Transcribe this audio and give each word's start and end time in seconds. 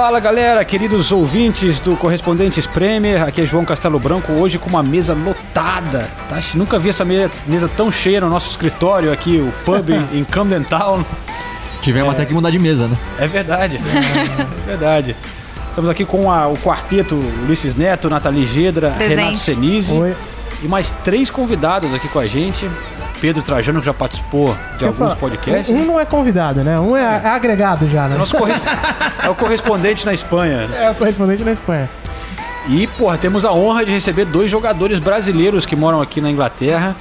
Fala 0.00 0.18
galera, 0.18 0.64
queridos 0.64 1.12
ouvintes 1.12 1.78
do 1.78 1.94
Correspondentes 1.94 2.66
Premier, 2.66 3.22
aqui 3.22 3.42
é 3.42 3.46
João 3.46 3.66
Castelo 3.66 3.98
Branco, 3.98 4.32
hoje 4.32 4.56
com 4.58 4.70
uma 4.70 4.82
mesa 4.82 5.12
lotada, 5.12 6.08
tá? 6.26 6.38
Nunca 6.54 6.78
vi 6.78 6.88
essa 6.88 7.04
me- 7.04 7.28
mesa 7.46 7.68
tão 7.68 7.92
cheia 7.92 8.18
no 8.18 8.30
nosso 8.30 8.48
escritório 8.48 9.12
aqui, 9.12 9.36
o 9.36 9.52
pub 9.62 9.90
em- 10.10 10.24
Camden 10.24 10.62
Town. 10.62 11.04
Tivemos 11.82 12.14
até 12.14 12.24
que 12.24 12.32
mudar 12.32 12.48
de 12.50 12.58
mesa, 12.58 12.88
né? 12.88 12.96
É 13.18 13.26
verdade, 13.26 13.76
é 14.64 14.66
verdade. 14.66 15.14
Estamos 15.68 15.90
aqui 15.90 16.06
com 16.06 16.32
a- 16.32 16.48
o 16.48 16.56
quarteto 16.56 17.14
Ulisses 17.44 17.74
Neto, 17.74 18.08
Nathalie 18.08 18.46
Gedra, 18.46 18.92
Presente. 18.92 19.18
Renato 19.20 19.36
Senise 19.38 19.92
Oi. 19.94 20.16
e 20.62 20.66
mais 20.66 20.92
três 21.04 21.30
convidados 21.30 21.92
aqui 21.92 22.08
com 22.08 22.18
a 22.20 22.26
gente. 22.26 22.66
Pedro 23.20 23.42
Trajano, 23.42 23.80
que 23.80 23.86
já 23.86 23.94
participou 23.94 24.56
de 24.76 24.84
alguns 24.84 24.98
falar, 24.98 25.16
podcasts. 25.16 25.68
Um 25.68 25.84
não 25.84 26.00
é 26.00 26.04
convidado, 26.04 26.64
né? 26.64 26.78
Um 26.80 26.96
é, 26.96 27.20
é 27.22 27.28
agregado 27.28 27.88
já, 27.88 28.08
né? 28.08 28.16
Nosso 28.16 28.36
corres- 28.36 28.60
é 29.22 29.28
o 29.28 29.34
correspondente 29.34 30.06
na 30.06 30.14
Espanha. 30.14 30.68
É 30.74 30.90
o 30.90 30.94
correspondente 30.94 31.44
na 31.44 31.52
Espanha. 31.52 31.88
E, 32.68 32.86
porra, 32.86 33.18
temos 33.18 33.44
a 33.44 33.52
honra 33.52 33.84
de 33.84 33.90
receber 33.92 34.24
dois 34.24 34.50
jogadores 34.50 34.98
brasileiros 34.98 35.66
que 35.66 35.74
moram 35.76 36.00
aqui 36.00 36.20
na 36.20 36.30
Inglaterra. 36.30 36.94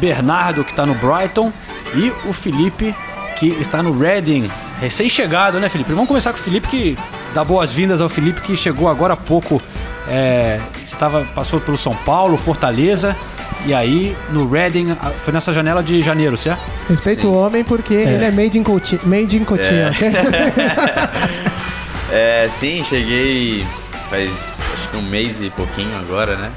Bernardo, 0.00 0.64
que 0.64 0.70
está 0.72 0.84
no 0.84 0.94
Brighton, 0.94 1.52
e 1.94 2.12
o 2.28 2.32
Felipe, 2.32 2.94
que 3.36 3.48
está 3.60 3.82
no 3.82 3.96
Reading. 3.96 4.50
Recém-chegado, 4.80 5.60
né, 5.60 5.68
Felipe? 5.68 5.92
Vamos 5.92 6.08
começar 6.08 6.32
com 6.32 6.38
o 6.38 6.42
Felipe, 6.42 6.68
que 6.68 6.98
dá 7.32 7.44
boas-vindas 7.44 8.00
ao 8.00 8.08
Felipe, 8.08 8.40
que 8.40 8.56
chegou 8.56 8.88
agora 8.88 9.14
há 9.14 9.16
pouco. 9.16 9.60
É, 10.08 10.60
você 10.84 10.94
tava, 10.96 11.24
passou 11.34 11.60
pelo 11.60 11.78
São 11.78 11.94
Paulo, 11.94 12.36
Fortaleza, 12.36 13.16
e 13.64 13.72
aí 13.72 14.16
no 14.30 14.48
Reading, 14.48 14.96
foi 15.24 15.32
nessa 15.32 15.52
janela 15.52 15.82
de 15.82 16.02
janeiro, 16.02 16.36
certo? 16.36 16.60
Respeito 16.88 17.26
o 17.26 17.34
homem 17.34 17.64
porque 17.64 17.94
ele 17.94 18.24
é 18.24 18.30
made 18.30 18.58
in 18.58 18.62
Coutinho. 18.62 19.00
Made 19.04 19.36
in 19.36 19.44
Coutinho. 19.44 19.90
É, 22.12 22.46
sim, 22.48 22.80
cheguei 22.84 23.66
faz 24.08 24.60
acho 24.72 24.90
que 24.90 24.96
um 24.96 25.02
mês 25.02 25.40
e 25.40 25.50
pouquinho 25.50 25.96
agora, 25.98 26.36
né? 26.36 26.52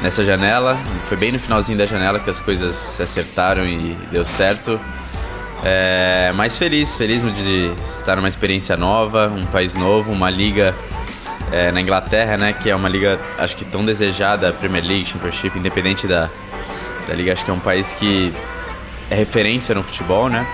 Nessa 0.00 0.22
janela. 0.22 0.78
Foi 1.04 1.16
bem 1.16 1.32
no 1.32 1.38
finalzinho 1.38 1.76
da 1.76 1.86
janela 1.86 2.20
que 2.20 2.30
as 2.30 2.40
coisas 2.40 2.76
se 2.76 3.02
acertaram 3.02 3.64
e 3.66 3.96
deu 4.12 4.24
certo. 4.24 4.78
É, 5.64 6.32
mais 6.34 6.56
feliz, 6.56 6.96
feliz 6.96 7.22
de 7.22 7.72
estar 7.88 8.16
numa 8.16 8.28
experiência 8.28 8.76
nova, 8.76 9.28
um 9.28 9.44
país 9.46 9.74
novo, 9.74 10.12
uma 10.12 10.30
liga 10.30 10.74
é, 11.52 11.72
na 11.72 11.80
Inglaterra, 11.80 12.36
né? 12.36 12.52
Que 12.52 12.70
é 12.70 12.76
uma 12.76 12.88
liga, 12.88 13.18
acho 13.36 13.56
que 13.56 13.64
tão 13.64 13.84
desejada, 13.84 14.52
Premier 14.52 14.84
League, 14.84 15.06
Championship, 15.06 15.58
independente 15.58 16.06
da, 16.06 16.30
da 17.06 17.14
liga. 17.14 17.32
Acho 17.32 17.44
que 17.44 17.50
é 17.50 17.54
um 17.54 17.60
país 17.60 17.92
que 17.92 18.32
é 19.10 19.14
referência 19.14 19.74
no 19.74 19.82
futebol, 19.82 20.28
né? 20.28 20.46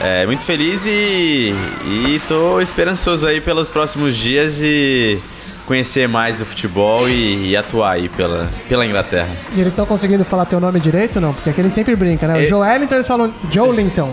É, 0.00 0.24
muito 0.24 0.44
feliz 0.44 0.86
e, 0.86 1.54
e 1.84 2.22
tô 2.26 2.58
esperançoso 2.60 3.26
aí 3.26 3.38
pelos 3.38 3.68
próximos 3.68 4.16
dias 4.16 4.60
e 4.62 5.20
conhecer 5.70 6.08
mais 6.08 6.36
do 6.36 6.44
futebol 6.44 7.08
e, 7.08 7.50
e 7.50 7.56
atuar 7.56 7.92
aí 7.92 8.08
pela, 8.08 8.50
pela 8.68 8.84
Inglaterra. 8.84 9.28
E 9.54 9.60
eles 9.60 9.72
estão 9.72 9.86
conseguindo 9.86 10.24
falar 10.24 10.44
teu 10.44 10.58
nome 10.58 10.80
direito 10.80 11.14
ou 11.16 11.22
não? 11.22 11.32
Porque 11.32 11.48
aqui 11.50 11.60
a 11.60 11.62
gente 11.62 11.76
sempre 11.76 11.94
brinca, 11.94 12.26
né? 12.26 12.34
O 12.34 12.42
É. 12.42 12.46
Joelinton 12.46 12.96
eles 12.96 13.06
falam 13.06 13.32
Joelinton. 13.52 14.12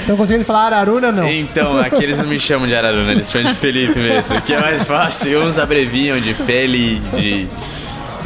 Estão 0.00 0.16
conseguindo 0.16 0.46
falar 0.46 0.64
Araruna 0.68 1.12
não. 1.12 1.28
Então, 1.28 1.76
aqui 1.76 2.02
eles 2.02 2.16
não 2.16 2.24
me 2.24 2.40
chamam 2.40 2.66
de 2.66 2.74
Araruna, 2.74 3.12
eles 3.12 3.30
chamam 3.30 3.52
de 3.52 3.58
Felipe 3.58 3.98
mesmo, 3.98 4.40
que 4.40 4.54
é 4.54 4.60
mais 4.60 4.82
fácil. 4.82 5.42
Uns 5.42 5.58
abreviam 5.58 6.18
de 6.18 6.32
Feli, 6.32 7.00
de... 7.18 7.46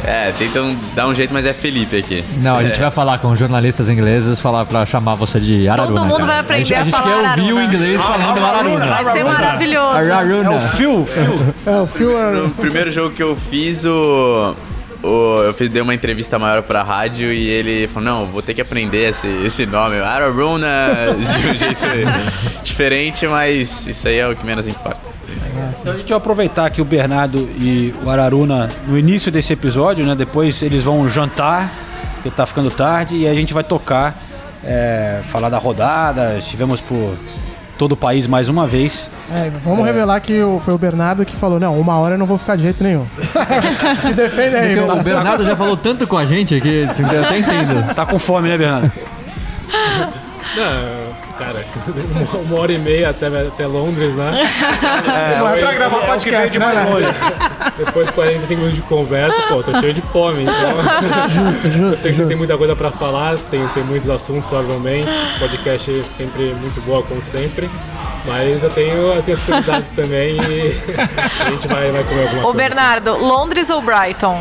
É, 0.05 0.31
tentam 0.33 0.75
dar 0.93 1.07
um 1.07 1.15
jeito, 1.15 1.33
mas 1.33 1.45
é 1.45 1.53
Felipe 1.53 1.97
aqui. 1.97 2.23
Não, 2.37 2.57
a 2.57 2.63
gente 2.63 2.79
vai 2.79 2.91
falar 2.91 3.17
com 3.19 3.33
jornalistas 3.35 3.89
ingleses, 3.89 4.39
falar 4.39 4.65
pra 4.65 4.85
chamar 4.85 5.15
você 5.15 5.39
de 5.39 5.67
Araruna. 5.69 5.95
Todo 5.95 6.05
mundo 6.05 6.17
cara. 6.17 6.27
vai 6.27 6.39
aprender 6.39 6.63
gente, 6.65 6.75
a 6.77 6.83
gente 6.83 6.91
falar 6.91 7.03
quer 7.03 7.15
ouvir 7.15 7.27
Araruna. 7.29 7.53
o 7.53 7.63
inglês 7.63 8.01
falando 8.01 8.45
Araruna. 8.45 8.85
Vai 8.85 9.13
ser 9.13 9.23
maravilhoso. 9.23 9.97
Araruna. 9.97 10.53
É 10.53 10.57
o 10.57 10.59
Phil, 10.59 11.05
Phil. 11.05 11.39
É, 11.65 11.79
o 11.81 11.87
Phil 11.87 12.17
é- 12.19 12.31
No 12.33 12.49
primeiro 12.49 12.91
jogo 12.91 13.15
que 13.15 13.23
eu 13.23 13.33
fiz, 13.35 13.85
o, 13.85 14.55
o- 15.01 15.41
eu 15.45 15.53
fiz, 15.53 15.69
dei 15.69 15.81
uma 15.81 15.93
entrevista 15.93 16.37
maior 16.37 16.61
pra 16.63 16.83
rádio 16.83 17.31
e 17.31 17.47
ele 17.47 17.87
falou, 17.87 18.03
não, 18.09 18.25
vou 18.25 18.41
ter 18.41 18.53
que 18.53 18.61
aprender 18.61 19.09
esse, 19.09 19.27
esse 19.45 19.65
nome. 19.65 19.99
Araruna, 19.99 20.67
de 21.15 21.47
um 21.47 21.55
jeito 21.55 21.81
diferente, 22.63 23.25
mas 23.27 23.87
isso 23.87 24.07
aí 24.07 24.17
é 24.17 24.27
o 24.27 24.35
que 24.35 24.45
menos 24.45 24.67
importa. 24.67 25.12
Então 25.79 25.93
a 25.93 25.97
gente 25.97 26.09
vai 26.09 26.17
aproveitar 26.17 26.65
aqui 26.65 26.81
o 26.81 26.85
Bernardo 26.85 27.37
e 27.57 27.93
o 28.03 28.09
Araruna 28.09 28.69
no 28.87 28.97
início 28.97 29.31
desse 29.31 29.53
episódio, 29.53 30.05
né? 30.05 30.15
Depois 30.15 30.61
eles 30.61 30.81
vão 30.81 31.07
jantar, 31.09 31.71
porque 32.15 32.29
tá 32.31 32.45
ficando 32.45 32.69
tarde, 32.71 33.15
e 33.17 33.27
a 33.27 33.33
gente 33.33 33.53
vai 33.53 33.63
tocar, 33.63 34.15
é, 34.63 35.19
falar 35.23 35.49
da 35.49 35.57
rodada. 35.57 36.35
Estivemos 36.37 36.79
por 36.81 37.15
todo 37.77 37.93
o 37.93 37.97
país 37.97 38.27
mais 38.27 38.49
uma 38.49 38.65
vez. 38.67 39.09
É, 39.31 39.49
vamos 39.63 39.85
revelar 39.85 40.19
que 40.21 40.41
o- 40.41 40.61
foi 40.63 40.73
o 40.73 40.77
Bernardo 40.77 41.25
que 41.25 41.35
falou: 41.35 41.59
não, 41.59 41.79
uma 41.79 41.97
hora 41.97 42.15
eu 42.15 42.19
não 42.19 42.25
vou 42.25 42.37
ficar 42.37 42.55
de 42.55 42.63
jeito 42.63 42.83
nenhum. 42.83 43.05
Se 43.99 44.13
defende 44.13 44.55
aí, 44.55 44.67
Porque 44.75 44.79
o 44.79 44.85
Bernardo. 44.85 45.03
Bernardo 45.03 45.45
já 45.45 45.55
falou 45.55 45.75
tanto 45.77 46.05
com 46.07 46.17
a 46.17 46.25
gente 46.25 46.59
que 46.61 46.87
eu 46.87 47.23
até 47.23 47.39
entendo. 47.39 47.93
Tá 47.93 48.05
com 48.05 48.17
fome, 48.19 48.49
né, 48.49 48.57
Bernardo? 48.57 48.91
Não, 50.55 51.02
cara, 51.37 51.65
uma, 52.11 52.39
uma 52.41 52.59
hora 52.59 52.71
e 52.71 52.77
meia 52.77 53.09
até, 53.09 53.27
até 53.27 53.65
Londres, 53.65 54.15
né? 54.15 54.49
Não 55.39 55.49
é 55.49 55.59
pra 55.59 55.73
gravar 55.73 56.05
podcast, 56.05 56.57
né? 56.57 56.71
velho? 56.71 57.15
Depois 57.77 58.07
de 58.07 58.13
45 58.13 58.53
minutos 58.53 58.75
de 58.75 58.81
conversa, 58.83 59.41
pô, 59.47 59.63
tô 59.63 59.79
cheio 59.79 59.93
de 59.93 60.01
fome. 60.01 60.43
Então, 60.43 61.29
Justo, 61.29 61.67
eu 61.67 61.73
justo, 61.73 62.01
sei 62.01 62.11
que 62.11 62.17
você 62.17 62.25
tem 62.25 62.37
muita 62.37 62.57
coisa 62.57 62.75
pra 62.75 62.91
falar, 62.91 63.37
tem, 63.49 63.67
tem 63.69 63.83
muitos 63.83 64.09
assuntos, 64.09 64.45
provavelmente. 64.47 65.09
Podcast 65.39 65.99
é 65.99 66.03
sempre 66.03 66.53
muito 66.55 66.81
boa, 66.81 67.01
como 67.03 67.23
sempre. 67.23 67.69
Mas 68.25 68.63
eu 68.63 68.69
tenho, 68.69 68.95
eu 69.13 69.21
tenho 69.23 69.37
as 69.37 69.43
prioridades 69.43 69.89
também 69.95 70.37
e 70.37 70.75
a 71.41 71.49
gente 71.49 71.67
vai, 71.67 71.91
vai 71.91 72.03
comer 72.03 72.21
alguma 72.23 72.41
Ô, 72.41 72.53
coisa. 72.53 72.57
Bernardo, 72.57 73.17
Londres 73.17 73.69
ou 73.69 73.81
Brighton? 73.81 74.39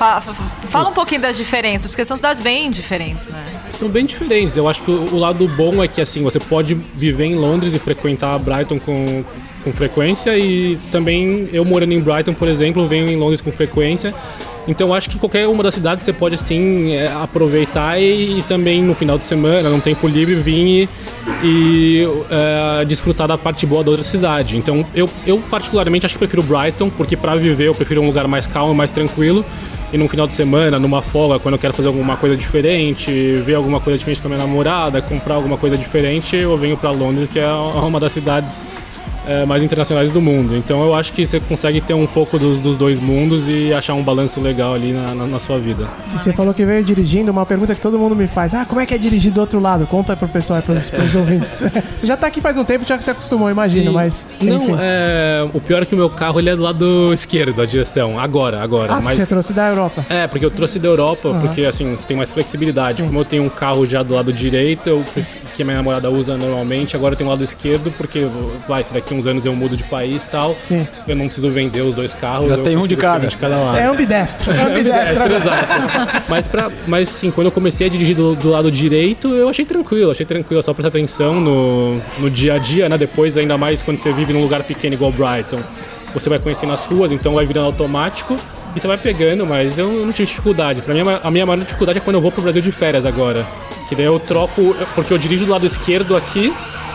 Fa- 0.00 0.18
fa- 0.22 0.32
fala 0.62 0.88
um 0.88 0.94
pouquinho 0.94 1.20
das 1.20 1.36
diferenças, 1.36 1.88
porque 1.90 2.06
são 2.06 2.16
cidades 2.16 2.40
bem 2.40 2.70
diferentes, 2.70 3.28
né? 3.28 3.44
São 3.70 3.86
bem 3.86 4.06
diferentes. 4.06 4.56
Eu 4.56 4.66
acho 4.66 4.80
que 4.80 4.90
o, 4.90 5.14
o 5.14 5.18
lado 5.18 5.46
bom 5.46 5.84
é 5.84 5.88
que 5.88 6.00
assim 6.00 6.22
você 6.22 6.40
pode 6.40 6.72
viver 6.74 7.26
em 7.26 7.34
Londres 7.34 7.74
e 7.74 7.78
frequentar 7.78 8.38
Brighton 8.38 8.78
com, 8.78 9.22
com 9.62 9.70
frequência 9.74 10.38
e 10.38 10.78
também 10.90 11.50
eu 11.52 11.66
morando 11.66 11.92
em 11.92 12.00
Brighton, 12.00 12.32
por 12.32 12.48
exemplo, 12.48 12.88
venho 12.88 13.10
em 13.10 13.16
Londres 13.16 13.42
com 13.42 13.52
frequência. 13.52 14.14
Então 14.66 14.94
acho 14.94 15.10
que 15.10 15.18
qualquer 15.18 15.46
uma 15.46 15.62
das 15.62 15.74
cidades 15.74 16.02
você 16.02 16.14
pode 16.14 16.34
assim 16.34 16.94
é, 16.94 17.06
aproveitar 17.08 18.00
e, 18.00 18.38
e 18.38 18.42
também 18.44 18.82
no 18.82 18.94
final 18.94 19.18
de 19.18 19.26
semana, 19.26 19.68
num 19.68 19.80
tempo 19.80 20.08
livre, 20.08 20.34
vir 20.34 20.54
e, 20.64 20.88
e, 21.44 22.08
é, 22.80 22.84
desfrutar 22.86 23.28
da 23.28 23.36
parte 23.36 23.66
boa 23.66 23.84
da 23.84 23.90
outra 23.90 24.04
cidade. 24.06 24.56
Então 24.56 24.82
eu, 24.94 25.10
eu 25.26 25.38
particularmente 25.50 26.06
acho 26.06 26.14
que 26.14 26.18
prefiro 26.20 26.42
Brighton, 26.42 26.88
porque 26.88 27.18
para 27.18 27.34
viver 27.36 27.66
eu 27.68 27.74
prefiro 27.74 28.00
um 28.00 28.06
lugar 28.06 28.26
mais 28.26 28.46
calmo, 28.46 28.74
mais 28.74 28.92
tranquilo. 28.92 29.44
E 29.92 29.98
num 29.98 30.08
final 30.08 30.26
de 30.26 30.34
semana, 30.34 30.78
numa 30.78 31.02
folga, 31.02 31.40
quando 31.40 31.54
eu 31.54 31.58
quero 31.58 31.74
fazer 31.74 31.88
alguma 31.88 32.16
coisa 32.16 32.36
diferente, 32.36 33.10
ver 33.38 33.54
alguma 33.54 33.80
coisa 33.80 33.98
diferente 33.98 34.20
com 34.20 34.28
a 34.28 34.30
minha 34.30 34.46
namorada, 34.46 35.02
comprar 35.02 35.34
alguma 35.34 35.56
coisa 35.56 35.76
diferente, 35.76 36.36
eu 36.36 36.56
venho 36.56 36.76
para 36.76 36.92
Londres, 36.92 37.28
que 37.28 37.40
é 37.40 37.52
uma 37.52 37.98
das 37.98 38.12
cidades 38.12 38.62
é, 39.30 39.46
mais 39.46 39.62
internacionais 39.62 40.10
do 40.10 40.20
mundo. 40.20 40.56
Então 40.56 40.82
eu 40.82 40.94
acho 40.94 41.12
que 41.12 41.24
você 41.24 41.38
consegue 41.38 41.80
ter 41.80 41.94
um 41.94 42.06
pouco 42.06 42.36
dos, 42.36 42.58
dos 42.60 42.76
dois 42.76 42.98
mundos 42.98 43.48
e 43.48 43.72
achar 43.72 43.94
um 43.94 44.02
balanço 44.02 44.40
legal 44.40 44.74
ali 44.74 44.92
na, 44.92 45.14
na, 45.14 45.26
na 45.26 45.38
sua 45.38 45.56
vida. 45.56 45.88
E 46.12 46.18
você 46.18 46.32
falou 46.32 46.52
que 46.52 46.64
veio 46.64 46.82
dirigindo, 46.82 47.30
uma 47.30 47.46
pergunta 47.46 47.74
que 47.74 47.80
todo 47.80 47.96
mundo 47.96 48.16
me 48.16 48.26
faz. 48.26 48.52
Ah, 48.54 48.64
como 48.64 48.80
é 48.80 48.86
que 48.86 48.92
é 48.92 48.98
dirigir 48.98 49.32
do 49.32 49.40
outro 49.40 49.60
lado? 49.60 49.86
Conta 49.86 50.16
pro 50.16 50.26
pessoal 50.26 50.60
pros, 50.60 50.90
pros 50.90 51.14
ouvintes. 51.14 51.62
você 51.96 52.06
já 52.06 52.16
tá 52.16 52.26
aqui 52.26 52.40
faz 52.40 52.56
um 52.56 52.64
tempo, 52.64 52.84
já 52.84 52.98
que 52.98 53.04
se 53.04 53.10
acostumou, 53.10 53.48
imagino, 53.48 53.90
Sim. 53.90 53.94
mas. 53.94 54.26
enfim. 54.40 54.50
Não, 54.50 54.76
é, 54.78 55.48
o 55.54 55.60
pior 55.60 55.82
é 55.82 55.86
que 55.86 55.94
o 55.94 55.98
meu 55.98 56.10
carro 56.10 56.40
ele 56.40 56.50
é 56.50 56.56
do 56.56 56.62
lado 56.62 57.14
esquerdo, 57.14 57.62
a 57.62 57.66
direção. 57.66 58.18
Agora, 58.18 58.60
agora. 58.60 58.94
Ah, 58.94 59.00
mas... 59.00 59.16
você 59.16 59.26
trouxe 59.26 59.52
da 59.52 59.68
Europa. 59.68 60.04
É, 60.08 60.26
porque 60.26 60.44
eu 60.44 60.50
trouxe 60.50 60.78
da 60.78 60.88
Europa, 60.88 61.38
porque 61.40 61.64
assim, 61.64 61.96
você 61.96 62.06
tem 62.06 62.16
mais 62.16 62.30
flexibilidade. 62.30 62.98
Sim. 62.98 63.06
Como 63.06 63.20
eu 63.20 63.24
tenho 63.24 63.44
um 63.44 63.48
carro 63.48 63.86
já 63.86 64.02
do 64.02 64.14
lado 64.14 64.32
direito, 64.32 64.88
eu, 64.88 65.04
que 65.54 65.62
a 65.62 65.64
minha 65.64 65.76
namorada 65.76 66.10
usa 66.10 66.36
normalmente, 66.36 66.96
agora 66.96 67.14
eu 67.14 67.18
tenho 67.18 67.28
o 67.28 67.32
lado 67.32 67.44
esquerdo, 67.44 67.92
porque 67.96 68.26
vai, 68.66 68.82
se 68.82 68.94
daqui 68.94 69.14
uns 69.20 69.26
anos 69.26 69.46
eu 69.46 69.54
mudo 69.54 69.76
de 69.76 69.84
país 69.84 70.26
e 70.26 70.30
tal. 70.30 70.54
Sim. 70.58 70.86
Eu 71.06 71.14
não 71.14 71.26
preciso 71.26 71.50
vender 71.50 71.82
os 71.82 71.94
dois 71.94 72.12
carros. 72.12 72.48
Já 72.48 72.56
eu 72.56 72.62
tem 72.62 72.76
um 72.76 72.86
de 72.86 72.96
cada. 72.96 73.26
de 73.28 73.36
cada 73.36 73.56
lado. 73.56 73.78
É 73.78 73.84
ambidestro. 73.84 74.50
É 74.60 74.62
ambidestro. 74.62 75.32
exato. 75.32 76.22
Mas, 76.28 76.48
pra, 76.48 76.70
mas 76.86 77.08
sim, 77.08 77.30
quando 77.30 77.46
eu 77.46 77.52
comecei 77.52 77.86
a 77.86 77.90
dirigir 77.90 78.16
do, 78.16 78.34
do 78.34 78.50
lado 78.50 78.70
direito, 78.70 79.28
eu 79.28 79.48
achei 79.48 79.64
tranquilo, 79.64 80.10
achei 80.10 80.26
tranquilo, 80.26 80.62
só 80.62 80.72
prestar 80.74 80.88
atenção 80.88 81.40
no, 81.40 82.00
no 82.18 82.30
dia 82.30 82.54
a 82.54 82.58
dia, 82.58 82.88
né? 82.88 82.98
Depois, 82.98 83.36
ainda 83.36 83.56
mais 83.56 83.80
quando 83.80 83.98
você 83.98 84.12
vive 84.12 84.32
num 84.32 84.42
lugar 84.42 84.62
pequeno 84.62 84.94
igual 84.94 85.12
Brighton, 85.12 85.60
você 86.12 86.28
vai 86.28 86.38
conhecendo 86.38 86.72
as 86.72 86.84
ruas, 86.84 87.12
então 87.12 87.34
vai 87.34 87.46
virando 87.46 87.66
automático 87.66 88.36
e 88.74 88.80
você 88.80 88.86
vai 88.86 88.96
pegando, 88.96 89.46
mas 89.46 89.78
eu 89.78 89.88
não 90.04 90.12
tive 90.12 90.26
dificuldade. 90.26 90.82
Pra 90.82 90.94
mim, 90.94 91.00
a 91.00 91.30
minha 91.30 91.46
maior 91.46 91.62
dificuldade 91.64 91.98
é 91.98 92.00
quando 92.00 92.16
eu 92.16 92.20
vou 92.20 92.30
pro 92.30 92.42
Brasil 92.42 92.62
de 92.62 92.70
férias 92.70 93.04
agora. 93.04 93.46
Que 93.88 93.94
daí 93.94 94.06
eu 94.06 94.18
troco, 94.20 94.74
porque 94.94 95.12
eu 95.12 95.18
dirijo 95.18 95.46
do 95.46 95.52
lado 95.52 95.66
esquerdo 95.66 96.16
aqui, 96.16 96.52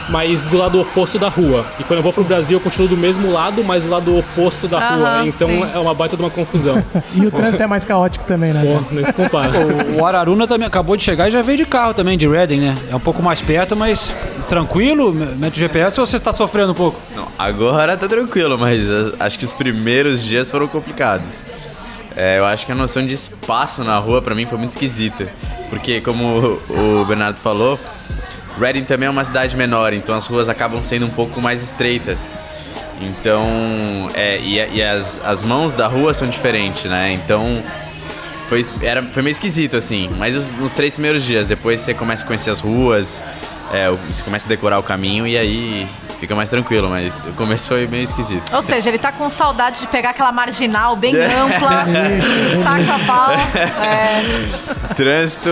mas 0.10 0.44
do 0.44 0.58
lado 0.58 0.80
oposto 0.82 1.18
da 1.18 1.30
rua. 1.30 1.66
E 1.80 1.84
quando 1.84 1.98
eu 2.00 2.04
vou 2.04 2.14
pro 2.14 2.24
Brasil, 2.24 2.58
eu 2.58 2.62
continuo 2.62 2.88
do 2.88 2.98
mesmo 2.98 3.32
lado, 3.32 3.64
mas 3.64 3.84
do 3.84 3.90
lado 3.90 4.18
oposto 4.18 4.68
da 4.68 4.78
Aham, 4.78 4.96
rua. 4.98 5.28
Então 5.28 5.48
sim. 5.50 5.66
é 5.74 5.80
uma 5.80 5.94
baita 5.94 6.16
de 6.16 6.22
uma 6.24 6.30
confusão. 6.30 6.84
E 7.16 7.26
o 7.26 7.32
trânsito 7.32 7.64
é 7.64 7.68
mais 7.68 7.84
caótico 7.86 8.26
também, 8.26 8.52
né? 8.54 8.62
Pô, 8.66 8.94
nem 8.94 9.06
se 9.06 9.14
compara. 9.14 9.52
O 9.98 10.06
Araruna 10.06 10.48
também 10.48 10.68
acabou 10.68 10.96
de 10.98 11.04
chegar 11.04 11.28
e 11.28 11.32
já 11.32 11.42
veio 11.42 11.58
de 11.58 11.66
carro 11.66 11.94
também, 11.94 12.18
de 12.18 12.28
Reading, 12.28 12.60
né? 12.60 12.76
É 12.92 12.96
um 12.96 13.00
pouco 13.00 13.22
mais 13.24 13.42
perto, 13.42 13.76
mas 13.76 14.14
tranquilo, 14.50 15.14
mete 15.14 15.56
o 15.56 15.60
GPS 15.60 16.00
ou 16.00 16.06
você 16.06 16.20
tá 16.20 16.32
sofrendo 16.34 16.72
um 16.72 16.76
pouco? 16.76 17.00
Não, 17.16 17.28
agora 17.40 17.96
tá 17.98 18.08
tranquilo, 18.08 18.58
mas 18.58 18.92
as- 18.92 19.14
acho 19.20 19.40
que 19.40 19.46
os 19.46 19.54
primeiros 19.54 20.24
dias 20.24 20.52
foram 20.52 20.68
complicados. 20.68 21.44
É, 22.16 22.40
eu 22.40 22.46
acho 22.46 22.66
que 22.66 22.72
a 22.72 22.76
noção 22.76 23.06
de 23.06 23.14
espaço 23.14 23.84
na 23.84 23.98
rua 23.98 24.22
pra 24.22 24.34
mim 24.36 24.46
foi 24.46 24.58
muito 24.58 24.70
esquisita. 24.70 25.28
Porque, 25.70 26.00
como 26.00 26.60
o 26.70 27.06
Bernardo 27.06 27.38
falou, 27.38 27.78
Reading 28.60 28.84
também 28.84 29.08
é 29.08 29.10
uma 29.10 29.24
cidade 29.24 29.56
menor, 29.58 29.94
então 29.94 30.16
as 30.16 30.28
ruas 30.28 30.50
acabam 30.50 30.80
sendo 30.82 31.06
um 31.06 31.10
pouco 31.10 31.42
mais 31.42 31.62
estreitas. 31.62 32.32
Então, 33.02 34.10
é, 34.14 34.40
e, 34.40 34.56
e 34.78 34.84
as, 34.84 35.22
as 35.26 35.42
mãos 35.42 35.74
da 35.74 35.88
rua 35.88 36.14
são 36.14 36.30
diferentes, 36.30 36.86
né? 36.86 37.12
Então, 37.12 37.62
foi, 38.48 38.66
era, 38.82 39.04
foi 39.04 39.22
meio 39.24 39.32
esquisito, 39.32 39.76
assim. 39.78 40.10
Mas 40.18 40.36
os- 40.36 40.52
nos 40.54 40.72
três 40.72 40.94
primeiros 40.94 41.24
dias, 41.24 41.48
depois 41.48 41.80
você 41.80 41.94
começa 41.94 42.24
a 42.24 42.28
conhecer 42.28 42.50
as 42.52 42.60
ruas, 42.60 43.22
é, 43.74 43.90
o- 43.90 43.98
você 43.98 44.22
começa 44.24 44.48
a 44.48 44.50
decorar 44.50 44.80
o 44.80 44.84
caminho 44.84 45.26
e 45.28 45.38
aí 45.38 45.88
fica 46.20 46.36
mais 46.36 46.50
tranquilo. 46.50 46.90
Mas 46.90 47.26
o 47.26 47.34
começo 47.34 47.70
foi 47.70 47.88
meio 47.88 48.04
esquisito. 48.04 48.54
Ou 48.56 48.62
seja, 48.62 48.90
ele 48.90 48.98
tá 48.98 49.12
com 49.12 49.30
saudade 49.30 49.80
de 49.82 49.88
pegar 49.88 50.12
aquela 50.12 50.32
marginal 50.32 50.96
bem 50.96 51.14
ampla, 51.18 51.86
taca 52.64 53.00
pau. 53.06 53.32
É, 53.84 54.94
Trânsito, 54.96 55.50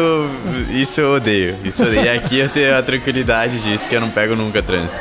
isso 0.70 1.02
eu 1.02 1.14
odeio. 1.16 1.58
Isso 1.64 1.84
eu 1.84 1.88
odeio. 1.90 2.06
E 2.06 2.10
aqui 2.10 2.40
eu 2.40 2.50
tenho 2.50 2.78
a 2.78 2.82
tranquilidade 2.84 3.60
disso, 3.60 3.88
que 3.90 3.96
eu 3.96 4.02
não 4.02 4.10
pego 4.10 4.36
nunca 4.36 4.62
trânsito. 4.62 5.00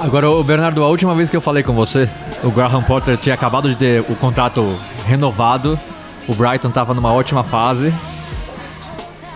Agora, 0.00 0.28
ô, 0.28 0.42
Bernardo, 0.42 0.82
a 0.82 0.88
última 0.88 1.14
vez 1.14 1.30
que 1.30 1.36
eu 1.36 1.40
falei 1.40 1.62
com 1.62 1.72
você, 1.72 2.08
o 2.42 2.50
Graham 2.50 2.82
Potter 2.82 3.16
tinha 3.16 3.34
acabado 3.34 3.68
de 3.68 3.76
ter 3.76 4.00
o 4.00 4.16
contrato 4.16 4.78
renovado, 5.06 5.78
o 6.28 6.34
Brighton 6.34 6.70
tava 6.70 6.94
numa 6.94 7.12
ótima 7.12 7.42
fase, 7.44 7.92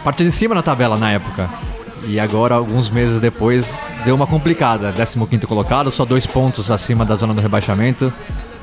parte 0.02 0.24
de 0.24 0.32
cima 0.32 0.54
na 0.54 0.62
tabela 0.62 0.96
na 0.96 1.10
época. 1.12 1.48
E 2.06 2.18
agora, 2.18 2.54
alguns 2.54 2.88
meses 2.88 3.20
depois, 3.20 3.78
deu 4.04 4.14
uma 4.14 4.26
complicada. 4.26 4.92
15º 4.92 5.46
colocado, 5.46 5.90
só 5.90 6.04
dois 6.04 6.26
pontos 6.26 6.70
acima 6.70 7.04
da 7.04 7.14
zona 7.14 7.34
do 7.34 7.40
rebaixamento. 7.40 8.12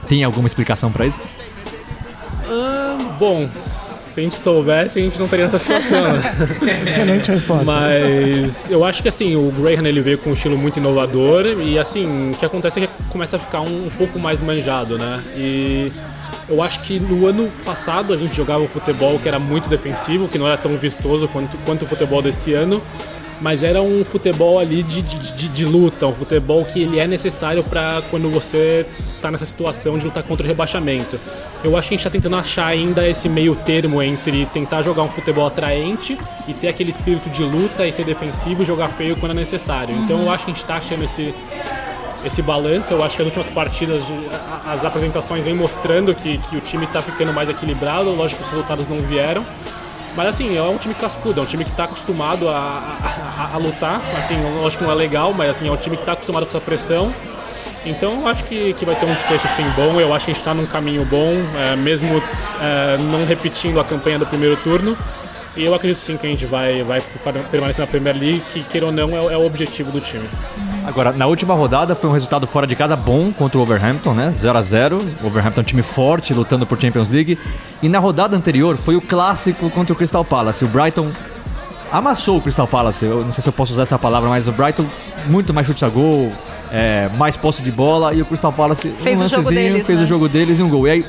Tem 0.08 0.24
alguma 0.24 0.48
explicação 0.48 0.92
pra 0.92 1.06
isso? 1.06 1.22
Ah, 2.50 2.98
bom, 3.20 3.50
se 4.16 4.20
a 4.20 4.24
gente 4.24 4.38
soubesse, 4.38 5.00
a 5.00 5.02
gente 5.02 5.20
não 5.20 5.28
teria 5.28 5.46
essa 5.46 5.60
situação, 5.60 6.02
né? 6.02 6.22
Excelente 6.88 7.32
resposta. 7.32 7.66
Mas 7.66 8.70
eu 8.70 8.86
acho 8.86 9.04
que 9.04 9.10
assim, 9.10 9.36
o 9.36 9.52
Graham 9.52 9.86
ele 9.86 10.02
veio 10.02 10.18
com 10.18 10.30
um 10.30 10.34
estilo 10.34 10.58
muito 10.58 10.78
inovador 10.78 11.46
e 11.46 11.78
assim, 11.78 12.32
o 12.32 12.38
que 12.38 12.46
acontece 12.46 12.80
é 12.80 12.88
que 12.88 12.94
começa 13.10 13.36
a 13.36 13.40
ficar 13.40 13.62
um, 13.62 13.88
um 13.88 13.90
pouco 13.90 14.18
mais 14.18 14.42
manjado, 14.42 14.98
né? 14.98 15.22
E 15.36 15.92
eu 16.48 16.62
acho 16.62 16.82
que 16.82 17.00
no 17.00 17.28
ano 17.28 17.50
passado 17.64 18.14
a 18.14 18.18
gente 18.18 18.36
jogava 18.36 18.64
um 18.64 18.68
futebol 18.68 19.18
que 19.20 19.28
era 19.28 19.40
muito 19.40 19.68
defensivo, 19.70 20.28
que 20.28 20.38
não 20.38 20.46
era 20.48 20.58
tão 20.58 20.76
vistoso 20.78 21.28
quanto, 21.28 21.58
quanto 21.66 21.86
o 21.86 21.88
futebol 21.88 22.22
desse 22.22 22.54
ano. 22.54 22.82
Mas 23.42 23.64
era 23.64 23.82
um 23.82 24.06
futebol 24.06 24.58
ali 24.58 24.82
de, 24.82 25.02
de, 25.02 25.20
de- 25.34 25.48
de 25.50 25.66
luta, 25.66 26.08
um 26.08 26.14
futebol 26.14 26.64
que 26.64 26.82
ele 26.82 27.00
é 27.00 27.06
necessário 27.06 27.62
para 27.66 28.02
quando 28.10 28.30
você 28.32 28.86
está 29.18 29.30
nessa 29.30 29.46
situação 29.46 29.98
de 29.98 30.06
lutar 30.06 30.24
contra 30.24 30.46
o 30.46 30.48
rebaixamento. 30.48 31.20
Eu 31.62 31.76
acho 31.76 31.90
que 31.90 31.96
a 31.96 31.98
gente 31.98 32.08
está 32.08 32.10
tentando 32.10 32.38
achar 32.38 32.68
ainda 32.68 33.06
esse 33.06 33.28
meio 33.28 33.54
termo 33.54 34.02
entre 34.02 34.46
tentar 34.54 34.84
jogar 34.84 35.04
um 35.04 35.10
futebol 35.10 35.46
atraente 35.46 36.18
e 36.48 36.54
ter 36.54 36.70
aquele 36.70 36.92
espírito 36.92 37.30
de 37.30 37.44
luta 37.44 37.86
e 37.86 37.92
ser 37.92 38.06
defensivo 38.06 38.64
e 38.64 38.66
jogar 38.66 38.88
feio 38.90 39.18
quando 39.18 39.34
é 39.34 39.36
necessário. 39.36 39.94
Então 39.98 40.22
eu 40.22 40.32
acho 40.32 40.46
que 40.46 40.52
a 40.52 40.54
gente 40.54 40.64
está 40.64 40.78
achando 40.78 41.04
esse, 41.04 41.34
esse 42.26 42.42
balanço. 42.42 42.92
Eu 42.92 43.04
acho 43.04 43.16
que 43.16 43.22
as 43.22 43.28
últimas 43.28 43.48
partidas, 43.48 44.04
as 44.68 44.84
apresentações 44.84 45.44
vêm 45.44 45.54
mostrando 45.54 46.14
que, 46.16 46.38
que 46.38 46.58
o 46.58 46.62
time 46.62 46.86
está 46.86 47.02
ficando 47.02 47.32
mais 47.34 47.50
equilibrado. 47.50 48.10
Lógico 48.12 48.42
que 48.42 48.46
os 48.48 48.52
resultados 48.52 48.88
não 48.90 48.98
vieram. 49.02 49.46
Mas 50.16 50.28
assim, 50.30 50.58
é 50.58 50.62
um 50.62 50.78
time 50.78 50.94
cascudo, 50.96 51.42
é 51.42 51.44
um 51.44 51.46
time 51.46 51.66
que 51.66 51.72
está 51.72 51.84
acostumado 51.84 52.48
a, 52.48 52.54
a- 52.54 53.50
a- 53.52 53.56
a 53.56 53.58
lutar. 53.58 54.02
Assim, 54.18 54.36
lógico 54.62 54.84
que 54.84 54.88
não 54.90 54.94
é 54.94 54.96
legal, 54.96 55.34
mas 55.34 55.50
assim, 55.52 55.68
é 55.68 55.72
um 55.72 55.76
time 55.78 55.98
que 55.98 56.04
está 56.04 56.14
acostumado 56.14 56.44
com 56.46 56.50
essa 56.50 56.62
pressão. 56.62 57.14
Então 57.86 58.22
eu 58.22 58.28
acho 58.28 58.44
que, 58.46 58.74
que 58.74 58.86
vai 58.86 58.96
ter 58.96 59.06
um 59.06 59.14
desfecho 59.14 59.46
assim 59.46 59.64
bom. 59.76 60.00
Eu 60.00 60.14
acho 60.14 60.26
que 60.26 60.32
a 60.32 60.34
gente 60.34 60.42
está 60.42 60.54
num 60.54 60.66
caminho 60.66 61.04
bom, 61.06 61.34
é, 61.58 61.76
mesmo 61.76 62.22
é, 62.62 62.98
não 62.98 63.26
repetindo 63.26 63.80
a 63.80 63.84
campanha 63.84 64.18
do 64.18 64.26
primeiro 64.26 64.56
turno. 64.58 64.98
E 65.58 65.64
eu 65.64 65.74
acredito 65.74 66.00
sim 66.00 66.18
que 66.18 66.28
a 66.28 66.30
gente 66.30 66.46
vai, 66.46 66.84
vai 66.84 67.02
permanecer 67.50 67.80
na 67.86 67.88
Premier 67.90 68.16
League, 68.18 68.44
que 68.54 68.62
queira 68.64 68.88
ou 68.88 68.92
não 68.92 69.16
é, 69.16 69.22
o- 69.22 69.32
é 69.32 69.38
o 69.38 69.46
objetivo 69.46 69.90
do 69.92 70.02
time. 70.02 70.26
Agora, 70.86 71.12
na 71.14 71.26
última 71.28 71.54
rodada 71.54 71.96
foi 71.96 72.10
um 72.10 72.14
resultado 72.14 72.46
fora 72.46 72.68
de 72.68 72.76
casa 72.76 72.96
bom 72.96 73.32
contra 73.32 73.58
o 73.58 73.62
Wolverhampton, 73.66 74.14
né? 74.14 74.32
0 74.36 74.58
a 74.58 74.62
0 74.62 74.98
O 74.98 75.24
Wolverhampton 75.24 75.62
é 75.62 75.64
um 75.64 75.66
time 75.66 75.82
forte, 75.82 76.34
lutando 76.34 76.66
por 76.66 76.80
Champions 76.80 77.10
League. 77.10 77.40
E 77.82 77.88
na 77.88 78.00
rodada 78.00 78.36
anterior 78.36 78.76
foi 78.78 78.96
o 78.98 79.02
clássico 79.02 79.70
contra 79.70 79.94
o 79.94 79.96
Crystal 79.96 80.26
Palace. 80.26 80.66
O 80.66 80.68
Brighton 80.68 81.10
amassou 81.92 82.38
o 82.38 82.42
Crystal 82.42 82.68
Palace. 82.68 83.06
Eu 83.06 83.24
não 83.24 83.32
sei 83.32 83.42
se 83.42 83.48
eu 83.50 83.54
posso 83.54 83.72
usar 83.74 83.84
essa 83.84 83.98
palavra, 83.98 84.30
mas 84.30 84.48
o 84.48 84.52
Brighton 84.52 84.86
muito 85.28 85.54
mais 85.54 85.66
chutes 85.66 85.84
a 85.84 85.90
gol, 85.90 86.32
é, 86.72 87.10
mais 87.18 87.36
posse 87.38 87.62
de 87.62 87.72
bola. 87.72 88.14
E 88.14 88.22
o 88.22 88.26
Crystal 88.26 88.52
Palace 88.52 88.90
Fez 88.98 89.22
um 89.22 89.26
o 89.26 89.28
jogo 89.28 89.44
lancezinho, 89.44 89.72
deles, 89.72 89.88
fez 89.88 90.00
né? 90.00 90.06
o 90.06 90.08
jogo 90.08 90.28
deles 90.30 90.60
e 90.60 90.64
um 90.64 90.70
gol. 90.70 90.88
E 90.88 90.92
aí, 90.92 91.06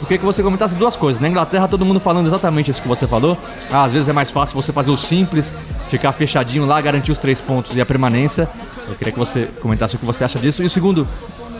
eu 0.00 0.06
queria 0.06 0.18
que 0.18 0.24
você 0.24 0.42
comentasse 0.42 0.74
duas 0.76 0.96
coisas. 0.96 1.20
Na 1.20 1.28
Inglaterra, 1.28 1.68
todo 1.68 1.84
mundo 1.84 2.00
falando 2.00 2.26
exatamente 2.26 2.70
isso 2.70 2.80
que 2.80 2.88
você 2.88 3.06
falou. 3.06 3.36
Ah, 3.70 3.84
às 3.84 3.92
vezes 3.92 4.08
é 4.08 4.12
mais 4.12 4.30
fácil 4.30 4.54
você 4.60 4.72
fazer 4.72 4.90
o 4.90 4.96
simples, 4.96 5.54
ficar 5.88 6.12
fechadinho 6.12 6.64
lá, 6.66 6.80
garantir 6.80 7.12
os 7.12 7.18
três 7.18 7.40
pontos 7.40 7.76
e 7.76 7.80
a 7.80 7.86
permanência. 7.86 8.48
Eu 8.88 8.94
queria 8.94 9.12
que 9.12 9.18
você 9.18 9.48
comentasse 9.60 9.96
o 9.96 9.98
que 9.98 10.06
você 10.06 10.24
acha 10.24 10.38
disso. 10.38 10.62
E 10.62 10.66
o 10.66 10.70
segundo, 10.70 11.06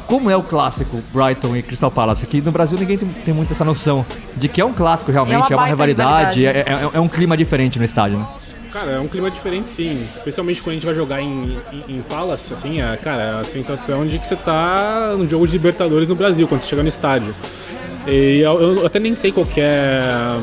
como 0.07 0.31
é 0.31 0.37
o 0.37 0.43
clássico 0.43 0.99
Brighton 1.13 1.55
e 1.55 1.63
Crystal 1.63 1.91
Palace? 1.91 2.25
Aqui 2.25 2.41
no 2.41 2.51
Brasil 2.51 2.79
ninguém 2.79 2.97
tem, 2.99 3.09
tem 3.09 3.35
muito 3.35 3.53
essa 3.53 3.65
noção 3.65 4.05
de 4.37 4.49
que 4.49 4.61
é 4.61 4.65
um 4.65 4.73
clássico 4.73 5.13
realmente, 5.13 5.53
é 5.53 5.57
uma, 5.57 5.63
baita 5.63 5.71
rivalidade, 5.71 6.47
é, 6.47 6.51
é- 6.61 6.91
é 6.95 7.01
um 7.01 7.09
clima 7.09 7.37
diferente 7.37 7.79
no 7.79 7.85
estádio, 7.85 8.19
né? 8.19 8.27
Cara, 8.73 8.93
é 8.93 9.01
um 9.01 9.09
clima 9.09 9.29
diferente 9.31 9.69
sim, 9.69 10.07
especialmente 10.11 10.63
quando 10.63 10.71
a 10.71 10.75
gente 10.75 10.87
vai 10.87 10.95
jogar 10.95 11.21
em, 11.21 11.59
em, 11.73 11.97
em 11.97 12.03
Palace, 12.03 12.53
assim, 12.53 12.81
é, 12.81 12.97
cara, 12.97 13.23
é 13.23 13.41
a 13.41 13.45
sensação 13.45 14.07
de 14.07 14.17
que 14.19 14.25
você 14.27 14.37
tá 14.37 15.13
no 15.19 15.29
jogo 15.29 15.45
de 15.45 15.53
Libertadores 15.53 16.09
no 16.09 16.15
Brasil, 16.15 16.47
quando 16.47 16.61
você 16.61 16.69
chega 16.69 16.83
no 16.83 16.89
estádio. 16.89 17.35
E 18.07 18.41
eu, 18.41 18.79
eu 18.79 18.87
até 18.87 18.99
nem 18.99 19.15
sei 19.15 19.31
qual 19.33 19.47
que 19.47 19.61
é 19.61 20.39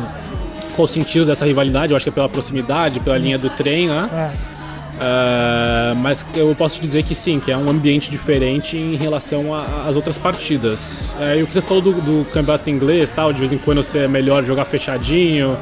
qual 0.75 0.85
o 0.85 0.87
sentido 0.87 1.25
dessa 1.25 1.43
rivalidade, 1.43 1.91
eu 1.91 1.97
acho 1.97 2.05
que 2.05 2.09
é 2.09 2.13
pela 2.13 2.29
proximidade, 2.29 2.99
pela 2.99 3.17
linha 3.17 3.39
do 3.39 3.49
trem, 3.49 3.87
né? 3.87 4.09
É. 4.13 4.57
É, 4.99 5.93
mas 5.95 6.25
eu 6.35 6.53
posso 6.55 6.81
dizer 6.81 7.03
que 7.03 7.13
sim, 7.13 7.39
que 7.39 7.51
é 7.51 7.57
um 7.57 7.69
ambiente 7.69 8.09
diferente 8.09 8.77
em 8.77 8.95
relação 8.95 9.53
às 9.87 9.95
outras 9.95 10.17
partidas. 10.17 11.15
É, 11.19 11.37
e 11.37 11.43
o 11.43 11.47
que 11.47 11.53
você 11.53 11.61
falou 11.61 11.81
do, 11.81 11.93
do 11.93 12.25
campeonato 12.31 12.69
inglês, 12.69 13.11
tal, 13.11 13.31
de 13.31 13.39
vez 13.39 13.51
em 13.51 13.57
quando 13.57 13.83
você 13.83 13.99
é 13.99 14.07
melhor 14.07 14.43
jogar 14.43 14.65
fechadinho 14.65 15.57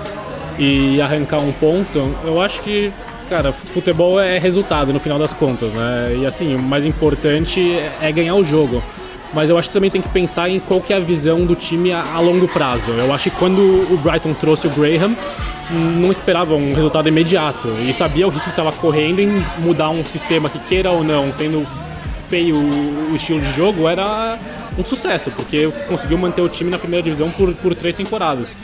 e 0.58 1.02
arrancar 1.02 1.40
um 1.40 1.52
ponto, 1.52 2.16
eu 2.24 2.42
acho 2.42 2.62
que, 2.62 2.92
cara, 3.30 3.52
futebol 3.52 4.20
é 4.20 4.38
resultado 4.38 4.94
no 4.94 5.00
final 5.00 5.20
das 5.20 5.34
contas, 5.34 5.74
né? 5.74 6.18
E 6.22 6.26
assim, 6.26 6.56
o 6.56 6.62
mais 6.62 6.86
importante 6.86 7.78
é 8.02 8.12
ganhar 8.12 8.36
o 8.36 8.44
jogo. 8.44 8.82
Mas 9.36 9.50
eu 9.50 9.58
acho 9.58 9.68
que 9.68 9.74
também 9.74 9.92
tem 9.92 10.02
que 10.02 10.08
pensar 10.10 10.50
em 10.50 10.60
qual 10.62 10.80
que 10.80 10.94
é 10.94 10.96
a 10.96 11.00
visão 11.00 11.46
do 11.46 11.56
time 11.56 11.92
a, 11.92 12.02
a 12.14 12.20
longo 12.22 12.48
prazo. 12.48 12.92
Eu 12.92 13.14
acho 13.14 13.30
que 13.30 13.36
quando 13.38 13.60
o 13.60 13.98
Brighton 14.02 14.34
trouxe 14.34 14.66
o 14.66 14.70
Graham, 14.70 15.14
não 15.70 16.10
esperava 16.10 16.56
um 16.56 16.74
resultado 16.74 17.10
imediato 17.10 17.68
e 17.86 17.94
sabia 17.94 18.26
o 18.26 18.30
risco 18.30 18.46
que 18.46 18.52
estava 18.52 18.72
correndo 18.72 19.20
em 19.20 19.44
mudar 19.60 19.90
um 19.90 20.06
sistema 20.06 20.50
que 20.50 20.58
queira 20.60 20.90
ou 20.90 21.04
não, 21.04 21.34
sendo 21.34 21.68
feio 22.30 22.56
o 22.56 23.14
estilo 23.16 23.42
de 23.42 23.52
jogo, 23.52 23.88
era 23.90 24.40
um 24.80 24.86
sucesso, 24.86 25.30
porque 25.32 25.70
conseguiu 25.88 26.18
manter 26.18 26.42
o 26.42 26.48
time 26.50 26.70
na 26.72 26.78
primeira 26.78 27.04
divisão 27.04 27.30
por, 27.30 27.54
por 27.56 27.76
três 27.76 27.96
temporadas. 27.96 28.56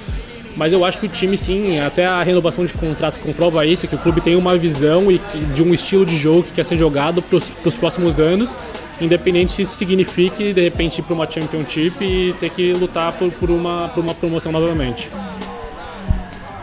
Mas 0.55 0.73
eu 0.73 0.83
acho 0.85 0.97
que 0.99 1.05
o 1.05 1.09
time, 1.09 1.37
sim, 1.37 1.79
até 1.79 2.05
a 2.05 2.21
renovação 2.23 2.65
de 2.65 2.73
contrato 2.73 3.19
comprova 3.19 3.65
isso, 3.65 3.87
que 3.87 3.95
o 3.95 3.97
clube 3.97 4.19
tem 4.21 4.35
uma 4.35 4.57
visão 4.57 5.11
e 5.11 5.17
que- 5.17 5.37
de 5.39 5.63
um 5.63 5.73
estilo 5.73 6.05
de 6.05 6.17
jogo 6.17 6.43
que 6.43 6.51
quer 6.53 6.63
ser 6.65 6.77
jogado 6.77 7.21
para 7.21 7.37
os 7.37 7.75
próximos 7.75 8.19
anos, 8.19 8.55
independente 9.03 9.53
se 9.53 9.61
isso 9.63 9.75
signifique, 9.75 10.53
de 10.53 10.61
repente, 10.61 10.99
ir 10.99 11.01
para 11.03 11.13
uma 11.13 11.29
Championship 11.29 12.03
e 12.03 12.33
ter 12.39 12.49
que 12.49 12.73
lutar 12.73 13.11
por, 13.13 13.31
por, 13.33 13.49
uma, 13.49 13.89
por 13.89 14.03
uma 14.03 14.13
promoção 14.13 14.51
novamente. 14.51 15.09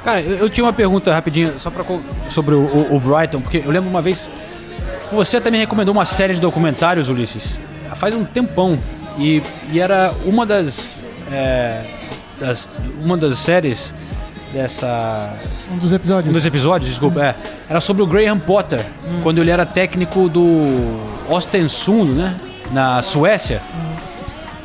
Cara, 0.05 0.21
eu, 0.23 0.37
eu 0.39 0.51
tinha 0.51 0.65
uma 0.65 0.73
pergunta 0.73 1.13
rapidinha 1.13 1.55
só 1.59 1.71
pra, 1.71 1.85
sobre 2.31 2.55
o, 2.55 2.61
o- 2.61 2.97
o 2.97 3.01
Brighton, 3.01 3.41
porque 3.41 3.59
eu 3.65 3.71
lembro 3.71 3.89
uma 3.91 4.01
vez. 4.01 4.31
Você 5.13 5.41
me 5.51 5.59
recomendou 5.59 5.93
uma 5.95 6.05
série 6.05 6.35
de 6.35 6.41
documentários, 6.41 7.09
Ulisses. 7.09 7.59
faz 7.97 8.15
um 8.15 8.25
tempão. 8.25 8.79
E, 9.19 9.43
e 9.73 9.81
era 9.81 10.15
uma 10.25 10.47
das, 10.47 10.99
é, 11.33 11.83
das. 12.39 12.69
Uma 13.01 13.17
das 13.17 13.39
séries 13.39 13.93
dessa. 14.53 15.33
Um 15.73 15.79
dos 15.79 15.93
episódios. 15.93 16.31
Um 16.31 16.33
dos 16.33 16.47
episódios, 16.47 16.91
desculpa, 16.91 17.23
é. 17.23 17.35
Era 17.69 17.81
sobre 17.81 18.03
o 18.03 18.07
Graham 18.07 18.39
Potter, 18.39 18.85
quando 19.23 19.39
ele 19.41 19.51
era 19.51 19.65
técnico 19.67 20.29
do 20.29 20.99
Ostensund, 21.29 22.13
né? 22.13 22.35
Na 22.73 23.03
Suécia. 23.03 23.61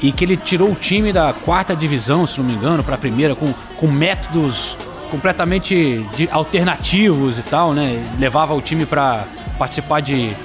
E 0.02 0.12
que 0.12 0.26
ele 0.26 0.36
tirou 0.36 0.70
o 0.72 0.76
time 0.76 1.14
da 1.14 1.34
quarta 1.34 1.76
divisão, 1.76 2.28
se 2.28 2.38
não 2.40 2.46
me 2.46 2.54
engano, 2.54 2.84
para 2.84 2.96
a 2.96 2.98
primeira, 2.98 3.36
com, 3.36 3.54
com 3.78 3.88
métodos 3.88 4.78
completamente 5.10 6.06
de- 6.16 6.28
alternativos 6.32 7.38
e 7.40 7.44
tal, 7.44 7.74
né? 7.74 8.04
Levava 8.20 8.54
o 8.54 8.62
time 8.62 8.86
para 8.86 9.24
participar 9.58 10.02
de 10.02 10.36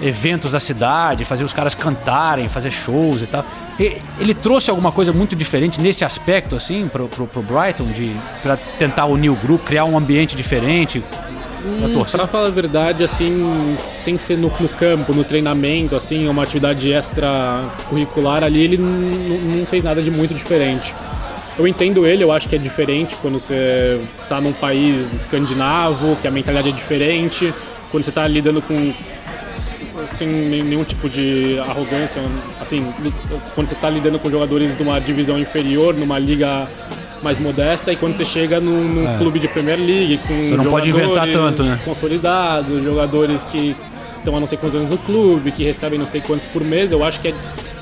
eventos 0.00 0.52
da 0.52 0.60
cidade, 0.60 1.24
fazer 1.24 1.42
os 1.44 1.52
caras 1.52 1.74
cantarem, 1.74 2.48
fazer 2.48 2.70
shows 2.70 3.22
e 3.22 3.26
tal. 3.26 3.44
Ele 3.78 4.34
trouxe 4.34 4.70
alguma 4.70 4.92
coisa 4.92 5.12
muito 5.12 5.34
diferente 5.34 5.80
nesse 5.80 6.04
aspecto, 6.04 6.54
assim, 6.54 6.88
pro, 6.88 7.08
pro, 7.08 7.26
pro 7.26 7.42
Brighton, 7.42 7.86
de 7.86 8.14
para 8.42 8.56
tentar 8.56 9.06
unir 9.06 9.30
o 9.30 9.34
grupo, 9.34 9.64
criar 9.64 9.84
um 9.84 9.96
ambiente 9.96 10.36
diferente 10.36 11.02
Hum, 11.64 12.04
pra 12.10 12.26
falar 12.26 12.48
a 12.48 12.50
verdade, 12.50 13.04
assim, 13.04 13.76
sem 13.94 14.18
ser 14.18 14.36
no, 14.36 14.48
no 14.48 14.68
campo, 14.68 15.14
no 15.14 15.22
treinamento, 15.22 15.94
assim, 15.94 16.28
uma 16.28 16.42
atividade 16.42 16.92
extra 16.92 17.64
curricular 17.88 18.42
ali, 18.42 18.64
ele 18.64 18.78
não 18.78 19.64
fez 19.64 19.84
nada 19.84 20.02
de 20.02 20.10
muito 20.10 20.34
diferente. 20.34 20.92
Eu 21.56 21.68
entendo 21.68 22.04
ele, 22.04 22.24
eu 22.24 22.32
acho 22.32 22.48
que 22.48 22.56
é 22.56 22.58
diferente 22.58 23.14
quando 23.22 23.38
você 23.38 24.00
tá 24.28 24.40
num 24.40 24.52
país 24.52 25.12
escandinavo, 25.12 26.16
que 26.16 26.26
a 26.26 26.32
mentalidade 26.32 26.70
é 26.70 26.72
diferente, 26.72 27.54
quando 27.92 28.02
você 28.02 28.10
tá 28.10 28.26
lidando 28.26 28.60
com 28.60 28.92
sem 30.06 30.28
nenhum 30.28 30.84
tipo 30.84 31.08
de 31.08 31.58
arrogância, 31.60 32.20
assim, 32.60 32.84
quando 33.54 33.68
você 33.68 33.74
tá 33.74 33.88
lidando 33.90 34.18
com 34.18 34.30
jogadores 34.30 34.76
de 34.76 34.82
uma 34.82 35.00
divisão 35.00 35.38
inferior, 35.38 35.94
numa 35.94 36.18
liga 36.18 36.68
mais 37.22 37.38
modesta, 37.38 37.92
e 37.92 37.96
quando 37.96 38.16
você 38.16 38.24
chega 38.24 38.60
num, 38.60 38.82
num 38.82 39.08
É. 39.08 39.16
clube 39.18 39.38
de 39.38 39.48
Premier 39.48 39.78
League, 39.78 40.18
com 40.26 40.42
Você 40.42 40.56
não 40.56 40.64
pode 40.66 40.88
inventar 40.88 41.26
jogadores 41.28 41.56
tanto, 41.56 41.62
né? 41.68 41.78
consolidados, 41.84 42.82
jogadores 42.82 43.44
que 43.44 43.76
estão 44.18 44.36
há 44.36 44.40
não 44.40 44.46
sei 44.46 44.58
quantos 44.58 44.76
anos 44.78 44.90
no 44.90 44.98
clube, 44.98 45.52
que 45.52 45.62
recebem 45.64 45.98
não 45.98 46.06
sei 46.06 46.20
quantos 46.20 46.46
por 46.46 46.62
mês, 46.64 46.90
eu 46.92 47.04
acho 47.04 47.20
que 47.20 47.28
é 47.28 47.34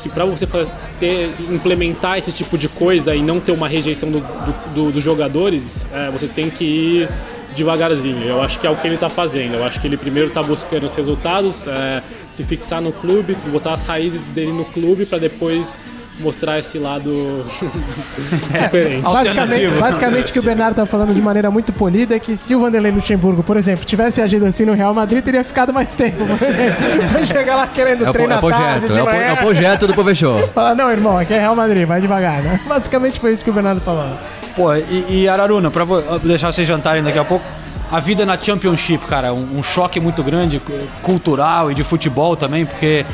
que 0.02 0.08
para 0.08 0.24
você 0.24 0.46
ter, 0.98 1.28
implementar 1.50 2.16
esse 2.18 2.32
tipo 2.32 2.56
de 2.56 2.68
coisa 2.68 3.14
e 3.14 3.22
não 3.22 3.38
ter 3.38 3.52
uma 3.52 3.68
rejeição 3.68 4.10
do- 4.10 4.20
do- 4.20 4.74
do- 4.74 4.92
dos 4.92 5.04
jogadores, 5.04 5.86
é, 5.92 6.10
você 6.10 6.26
tem 6.26 6.48
que 6.48 6.64
ir 6.64 7.08
devagarzinho. 7.54 8.24
Eu 8.24 8.42
acho 8.42 8.58
que 8.58 8.66
é 8.66 8.70
o 8.70 8.76
que 8.76 8.86
ele 8.86 8.94
está 8.94 9.08
fazendo. 9.08 9.54
Eu 9.54 9.64
acho 9.64 9.80
que 9.80 9.86
ele 9.86 9.96
primeiro 9.96 10.28
está 10.28 10.42
buscando 10.42 10.84
os 10.84 10.94
resultados, 10.94 11.66
é, 11.66 12.02
se 12.30 12.44
fixar 12.44 12.80
no 12.80 12.92
clube, 12.92 13.36
botar 13.46 13.74
as 13.74 13.84
raízes 13.84 14.22
dele 14.22 14.52
no 14.52 14.64
clube 14.64 15.06
para 15.06 15.18
depois 15.18 15.84
mostrar 16.20 16.58
esse 16.58 16.78
lado 16.78 17.46
diferente. 18.62 19.02
Basicamente, 19.02 19.78
basicamente 19.78 20.30
o 20.30 20.32
que 20.32 20.38
o 20.38 20.42
Bernardo 20.42 20.76
tá 20.76 20.86
falando 20.86 21.14
de 21.14 21.20
maneira 21.20 21.50
muito 21.50 21.72
polida 21.72 22.14
é 22.14 22.18
que 22.18 22.36
se 22.36 22.54
o 22.54 22.60
Vanderlei 22.60 22.92
Luxemburgo, 22.92 23.42
por 23.42 23.56
exemplo, 23.56 23.84
tivesse 23.84 24.20
agido 24.20 24.44
assim 24.44 24.64
no 24.64 24.74
Real 24.74 24.94
Madrid, 24.94 25.24
teria 25.24 25.42
ficado 25.42 25.72
mais 25.72 25.94
tempo. 25.94 26.18
Vai 27.12 27.24
chegar 27.24 27.56
lá 27.56 27.66
querendo 27.66 28.06
É 28.06 28.12
treinar 28.12 28.42
é 28.42 28.46
o 28.46 28.50
tarde, 28.50 28.86
projeto, 28.86 28.92
de 28.92 28.98
é 28.98 29.02
o, 29.02 29.08
é 29.08 29.32
o 29.32 29.36
projeto 29.38 29.86
do 29.86 29.94
Povechou. 29.94 30.46
Fala, 30.48 30.74
não, 30.74 30.90
irmão, 30.90 31.18
aqui 31.18 31.32
é 31.32 31.38
Real 31.38 31.56
Madrid, 31.56 31.86
vai 31.86 32.00
devagar, 32.00 32.42
né? 32.42 32.60
Basicamente 32.66 33.18
foi 33.18 33.32
isso 33.32 33.42
que 33.42 33.50
o 33.50 33.52
Bernardo 33.52 33.80
falou. 33.80 34.10
Pô, 34.54 34.74
e, 34.74 35.04
e 35.22 35.28
Araruna, 35.28 35.70
pra 35.70 35.84
deixar 36.22 36.52
vocês 36.52 36.66
jantarem 36.66 37.02
daqui 37.02 37.18
a 37.18 37.24
pouco, 37.24 37.44
a 37.90 37.98
vida 38.00 38.24
na 38.26 38.36
Championship, 38.36 39.04
cara, 39.06 39.32
um, 39.32 39.58
um 39.58 39.62
choque 39.62 39.98
muito 40.00 40.22
grande, 40.22 40.60
cu- 40.60 40.72
cultural 41.02 41.70
e 41.70 41.74
de 41.74 41.82
futebol 41.84 42.36
também, 42.36 42.64
porque 42.64 43.04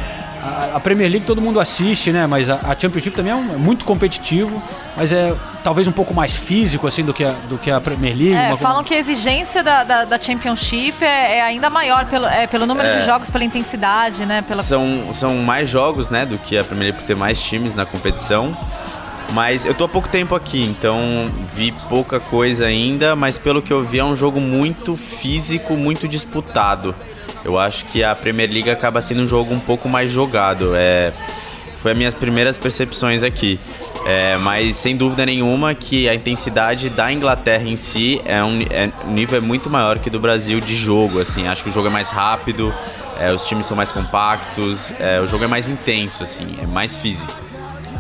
a, 0.43 0.76
a 0.76 0.81
Premier 0.81 1.11
League 1.11 1.25
todo 1.26 1.40
mundo 1.40 1.59
assiste, 1.59 2.12
né? 2.12 2.26
Mas 2.26 2.49
a, 2.50 2.57
a 2.62 2.78
Championship 2.78 3.14
também 3.16 3.33
é, 3.33 3.35
um- 3.35 3.55
é 3.55 3.57
muito 3.57 3.85
competitivo, 3.87 4.62
mas 4.97 5.12
é 5.12 5.35
talvez 5.64 5.88
um 5.88 5.93
pouco 5.93 6.12
mais 6.14 6.37
físico, 6.37 6.87
assim, 6.87 7.02
do 7.02 7.12
que 7.14 7.25
a, 7.25 7.33
do 7.49 7.57
que 7.59 7.71
a 7.71 7.81
Premier 7.81 8.14
League. 8.14 8.35
É, 8.35 8.49
uma- 8.49 8.57
falam 8.59 8.85
que 8.85 8.93
a 8.95 8.99
exigência 8.99 9.62
da, 9.62 9.83
da, 9.83 10.05
da 10.05 10.21
Championship 10.21 11.02
é, 11.02 11.38
é 11.38 11.43
ainda 11.43 11.71
maior 11.71 12.05
pelo, 12.07 12.26
é, 12.26 12.47
pelo 12.47 12.66
número 12.66 12.87
É. 12.88 12.99
de 12.99 13.07
jogos, 13.07 13.31
pela 13.31 13.45
intensidade, 13.45 14.26
né? 14.26 14.43
Pela... 14.47 14.62
São, 14.62 15.09
são 15.14 15.37
mais 15.38 15.69
jogos, 15.71 16.11
né, 16.11 16.26
do 16.26 16.37
que 16.38 16.57
a 16.59 16.62
Premier 16.64 16.88
League 16.88 16.99
por 17.00 17.07
ter 17.07 17.16
mais 17.16 17.40
times 17.40 17.75
na 17.75 17.87
competição. 17.87 18.55
Mas 19.33 19.66
eu 19.66 19.75
tô 19.75 19.85
há 19.85 19.88
pouco 19.88 20.09
tempo 20.09 20.35
aqui, 20.35 20.62
então 20.62 20.99
vi 21.54 21.73
pouca 21.88 22.18
coisa 22.18 22.66
ainda, 22.66 23.14
mas 23.16 23.38
pelo 23.38 23.61
que 23.61 23.73
eu 23.73 23.83
vi 23.83 23.99
é 23.99 24.04
um 24.04 24.16
jogo 24.16 24.40
muito 24.40 24.97
físico, 24.97 25.76
muito 25.76 26.09
disputado. 26.09 26.95
Eu 27.45 27.59
acho 27.59 27.85
que 27.87 28.02
a 28.02 28.14
Premier 28.14 28.50
League 28.50 28.71
acaba 28.71 29.00
sendo 29.02 29.23
um 29.23 29.26
jogo 29.26 29.54
um 29.54 29.61
pouco 29.61 29.88
mais 29.88 30.11
jogado. 30.11 30.73
É, 30.75 31.12
foi 31.76 31.92
as 31.92 31.99
minhas 31.99 32.14
primeiras 32.14 32.59
percepções 32.59 33.23
aqui. 33.23 33.61
É, 34.04 34.37
mas 34.38 34.76
sem 34.76 34.97
dúvida 34.97 35.25
nenhuma 35.25 35.75
que 35.75 36.09
a 36.09 36.14
intensidade 36.14 36.90
da 36.90 37.12
Inglaterra 37.12 37.62
em 37.62 37.76
si 37.76 38.21
é 38.25 38.42
um, 38.42 38.61
é, 38.62 38.90
o 39.04 39.11
nível 39.11 39.38
é 39.38 39.40
muito 39.40 39.71
maior 39.71 39.99
que 39.99 40.11
do 40.11 40.18
Brasil 40.18 40.61
de 40.61 40.75
jogo. 40.75 41.21
Assim, 41.21 41.47
acho 41.47 41.62
que 41.62 41.71
o 41.71 41.73
jogo 41.73 41.88
é 41.88 41.90
mais 41.90 42.11
rápido, 42.11 42.75
é, 43.21 43.33
os 43.33 43.45
times 43.47 43.66
são 43.66 43.76
mais 43.76 43.92
compactos, 43.92 44.92
é, 44.99 45.21
o 45.21 45.26
jogo 45.26 45.45
é 45.45 45.47
mais 45.47 45.68
intenso, 45.68 46.25
assim, 46.25 46.59
é 46.61 46.66
mais 46.66 46.97
físico. 46.97 47.46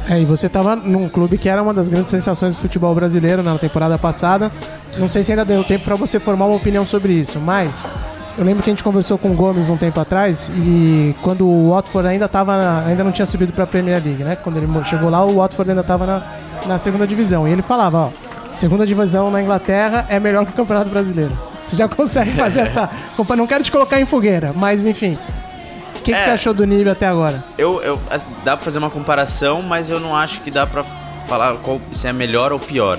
É, 0.08 0.20
e 0.20 0.24
você 0.24 0.48
tava 0.48 0.76
num 0.76 1.08
clube 1.08 1.36
que 1.36 1.48
era 1.48 1.60
uma 1.62 1.74
das 1.74 1.88
grandes 1.88 2.10
sensações 2.10 2.54
do 2.54 2.60
futebol 2.60 2.94
brasileiro 2.94 3.42
na 3.42 3.58
temporada 3.58 3.98
passada. 3.98 4.52
Não 4.98 5.08
sei 5.08 5.22
se 5.24 5.32
ainda 5.32 5.44
deu 5.44 5.64
tempo 5.64 5.84
pra 5.84 5.96
você 5.96 6.20
formar 6.20 6.46
uma 6.46 6.56
opinião 6.56 6.84
sobre 6.84 7.12
isso, 7.12 7.40
mas 7.40 7.86
eu 8.38 8.44
lembro 8.44 8.62
que 8.62 8.70
a 8.70 8.72
gente 8.72 8.84
conversou 8.84 9.18
com 9.18 9.30
o 9.32 9.34
Gomes 9.34 9.68
um 9.68 9.76
tempo 9.76 9.98
atrás 9.98 10.50
e 10.54 11.12
quando 11.22 11.44
o 11.48 11.70
Watford 11.70 12.06
ainda 12.08 12.28
tava, 12.28 12.84
ainda 12.86 13.02
não 13.02 13.10
tinha 13.10 13.26
subido 13.26 13.52
pra 13.52 13.66
Premier 13.66 14.00
League, 14.04 14.22
né? 14.22 14.36
Quando 14.36 14.58
ele 14.58 14.68
chegou 14.84 15.10
lá, 15.10 15.24
o 15.24 15.36
Watford 15.38 15.70
ainda 15.70 15.82
tava 15.82 16.06
na, 16.06 16.22
na 16.66 16.78
segunda 16.78 17.04
divisão. 17.04 17.48
E 17.48 17.50
ele 17.50 17.62
falava, 17.62 17.98
ó, 17.98 18.08
segunda 18.54 18.86
divisão 18.86 19.28
na 19.28 19.42
Inglaterra 19.42 20.06
é 20.08 20.20
melhor 20.20 20.44
que 20.46 20.52
o 20.52 20.54
Campeonato 20.54 20.88
Brasileiro. 20.88 21.36
Você 21.64 21.74
já 21.74 21.88
consegue 21.90 22.30
fazer 22.32 22.60
essa. 22.60 22.88
compa- 23.16 23.34
Não 23.34 23.46
quero 23.46 23.64
te 23.64 23.72
colocar 23.72 24.00
em 24.00 24.06
fogueira, 24.06 24.52
mas 24.54 24.86
enfim. 24.86 25.18
O 26.06 26.08
que, 26.08 26.12
que 26.12 26.18
É. 26.20 26.24
você 26.24 26.30
achou 26.30 26.54
do 26.54 26.64
nível 26.64 26.92
até 26.92 27.08
agora? 27.08 27.42
Eu, 27.58 27.82
eu, 27.82 28.00
dá 28.44 28.56
pra 28.56 28.64
fazer 28.64 28.78
uma 28.78 28.90
comparação, 28.90 29.60
mas 29.60 29.90
eu 29.90 29.98
não 29.98 30.14
acho 30.14 30.40
que 30.40 30.52
dá 30.52 30.64
pra 30.64 30.84
falar 31.26 31.54
qual, 31.56 31.80
se 31.92 32.06
é 32.06 32.12
melhor 32.12 32.52
ou 32.52 32.60
pior. 32.60 32.96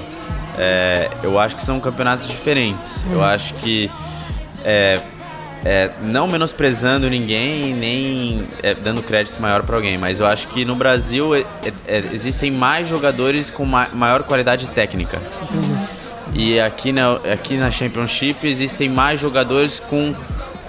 É, 0.57 1.09
eu 1.23 1.39
acho 1.39 1.55
que 1.55 1.63
são 1.63 1.79
campeonatos 1.79 2.27
diferentes. 2.27 3.05
Eu 3.09 3.23
acho 3.23 3.53
que 3.53 3.89
é, 4.65 4.99
é, 5.63 5.91
não 6.01 6.27
menosprezando 6.27 7.09
ninguém 7.09 7.73
nem 7.73 8.45
é, 8.61 8.73
dando 8.73 9.01
crédito 9.01 9.41
maior 9.41 9.63
pra 9.63 9.77
alguém, 9.77 9.97
mas 9.97 10.19
eu 10.19 10.25
acho 10.25 10.49
que 10.49 10.65
no 10.65 10.75
Brasil 10.75 11.33
é, 11.33 11.45
é, 11.87 12.03
existem 12.11 12.51
mais 12.51 12.89
jogadores 12.89 13.49
com 13.49 13.63
ma- 13.63 13.87
maior 13.93 14.23
qualidade 14.23 14.67
técnica. 14.67 15.21
E 16.33 16.59
aqui 16.59 16.91
na, 16.91 17.13
aqui 17.33 17.55
na 17.55 17.71
Championship 17.71 18.45
existem 18.45 18.89
mais 18.89 19.17
jogadores 19.17 19.79
com 19.79 20.13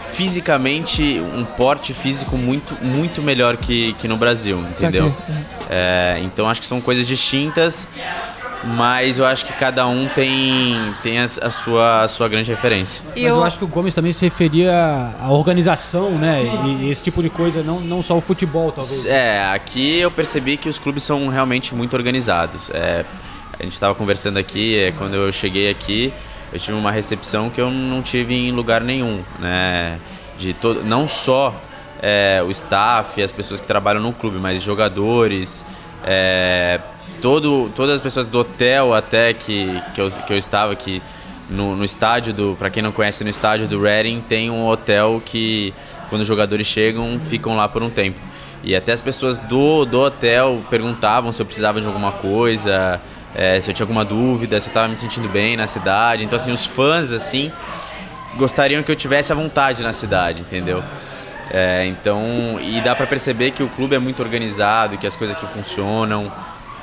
fisicamente 0.09 1.21
um 1.35 1.45
porte 1.45 1.93
físico 1.95 2.37
muito, 2.37 2.75
muito 2.85 3.23
melhor 3.23 3.57
que, 3.57 3.93
que 3.95 4.09
no 4.09 4.17
Brasil, 4.17 4.59
entendeu? 4.71 5.15
É, 5.71 6.21
então 6.25 6.49
acho 6.49 6.61
que 6.61 6.67
são 6.67 6.81
coisas 6.81 7.07
distintas, 7.07 7.87
mas 8.65 9.19
eu 9.19 9.25
acho 9.27 9.45
que 9.47 9.53
cada 9.53 9.87
um 9.87 10.09
tem, 10.09 10.75
tem 11.03 11.19
as- 11.21 11.38
a, 11.38 11.50
sua, 11.50 12.03
a 12.03 12.09
sua 12.09 12.29
grande 12.29 12.50
referência. 12.50 13.03
Mas 13.15 13.23
eu... 13.23 13.43
acho 13.45 13.57
que 13.59 13.65
o 13.65 13.69
Gomes 13.69 13.95
também 13.95 14.12
se 14.12 14.25
referia 14.25 14.73
à 15.21 15.31
organização, 15.31 16.11
né? 16.19 16.43
E, 16.67 16.87
e 16.87 16.91
esse 16.91 17.03
tipo 17.03 17.23
de 17.23 17.31
coisa, 17.31 17.62
não, 17.62 17.79
não 17.81 18.03
só 18.03 18.17
o 18.17 18.21
futebol, 18.21 18.73
talvez. 18.73 19.05
É, 19.05 19.45
aqui 19.53 19.99
eu 20.00 20.11
percebi 20.11 20.57
que 20.57 20.69
os 20.69 20.79
clubes 20.79 21.05
são 21.05 21.29
realmente 21.29 21.75
muito 21.75 21.95
organizados. 21.95 22.69
É, 22.71 23.05
a 23.59 23.62
gente 23.62 23.73
estava 23.73 23.95
conversando 23.95 24.38
aqui, 24.38 24.77
é, 24.79 24.93
quando 24.93 25.15
eu 25.15 25.31
cheguei 25.31 25.71
aqui, 25.71 26.12
eu 26.52 26.59
tive 26.59 26.76
uma 26.76 26.90
recepção 26.90 27.50
que 27.50 27.61
eu 27.61 27.71
não 27.71 28.02
tive 28.02 28.35
em 28.35 28.52
lugar 28.52 28.81
nenhum, 28.81 29.23
né? 29.38 29.99
De 30.37 30.55
todo, 30.55 30.85
não 30.85 31.07
só 31.07 31.55
é, 32.00 32.43
o 32.47 32.50
staff, 32.50 33.23
as 33.23 33.33
pessoas 33.33 33.61
que 33.61 33.67
trabalham 33.67 34.00
no 34.00 34.12
clube, 34.12 34.38
mas 34.38 34.62
jogadores, 34.62 35.67
é, 36.05 36.81
todo, 37.21 37.71
todas 37.75 37.97
as 37.97 38.00
pessoas 38.00 38.28
do 38.28 38.38
hotel 38.38 38.95
até 38.95 39.35
que, 39.35 39.83
que, 39.95 40.00
eu, 40.00 40.11
que 40.11 40.33
eu 40.33 40.37
estava 40.37 40.73
aqui 40.73 41.02
no, 41.50 41.75
no 41.75 41.85
estádio 41.85 42.33
do, 42.33 42.57
para 42.59 42.71
quem 42.71 42.83
não 42.83 42.93
conhece, 42.93 43.25
no 43.25 43.31
estádio 43.31 43.67
do 43.67 43.81
Reading 43.81 44.21
tem 44.21 44.50
um 44.50 44.67
hotel 44.67 45.23
que 45.25 45.73
quando 46.09 46.23
os 46.23 46.28
jogadores 46.28 46.67
chegam 46.67 47.19
ficam 47.19 47.57
lá 47.57 47.69
por 47.69 47.83
um 47.83 47.90
tempo. 47.90 48.19
E 48.62 48.75
até 48.75 48.93
as 48.93 49.00
pessoas 49.00 49.38
do, 49.40 49.85
do 49.85 50.00
hotel 50.00 50.62
perguntavam 50.69 51.31
se 51.33 51.40
eu 51.40 51.47
precisava 51.47 51.81
de 51.81 51.87
alguma 51.87 52.12
coisa, 52.12 53.00
é, 53.38 53.61
se 53.61 53.71
eu 53.71 53.75
tinha 53.75 53.85
alguma 53.85 54.04
dúvida, 54.04 54.61
se 54.61 54.66
eu 54.66 54.71
estava 54.71 54.88
me 54.88 54.97
sentindo 54.97 55.28
bem 55.28 55.57
na 55.57 55.68
cidade. 55.68 56.25
Então 56.25 56.37
assim, 56.37 56.50
os 56.50 56.66
fãs 56.66 57.12
assim 57.12 57.52
gostariam 58.37 58.83
que 58.83 58.90
eu 58.90 58.97
tivesse 58.97 59.30
à 59.33 59.37
vontade 59.37 59.80
na 59.85 59.92
cidade, 59.92 60.40
entendeu? 60.40 60.83
É, 61.49 61.87
então, 61.87 62.59
e 62.61 62.80
dá 62.80 62.97
para 62.97 63.07
perceber 63.07 63.52
que 63.52 63.62
o 63.62 63.68
clube 63.68 63.95
é 63.95 63.99
muito 63.99 64.21
organizado, 64.21 64.99
que 64.99 65.07
as 65.07 65.14
coisas 65.14 65.37
aqui 65.37 65.47
funcionam. 65.47 66.30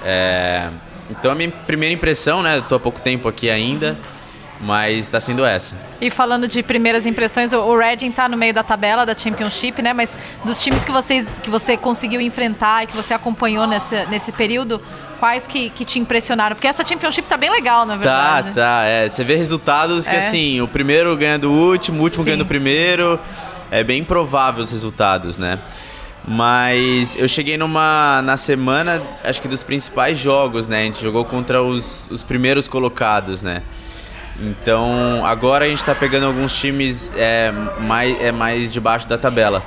É, 0.02 0.70
então 1.10 1.30
a 1.30 1.36
minha 1.36 1.52
primeira 1.52 1.94
impressão, 1.94 2.42
né? 2.42 2.58
Eu 2.58 2.62
tô 2.62 2.76
há 2.76 2.80
pouco 2.80 3.02
tempo 3.02 3.28
aqui 3.28 3.50
ainda. 3.50 3.98
Mas 4.62 5.08
tá 5.08 5.20
sendo 5.20 5.44
essa. 5.46 5.76
E 6.00 6.10
falando 6.10 6.48
de 6.48 6.64
primeiras 6.64 7.06
impressões, 7.06 7.52
o- 7.54 7.60
o 7.60 7.78
Reading 7.78 8.12
tá 8.12 8.28
no 8.30 8.38
meio 8.38 8.54
da 8.54 8.64
tabela 8.64 9.06
da 9.06 9.16
Championship, 9.18 9.82
né? 9.82 9.94
Mas 9.94 10.18
dos 10.44 10.62
times 10.62 10.84
que, 10.84 10.92
vocês, 10.92 11.28
que 11.44 11.50
você 11.50 11.76
conseguiu 11.78 12.22
enfrentar 12.22 12.84
e 12.84 12.88
que 12.88 12.96
você 12.96 13.14
acompanhou 13.14 13.68
nesse, 13.68 14.06
nesse 14.08 14.32
período, 14.32 14.82
quais 15.20 15.46
que, 15.46 15.70
que 15.70 15.84
te 15.86 16.00
impressionaram? 16.00 16.56
Porque 16.56 16.68
essa 16.68 16.86
Championship 16.86 17.28
tá 17.28 17.38
bem 17.38 17.50
legal, 17.52 17.86
na 17.86 17.94
Tá, 17.94 18.00
verdade. 18.42 18.52
tá. 18.56 18.84
É, 18.86 19.08
você 19.10 19.24
vê 19.24 19.36
resultados 19.36 20.08
que 20.08 20.16
É. 20.16 20.20
assim, 20.20 20.62
o 20.62 20.68
primeiro 20.68 21.16
ganha 21.18 21.38
do 21.38 21.52
último, 21.52 22.00
o 22.00 22.04
último 22.04 22.24
Sim. 22.24 22.30
ganha 22.32 22.38
do 22.38 22.46
primeiro. 22.46 23.20
É 23.72 23.84
bem 23.84 24.00
improvável 24.02 24.64
os 24.64 24.72
resultados, 24.72 25.38
né? 25.38 25.60
Mas 26.28 27.16
eu 27.16 27.28
cheguei 27.28 27.58
numa. 27.58 28.22
na 28.24 28.36
semana, 28.38 29.02
acho 29.24 29.42
que 29.42 29.48
dos 29.48 29.64
principais 29.64 30.18
jogos, 30.18 30.66
né? 30.68 30.82
A 30.82 30.84
gente 30.86 31.02
jogou 31.02 31.24
contra 31.24 31.62
os, 31.62 32.10
os 32.10 32.24
primeiros 32.24 32.68
colocados, 32.68 33.42
né? 33.44 33.62
Então 34.42 35.26
agora 35.26 35.66
a 35.66 35.68
gente 35.68 35.84
tá 35.84 35.96
pegando 35.96 36.26
alguns 36.26 36.56
times 36.56 37.12
é, 37.16 37.52
mais, 37.80 38.22
é, 38.22 38.32
mais 38.32 38.72
debaixo 38.72 39.08
da 39.08 39.18
tabela. 39.18 39.64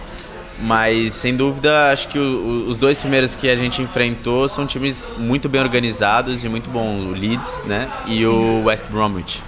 Mas 0.60 1.14
sem 1.14 1.36
dúvida, 1.36 1.92
acho 1.92 2.08
que 2.08 2.18
o- 2.18 2.64
os 2.68 2.76
dois 2.76 2.98
primeiros 2.98 3.36
que 3.36 3.48
a 3.48 3.54
gente 3.54 3.80
enfrentou 3.80 4.48
são 4.48 4.66
times 4.66 5.06
muito 5.16 5.48
bem 5.48 5.60
organizados 5.60 6.44
e 6.44 6.48
muito 6.48 6.68
bons. 6.68 7.04
O 7.04 7.10
Leeds, 7.10 7.62
né? 7.64 7.88
E 8.06 8.26
o 8.26 8.64
West 8.64 8.84
Bromwich. 8.90 9.42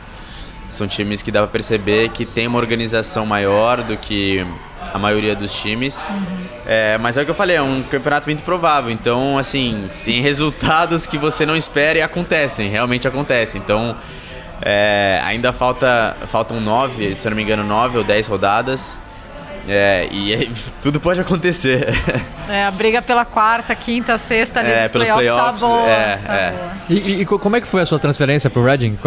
São 0.70 0.86
times 0.86 1.20
que 1.20 1.32
dá 1.32 1.40
pra 1.40 1.48
perceber 1.48 2.10
que 2.10 2.24
tem 2.24 2.46
uma 2.46 2.58
organização 2.58 3.26
maior 3.26 3.82
do 3.82 3.96
que 3.96 4.46
a 4.94 4.98
maioria 4.98 5.34
dos 5.34 5.52
times. 5.52 6.06
É, 6.64 6.96
mas 6.98 7.16
é 7.16 7.22
o 7.22 7.24
que 7.24 7.30
eu 7.32 7.34
falei, 7.34 7.56
é 7.56 7.62
um 7.62 7.82
campeonato 7.82 8.28
muito 8.28 8.44
provável. 8.44 8.88
Então, 8.92 9.36
assim, 9.36 9.82
tem 10.04 10.22
resultados 10.22 11.08
que 11.08 11.18
você 11.18 11.44
não 11.44 11.56
espera 11.56 11.98
e 11.98 12.02
acontecem, 12.02 12.70
realmente 12.70 13.08
acontecem. 13.08 13.60
Então, 13.60 13.96
é, 14.62 15.20
ainda 15.24 15.52
falta, 15.52 16.16
faltam 16.26 16.60
nove, 16.60 17.14
se 17.14 17.26
eu 17.26 17.30
não 17.30 17.36
me 17.36 17.42
engano, 17.42 17.64
nove 17.64 17.98
ou 17.98 18.04
dez 18.04 18.26
rodadas. 18.26 18.98
É, 19.68 20.08
e 20.10 20.34
aí, 20.34 20.52
tudo 20.82 20.98
pode 21.00 21.20
acontecer. 21.20 21.88
É, 22.48 22.64
a 22.64 22.70
briga 22.70 23.00
pela 23.02 23.24
quarta, 23.24 23.74
quinta, 23.74 24.16
sexta 24.18 24.60
ali 24.60 24.70
É, 24.72 24.82
dos 24.82 24.90
pelos 24.90 25.08
playoffs, 25.08 25.30
playoffs, 25.30 25.60
tá 25.60 25.66
boa. 25.68 25.88
é, 25.88 26.16
tá 26.16 26.34
é. 26.34 26.50
boa. 26.52 26.70
E, 26.88 26.94
e- 26.94 27.20
e 27.20 27.26
co- 27.26 27.38
como 27.38 27.56
é 27.56 27.60
que 27.60 27.66
foi 27.66 27.82
a 27.82 27.86
sua 27.86 27.98
transferência 27.98 28.48
pro 28.50 28.64
Reading? 28.64 28.98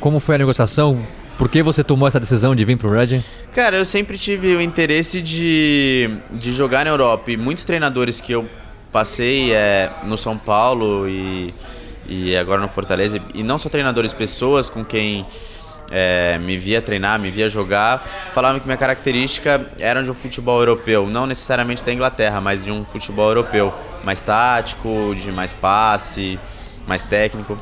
Como 0.00 0.18
foi 0.20 0.34
a 0.36 0.38
negociação? 0.38 1.02
Por 1.36 1.50
que 1.50 1.62
você 1.62 1.84
tomou 1.84 2.08
essa 2.08 2.18
decisão 2.18 2.54
de 2.56 2.64
vir 2.64 2.76
pro 2.78 2.90
Reading? 2.90 3.22
Cara, 3.52 3.76
eu 3.76 3.84
sempre 3.84 4.16
tive 4.16 4.54
o 4.56 4.60
interesse 4.62 5.20
de, 5.20 6.10
de 6.30 6.52
jogar 6.52 6.84
na 6.86 6.90
Europa 6.90 7.30
e 7.30 7.36
muitos 7.36 7.62
treinadores 7.62 8.20
que 8.20 8.32
eu 8.32 8.48
passei 8.90 9.52
é, 9.52 9.90
no 10.08 10.16
São 10.16 10.38
Paulo 10.38 11.06
e, 11.08 11.52
e 12.08 12.36
agora 12.36 12.60
no 12.60 12.68
Fortaleza, 12.68 13.20
e 13.34 13.42
não 13.42 13.58
só 13.58 13.68
treinadores, 13.68 14.12
pessoas 14.12 14.70
com 14.70 14.84
quem 14.84 15.26
é, 15.90 16.38
me 16.38 16.56
via 16.56 16.82
treinar, 16.82 17.18
me 17.18 17.30
via 17.30 17.48
jogar, 17.48 18.06
falavam 18.32 18.60
que 18.60 18.66
minha 18.66 18.76
característica 18.76 19.66
era 19.78 20.02
de 20.02 20.10
um 20.10 20.14
futebol 20.14 20.58
europeu, 20.58 21.06
não 21.06 21.26
necessariamente 21.26 21.84
da 21.84 21.92
Inglaterra, 21.92 22.40
mas 22.40 22.64
de 22.64 22.72
um 22.72 22.84
futebol 22.84 23.28
europeu, 23.28 23.72
mais 24.04 24.20
tático, 24.20 25.14
de 25.14 25.30
mais 25.32 25.52
passe, 25.52 26.38
mais 26.86 27.02
técnico. 27.02 27.58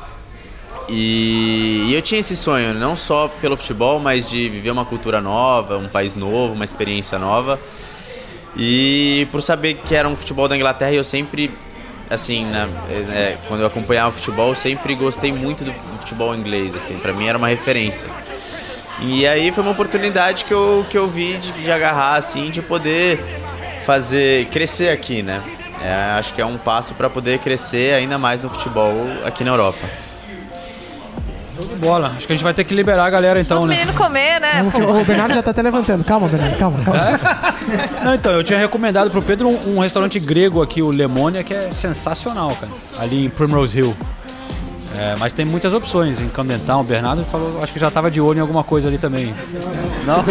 E, 0.87 1.87
e 1.87 1.95
eu 1.95 2.01
tinha 2.01 2.19
esse 2.19 2.35
sonho, 2.35 2.73
não 2.73 2.95
só 2.95 3.27
pelo 3.27 3.57
futebol, 3.57 3.99
mas 3.99 4.29
de 4.29 4.47
viver 4.49 4.69
uma 4.69 4.85
cultura 4.85 5.19
nova, 5.19 5.77
um 5.77 5.87
país 5.87 6.15
novo, 6.15 6.53
uma 6.53 6.63
experiência 6.63 7.17
nova. 7.17 7.59
E 8.55 9.27
por 9.31 9.41
saber 9.41 9.75
que 9.83 9.95
era 9.95 10.07
um 10.07 10.15
futebol 10.15 10.47
da 10.47 10.55
Inglaterra, 10.55 10.93
eu 10.93 11.03
sempre, 11.03 11.51
assim, 12.09 12.45
né, 12.45 12.69
é, 12.89 13.37
quando 13.47 13.61
eu 13.61 13.67
acompanhava 13.67 14.09
o 14.09 14.11
futebol, 14.11 14.53
sempre 14.53 14.95
gostei 14.95 15.31
muito 15.31 15.63
do, 15.63 15.71
do 15.71 15.97
futebol 15.97 16.35
inglês, 16.35 16.73
assim, 16.75 16.97
para 16.97 17.13
mim 17.13 17.27
era 17.27 17.37
uma 17.37 17.47
referência. 17.47 18.07
E 19.01 19.27
aí 19.27 19.51
foi 19.51 19.63
uma 19.63 19.71
oportunidade 19.73 20.45
que 20.45 20.53
eu, 20.53 20.85
que 20.89 20.97
eu 20.97 21.07
vi 21.07 21.37
de, 21.37 21.51
de 21.51 21.71
agarrar, 21.71 22.15
assim, 22.15 22.49
de 22.49 22.61
poder 22.61 23.19
fazer, 23.81 24.47
crescer 24.47 24.89
aqui, 24.89 25.21
né? 25.21 25.43
É, 25.81 25.93
acho 26.17 26.33
que 26.33 26.41
é 26.41 26.45
um 26.45 26.57
passo 26.57 26.93
para 26.93 27.09
poder 27.09 27.39
crescer 27.39 27.93
ainda 27.93 28.17
mais 28.17 28.41
no 28.41 28.49
futebol 28.49 28.93
aqui 29.23 29.43
na 29.43 29.51
Europa. 29.51 29.87
Show 31.55 31.65
de 31.65 31.75
bola. 31.75 32.11
Acho 32.15 32.27
que 32.27 32.33
a 32.33 32.35
gente 32.35 32.43
vai 32.43 32.53
ter 32.53 32.63
que 32.63 32.73
liberar 32.73 33.05
a 33.05 33.09
galera 33.09 33.39
então, 33.39 33.59
Os 33.59 33.65
né? 33.65 33.75
meninos 33.75 33.95
comer, 33.95 34.39
né? 34.41 34.69
Pô. 34.71 34.79
O 34.99 35.03
Bernardo 35.05 35.33
já 35.33 35.41
tá 35.43 35.51
até 35.51 35.61
levantando. 35.61 36.03
Calma, 36.03 36.27
Bernardo, 36.27 36.57
calma, 36.57 36.79
calma. 36.83 37.19
Não, 38.03 38.13
então, 38.13 38.31
eu 38.33 38.43
tinha 38.43 38.59
recomendado 38.59 39.09
pro 39.09 39.21
Pedro 39.21 39.47
um, 39.49 39.75
um 39.75 39.79
restaurante 39.79 40.19
grego 40.19 40.61
aqui, 40.61 40.81
o 40.81 40.89
Lemônia, 40.89 41.43
que 41.43 41.53
é 41.53 41.71
sensacional, 41.71 42.49
cara. 42.55 42.71
Ali 42.99 43.25
em 43.25 43.29
Primrose 43.29 43.77
Hill. 43.77 43.95
É, 44.97 45.15
mas 45.17 45.33
tem 45.33 45.45
muitas 45.45 45.73
opções 45.73 46.21
em 46.21 46.29
Camden 46.29 46.59
Town. 46.59 46.81
O 46.81 46.83
Bernardo 46.83 47.25
falou, 47.25 47.59
acho 47.61 47.73
que 47.73 47.79
já 47.79 47.91
tava 47.91 48.09
de 48.09 48.21
olho 48.21 48.37
em 48.37 48.41
alguma 48.41 48.63
coisa 48.63 48.87
ali 48.87 48.97
também. 48.97 49.33
Não? 50.05 50.23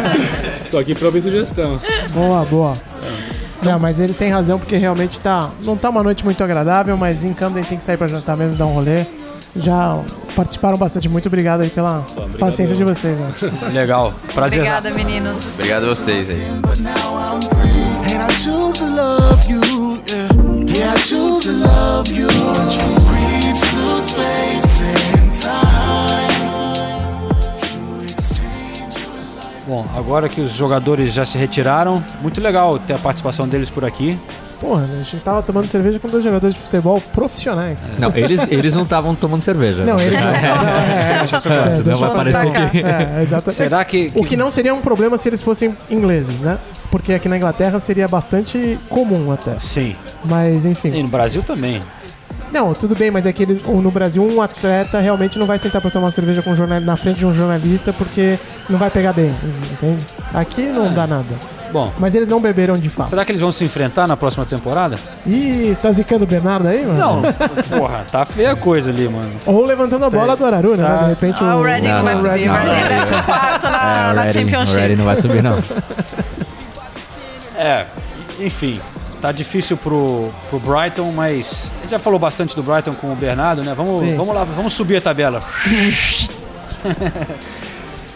Tô 0.70 0.78
aqui 0.78 0.94
pra 0.94 1.06
ouvir 1.06 1.22
sugestão. 1.22 1.80
Boa, 2.12 2.44
boa. 2.44 2.72
Não, 3.62 3.78
mas 3.78 3.98
eles 4.00 4.16
têm 4.16 4.30
razão 4.30 4.58
porque 4.58 4.76
realmente 4.76 5.20
tá. 5.20 5.50
Não 5.62 5.76
tá 5.76 5.90
uma 5.90 6.02
noite 6.02 6.24
muito 6.24 6.42
agradável, 6.42 6.96
mas 6.96 7.24
em 7.24 7.34
Camden 7.34 7.64
tem 7.64 7.76
que 7.76 7.84
sair 7.84 7.96
pra 7.96 8.06
jantar 8.06 8.36
mesmo, 8.36 8.56
dar 8.56 8.66
um 8.66 8.72
rolê. 8.72 9.04
Já 9.56 10.00
participaram 10.36 10.76
bastante. 10.78 11.08
Muito 11.08 11.26
obrigado 11.26 11.62
aí 11.62 11.70
pela 11.70 12.04
obrigado 12.10 12.38
paciência 12.38 12.76
de 12.76 12.84
vocês, 12.84 13.18
né? 13.18 13.32
Legal. 13.72 14.12
Prazer. 14.34 14.60
Obrigada, 14.60 14.90
meninos. 14.90 15.54
Obrigado 15.54 15.84
a 15.84 15.88
vocês 15.88 16.30
aí. 16.30 16.42
And 18.10 18.22
I 18.22 18.32
choose 18.34 18.78
to 18.78 18.86
love 18.86 19.50
you, 19.50 19.60
yeah. 20.08 20.28
Yeah, 20.66 20.94
I 20.94 20.98
choose 20.98 21.44
to 21.44 21.52
love 21.52 22.10
you. 22.10 22.26
But 22.26 22.74
you 22.74 22.86
reach 23.12 23.60
through 23.60 24.00
space 24.00 24.80
and 24.80 25.30
time 25.30 26.38
to 27.58 28.04
exchange 28.04 28.96
your 28.98 29.14
life. 29.36 29.66
Bom, 29.66 29.86
agora 29.94 30.28
que 30.28 30.40
os 30.40 30.52
jogadores 30.52 31.12
já 31.12 31.24
se 31.24 31.36
retiraram, 31.36 32.02
muito 32.22 32.40
legal 32.40 32.78
ter 32.78 32.94
a 32.94 32.98
participação 32.98 33.46
deles 33.46 33.68
por 33.70 33.84
aqui. 33.84 34.18
Porra, 34.60 34.82
a 34.84 35.02
gente 35.04 35.16
tava 35.22 35.40
tomando 35.42 35.68
cerveja 35.68 36.00
com 36.00 36.08
dois 36.08 36.24
jogadores 36.24 36.54
de 36.56 36.60
futebol 36.62 37.00
profissionais. 37.14 37.88
Não, 37.98 38.10
eles, 38.16 38.44
eles 38.50 38.74
não 38.74 38.82
estavam 38.82 39.14
tomando 39.14 39.40
cerveja. 39.42 39.84
Não, 39.84 40.00
ele 40.00 40.16
não. 40.16 40.28
É, 40.30 41.26
Senão 41.26 41.82
deixa 41.84 41.96
vai 42.00 42.08
eu 42.10 42.14
parecer 42.14 42.44
destacar. 42.46 42.70
que- 42.70 42.78
É, 42.78 43.22
exatamente. 43.22 43.52
Será 43.54 43.84
que- 43.84 44.12
O 44.16 44.24
que 44.24 44.36
não 44.36 44.50
seria 44.50 44.74
um 44.74 44.80
problema 44.80 45.16
se 45.16 45.28
eles 45.28 45.42
fossem 45.42 45.76
ingleses, 45.88 46.40
né? 46.40 46.58
Porque 46.90 47.12
aqui 47.12 47.28
na 47.28 47.36
Inglaterra 47.36 47.78
seria 47.78 48.08
bastante 48.08 48.76
comum 48.88 49.30
até. 49.30 49.56
Sim. 49.60 49.94
Mas, 50.24 50.66
enfim. 50.66 50.88
E 50.88 51.02
no 51.02 51.08
Brasil 51.08 51.42
também. 51.42 51.80
Não, 52.50 52.72
tudo 52.74 52.96
bem, 52.96 53.10
mas 53.10 53.26
é 53.26 53.32
que 53.32 53.42
eles, 53.42 53.62
no 53.62 53.90
Brasil 53.90 54.24
um 54.24 54.40
atleta 54.40 54.98
realmente 55.00 55.38
não 55.38 55.46
vai 55.46 55.58
sentar 55.58 55.80
pra 55.82 55.90
tomar 55.90 56.10
cerveja 56.10 56.40
com 56.42 56.50
um 56.50 56.56
jornal, 56.56 56.80
na 56.80 56.96
frente 56.96 57.18
de 57.18 57.26
um 57.26 57.34
jornalista 57.34 57.92
porque 57.92 58.38
não 58.70 58.78
vai 58.78 58.90
pegar 58.90 59.12
bem, 59.12 59.34
entende? 59.72 60.02
Aqui 60.32 60.62
não 60.62 60.90
dá 60.92 61.06
nada. 61.06 61.26
Bom, 61.72 61.92
Mas 61.98 62.14
eles 62.14 62.28
não 62.28 62.40
beberam 62.40 62.74
de 62.78 62.88
fato. 62.88 63.10
será 63.10 63.24
que 63.24 63.30
eles 63.32 63.40
vão 63.42 63.52
se 63.52 63.64
enfrentar 63.64 64.06
na 64.06 64.16
próxima 64.16 64.46
temporada? 64.46 64.98
Ih, 65.26 65.76
tá 65.82 65.92
zicando 65.92 66.24
o 66.24 66.26
Bernardo 66.26 66.66
aí, 66.68 66.84
mano? 66.86 66.98
Não. 66.98 67.22
Porra, 67.78 68.04
tá 68.10 68.24
feia 68.24 68.52
a 68.52 68.56
coisa 68.56 68.90
ali, 68.90 69.08
mano. 69.08 69.30
Ou 69.46 69.64
levantando 69.64 70.04
a 70.04 70.10
bola 70.10 70.34
do 70.36 70.44
Araru, 70.46 70.76
né? 70.76 70.84
Tá. 70.86 70.96
De 71.02 71.08
repente 71.10 71.38
Ah, 71.44 71.56
o 71.56 71.62
Reading 71.62 71.88
Não, 71.88 72.02
vai 72.02 72.14
não, 72.14 72.22
subir. 72.22 72.50
o 72.50 72.54
é 72.56 72.88
décimo 72.88 73.22
quarto 73.24 73.66
na, 73.70 73.78
É, 74.08 74.10
o 74.10 74.14
na 74.14 74.22
Reading, 74.22 74.38
o 74.38 74.42
Championship. 74.48 74.78
Reading 74.80 74.96
não 74.96 75.04
vai 75.04 75.16
subir, 75.16 75.42
não. 75.42 75.58
É, 77.60 77.86
enfim, 78.38 78.80
tá 79.20 79.32
difícil 79.32 79.76
pro, 79.76 80.30
pro 80.48 80.60
Brighton, 80.60 81.10
mas 81.10 81.72
a 81.78 81.80
gente 81.82 81.90
já 81.90 81.98
falou 81.98 82.20
bastante 82.20 82.54
do 82.54 82.62
Brighton 82.62 82.94
com 82.94 83.12
o 83.12 83.16
Bernardo, 83.16 83.64
né? 83.64 83.74
Vamos, 83.76 83.98
Sim. 83.98 84.16
vamos 84.16 84.32
lá, 84.32 84.44
vamos 84.44 84.72
subir 84.74 84.96
a 84.98 85.00
tabela. 85.00 85.40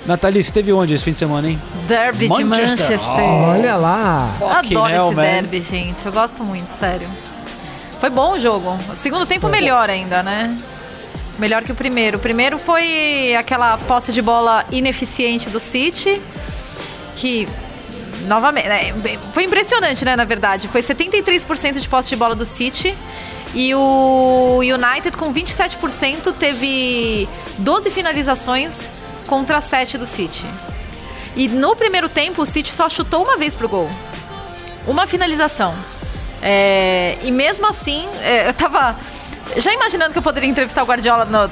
Nathalie, 0.07 0.41
esteve 0.41 0.73
onde 0.73 0.95
esse 0.95 1.05
fim 1.05 1.13
de 1.13 1.19
semana, 1.19 1.49
hein? 1.49 1.61
Derby 1.87 2.29
de 2.29 2.43
Manchester. 2.45 2.99
Manchester. 2.99 3.25
Olha 3.25 3.77
lá. 3.77 4.35
Fucking 4.39 4.75
Adoro 4.77 4.93
hell, 4.93 5.07
esse 5.07 5.15
man. 5.17 5.23
derby, 5.23 5.61
gente. 5.61 6.05
Eu 6.07 6.13
gosto 6.13 6.43
muito, 6.43 6.71
sério. 6.71 7.09
Foi 8.01 8.11
bom 8.11 8.33
o 8.33 8.39
jogo. 8.39 8.77
O 8.91 8.97
segundo 8.97 9.25
tempo 9.27 9.49
melhor 9.49 9.89
ainda, 9.89 10.23
né? 10.23 10.57
Melhor 11.39 11.63
que 11.63 11.71
o 11.71 11.75
primeiro. 11.75 12.17
O 12.19 12.21
primeiro 12.21 12.59
foi 12.59 13.35
aquela 13.39 13.79
posse 13.79 14.13
de 14.13 14.21
bola 14.21 14.65
ineficiente 14.73 15.49
do 15.49 15.61
City, 15.61 16.21
que 17.15 17.49
novamente, 18.27 18.67
é, 18.67 18.93
bem- 18.93 19.19
foi 19.33 19.45
impressionante, 19.45 20.05
né, 20.05 20.17
na 20.17 20.25
verdade. 20.25 20.67
Foi 20.67 20.83
73% 20.83 21.79
de 21.81 21.89
posse 21.89 22.09
de 22.09 22.17
bola 22.17 22.35
do 22.35 22.45
City 22.45 22.97
e 23.55 23.73
o 23.75 24.59
United 24.59 25.17
com 25.17 25.33
27% 25.33 26.33
teve 26.39 27.29
12 27.59 27.89
finalizações 27.91 28.95
contra 29.33 29.63
7 29.63 29.97
do 29.97 30.05
City. 30.05 30.47
E 31.35 31.49
no 31.49 31.75
primeiro 31.75 32.07
tempo 32.07 32.43
o 32.43 32.47
City 32.47 32.71
só 32.71 32.87
chutou 32.87 33.25
uma 33.25 33.39
vez 33.39 33.55
pro 33.55 33.67
gol. 33.67 33.89
Uma 34.87 35.07
finalização. 35.07 35.75
É, 36.43 37.17
e 37.23 37.31
mesmo 37.31 37.67
assim, 37.67 38.07
é, 38.21 38.49
eu 38.49 38.53
tava 38.53 38.95
já 39.57 39.73
imaginando 39.73 40.13
que 40.13 40.19
eu 40.19 40.23
poderia 40.23 40.49
entrevistar 40.49 40.83
o 40.83 40.87
Guardiola 40.87 41.25
no, 41.25 41.49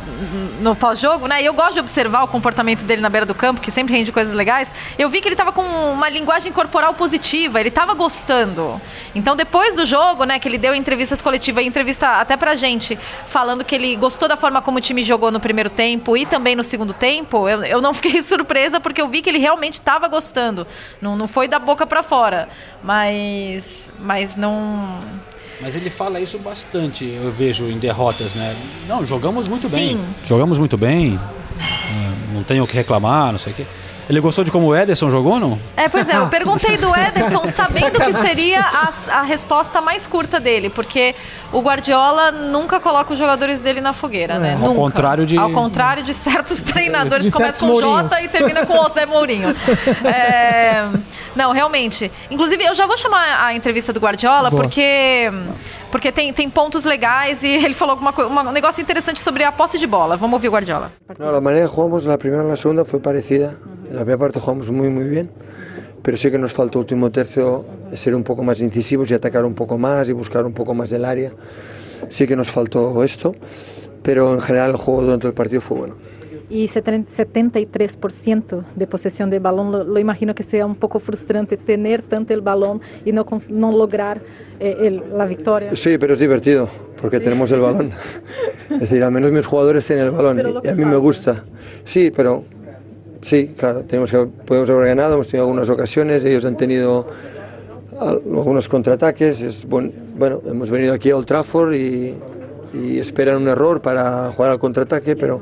no 0.61 0.77
pós-jogo, 0.77 1.27
né? 1.27 1.43
E 1.43 1.47
eu 1.47 1.53
gosto 1.53 1.75
de 1.75 1.81
observar 1.81 2.23
o 2.23 2.29
comportamento 2.29 2.85
dele 2.85 3.01
na 3.01 3.09
beira 3.09 3.27
do 3.27 3.35
campo, 3.35 3.61
que 3.61 3.71
sempre 3.71 3.95
rende 3.95 4.13
coisas 4.13 4.35
legais. 4.35 4.73
Eu 4.99 5.09
vi 5.09 5.21
que 5.21 5.29
ele 5.29 5.37
tava 5.37 5.53
com 5.53 5.63
uma 5.63 6.09
linguagem 6.09 6.53
corporal 6.53 6.95
positiva, 6.95 7.61
ele 7.61 7.71
tava 7.71 7.95
gostando. 7.95 8.81
Então, 9.15 9.37
depois 9.37 9.75
do 9.75 9.85
jogo, 9.85 10.25
né, 10.25 10.39
que 10.39 10.49
ele 10.49 10.59
deu 10.59 10.75
entrevistas 10.75 11.21
coletivas, 11.21 11.65
entrevista 11.65 12.21
até 12.21 12.37
pra 12.37 12.55
gente, 12.55 12.99
falando 13.27 13.65
que 13.65 13.75
ele 13.75 13.97
gostou 13.97 14.29
da 14.29 14.37
forma 14.37 14.63
como 14.63 14.79
o 14.79 14.81
time 14.81 15.03
jogou 15.03 15.31
no 15.31 15.41
primeiro 15.41 15.71
tempo 15.71 16.17
e 16.17 16.25
também 16.25 16.55
no 16.55 16.63
segundo 16.63 16.93
tempo, 16.93 17.49
eu, 17.49 17.65
eu 17.65 17.81
não 17.81 17.93
fiquei 17.95 18.23
surpresa 18.23 18.81
porque 18.81 19.01
eu 19.01 19.09
vi 19.09 19.23
que 19.23 19.29
ele 19.29 19.39
realmente 19.39 19.81
tava 19.81 20.09
gostando. 20.09 20.67
Não, 21.01 21.17
não 21.17 21.27
foi 21.27 21.49
da 21.49 21.59
boca 21.59 21.87
pra 21.87 22.03
fora. 22.03 22.49
Mas. 22.83 23.93
Mas 23.99 24.37
não. 24.37 24.99
Mas 25.61 25.75
ele 25.77 25.91
fala 25.91 26.21
isso 26.21 26.39
bastante, 26.39 27.05
eu 27.07 27.31
vejo 27.31 27.69
em 27.69 27.79
derrotas, 27.79 28.35
né? 28.35 28.57
Não, 28.89 29.05
jogamos 29.05 29.49
muito 29.49 29.69
bem. 29.69 29.91
Sim. 29.91 30.05
Jogamos 30.25 30.59
muito 30.59 30.77
bem. 30.77 31.19
é, 31.59 32.33
Não 32.35 32.43
tenho 32.43 32.65
o 32.65 32.67
que 32.67 32.75
reclamar, 32.75 33.31
não 33.33 33.39
sei 33.39 33.53
o 33.53 33.57
quê. 33.57 33.67
Ele 34.11 34.19
gostou 34.21 34.43
de 34.43 34.51
como 34.51 34.67
o 34.67 34.75
Ederson 34.75 35.09
jogou, 35.09 35.39
não? 35.39 35.57
É, 35.77 35.89
pois 35.89 36.09
é, 36.09 36.17
eu 36.17 36.27
perguntei 36.29 36.77
do 36.77 36.89
Ederson 36.97 37.47
sabendo 37.47 38.01
que 38.01 38.13
seria 38.13 38.61
a, 38.61 39.19
a 39.21 39.23
resposta 39.23 39.81
mais 39.81 40.09
curta 40.09 40.41
dele, 40.41 40.69
porque 40.69 41.15
o 41.53 41.61
Guardiola 41.61 42.33
nunca 42.33 42.81
coloca 42.81 43.13
os 43.13 43.19
jogadores 43.19 43.61
dele 43.61 43.81
na 43.81 43.93
fogueira, 43.93 44.37
né? 44.41 44.55
Ao 44.55 44.59
Nunca. 44.71 44.75
contrário 44.81 45.25
de- 45.25 45.39
Ao 45.39 45.53
contrário 45.53 46.03
de 46.03 46.13
certos 46.13 46.59
treinadores, 46.73 47.27
De 47.27 47.31
começa 47.31 47.65
com 47.65 47.73
certos 47.79 48.11
J 48.11 48.23
e 48.25 48.29
termina 48.29 48.67
com 48.67 48.77
José 48.83 49.07
Mourinho. 49.07 49.55
É, 50.05 50.89
não, 51.37 51.53
realmente. 51.53 52.11
Inclusive, 52.31 52.65
eu 52.65 52.75
já 52.75 52.87
vou 52.87 52.97
chamar 52.97 53.45
a 53.45 53.55
entrevista 53.55 53.93
do 53.93 54.01
Guardiola, 54.01 54.51
Boa. 54.51 54.63
porque. 54.63 55.31
Porque 55.91 56.13
tem, 56.13 56.33
tem 56.33 56.49
pontos 56.49 56.85
legais 56.85 57.43
e 57.43 57.49
ele 57.49 57.75
falou 57.75 57.93
alguma 57.95 58.13
coisa, 58.13 58.31
um 58.31 58.53
negócio 58.53 58.81
interessante 58.81 59.19
sobre 59.19 59.43
a 59.43 59.51
posse 59.51 59.77
de 59.77 59.89
bola. 59.89 60.17
Vamos 60.17 60.35
ouvir 60.35 60.49
o 60.49 60.53
Guardiola. 60.53 60.93
No, 61.19 61.33
la 61.33 61.41
manera 61.41 61.67
que 61.67 61.73
jugamos 61.75 62.05
la 62.05 62.17
primera 62.17 62.45
y 62.45 62.49
la 62.49 62.57
segunda 62.57 62.85
fue 62.85 63.01
parecida. 63.01 63.55
En 63.91 63.97
la 64.01 64.05
primera 64.07 64.19
parte 64.19 64.41
jugamos 64.41 64.71
muy 64.71 64.89
muy 64.89 65.05
bien, 65.09 65.29
pero 66.01 66.17
sí 66.17 66.31
que 66.31 66.39
nos 66.39 66.55
faltó 66.55 66.79
último 66.79 67.11
tercio 67.11 67.67
ser 67.93 68.15
un 68.15 68.25
poco 68.25 68.43
más 68.43 68.59
incisivos 68.63 69.11
y 69.11 69.15
atacar 69.15 69.45
un 69.45 69.53
poco 69.55 69.77
más 69.77 70.09
y 70.09 70.13
buscar 70.15 70.47
un 70.47 70.55
poco 70.55 70.73
más 70.73 70.89
del 70.89 71.05
área. 71.05 71.33
Sí 72.09 72.27
que 72.27 72.35
nos 72.35 72.51
faltó 72.51 73.05
esto, 73.05 73.35
pero 74.03 74.33
en 74.33 74.41
general 74.41 74.71
el 74.71 74.77
juego 74.77 75.03
durante 75.03 75.27
el 75.27 75.35
partido 75.35 75.61
fue 75.61 75.77
bueno. 75.81 75.97
Y 76.49 76.67
73% 76.67 78.65
de 78.75 78.87
posesión 78.87 79.29
de 79.29 79.39
balón, 79.39 79.71
lo, 79.71 79.85
lo 79.85 79.99
imagino 80.01 80.35
que 80.35 80.43
sea 80.43 80.65
un 80.65 80.75
poco 80.77 80.99
frustrante 80.99 81.57
tener 81.59 82.01
tanto 82.03 82.33
el 82.33 82.41
balón 82.41 82.81
y 83.05 83.13
no, 83.13 83.27
no 83.51 83.71
lograr 83.71 84.21
eh, 84.59 84.77
el- 84.81 85.03
la 85.17 85.27
victoria. 85.27 85.77
Sí, 85.77 85.99
pero 85.99 86.15
es 86.15 86.19
divertido 86.21 86.69
porque 87.01 87.21
tenemos 87.21 87.53
el 87.53 87.61
balón. 87.61 87.91
Es 88.71 88.81
decir, 88.81 89.03
al 89.03 89.11
menos 89.13 89.31
mis 89.33 89.45
jugadores 89.47 89.85
tienen 89.87 90.07
el 90.07 90.11
balón 90.13 90.37
lo 90.43 90.61
y 90.65 90.69
a 90.69 90.73
mí 90.73 90.79
me 90.79 90.85
falta. 90.85 90.97
gusta. 90.99 91.45
Sí, 91.85 92.11
pero 92.15 92.45
sí, 93.23 93.55
claro, 93.57 93.81
tenemos 93.83 94.11
que, 94.11 94.19
podemos 94.47 94.69
haber 94.71 94.87
ganado, 94.89 95.15
hemos 95.15 95.29
tenido 95.29 95.45
algunas 95.47 95.69
ocasiones, 95.69 96.25
ellos 96.25 96.45
han 96.45 96.57
tenido 96.57 97.07
al- 97.99 98.23
algunos 98.35 98.69
contraataques. 98.69 99.41
Es 99.41 99.67
buen- 99.69 99.93
bueno, 100.17 100.41
hemos 100.47 100.71
venido 100.71 100.93
aquí 100.95 101.11
a 101.11 101.17
Old 101.17 101.27
Trafford 101.27 101.75
y, 101.75 102.15
y 102.75 102.99
esperan 102.99 103.37
un 103.43 103.49
error 103.49 103.81
para 103.81 104.31
jugar 104.33 104.53
al 104.53 104.59
contraataque, 104.59 105.17
pero, 105.17 105.41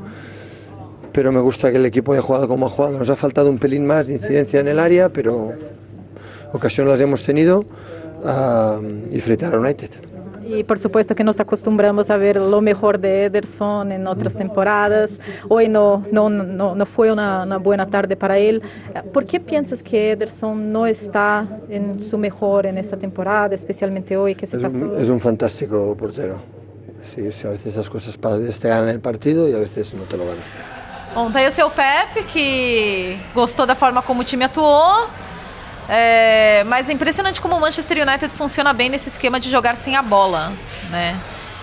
pero 1.13 1.31
me 1.33 1.41
gusta 1.41 1.71
que 1.71 1.77
el 1.77 1.87
equipo 1.87 2.13
haya 2.13 2.23
jugado 2.23 2.49
como 2.49 2.67
ha 2.67 2.69
jugado. 2.69 2.99
Nos 2.99 3.11
ha 3.11 3.17
faltado 3.17 3.51
un 3.51 3.59
pelín 3.59 3.87
más 3.87 4.07
de 4.07 4.15
incidencia 4.15 4.61
en 4.61 4.69
el 4.69 4.79
área, 4.79 5.09
pero 5.11 5.53
ocasiones 6.53 6.93
las 6.93 7.01
hemos 7.01 7.23
tenido 7.23 7.65
ah, 8.25 8.81
y 9.11 9.21
frente 9.21 9.45
a 9.47 9.51
United. 9.51 9.91
Y 10.49 10.65
por 10.65 10.79
supuesto 10.79 11.15
que 11.15 11.23
nos 11.23 11.41
acostumbramos 11.41 12.09
a 12.09 12.17
ver 12.17 12.37
lo 12.37 12.61
mejor 12.63 12.99
de 12.99 13.25
Ederson 13.27 13.93
en 13.93 14.07
otras 14.07 14.35
temporadas. 14.35 15.21
Hoy 15.47 15.69
no, 15.69 16.05
no, 16.11 16.31
no, 16.31 16.75
no 16.75 16.87
fue 16.87 17.13
una, 17.13 17.43
una 17.43 17.59
buena 17.59 17.87
tarde 17.87 18.17
para 18.17 18.39
él. 18.39 18.63
¿Por 19.13 19.27
qué 19.27 19.41
piensas 19.41 19.83
que 19.83 20.13
Ederson 20.13 20.73
no 20.73 20.87
está 20.87 21.47
en 21.69 22.03
su 22.03 22.17
mejor 22.17 22.65
en 22.65 22.79
esta 22.79 22.97
temporada, 22.97 23.55
especialmente 23.55 24.17
hoy 24.17 24.35
que 24.35 24.47
se 24.47 24.57
Es 24.57 24.63
pasó? 24.63 24.79
un, 24.79 24.97
es 24.99 25.09
un 25.11 25.21
fantástico 25.21 25.95
portero. 25.99 26.41
Sí, 27.03 27.31
sí, 27.31 27.47
a 27.47 27.51
veces 27.51 27.75
esas 27.75 27.89
cosas 27.91 28.17
para 28.17 28.39
te 28.39 28.69
ganan 28.69 28.89
el 28.89 29.01
partido 29.01 29.49
y 29.49 29.53
a 29.53 29.59
veces 29.59 29.93
no 29.95 30.05
te 30.05 30.17
lo 30.17 30.25
ganan. 30.25 30.43
Bom, 31.15 31.31
tá 31.33 31.39
aí 31.41 31.47
o 31.47 31.51
seu 31.51 31.71
Pepe, 31.71 32.23
que 32.25 33.17
gostou 33.35 33.67
da 33.67 33.75
forma 33.75 34.03
como 34.03 34.21
o 34.21 34.25
time 34.25 34.45
atuou. 34.45 35.09
É, 35.89 36.65
mas 36.65 36.89
é 36.91 36.93
impressionante 36.93 37.41
como 37.41 37.57
o 37.57 37.61
Manchester 37.61 38.07
United 38.07 38.33
funciona 38.33 38.73
bem 38.75 38.91
nesse 38.91 39.09
esquema 39.09 39.41
de 39.41 39.49
jogar 39.49 39.77
sem 39.77 39.97
a 39.97 40.03
bola, 40.03 40.53
né? 40.91 41.19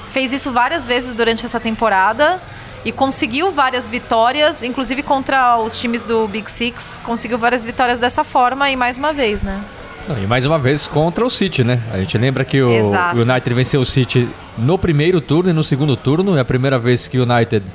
Fez 0.08 0.34
isso 0.34 0.52
várias 0.52 0.88
vezes 0.88 1.14
durante 1.14 1.46
essa 1.46 1.60
temporada 1.60 2.42
e 2.84 2.92
conseguiu 2.92 3.52
várias 3.52 3.88
vitórias, 3.88 4.64
inclusive 4.64 5.04
contra 5.04 5.58
os 5.58 5.78
times 5.78 6.04
do 6.04 6.28
Big 6.28 6.50
Six, 6.50 7.00
conseguiu 7.04 7.38
várias 7.38 7.66
vitórias 7.66 8.00
dessa 8.00 8.24
forma 8.24 8.70
e 8.70 8.76
mais 8.76 8.98
uma 8.98 9.14
vez, 9.14 9.44
né? 9.44 9.62
Não, 10.08 10.22
e 10.22 10.28
mais 10.28 10.46
uma 10.46 10.60
vez 10.60 10.88
contra 10.88 11.26
o 11.26 11.30
City, 11.30 11.64
né? 11.64 11.82
A 11.92 11.98
gente 11.98 12.16
lembra 12.18 12.46
que 12.46 12.62
o 12.62 12.72
Exato. 12.72 13.18
o 13.18 13.22
United 13.22 13.56
venceu 13.56 13.82
o 13.82 13.86
City 13.86 14.30
no 14.56 14.78
primeiro 14.78 15.20
turno 15.20 15.50
e 15.50 15.54
no 15.54 15.64
segundo 15.64 15.98
turno. 15.98 16.38
É 16.38 16.42
a 16.42 16.46
primeira 16.46 16.78
vez 16.78 17.08
que 17.08 17.18
o 17.18 17.24
United 17.24 17.66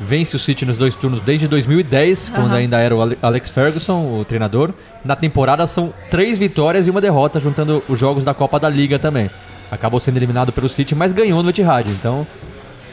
vence 0.00 0.34
o 0.34 0.38
City 0.38 0.64
nos 0.64 0.76
dois 0.78 0.94
turnos 0.94 1.20
desde 1.20 1.46
2010, 1.46 2.30
quando 2.30 2.46
Aham. 2.48 2.56
ainda 2.56 2.78
era 2.78 2.96
o 2.96 3.02
Ale- 3.02 3.18
Alex 3.20 3.50
Ferguson, 3.50 4.18
o 4.20 4.24
treinador. 4.24 4.72
Na 5.04 5.14
temporada 5.14 5.66
são 5.66 5.92
três 6.10 6.38
vitórias 6.38 6.86
e 6.86 6.90
uma 6.90 7.00
derrota, 7.00 7.38
juntando 7.38 7.82
os 7.88 7.98
jogos 7.98 8.24
da 8.24 8.32
Copa 8.32 8.58
da 8.58 8.68
Liga 8.68 8.98
também. 8.98 9.30
Acabou 9.70 10.00
sendo 10.00 10.16
eliminado 10.16 10.52
pelo 10.52 10.68
City, 10.68 10.94
mas 10.94 11.12
ganhou 11.12 11.42
no 11.42 11.50
Etihad. 11.50 11.88
Então, 11.90 12.26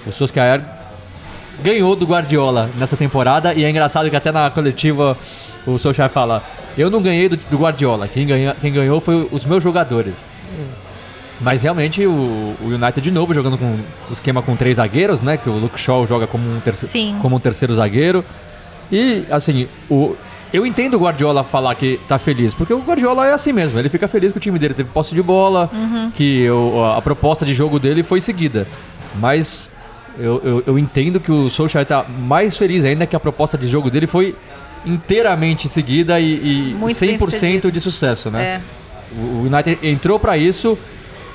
o 0.06 0.12
Solskjaer 0.12 0.62
ganhou 1.64 1.96
do 1.96 2.06
Guardiola 2.06 2.70
nessa 2.78 2.96
temporada 2.96 3.54
e 3.54 3.64
é 3.64 3.70
engraçado 3.70 4.10
que 4.10 4.16
até 4.16 4.32
na 4.32 4.50
coletiva 4.52 5.18
o 5.66 5.78
Solskjaer 5.80 6.10
fala 6.10 6.44
eu 6.78 6.92
não 6.92 7.02
ganhei 7.02 7.28
do, 7.28 7.36
do 7.36 7.58
Guardiola, 7.58 8.08
quem, 8.08 8.28
ganha, 8.28 8.56
quem 8.62 8.72
ganhou 8.72 9.00
foi 9.00 9.28
os 9.32 9.44
meus 9.44 9.64
jogadores. 9.64 10.32
Mas 11.40 11.62
realmente 11.62 12.06
o, 12.06 12.56
o 12.62 12.66
United 12.66 13.00
de 13.02 13.12
novo 13.12 13.34
jogando 13.34 13.58
com 13.58 13.76
o 14.10 14.14
esquema 14.14 14.42
com 14.42 14.56
três 14.56 14.78
zagueiros, 14.78 15.22
né? 15.22 15.38
Que 15.38 15.50
o 15.50 15.54
Luke 15.54 15.80
Shaw 15.80 16.06
joga 16.08 16.26
como 16.26 16.50
um, 16.52 16.60
terce, 16.60 16.88
como 17.22 17.36
um 17.36 17.40
terceiro 17.40 17.74
zagueiro. 17.76 18.26
E 18.92 19.24
assim, 19.30 19.68
o, 19.90 20.16
eu 20.52 20.66
entendo 20.66 20.96
o 20.96 21.00
Guardiola 21.00 21.44
falar 21.44 21.76
que 21.76 22.00
tá 22.08 22.18
feliz, 22.18 22.56
porque 22.56 22.74
o 22.74 22.80
Guardiola 22.80 23.28
é 23.28 23.34
assim 23.34 23.54
mesmo, 23.54 23.78
ele 23.78 23.90
fica 23.90 24.08
feliz 24.08 24.32
que 24.32 24.38
o 24.38 24.42
time 24.42 24.58
dele 24.58 24.74
teve 24.74 24.90
posse 24.90 25.14
de 25.14 25.22
bola, 25.22 25.70
que 26.16 26.50
o- 26.50 26.84
a 26.86 27.02
proposta 27.02 27.46
de 27.46 27.54
jogo 27.54 27.78
dele 27.80 28.02
foi 28.02 28.20
seguida. 28.22 28.66
Mas 29.20 29.70
eu, 30.18 30.42
eu, 30.44 30.64
eu 30.68 30.80
entendo 30.80 31.20
que 31.20 31.32
o 31.32 31.50
Solskjaer 31.50 31.86
tá 31.86 32.04
mais 32.04 32.58
feliz 32.58 32.84
ainda 32.86 33.06
que 33.06 33.16
a 33.16 33.20
proposta 33.20 33.58
de 33.58 33.68
jogo 33.68 33.92
dele 33.92 34.08
foi 34.08 34.36
inteiramente 34.86 35.68
seguida 35.70 36.20
e, 36.20 36.70
e 36.72 36.74
Muito 36.74 37.00
bem 37.00 37.18
100% 37.18 37.30
seguida. 37.30 37.72
de 37.72 37.80
sucesso, 37.80 38.32
né? 38.32 38.44
É. 38.44 38.62
O 39.22 39.44
United 39.46 39.80
entrou 39.84 40.20
para 40.20 40.38
isso, 40.38 40.78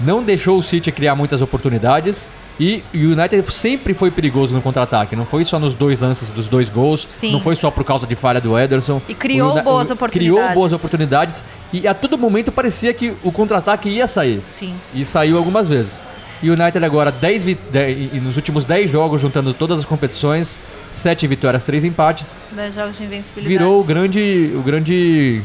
não 0.04 0.22
deixou 0.22 0.58
o 0.58 0.62
City 0.62 0.90
criar 0.92 1.14
muitas 1.14 1.40
oportunidades 1.42 2.30
e 2.60 2.82
o 2.94 2.98
United 2.98 3.50
sempre 3.52 3.94
foi 3.94 4.10
perigoso 4.10 4.54
no 4.54 4.60
contra-ataque. 4.60 5.16
Não 5.16 5.24
foi 5.24 5.44
só 5.44 5.58
nos 5.58 5.74
dois 5.74 5.98
lances 6.00 6.30
dos 6.30 6.48
dois 6.48 6.68
gols, 6.68 7.06
Sim. 7.10 7.32
não 7.32 7.40
foi 7.40 7.56
só 7.56 7.70
por 7.70 7.84
causa 7.84 8.06
de 8.06 8.14
falha 8.14 8.40
do 8.40 8.58
Ederson. 8.58 9.00
E 9.08 9.14
criou 9.14 9.58
O 9.58 9.62
boas 9.62 9.90
oportunidades. 9.90 10.42
Criou 10.44 10.54
boas 10.54 10.72
oportunidades 10.72 11.44
e 11.72 11.86
a 11.88 11.94
todo 11.94 12.18
momento 12.18 12.52
parecia 12.52 12.92
que 12.92 13.14
o 13.22 13.32
contra-ataque 13.32 13.88
ia 13.88 14.06
sair. 14.06 14.42
Sim. 14.50 14.74
E 14.94 15.04
saiu 15.04 15.36
algumas 15.38 15.66
vezes. 15.68 16.02
E 16.42 16.50
o 16.50 16.54
United 16.60 16.84
agora, 16.84 17.12
10 17.12 17.44
vi- 17.44 17.54
de- 17.70 18.10
e 18.12 18.20
nos 18.20 18.36
últimos 18.36 18.64
10 18.64 18.90
jogos, 18.90 19.20
juntando 19.20 19.54
todas 19.54 19.78
as 19.78 19.84
competições, 19.84 20.58
7 20.90 21.24
vitórias, 21.28 21.62
3 21.62 21.84
empates, 21.84 22.42
10 22.50 22.74
jogos 22.74 22.98
de 22.98 23.04
invencibilidade. 23.04 23.48
virou 23.58 23.80
o 23.80 23.84
grande, 23.84 24.52
o 24.56 24.60
grande, 24.60 25.40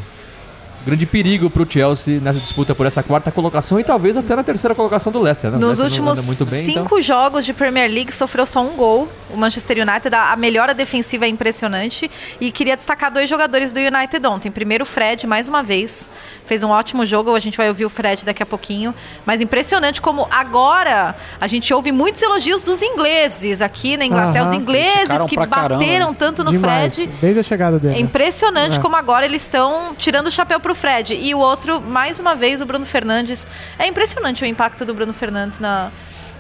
grande 0.86 1.06
perigo 1.06 1.50
pro 1.50 1.66
Chelsea 1.70 2.20
nessa 2.22 2.40
disputa 2.40 2.74
por 2.74 2.86
essa 2.86 3.04
quarta 3.04 3.30
colocação 3.32 3.80
e 3.80 3.84
talvez 3.84 4.16
até 4.16 4.36
na 4.36 4.44
terceira 4.44 4.74
colocação 4.74 5.12
do 5.12 5.20
Leicester. 5.20 5.52
Né? 5.52 5.58
O 5.58 5.60
Nos 5.60 5.80
Leicester 5.80 6.02
últimos 6.08 6.42
bem, 6.52 6.66
cinco 6.66 6.80
então- 6.86 7.02
jogos 7.02 7.46
de 7.46 7.54
Premier 7.54 7.92
League 7.92 8.14
sofreu 8.14 8.46
só 8.46 8.62
um 8.62 8.76
gol. 8.76 9.10
O 9.30 9.36
Manchester 9.38 9.78
United, 9.78 10.16
a 10.16 10.32
a 10.32 10.36
melhora 10.38 10.74
defensiva 10.74 11.26
é 11.26 11.28
impressionante. 11.28 12.10
E 12.40 12.52
queria 12.52 12.76
destacar 12.78 13.12
dois 13.12 13.30
jogadores 13.30 13.72
do 13.74 13.80
United 13.80 14.26
ontem. 14.28 14.52
Primeiro, 14.52 14.84
o 14.84 14.86
Fred, 14.86 15.26
mais 15.28 15.48
uma 15.48 15.62
vez. 15.64 16.10
Fez 16.46 16.64
um 16.64 16.70
ótimo 16.70 17.06
jogo. 17.06 17.34
A 17.36 17.40
gente 17.40 17.58
vai 17.58 17.68
ouvir 17.68 17.86
o 17.86 17.90
Fred 17.90 18.24
daqui 18.24 18.42
a 18.44 18.46
pouquinho. 18.46 18.94
Mas 19.26 19.42
impressionante 19.42 20.02
como 20.02 20.28
agora 20.32 21.16
a 21.42 21.48
gente 21.48 21.74
ouve 21.74 21.92
muitos 21.92 22.22
elogios 22.22 22.64
dos 22.64 22.82
ingleses 22.82 23.62
aqui 23.62 23.98
na 23.98 24.06
Inglaterra. 24.06 24.46
Aham. 24.46 24.50
Os 24.52 24.54
ingleses 24.54 25.26
que 25.26 25.36
pra 25.36 25.48
caramba. 25.48 25.80
bateram 25.82 26.14
tanto 26.14 26.44
no 26.44 26.52
Demais, 26.52 26.96
Fred. 26.96 27.12
desde 27.22 27.40
a 27.40 27.44
chegada 27.44 27.80
dele. 27.80 27.96
É 27.96 28.00
impressionante 28.00 28.78
É. 28.78 28.82
como 28.82 28.96
agora 28.96 29.26
eles 29.26 29.42
estão 29.42 29.94
tirando 29.98 30.28
o 30.28 30.32
chapéu 30.32 30.60
pro 30.68 30.76
Fred. 30.76 31.14
E 31.16 31.34
o 31.34 31.40
outro, 31.40 31.80
mais 31.80 32.20
uma 32.20 32.36
vez, 32.36 32.60
o 32.60 32.66
Bruno 32.66 32.86
Fernandes. 32.86 33.48
É 33.80 33.88
impressionante 33.88 34.44
o 34.44 34.46
impacto 34.46 34.84
do 34.84 34.94
Bruno 34.94 35.14
Fernandes 35.14 35.62
na, 35.62 35.92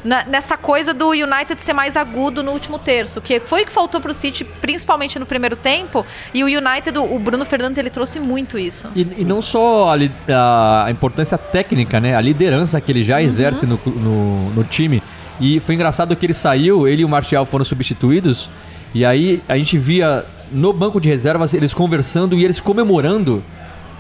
na- 0.04 0.26
nessa 0.26 0.58
coisa 0.58 0.94
do 0.94 1.12
United 1.12 1.62
ser 1.62 1.72
mais 1.72 1.96
agudo 1.96 2.44
no 2.44 2.52
último 2.52 2.78
terço, 2.78 3.22
que 3.22 3.40
foi 3.40 3.64
o 3.64 3.66
que 3.66 3.72
faltou 3.72 4.02
pro 4.02 4.14
City, 4.14 4.44
principalmente 4.44 5.18
no 5.18 5.26
primeiro 5.26 5.56
tempo. 5.56 6.06
E 6.34 6.44
o 6.44 6.48
United, 6.48 6.98
o 7.00 7.16
o 7.16 7.20
Bruno 7.20 7.46
Fernandes, 7.46 7.78
ele 7.78 7.90
trouxe 7.90 8.20
muito 8.20 8.60
isso. 8.60 8.88
E, 8.94 9.02
e 9.20 9.24
não 9.24 9.42
só 9.42 9.94
a, 9.94 10.86
a- 10.86 10.92
importância 10.92 11.38
técnica, 11.38 12.02
né? 12.02 12.14
A 12.14 12.20
liderança 12.22 12.82
que 12.82 12.92
ele 12.92 13.04
já 13.04 13.22
exerce 13.22 13.66
no, 13.66 13.80
no, 13.86 14.50
no 14.50 14.64
time. 14.66 15.02
E 15.40 15.62
foi 15.62 15.76
engraçado 15.76 16.14
que 16.18 16.26
ele 16.26 16.34
saiu, 16.34 16.86
ele 16.86 17.04
e 17.04 17.06
o 17.06 17.10
Martial 17.10 17.46
foram 17.46 17.64
substituídos. 17.64 18.50
E 18.94 19.06
aí 19.06 19.42
a 19.48 19.58
gente 19.58 19.78
via 19.78 20.26
no 20.52 20.74
banco 20.74 21.00
de 21.00 21.08
reservas 21.08 21.54
eles 21.54 21.74
conversando 21.74 22.36
e 22.38 22.44
eles 22.44 22.60
comemorando 22.60 23.42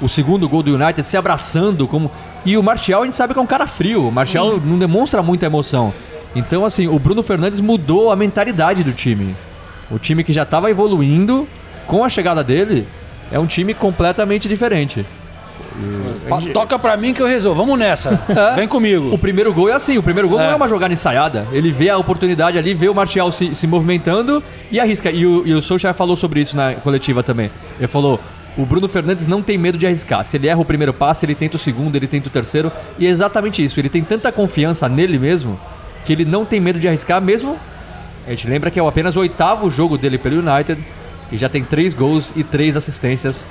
o 0.02 0.08
segundo 0.08 0.48
gol 0.48 0.62
do 0.64 0.76
United, 0.76 1.08
se 1.08 1.18
abraçando 1.18 1.88
como 1.88 2.12
e 2.46 2.58
o 2.58 2.64
Martial 2.64 3.02
a 3.02 3.06
gente 3.06 3.18
sabe 3.18 3.34
que 3.34 3.40
é 3.40 3.42
um 3.42 3.48
cara 3.48 3.66
frio. 3.68 4.08
O 4.08 4.12
Martial 4.12 4.52
Sim. 4.56 4.62
não 4.66 4.78
demonstra 4.80 5.22
muita 5.24 5.46
emoção. 5.48 5.94
Então 6.36 6.64
assim, 6.66 6.88
o 6.88 7.00
Bruno 7.00 7.24
Fernandes 7.24 7.60
mudou 7.62 8.12
a 8.12 8.16
mentalidade 8.16 8.84
do 8.84 8.92
time. 8.94 9.36
O 9.90 9.98
time 9.98 10.24
que 10.24 10.32
já 10.34 10.44
estava 10.44 10.70
evoluindo 10.70 11.48
com 11.86 12.04
a 12.04 12.10
chegada 12.10 12.44
dele 12.44 12.88
é 13.32 13.40
um 13.40 13.46
time 13.48 13.74
completamente 13.74 14.48
diferente. 14.48 15.06
Pa- 16.28 16.42
Toca 16.54 16.78
pra 16.80 16.98
mim 16.98 17.14
que 17.14 17.22
eu 17.22 17.28
resolvo. 17.28 17.62
Vamos 17.64 17.78
nessa. 17.80 18.20
Vem 18.56 18.68
comigo. 18.68 19.14
O 19.14 19.18
primeiro 19.18 19.54
gol 19.54 19.70
é 19.70 19.74
assim, 19.74 19.98
o 19.98 20.04
primeiro 20.04 20.28
gol 20.28 20.40
É. 20.40 20.44
não 20.46 20.52
é 20.52 20.56
uma 20.56 20.68
jogada 20.68 20.94
ensaiada. 20.94 21.48
Ele 21.52 21.72
vê 21.72 21.90
a 21.90 21.98
oportunidade 21.98 22.58
ali, 22.58 22.74
vê 22.74 22.90
o 22.90 22.96
Martial 22.96 23.32
se, 23.32 23.54
se 23.54 23.68
movimentando 23.68 24.44
e 24.72 24.80
arrisca. 24.80 25.10
E 25.12 25.26
o, 25.26 25.46
e 25.48 25.54
o 25.54 25.62
Solskjaer 25.62 25.94
falou 25.96 26.16
sobre 26.16 26.40
isso 26.40 26.56
na 26.56 26.74
coletiva 26.76 27.22
também. 27.24 27.52
Ele 27.78 27.88
falou, 27.88 28.20
o 28.58 28.66
Bruno 28.66 28.90
Fernandes 28.90 29.28
não 29.28 29.42
tem 29.42 29.58
medo 29.58 29.78
de 29.78 29.86
arriscar. 29.86 30.26
Se 30.26 30.36
ele 30.36 30.48
erra 30.48 30.60
o 30.60 30.66
primeiro 30.66 30.94
passe, 30.94 31.26
ele 31.26 31.36
tenta 31.36 31.58
o 31.58 31.60
segundo, 31.60 31.96
ele 31.96 32.08
tenta 32.08 32.28
o 32.28 32.32
terceiro. 32.32 32.72
E 32.98 33.06
é 33.06 33.10
exatamente 33.10 33.64
isso. 33.64 33.80
Ele 33.80 33.90
tem 33.90 34.04
tanta 34.04 34.32
confiança 34.32 34.90
nele 34.90 35.20
mesmo 35.20 35.60
que 36.04 36.14
ele 36.14 36.26
não 36.26 36.46
tem 36.46 36.60
medo 36.60 36.80
de 36.80 36.88
arriscar 36.88 37.22
mesmo. 37.22 37.58
A 38.26 38.30
gente 38.32 38.48
lembra 38.48 38.72
que 38.72 38.80
é 38.80 38.88
apenas 38.88 39.16
o 39.16 39.20
oitavo 39.20 39.70
jogo 39.70 39.98
dele 39.98 40.18
pelo 40.18 40.40
United 40.40 40.82
e 41.32 41.38
já 41.38 41.50
tem 41.50 41.64
três 41.64 41.94
gols 41.94 42.34
e 42.36 42.44
três 42.44 42.78
assistências. 42.78 43.46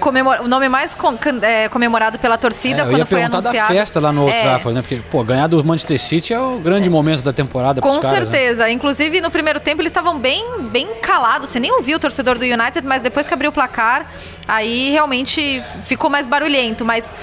Comemora- 0.00 0.42
o 0.42 0.48
nome 0.48 0.68
mais 0.68 0.94
com- 0.94 1.16
é, 1.42 1.68
comemorado 1.68 2.18
pela 2.18 2.36
torcida 2.38 2.82
É, 2.82 2.84
quando 2.86 3.06
foi 3.06 3.22
anunciado. 3.22 3.56
da 3.56 3.74
festa 3.74 4.00
lá 4.00 4.12
no 4.12 4.22
Old 4.22 4.34
É, 4.34 4.42
Trafford, 4.42 4.74
né? 4.76 4.82
Porque, 4.82 4.96
pô, 5.10 5.22
ganhar 5.24 5.46
do 5.46 5.62
Manchester 5.64 5.98
City 6.00 6.32
é 6.34 6.38
o 6.40 6.58
grande 6.58 6.88
momento 6.90 7.22
da 7.22 7.32
temporada 7.32 7.80
Com 7.80 7.98
caras, 8.00 8.04
né? 8.10 8.16
certeza. 8.16 8.70
Inclusive, 8.70 9.20
no 9.20 9.30
primeiro 9.30 9.60
tempo, 9.60 9.80
eles 9.82 9.90
estavam 9.90 10.18
bem, 10.18 10.44
bem 10.70 10.88
calados. 11.00 11.50
Você 11.50 11.60
nem 11.60 11.72
ouviu 11.72 11.96
o 11.96 12.00
torcedor 12.00 12.38
do 12.38 12.44
United, 12.44 12.86
mas 12.86 13.02
depois 13.02 13.26
que 13.28 13.34
abriu 13.34 13.50
o 13.50 13.52
placar, 13.52 14.06
aí 14.46 14.90
realmente 14.90 15.62
ficou 15.82 16.10
mais 16.10 16.26
barulhento. 16.26 16.84
Mas 16.84 17.14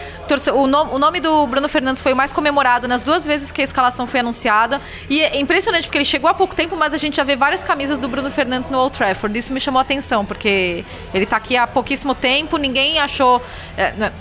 o, 0.54 0.68
no- 0.68 0.96
o 0.96 1.00
nome 1.00 1.20
do 1.20 1.46
Bruno 1.48 1.68
Fernandes 1.68 2.02
foi 2.02 2.14
o 2.14 2.16
mais 2.16 2.32
comemorado 2.34 2.88
nas 2.88 3.04
duas 3.04 3.26
vezes 3.26 3.52
que 3.52 3.62
a 3.62 3.64
escalação 3.64 4.06
foi 4.08 4.20
anunciada. 4.22 4.82
E 5.10 5.22
é 5.22 5.40
impressionante, 5.40 5.84
porque 5.86 5.98
ele 5.98 6.06
chegou 6.06 6.30
há 6.30 6.34
pouco 6.34 6.56
tempo, 6.56 6.76
mas 6.76 6.94
a 6.94 6.98
gente 6.98 7.18
já 7.18 7.24
vê 7.24 7.36
várias 7.36 7.64
camisas 7.64 8.00
do 8.02 8.08
Bruno 8.08 8.30
Fernandes 8.32 8.70
no 8.70 8.78
Old 8.80 8.96
Trafford. 8.98 9.38
Isso 9.38 9.52
me 9.54 9.60
chamou 9.60 9.80
a 9.80 9.82
atenção, 9.82 10.26
porque 10.26 10.84
ele 11.14 11.26
tá 11.26 11.38
aqui 11.38 11.58
há 11.58 11.66
pouquíssimo 11.68 12.14
tempo, 12.16 12.58
ninguém 12.58 13.00
achou... 13.00 13.42
é, 13.78 13.92
né, 13.94 14.12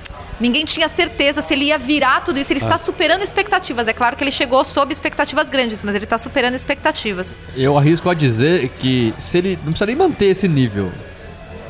Ninguém 0.40 0.64
tinha 0.64 0.88
certeza 0.88 1.42
se 1.42 1.52
ele 1.52 1.64
ia 1.64 1.76
virar 1.76 2.20
tudo 2.20 2.38
isso. 2.38 2.52
Ele 2.52 2.60
está 2.60 2.78
superando 2.78 3.22
expectativas. 3.24 3.88
É 3.88 3.92
claro 3.92 4.14
que 4.14 4.22
ele 4.22 4.30
chegou 4.30 4.64
sob 4.64 4.92
expectativas 4.92 5.50
grandes, 5.50 5.82
mas 5.82 5.96
ele 5.96 6.04
está 6.04 6.16
superando 6.16 6.54
expectativas. 6.54 7.40
Eu 7.56 7.76
arrisco 7.76 8.08
a 8.08 8.14
dizer 8.14 8.68
que 8.78 9.12
se 9.18 9.36
ele 9.38 9.56
não 9.56 9.72
precisa 9.72 9.86
nem 9.86 9.96
manter 9.96 10.26
esse 10.26 10.46
nível, 10.46 10.92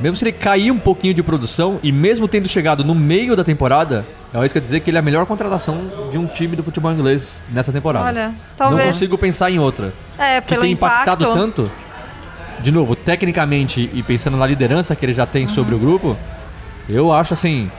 mesmo 0.01 0.17
se 0.17 0.25
ele 0.25 0.33
cair 0.33 0.71
um 0.71 0.79
pouquinho 0.79 1.13
de 1.15 1.23
produção 1.23 1.79
e 1.83 1.91
mesmo 1.91 2.29
tendo 2.29 2.49
chegado 2.49 2.85
no 2.85 2.95
meio 2.95 3.35
da 3.37 3.43
temporada, 3.45 4.05
eu 4.33 4.41
arrisco 4.41 4.59
a 4.59 4.61
dizer 4.61 4.81
que 4.81 4.91
ele 4.91 4.97
é 4.97 5.01
a 5.01 5.03
melhor 5.03 5.27
contratação 5.27 5.91
de 6.11 6.19
um 6.19 6.27
time 6.27 6.55
do 6.57 6.63
futebol 6.63 6.93
inglês 6.93 7.43
nessa 7.51 7.73
temporada. 7.73 8.07
Olha, 8.07 8.35
talvez. 8.57 8.81
Não 8.85 8.93
consigo 8.93 9.19
pensar 9.19 9.51
em 9.51 9.59
outra. 9.59 9.93
É, 10.19 10.41
que 10.41 10.49
pelo 10.49 10.63
tem 10.63 10.73
impactado 10.73 11.25
impacto. 11.25 11.39
tanto. 11.41 11.71
De 12.61 12.73
novo, 12.73 12.97
tecnicamente 12.97 13.89
e 13.93 14.03
pensando 14.03 14.37
na 14.37 14.47
liderança 14.47 14.95
que 14.97 15.05
ele 15.05 15.13
já 15.13 15.25
tem 15.27 15.47
sobre 15.47 15.75
Uhum. 15.75 15.81
o 15.81 15.85
grupo, 15.85 16.17
eu 16.89 17.13
acho 17.13 17.33
assim. 17.33 17.71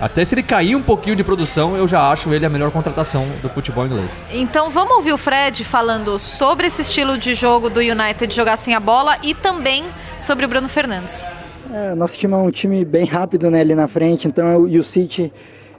Até 0.00 0.24
se 0.24 0.34
ele 0.34 0.42
cair 0.42 0.74
um 0.74 0.80
pouquinho 0.82 1.14
de 1.14 1.22
produção, 1.22 1.76
eu 1.76 1.86
já 1.86 2.10
acho 2.10 2.32
ele 2.32 2.46
a 2.46 2.48
melhor 2.48 2.70
contratação 2.70 3.26
do 3.42 3.50
futebol 3.50 3.84
inglês. 3.84 4.10
Então 4.32 4.70
vamos 4.70 4.96
ouvir 4.96 5.12
o 5.12 5.18
Fred 5.18 5.62
falando 5.62 6.18
sobre 6.18 6.66
esse 6.68 6.80
estilo 6.80 7.18
de 7.18 7.34
jogo 7.34 7.68
do 7.68 7.80
United 7.80 8.34
jogar 8.34 8.56
sem 8.56 8.74
a 8.74 8.80
bola 8.80 9.18
e 9.22 9.34
também 9.34 9.84
sobre 10.18 10.46
o 10.46 10.48
Bruno 10.48 10.70
Fernandes. 10.70 11.28
É, 11.72 11.94
nosso 11.94 12.18
time 12.18 12.34
é 12.34 12.36
um 12.36 12.50
time 12.50 12.84
bem 12.84 13.04
rápido 13.04 13.48
né, 13.48 13.60
ali 13.60 13.76
na 13.76 13.86
frente, 13.86 14.26
então 14.26 14.66
e 14.66 14.76
o 14.76 14.82
City 14.82 15.32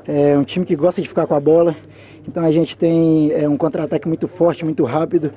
é 0.07 0.37
um 0.37 0.43
time 0.43 0.65
que 0.65 0.73
gosta 0.73 1.01
de 1.01 1.07
ficar 1.07 1.27
com 1.27 1.35
a 1.35 1.39
bola. 1.39 1.75
Então 2.25 2.45
a 2.45 2.51
gente 2.51 2.77
tem 2.77 3.29
é, 3.33 3.47
um 3.49 3.57
contra-ataque 3.57 4.07
muito 4.07 4.25
forte, 4.25 4.63
muito 4.63 4.85
rápido. 4.85 5.33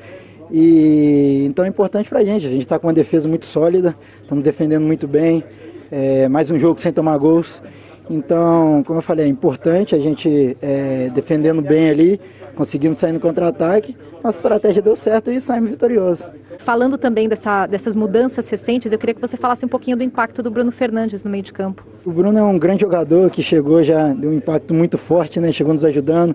E 0.52 1.44
então 1.44 1.64
é 1.64 1.68
importante 1.68 2.08
pra 2.08 2.22
gente. 2.22 2.46
A 2.46 2.50
gente 2.50 2.62
está 2.62 2.78
com 2.78 2.86
uma 2.86 2.92
defesa 2.92 3.26
muito 3.26 3.46
sólida, 3.46 3.96
estamos 4.22 4.44
defendendo 4.44 4.84
muito 4.84 5.08
bem. 5.08 5.42
É, 5.90 6.28
mais 6.28 6.48
um 6.52 6.58
jogo 6.58 6.80
sem 6.80 6.92
tomar 6.92 7.18
gols. 7.18 7.60
Então, 8.08 8.84
como 8.86 8.98
eu 8.98 9.02
falei, 9.02 9.26
é 9.26 9.28
importante 9.28 9.94
a 9.94 9.98
gente 9.98 10.56
é, 10.62 11.10
defendendo 11.12 11.62
bem 11.62 11.88
ali, 11.88 12.20
conseguindo 12.54 12.94
sair 12.94 13.12
no 13.12 13.18
contra-ataque. 13.18 13.96
Nossa 14.24 14.38
estratégia 14.38 14.80
deu 14.80 14.96
certo 14.96 15.30
e 15.30 15.38
saímos 15.38 15.68
vitoriosos. 15.68 16.24
Falando 16.56 16.96
também 16.96 17.28
dessa- 17.28 17.66
dessas 17.66 17.94
mudanças 17.94 18.48
recentes, 18.48 18.90
eu 18.90 18.98
queria 18.98 19.14
que 19.14 19.20
você 19.20 19.36
falasse 19.36 19.66
um 19.66 19.68
pouquinho 19.68 19.98
do 19.98 20.02
impacto 20.02 20.42
do 20.42 20.50
Bruno 20.50 20.72
Fernandes 20.72 21.22
no 21.22 21.30
meio 21.30 21.42
de 21.42 21.52
campo. 21.52 21.84
O 22.06 22.10
Bruno 22.10 22.38
é 22.38 22.42
um 22.42 22.58
grande 22.58 22.80
jogador 22.80 23.28
que 23.28 23.42
chegou 23.42 23.84
já 23.84 24.14
deu 24.14 24.30
um 24.30 24.32
impacto 24.32 24.72
muito 24.72 24.96
forte, 24.96 25.38
né? 25.38 25.52
Chegou 25.52 25.74
nos 25.74 25.84
ajudando, 25.84 26.34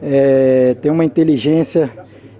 é, 0.00 0.76
tem 0.80 0.92
uma 0.92 1.04
inteligência, 1.04 1.90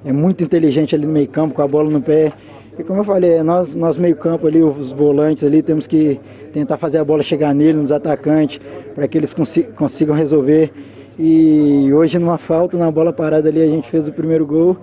é 0.05 0.13
muito 0.13 0.45
inteligente 0.45 0.95
ali 0.95 1.05
no 1.07 1.13
meio 1.13 1.27
campo 1.29 1.55
com 1.55 1.63
a 1.63 1.67
bola 1.67 1.91
no 1.91 2.01
pé. 2.01 2.33
E 2.79 2.85
como 2.85 3.01
eu 3.01 3.05
falei, 3.05 3.43
nós, 3.43 3.75
nós 3.75 3.99
meio 3.99 4.15
campo 4.15 4.47
ali, 4.47 4.63
os 4.63 4.93
volantes 4.93 5.43
ali, 5.43 5.61
temos 5.61 5.89
que 5.89 6.21
tentar 6.53 6.77
fazer 6.77 6.99
a 6.99 7.05
bola 7.05 7.25
chegar 7.25 7.53
nele, 7.53 7.79
nos 7.79 7.91
atacantes, 7.91 8.61
para 8.95 9.09
que 9.09 9.19
eles 9.19 9.35
consi- 9.35 9.65
consigam 9.75 10.15
resolver. 10.15 10.73
E 11.19 11.91
hoje 11.93 12.19
numa 12.19 12.39
falta, 12.39 12.77
na 12.77 12.91
bola 12.91 13.13
parada 13.13 13.49
ali, 13.49 13.63
a 13.63 13.67
gente 13.67 13.89
fez 13.91 14.09
o 14.09 14.13
primeiro 14.13 14.47
gol. 14.47 14.77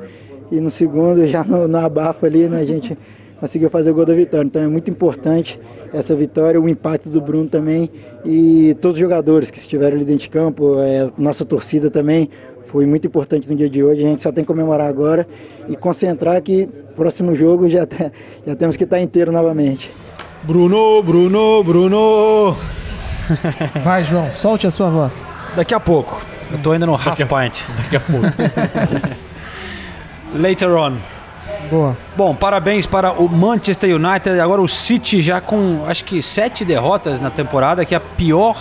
E 0.52 0.60
no 0.60 0.70
segundo, 0.72 1.26
já 1.28 1.44
no, 1.44 1.68
no 1.68 1.78
abafo 1.78 2.26
ali, 2.26 2.48
né, 2.48 2.60
a 2.62 2.66
gente 2.66 2.98
conseguiu 3.40 3.70
fazer 3.70 3.92
o 3.92 3.94
gol 3.94 4.06
da 4.06 4.14
vitória. 4.14 4.46
Então 4.46 4.62
é 4.62 4.68
muito 4.68 4.90
importante 4.90 5.60
essa 5.94 6.16
vitória, 6.16 6.60
o 6.62 6.70
impacto 6.70 7.10
do 7.10 7.20
Bruno 7.20 7.48
também 7.50 7.90
e 8.24 8.76
todos 8.80 8.96
os 8.96 9.02
jogadores 9.02 9.52
que 9.52 9.58
estiveram 9.58 9.96
ali 9.98 10.06
dentro 10.06 10.22
de 10.24 10.30
campo, 10.30 10.76
é, 10.80 11.10
nossa 11.18 11.44
torcida 11.44 11.90
também 11.90 12.30
foi 12.68 12.86
muito 12.86 13.06
importante 13.06 13.50
no 13.50 13.56
dia 13.56 13.70
de 13.70 13.84
hoje. 13.84 14.02
A 14.06 14.08
gente 14.08 14.22
só 14.22 14.32
tem 14.32 14.44
que 14.46 14.48
comemorar 14.48 14.88
agora 14.88 15.28
e 15.68 15.76
concentrar 15.76 16.42
que 16.42 16.70
próximo 16.96 17.36
jogo 17.36 17.68
já, 17.68 17.86
te- 17.86 18.10
já 18.48 18.56
temos 18.56 18.78
que 18.78 18.86
estar 18.86 19.02
inteiro 19.02 19.34
novamente. 19.34 19.90
Bruno, 20.44 21.04
Bruno, 21.04 21.62
Bruno. 21.64 22.56
Vai, 23.84 24.04
João, 24.06 24.32
solte 24.32 24.66
a 24.68 24.72
sua 24.72 24.90
voz. 24.90 25.24
Daqui 25.56 25.74
a 25.74 25.80
pouco. 25.80 26.22
Eu 26.52 26.58
tô 26.60 26.72
ainda 26.72 26.86
no 26.86 26.94
half 26.94 27.18
pint. 27.18 27.64
Daqui 27.84 27.96
a 27.96 28.00
pouco. 28.00 28.28
Later 30.34 30.70
on. 30.76 30.98
Boa. 31.70 31.98
Bom, 32.16 32.36
parabéns 32.36 32.86
para 32.86 33.12
o 33.12 33.28
Manchester 33.30 33.96
United. 33.96 34.40
Agora 34.40 34.62
o 34.62 34.68
City 34.68 35.22
já 35.22 35.40
com 35.42 35.84
acho 35.88 36.06
que 36.06 36.22
sete 36.22 36.64
derrotas 36.66 37.20
na 37.20 37.30
temporada, 37.30 37.86
que 37.86 37.94
é 37.94 37.98
a 37.98 38.02
pior 38.02 38.58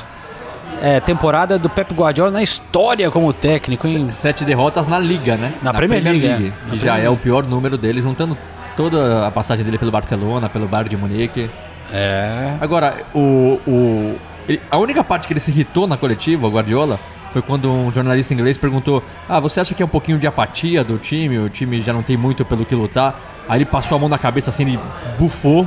é, 0.83 1.01
temporada 1.01 1.59
do 1.59 1.69
Pep 1.69 1.93
Guardiola 1.95 2.31
na 2.31 2.43
história 2.43 3.11
como 3.11 3.33
técnico. 3.33 3.87
Hein? 3.87 4.11
Sete 4.11 4.45
derrotas 4.45 4.87
na 4.87 4.99
Liga, 4.99 5.37
né? 5.37 5.55
Na 5.63 5.73
Premier 5.73 6.03
League, 6.03 6.27
é. 6.27 6.37
que 6.37 6.53
Na 6.69 6.77
já 6.77 6.93
Premier 6.93 7.07
é 7.07 7.11
o 7.11 7.17
pior 7.17 7.45
número 7.45 7.77
dele, 7.77 8.01
juntando 8.03 8.37
toda 8.77 9.27
a 9.27 9.31
passagem 9.31 9.65
dele 9.65 9.79
pelo 9.79 9.91
Barcelona, 9.91 10.49
pelo 10.49 10.67
Bayern 10.67 10.91
de 10.91 10.97
Munique. 10.97 11.51
É. 11.93 12.57
Agora, 12.61 12.95
o, 13.15 13.59
o- 13.67 14.17
ele- 14.51 14.61
a 14.71 14.77
única 14.79 15.03
parte 15.03 15.27
que 15.27 15.33
ele 15.33 15.41
se 15.41 15.51
irritou 15.51 15.87
na 15.87 15.97
coletiva, 15.97 16.47
o 16.47 16.51
Guardiola, 16.51 16.99
foi 17.33 17.41
quando 17.43 17.71
um 17.71 17.93
jornalista 17.93 18.35
inglês 18.35 18.59
perguntou: 18.59 19.03
Ah, 19.29 19.39
você 19.41 19.61
acha 19.61 19.75
que 19.75 19.83
é 19.83 19.87
um 19.87 19.89
pouquinho 19.89 20.19
de 20.19 20.27
apatia 20.27 20.83
do 20.85 20.99
time? 20.99 21.39
O 21.39 21.49
time 21.49 21.81
já 21.81 21.93
não 21.93 22.03
tem 22.03 22.17
muito 22.17 22.45
pelo 22.45 22.65
que 22.65 22.75
lutar? 22.75 23.19
Aí 23.49 23.59
ele 23.59 23.65
passou 23.65 23.97
a 23.97 23.99
mão 24.01 24.09
na 24.09 24.19
cabeça 24.19 24.51
assim, 24.51 24.63
ele 24.65 24.79
bufou. 25.19 25.67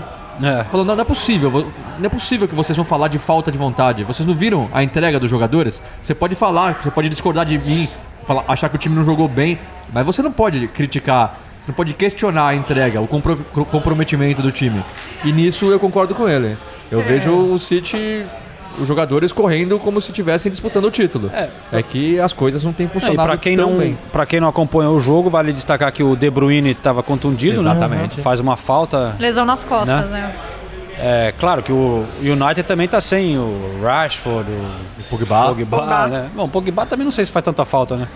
Falou, 0.71 0.83
não, 0.85 0.95
não 0.95 1.01
é 1.01 1.05
possível, 1.05 1.51
não 1.99 2.05
é 2.05 2.09
possível 2.09 2.47
que 2.47 2.55
vocês 2.55 2.75
vão 2.75 2.83
falar 2.83 3.07
de 3.07 3.19
falta 3.19 3.51
de 3.51 3.57
vontade. 3.57 4.03
Vocês 4.03 4.25
não 4.27 4.33
viram 4.33 4.67
a 4.73 4.83
entrega 4.83 5.19
dos 5.19 5.29
jogadores? 5.29 5.81
Você 6.01 6.15
pode 6.15 6.33
falar, 6.33 6.79
você 6.81 6.89
pode 6.89 7.07
discordar 7.07 7.45
de 7.45 7.57
mim, 7.59 7.87
falar, 8.25 8.43
achar 8.47 8.67
que 8.67 8.75
o 8.75 8.79
time 8.79 8.95
não 8.95 9.03
jogou 9.03 9.27
bem, 9.27 9.59
mas 9.93 10.03
você 10.03 10.23
não 10.23 10.31
pode 10.31 10.67
criticar, 10.69 11.39
você 11.61 11.69
não 11.71 11.75
pode 11.75 11.93
questionar 11.93 12.47
a 12.47 12.55
entrega, 12.55 12.99
o 12.99 13.05
compro- 13.07 13.37
co- 13.53 13.63
comprometimento 13.65 14.41
do 14.41 14.51
time. 14.51 14.81
E 15.23 15.31
nisso 15.31 15.65
eu 15.71 15.79
concordo 15.79 16.15
com 16.15 16.27
ele. 16.27 16.57
Eu 16.91 16.99
É. 17.01 17.03
vejo 17.03 17.31
o 17.31 17.59
City, 17.59 18.23
os 18.79 18.87
jogadores 18.87 19.31
correndo 19.31 19.77
como 19.79 19.99
se 20.01 20.07
estivessem 20.09 20.51
disputando 20.51 20.85
o 20.85 20.91
título. 20.91 21.29
É, 21.71 21.81
que 21.83 22.19
as 22.19 22.33
coisas 22.33 22.63
não 22.63 22.73
têm 22.73 22.85
É, 22.85 22.89
e 22.89 22.91
funcionado 22.91 23.27
pra 23.27 23.37
quem, 23.37 23.55
tão 23.55 23.71
não, 23.71 23.77
bem. 23.79 23.97
pra 24.11 24.25
quem 24.25 24.39
não 24.39 24.47
acompanhou 24.47 24.95
o 24.95 24.99
jogo, 24.99 25.29
vale 25.29 25.51
destacar 25.53 25.91
que 25.91 26.03
o 26.03 26.15
De 26.15 26.29
Bruyne 26.29 26.71
estava 26.71 27.01
contundido, 27.03 27.61
né? 27.61 27.71
Exatamente. 27.71 28.21
Faz 28.21 28.39
uma 28.39 28.57
falta. 28.57 29.15
Lesão 29.19 29.45
nas 29.45 29.63
costas, 29.63 30.05
Né? 30.09 30.19
né? 30.21 30.35
É 30.99 31.33
claro 31.39 31.63
que 31.63 31.71
o 31.71 32.05
United 32.21 32.63
também 32.63 32.87
tá 32.87 33.01
sem 33.01 33.35
o 33.37 33.79
Rashford, 33.81 34.49
o 34.51 35.03
Pogba. 35.09 35.45
Pogba, 35.47 35.77
Pogba. 35.77 36.07
né? 36.07 36.29
Bom, 36.35 36.47
Pogba 36.47 36.85
também 36.85 37.03
não 37.03 37.11
sei 37.11 37.25
se 37.25 37.31
faz 37.31 37.43
tanta 37.43 37.65
falta, 37.65 37.97
né? 37.97 38.07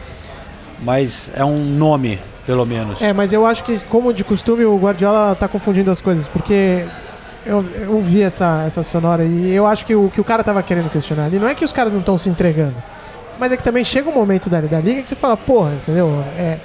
Mas 0.82 1.32
é 1.36 1.44
um 1.44 1.58
nome, 1.58 2.20
pelo 2.46 2.66
menos. 2.66 3.02
É, 3.02 3.12
mas 3.14 3.34
eu 3.34 3.46
acho 3.46 3.64
que, 3.64 3.80
como 3.86 4.14
de 4.14 4.24
costume, 4.24 4.64
o 4.64 4.78
Guardiola 4.78 5.36
tá 5.36 5.48
confundindo 5.48 5.90
as 5.90 6.00
coisas, 6.00 6.28
porque 6.28 6.86
eu, 7.48 7.66
eu 7.82 8.02
vi 8.02 8.22
essa, 8.22 8.64
essa 8.66 8.84
sonora 8.84 9.24
e 9.24 9.52
eu 9.52 9.66
acho 9.66 9.86
que 9.86 9.96
o 9.96 10.10
que 10.10 10.20
o 10.20 10.24
cara 10.24 10.44
tava 10.44 10.62
querendo 10.62 10.90
questionar 10.90 11.26
ali 11.26 11.40
não 11.40 11.48
é 11.48 11.56
que 11.56 11.66
os 11.66 11.72
caras 11.72 11.92
não 11.94 12.00
estão 12.00 12.18
se 12.18 12.30
entregando, 12.30 12.76
mas 13.40 13.52
é 13.52 13.58
que 13.58 13.64
também 13.64 13.84
chega 13.84 14.10
um 14.10 14.14
momento 14.14 14.50
da, 14.50 14.60
da 14.62 14.80
liga 14.80 15.02
que 15.02 15.10
você 15.10 15.16
fala, 15.16 15.38
porra, 15.38 15.72
entendeu? 15.72 16.24
É, 16.38 16.58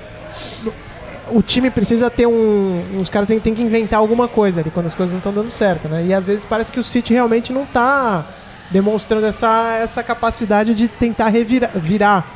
o 1.31 1.43
time 1.43 1.71
precisa 1.71 2.11
ter 2.11 2.27
um. 2.27 2.83
Os 3.01 3.09
caras 3.09 3.29
têm, 3.29 3.55
que 3.55 3.63
inventar 3.63 4.01
alguma 4.01 4.29
coisa 4.29 4.61
ali 4.61 4.71
quando 4.71 4.87
as 4.87 4.95
coisas 4.95 5.13
não 5.13 5.19
estão 5.19 5.33
dando 5.33 5.51
certo, 5.51 5.89
né? 5.89 6.05
E 6.05 6.13
às 6.13 6.27
vezes 6.27 6.45
parece 6.45 6.71
que 6.71 6.81
o 6.81 6.85
City 6.85 7.15
realmente 7.15 7.53
não 7.53 7.65
tá 7.65 8.27
demonstrando 8.71 9.27
essa, 9.27 9.79
essa 9.81 10.03
capacidade 10.03 10.75
de 10.75 10.89
tentar 10.89 11.29
revirar 11.29 11.71
virar 11.75 12.27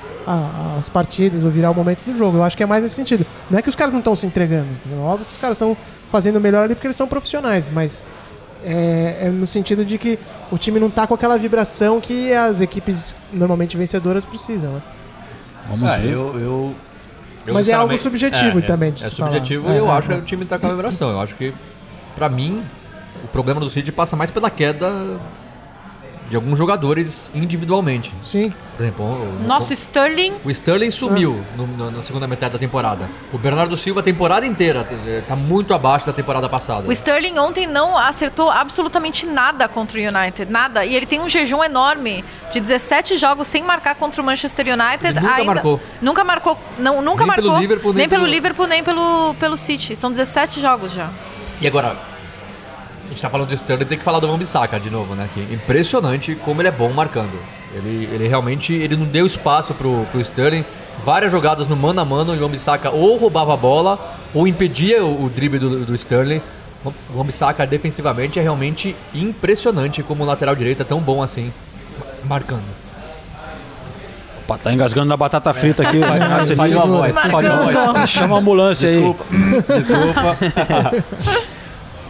as 0.79 0.89
partidas 0.89 1.45
ou 1.45 1.51
virar 1.51 1.71
o 1.71 1.75
momento 1.75 2.01
do 2.05 2.17
jogo. 2.17 2.39
Eu 2.39 2.43
acho 2.43 2.57
que 2.57 2.63
é 2.63 2.67
mais 2.67 2.83
nesse 2.83 2.97
sentido. 2.97 3.25
Não 3.49 3.59
é 3.59 3.63
que 3.63 3.69
os 3.69 3.77
caras 3.77 3.93
não 3.93 4.01
estão 4.01 4.17
se 4.17 4.27
entregando. 4.27 4.67
entendeu? 4.85 5.05
Óbvio 5.05 5.25
que 5.25 5.33
os 5.33 5.39
caras 5.39 5.55
estão 5.55 5.77
fazendo 6.11 6.41
melhor 6.41 6.65
ali 6.65 6.75
porque 6.75 6.87
eles 6.87 6.97
são 6.97 7.07
profissionais, 7.07 7.71
mas 7.71 8.05
é, 8.67 9.27
é 9.27 9.29
no 9.31 9.47
sentido 9.47 9.85
de 9.85 9.97
que 9.97 10.19
o 10.51 10.59
time 10.59 10.81
não 10.81 10.91
tá 10.91 11.07
com 11.07 11.15
aquela 11.15 11.39
vibração 11.39 12.01
que 12.01 12.33
as 12.33 12.61
equipes 12.61 13.15
normalmente 13.33 13.77
vencedoras 13.77 14.25
precisam. 14.25 14.73
Né? 14.73 14.83
Vamos 15.69 15.89
Ah, 15.89 15.97
ver. 15.99 16.13
eu, 16.13 16.39
eu, 16.39 16.75
eu, 17.47 17.55
Mas 17.55 17.69
é 17.69 17.75
algo 17.75 17.97
subjetivo 17.97 18.59
é, 18.59 18.63
também 18.63 18.91
de 18.91 19.05
É, 19.05 19.07
é 19.07 19.11
subjetivo 19.11 19.69
É, 19.71 19.75
e 19.75 19.79
eu 19.79 19.87
é, 19.87 19.91
acho 19.93 20.11
é. 20.11 20.15
que 20.17 20.21
o 20.21 20.25
time 20.25 20.45
tá 20.45 20.59
com 20.59 20.67
a 20.67 20.71
vibração. 20.71 21.11
Eu 21.11 21.21
acho 21.21 21.37
que, 21.37 21.55
pra 22.17 22.29
mim, 22.29 22.61
o 23.23 23.29
problema 23.29 23.61
do 23.61 23.71
City 23.71 23.93
passa 23.93 24.17
mais 24.17 24.31
pela 24.33 24.51
queda 24.51 24.91
de 26.29 26.37
alguns 26.37 26.59
jogadores 26.59 27.31
individualmente. 27.35 28.13
Sim. 28.23 28.53
Por 28.77 28.83
exemplo, 28.83 29.05
o, 29.05 29.43
Nosso 29.47 29.73
Sterling 29.73 30.35
o 30.45 30.51
Sterling 30.51 30.91
sumiu 30.91 31.41
no- 31.57 31.67
no- 31.67 31.91
na 31.91 32.03
segunda 32.03 32.27
metade 32.27 32.53
da 32.53 32.59
temporada. 32.59 33.09
O 33.33 33.39
Bernardo 33.39 33.77
Silva, 33.77 34.01
a 34.01 34.03
temporada 34.03 34.45
inteira, 34.45 34.87
eh, 35.07 35.23
tá 35.27 35.35
muito 35.37 35.73
abaixo 35.73 36.05
da 36.07 36.13
temporada 36.13 36.49
passada. 36.49 36.87
O 36.87 36.93
Sterling 36.93 37.39
ontem 37.39 37.67
não 37.67 37.97
acertou 37.97 38.51
absolutamente 38.51 39.25
nada 39.25 39.67
contra 39.69 39.99
o 39.99 40.03
United, 40.03 40.51
nada. 40.51 40.85
E 40.85 40.95
ele 40.95 41.07
tem 41.07 41.21
um 41.21 41.29
jejum 41.29 41.63
enorme 41.65 42.25
de 42.53 42.61
17 42.61 43.17
jogos 43.17 43.49
sem 43.49 43.63
marcar 43.63 43.95
contra 43.95 44.21
o 44.21 44.25
Manchester 44.25 44.67
United. 44.67 45.17
Ele 45.19 45.21
nunca 45.21 45.45
marcou. 45.45 45.81
Nunca 46.03 46.25
marcou, 46.25 46.59
não, 46.79 47.01
nunca 47.01 47.25
Nem 47.25 47.35
pelo 47.35 47.47
marcou. 47.49 47.61
Liverpool, 47.63 47.93
nem 47.93 47.99
nem 48.01 48.09
pelo 48.09 48.23
pelo- 48.23 48.35
Liverpool, 48.35 48.67
nem 48.67 48.85
pelo, 48.85 49.35
pelo 49.35 49.57
City. 49.57 49.97
São 49.97 50.11
17 50.11 50.61
jogos 50.61 50.93
já. 50.93 51.09
E 51.61 51.67
agora, 51.67 51.97
gente 53.17 53.23
tá 53.23 53.31
falando 53.31 53.49
de 53.49 53.55
Sterling, 53.55 53.85
tem 53.87 53.99
que 53.99 54.05
falar 54.05 54.21
do 54.21 54.29
Wan-Bissaka 54.29 54.79
de 54.79 54.91
novo, 54.91 55.15
né? 55.15 55.29
Que 55.33 55.41
é 55.41 55.55
impressionante 55.55 56.35
como 56.45 56.61
ele 56.61 56.69
é 56.69 56.73
bom 56.73 56.93
marcando. 56.93 57.33
Ele, 57.75 58.09
ele 58.13 58.29
realmente 58.29 58.73
ele 58.73 58.97
não 58.97 59.07
deu 59.07 59.27
espaço 59.27 59.75
pro, 59.75 60.07
pro 60.11 60.21
Sterling. 60.21 60.65
Várias 61.05 61.31
jogadas 61.33 61.67
no 61.67 61.77
mano 61.77 62.01
a 62.01 62.05
mano, 62.05 62.33
o 62.35 62.41
Wan-Bissaka 62.43 62.91
ou 62.91 63.17
roubava 63.17 63.55
a 63.55 63.57
bola 63.57 63.99
ou 64.35 64.47
impedia 64.47 65.05
o, 65.05 65.25
o 65.25 65.29
drible 65.31 65.59
do, 65.59 65.85
do 65.85 65.95
Sterling. 65.95 66.41
O 66.85 67.25
defensivamente 67.69 68.39
é 68.39 68.43
realmente 68.43 68.95
impressionante 69.15 70.03
como 70.03 70.25
lateral 70.25 70.55
direito 70.55 70.83
é 70.83 70.85
tão 70.85 71.01
bom 71.01 71.21
assim, 71.23 71.53
ma- 71.99 72.07
marcando. 72.37 72.63
Opa, 74.45 74.57
tá 74.59 74.73
engasgando 74.73 75.09
na 75.09 75.17
batata 75.17 75.53
frita 75.53 75.83
aqui. 75.83 75.99
Falhou- 75.99 76.27
Ah, 76.31 76.39
você 76.45 76.55
falhou 76.55 76.81
a 76.81 76.85
viu? 76.85 76.95
voz, 76.95 77.17
falhou 77.33 77.53
a 77.53 77.93
voz. 77.93 78.11
Chama 78.11 78.37
a 78.37 78.39
ambulância 78.39 78.89
Desculpa, 78.89 79.25
aí. 79.33 79.79
desculpa. 79.83 80.37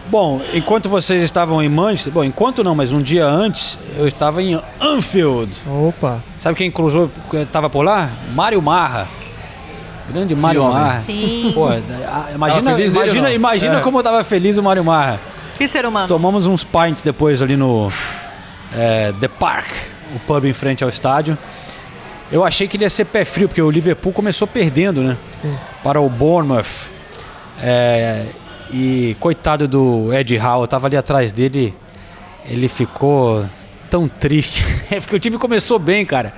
Bom, 0.09 0.41
enquanto 0.55 0.89
vocês 0.89 1.23
estavam 1.23 1.61
em 1.63 1.69
Manchester, 1.69 2.13
bom, 2.13 2.23
enquanto 2.23 2.63
não, 2.63 2.75
mas 2.75 2.93
um 2.93 3.01
dia 3.01 3.27
antes, 3.27 3.77
eu 3.97 4.07
estava 4.07 4.41
em 4.43 4.61
Anfield. 4.81 5.53
Opa. 5.67 6.23
Sabe 6.39 6.57
quem 6.57 6.71
cruzou, 6.71 7.11
estava 7.35 7.69
por 7.69 7.83
lá? 7.85 8.09
Mário 8.33 8.63
Marra. 8.63 9.09
Grande 10.09 10.37
Mário. 10.37 10.63
Marra. 10.63 11.03
Sim. 11.05 11.51
Pô, 11.53 11.67
a- 11.67 11.81
imagina, 12.33 12.75
feliz 12.77 12.95
imagina, 12.95 13.29
não? 13.29 13.35
imagina 13.35 13.79
É. 13.79 13.81
como 13.81 13.99
eu 13.99 14.03
tava 14.05 14.23
feliz 14.23 14.57
o 14.57 14.63
Mário 14.63 14.85
Marra. 14.85 15.19
Que 15.59 15.67
ser 15.67 15.85
humano. 15.85 16.07
Tomamos 16.07 16.47
uns 16.47 16.63
pints 16.63 17.03
depois 17.03 17.43
ali 17.43 17.57
no 17.57 17.91
é, 18.73 19.13
The 19.21 19.27
Park, 19.27 19.67
o 20.15 20.21
pub 20.21 20.45
em 20.45 20.53
frente 20.53 20.85
ao 20.85 20.89
estádio. 20.91 21.37
Eu 22.31 22.45
achei 22.45 22.69
que 22.69 22.77
ele 22.77 22.85
ia 22.85 22.91
ser 22.91 23.07
pé 23.07 23.25
frio, 23.25 23.49
porque 23.49 23.63
o 23.63 23.71
Liverpool 23.71 24.13
começou 24.13 24.47
perdendo, 24.47 25.01
né? 25.03 25.17
Sim. 25.35 25.51
Para 25.83 26.01
o 26.01 26.09
Bournemouth. 26.09 26.89
É, 27.61 28.25
e 28.73 29.17
coitado 29.21 29.67
do 29.69 30.13
Ed 30.13 30.37
Howe, 30.39 30.63
eu 30.63 30.69
tava 30.69 30.87
ali 30.87 30.97
atrás 30.97 31.33
dele, 31.33 31.75
ele 32.45 32.69
ficou 32.69 33.49
tão 33.91 34.09
triste. 34.09 34.65
É 34.91 35.01
porque 35.01 35.17
o 35.17 35.19
time 35.19 35.37
começou 35.39 35.79
bem, 35.79 36.05
cara. 36.05 36.33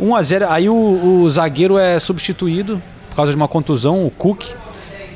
1 0.00 0.16
a 0.16 0.22
0 0.22 0.46
aí 0.50 0.68
o, 0.68 1.20
o 1.22 1.30
zagueiro 1.30 1.78
é 1.78 1.98
substituído 2.00 2.82
por 3.10 3.16
causa 3.16 3.30
de 3.30 3.36
uma 3.36 3.46
contusão, 3.46 4.04
o 4.04 4.10
Cook. 4.10 4.44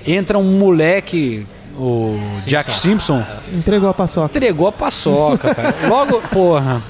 Entra 0.07 0.38
um 0.38 0.59
moleque, 0.59 1.44
o 1.74 2.16
Jack 2.46 2.72
Simpson, 2.72 3.24
Entregou 3.52 3.88
a 3.88 3.94
paçoca. 3.94 4.38
entregou 4.38 4.68
a 4.68 4.72
paçoca, 4.72 5.52
cara. 5.55 5.74
Logo, 5.88 6.20
porra. 6.29 6.81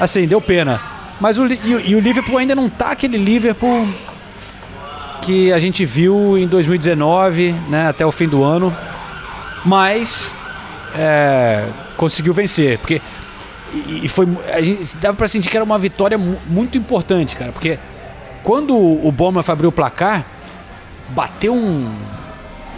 Assim, 0.00 0.26
deu 0.26 0.40
pena. 0.40 0.80
Mas 1.20 1.38
o, 1.38 1.46
e, 1.46 1.60
e 1.86 1.94
o 1.94 2.00
Liverpool 2.00 2.38
ainda 2.38 2.56
não 2.56 2.68
tá 2.68 2.90
aquele 2.90 3.16
Liverpool 3.16 3.86
que 5.24 5.52
a 5.52 5.58
gente 5.58 5.84
viu 5.84 6.36
em 6.38 6.46
2019, 6.46 7.52
né, 7.68 7.88
até 7.88 8.04
o 8.04 8.12
fim 8.12 8.28
do 8.28 8.42
ano. 8.44 8.74
Mas 9.64 10.36
é, 10.96 11.64
conseguiu 11.96 12.34
vencer, 12.34 12.78
porque 12.78 13.00
e, 13.72 14.06
foi 14.08 14.28
a 14.52 14.60
gente 14.60 14.96
dava 14.98 15.16
para 15.16 15.26
sentir 15.26 15.48
que 15.48 15.56
era 15.56 15.64
uma 15.64 15.78
vitória 15.78 16.16
mu- 16.18 16.38
muito 16.46 16.76
importante, 16.78 17.34
cara, 17.36 17.50
porque 17.50 17.78
quando 18.42 18.76
o 18.76 19.10
Bournemouth 19.10 19.50
abriu 19.50 19.70
o 19.70 19.72
placar, 19.72 20.24
bateu 21.08 21.54
um 21.54 21.90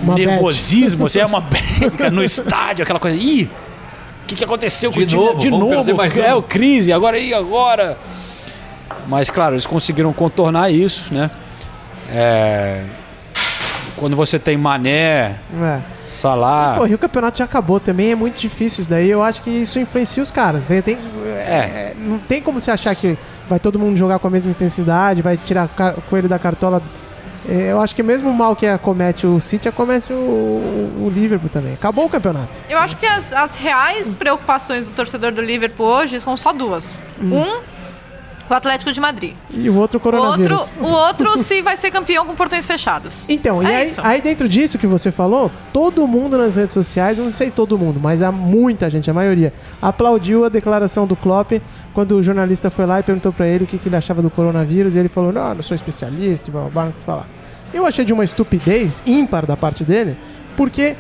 Uma 0.01 0.15
nervosismo, 0.15 1.07
assim, 1.07 1.19
é 1.19 1.27
uma 1.27 1.41
bad, 1.43 1.99
cara, 1.99 2.11
no 2.11 2.23
estádio, 2.23 2.83
aquela 2.85 3.01
coisa. 3.01 3.17
Ih, 3.17 3.51
o 4.23 4.27
que, 4.27 4.35
que 4.37 4.45
aconteceu 4.45 4.93
com 4.93 4.99
De 5.01 5.05
o 5.05 5.07
time? 5.09 5.21
novo, 5.25 5.41
De 5.41 5.51
perder 5.51 5.59
novo, 5.59 5.95
mais 5.97 6.17
é 6.17 6.35
o 6.35 6.43
crise, 6.43 6.93
agora 6.93 7.19
e 7.19 7.35
agora. 7.35 7.99
Mas 9.09 9.29
claro, 9.31 9.55
eles 9.55 9.67
conseguiram 9.67 10.13
contornar 10.13 10.71
isso, 10.71 11.13
né? 11.13 11.31
É, 12.11 12.85
quando 13.97 14.15
você 14.15 14.39
tem 14.39 14.57
Mané, 14.57 15.37
É. 15.63 15.81
Salah, 16.07 16.77
Pô, 16.79 16.87
e 16.87 16.95
o 16.95 16.99
campeonato 16.99 17.39
já 17.39 17.45
acabou 17.45 17.81
também, 17.81 18.13
é 18.13 18.15
muito 18.15 18.39
difícil 18.41 18.83
isso 18.83 18.91
daí. 18.91 19.11
Eu 19.11 19.23
acho 19.23 19.43
que 19.43 19.51
isso 19.51 19.79
influencia 19.79 20.23
os 20.23 20.31
caras. 20.31 20.69
né? 20.69 20.81
Tem, 20.81 20.97
é, 21.27 21.95
não 21.99 22.19
tem 22.19 22.41
como 22.41 22.61
você 22.61 22.71
achar 22.71 22.95
que 22.95 23.19
vai 23.49 23.59
todo 23.59 23.79
mundo 23.79 23.97
jogar 23.97 24.19
com 24.21 24.29
a 24.29 24.31
mesma 24.31 24.51
intensidade, 24.51 25.21
vai 25.23 25.37
tirar 25.37 25.69
o 25.97 26.03
coelho 26.03 26.29
da 26.29 26.39
cartola. 26.39 26.81
É, 27.49 27.71
eu 27.73 27.81
acho 27.81 27.95
que 27.95 28.03
mesmo 28.03 28.29
o 28.31 28.35
mal 28.35 28.55
que 28.57 28.67
acomete 28.67 29.27
o 29.27 29.39
City, 29.41 29.69
acomete 29.69 30.13
o, 30.13 30.17
o, 30.17 31.05
o 31.07 31.11
Liverpool 31.13 31.49
também. 31.49 31.75
Acabou 31.75 32.05
o 32.07 32.09
campeonato. 32.09 32.61
Eu 32.69 32.79
acho 32.79 32.97
que 32.97 33.07
as, 33.07 33.33
as 33.33 33.55
reais 33.57 34.15
preocupações 34.15 34.87
do 34.89 34.93
torcedor 34.93 35.33
do 35.33 35.41
Liverpool 35.43 35.87
hoje 35.87 36.21
são 36.21 36.37
só 36.37 36.53
duas. 36.53 36.99
Um, 37.21 37.61
o 38.55 38.57
Atlético 38.57 38.93
de 38.93 39.01
Madrid. 39.01 39.35
E 39.51 39.69
o 39.69 39.77
outro 39.77 39.99
O 39.99 40.01
coronavírus. 40.01 40.59
outro, 40.61 40.85
o 40.85 40.89
outro 40.89 41.39
se 41.39 41.63
vai 41.63 41.77
ser 41.77 41.91
campeão 41.91 42.25
com 42.27 42.35
portões 42.35 42.67
fechados. 42.67 43.25
Então, 43.29 43.63
e 43.63 43.67
É 43.67 43.77
aí, 43.77 43.85
isso. 43.85 44.01
aí 44.03 44.21
dentro 44.21 44.49
disso 44.49 44.79
que 44.79 44.87
você 44.87 45.11
falou, 45.11 45.51
todo 45.73 46.07
mundo 46.07 46.37
nas 46.39 46.57
redes 46.57 46.75
sociais, 46.75 47.19
não 47.19 47.33
sei 47.33 47.51
todo 47.51 47.77
mundo, 47.79 47.99
mas 48.01 48.23
há 48.23 48.31
muita 48.31 48.89
gente, 48.91 49.11
a 49.11 49.15
maioria, 49.15 49.53
aplaudiu 49.81 50.45
a 50.45 50.49
declaração 50.49 51.07
do 51.07 51.17
Klopp 51.17 51.53
quando 51.93 52.13
o 52.17 52.23
jornalista 52.23 52.71
foi 52.71 52.87
lá 52.87 53.01
e 53.01 53.03
perguntou 53.03 53.33
pra 53.33 53.47
ele 53.49 53.65
o 53.65 53.67
que, 53.67 53.79
que 53.79 53.89
ele 53.89 53.97
achava 53.97 54.21
do 54.23 54.31
coronavírus 54.31 54.95
e 54.95 54.99
ele 54.99 55.09
falou, 55.09 55.33
não, 55.33 55.55
não 55.55 55.63
sou 55.63 55.75
especialista, 55.75 56.49
e 56.49 56.53
blá, 56.53 56.63
blá, 56.63 56.71
blá, 56.71 56.85
não 56.87 56.93
falar. 56.93 57.27
Eu 57.75 57.85
achei 57.85 58.05
de 58.05 58.13
uma 58.13 58.23
estupidez 58.25 59.03
ímpar 59.07 59.45
da 59.47 59.57
parte 59.57 59.83
dele, 59.85 60.17
porque 60.57 60.95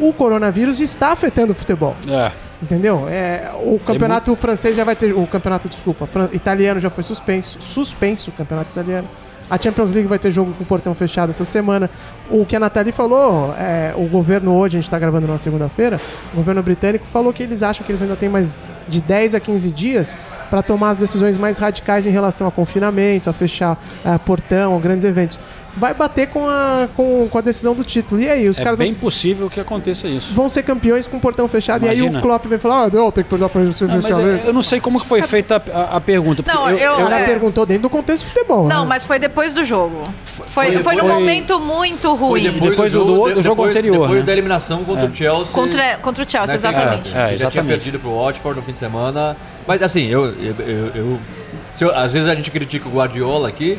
o 0.00 0.12
coronavírus 0.12 0.80
está 0.80 1.12
afetando 1.12 1.52
o 1.52 1.54
futebol. 1.54 1.94
é, 2.08 2.32
Entendeu? 2.62 3.06
É, 3.08 3.50
o 3.62 3.78
campeonato 3.78 4.36
francês 4.36 4.76
já 4.76 4.84
vai 4.84 4.94
ter. 4.94 5.12
O 5.14 5.26
campeonato, 5.26 5.66
desculpa, 5.68 6.06
fran- 6.06 6.28
italiano 6.32 6.78
já 6.78 6.90
foi 6.90 7.02
suspenso. 7.02 7.56
Suspenso 7.60 8.30
o 8.30 8.32
campeonato 8.34 8.70
italiano. 8.70 9.08
A 9.48 9.58
Champions 9.60 9.90
League 9.90 10.06
vai 10.06 10.18
ter 10.18 10.30
jogo 10.30 10.52
com 10.52 10.62
o 10.62 10.66
portão 10.66 10.94
fechado 10.94 11.30
essa 11.30 11.44
semana. 11.44 11.90
O 12.30 12.44
que 12.46 12.54
a 12.54 12.60
Nathalie 12.60 12.92
falou, 12.92 13.52
é, 13.58 13.92
o 13.96 14.06
governo 14.06 14.54
hoje, 14.54 14.76
a 14.76 14.78
gente 14.78 14.86
está 14.86 14.96
gravando 14.98 15.26
na 15.26 15.38
segunda-feira, 15.38 15.98
o 16.32 16.36
governo 16.36 16.62
britânico 16.62 17.04
falou 17.04 17.32
que 17.32 17.42
eles 17.42 17.60
acham 17.62 17.84
que 17.84 17.90
eles 17.90 18.00
ainda 18.00 18.14
têm 18.14 18.28
mais 18.28 18.60
de 18.86 19.00
10 19.00 19.34
a 19.34 19.40
15 19.40 19.72
dias 19.72 20.16
para 20.48 20.62
tomar 20.62 20.90
as 20.90 20.98
decisões 20.98 21.36
mais 21.36 21.58
radicais 21.58 22.06
em 22.06 22.10
relação 22.10 22.46
a 22.46 22.50
confinamento, 22.52 23.28
a 23.28 23.32
fechar 23.32 23.76
é, 24.04 24.16
portão, 24.18 24.78
grandes 24.78 25.04
eventos. 25.04 25.40
Vai 25.76 25.94
bater 25.94 26.26
com 26.28 26.48
a, 26.48 26.88
com, 26.96 27.28
com 27.28 27.38
a 27.38 27.40
decisão 27.40 27.74
do 27.74 27.84
título. 27.84 28.20
E 28.20 28.28
aí, 28.28 28.48
os 28.48 28.58
é 28.58 28.64
caras 28.64 28.78
bem 28.78 28.90
vão, 28.92 29.00
possível 29.00 29.48
que 29.48 29.60
aconteça 29.60 30.08
isso. 30.08 30.34
vão 30.34 30.48
ser 30.48 30.64
campeões 30.64 31.06
com 31.06 31.16
o 31.16 31.20
portão 31.20 31.46
fechado. 31.48 31.86
E 31.86 31.88
aí 31.88 31.98
Imagina. 31.98 32.18
o 32.18 32.22
Klopp 32.22 32.46
vai 32.46 32.58
falar: 32.58 32.84
ah, 32.86 32.90
não, 32.92 33.10
tem 33.12 33.22
que 33.22 33.30
perder 33.30 33.48
para 33.48 33.60
o 33.60 33.64
mas 33.64 34.10
eu, 34.10 34.18
eu 34.46 34.52
não 34.52 34.62
sei 34.62 34.80
como 34.80 35.00
que 35.00 35.06
foi 35.06 35.22
feita 35.22 35.62
a, 35.72 35.96
a 35.96 36.00
pergunta. 36.00 36.42
Não, 36.46 36.68
eu- 36.70 36.98
Ela 37.00 37.20
é. 37.20 37.24
perguntou 37.24 37.64
dentro 37.64 37.82
do 37.84 37.90
contexto 37.90 38.24
de 38.26 38.32
futebol. 38.32 38.66
Não, 38.68 38.82
né? 38.82 38.88
mas 38.88 39.04
foi 39.04 39.18
depois 39.18 39.54
do 39.54 39.64
jogo. 39.64 40.02
Foi, 40.24 40.44
foi 40.46 40.82
foi, 40.82 40.94
num 40.96 41.02
depois- 41.02 41.14
momento 41.20 41.60
muito 41.60 42.14
ruim. 42.14 42.50
depois 42.60 42.92
do- 42.92 43.04
do- 43.04 43.34
do 43.34 43.42
jogo 43.42 43.62
depois- 43.62 43.70
anterior, 43.70 44.00
Depois 44.00 44.20
né? 44.20 44.26
da 44.26 44.32
eliminação 44.32 44.84
contra 44.84 45.06
o 45.06 45.14
Chelsea. 45.16 45.46
Contra, 45.52 45.96
contra 45.98 46.24
o 46.24 46.30
Chelsea, 46.30 46.48
né, 46.48 46.54
exatamente. 46.56 47.02
que- 47.02 47.08
É, 47.08 47.12
que 47.12 47.16
Já 47.18 47.26
tinha 47.26 47.34
exatamente. 47.34 47.68
perdido 47.68 47.98
pro 48.00 48.16
Watford 48.22 48.58
no 48.60 48.66
fim 48.66 48.72
de 48.72 48.78
semana. 48.80 49.36
Mas 49.66 49.80
assim, 49.82 50.06
eu. 50.06 50.26
eu, 50.26 50.54
eu- 50.58 50.86
eu- 50.94 51.18
se 51.72 51.84
eu- 51.84 51.96
às 51.96 52.12
vezes 52.12 52.28
a 52.28 52.34
gente 52.34 52.50
critica 52.50 52.88
o 52.88 52.92
Guardiola 52.92 53.48
aqui. 53.48 53.78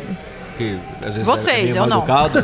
Que 0.61 0.79
às 0.99 1.15
vezes 1.15 1.25
Vocês, 1.25 1.57
é 1.57 1.63
meio 1.63 1.77
eu 1.77 1.87
mal 1.87 1.89
não. 1.89 1.97
educado. 1.97 2.43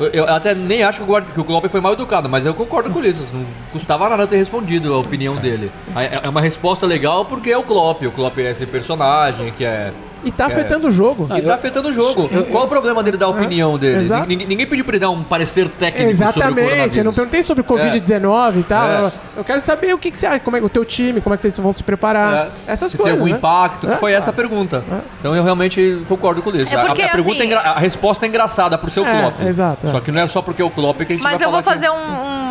eu, 0.00 0.24
eu 0.24 0.34
até 0.34 0.54
nem 0.54 0.82
acho 0.82 1.04
que 1.04 1.10
o, 1.10 1.22
que 1.22 1.40
o 1.40 1.44
Klopp 1.44 1.66
foi 1.66 1.80
mal 1.80 1.92
educado, 1.92 2.28
mas 2.28 2.44
eu 2.44 2.54
concordo 2.54 2.90
com 2.90 3.04
isso. 3.04 3.28
Não 3.32 3.46
custava 3.72 4.08
nada 4.08 4.26
ter 4.26 4.36
respondido 4.36 4.92
a 4.92 4.98
opinião 4.98 5.36
dele. 5.36 5.70
É, 5.94 6.26
é 6.26 6.28
uma 6.28 6.40
resposta 6.40 6.86
legal 6.86 7.24
porque 7.24 7.50
é 7.50 7.58
o 7.58 7.62
Klopp. 7.62 8.02
O 8.02 8.12
Klopp 8.12 8.38
é 8.38 8.50
esse 8.50 8.66
personagem 8.66 9.52
que 9.56 9.64
é. 9.64 9.92
E 10.26 10.32
tá 10.32 10.46
afetando 10.46 10.88
o 10.88 10.90
jogo. 10.90 11.28
E 11.36 11.40
tá 11.40 11.54
afetando 11.54 11.88
o 11.88 11.92
jogo. 11.92 12.28
Qual 12.50 12.64
o 12.64 12.68
problema 12.68 13.02
dele 13.02 13.16
dar 13.16 13.26
a 13.26 13.30
opinião 13.30 13.78
dele? 13.78 14.00
Exato. 14.00 14.26
Ninguém, 14.28 14.46
ninguém 14.46 14.66
pediu 14.66 14.84
pra 14.84 14.92
ele 14.96 15.00
dar 15.00 15.10
um 15.10 15.22
parecer 15.22 15.68
técnico 15.68 16.14
sobre 16.16 16.24
o 16.40 16.60
Exatamente, 16.60 16.98
eu 16.98 17.04
não 17.04 17.12
perguntei 17.14 17.42
sobre 17.42 17.62
Covid-19 17.62 18.58
e 18.58 18.62
tal. 18.64 18.88
É. 18.88 19.12
Eu- 19.36 19.44
quero 19.44 19.60
saber 19.60 19.94
o 19.94 19.98
que, 19.98 20.10
que 20.10 20.18
você 20.18 20.26
acha, 20.26 20.40
como 20.40 20.56
é 20.56 20.60
o 20.60 20.68
teu 20.68 20.84
time, 20.84 21.20
como 21.20 21.32
é 21.34 21.36
que 21.36 21.42
vocês 21.42 21.56
vão 21.58 21.72
se 21.72 21.82
preparar. 21.82 22.48
Essas 22.66 22.90
Se 22.90 22.96
coisas. 22.96 23.12
tem 23.14 23.20
algum 23.20 23.30
né? 23.32 23.38
impacto, 23.38 23.88
É, 23.88 23.96
foi 23.96 24.12
essa 24.12 24.30
a 24.30 24.32
pergunta. 24.32 24.82
Então 25.18 25.34
eu 25.36 25.44
realmente 25.44 26.02
concordo 26.08 26.42
com 26.42 26.50
isso. 26.50 26.74
É 26.74 26.78
porque, 26.84 27.02
a, 27.02 27.06
a 27.06 27.10
pergunta 27.10 27.42
assim- 27.44 27.52
é 27.52 27.56
a 27.56 27.78
resposta 27.78 28.26
é 28.26 28.28
engraçada 28.28 28.76
por 28.76 28.90
ser 28.90 29.00
o 29.00 29.06
É, 29.06 29.20
Klopp. 29.20 29.40
exato, 29.46 29.86
é. 29.86 29.90
Só 29.92 30.00
que 30.00 30.10
não 30.10 30.20
é 30.22 30.28
só 30.28 30.42
porque 30.42 30.60
é 30.60 30.64
o 30.64 30.70
Klopp 30.70 30.96
que 30.98 31.04
a 31.04 31.16
gente 31.16 31.22
Mas 31.22 31.38
vai 31.38 31.46
eu 31.46 31.52
vou 31.52 31.62
fazer 31.62 31.88
um, 31.90 31.94
um- 31.94 32.45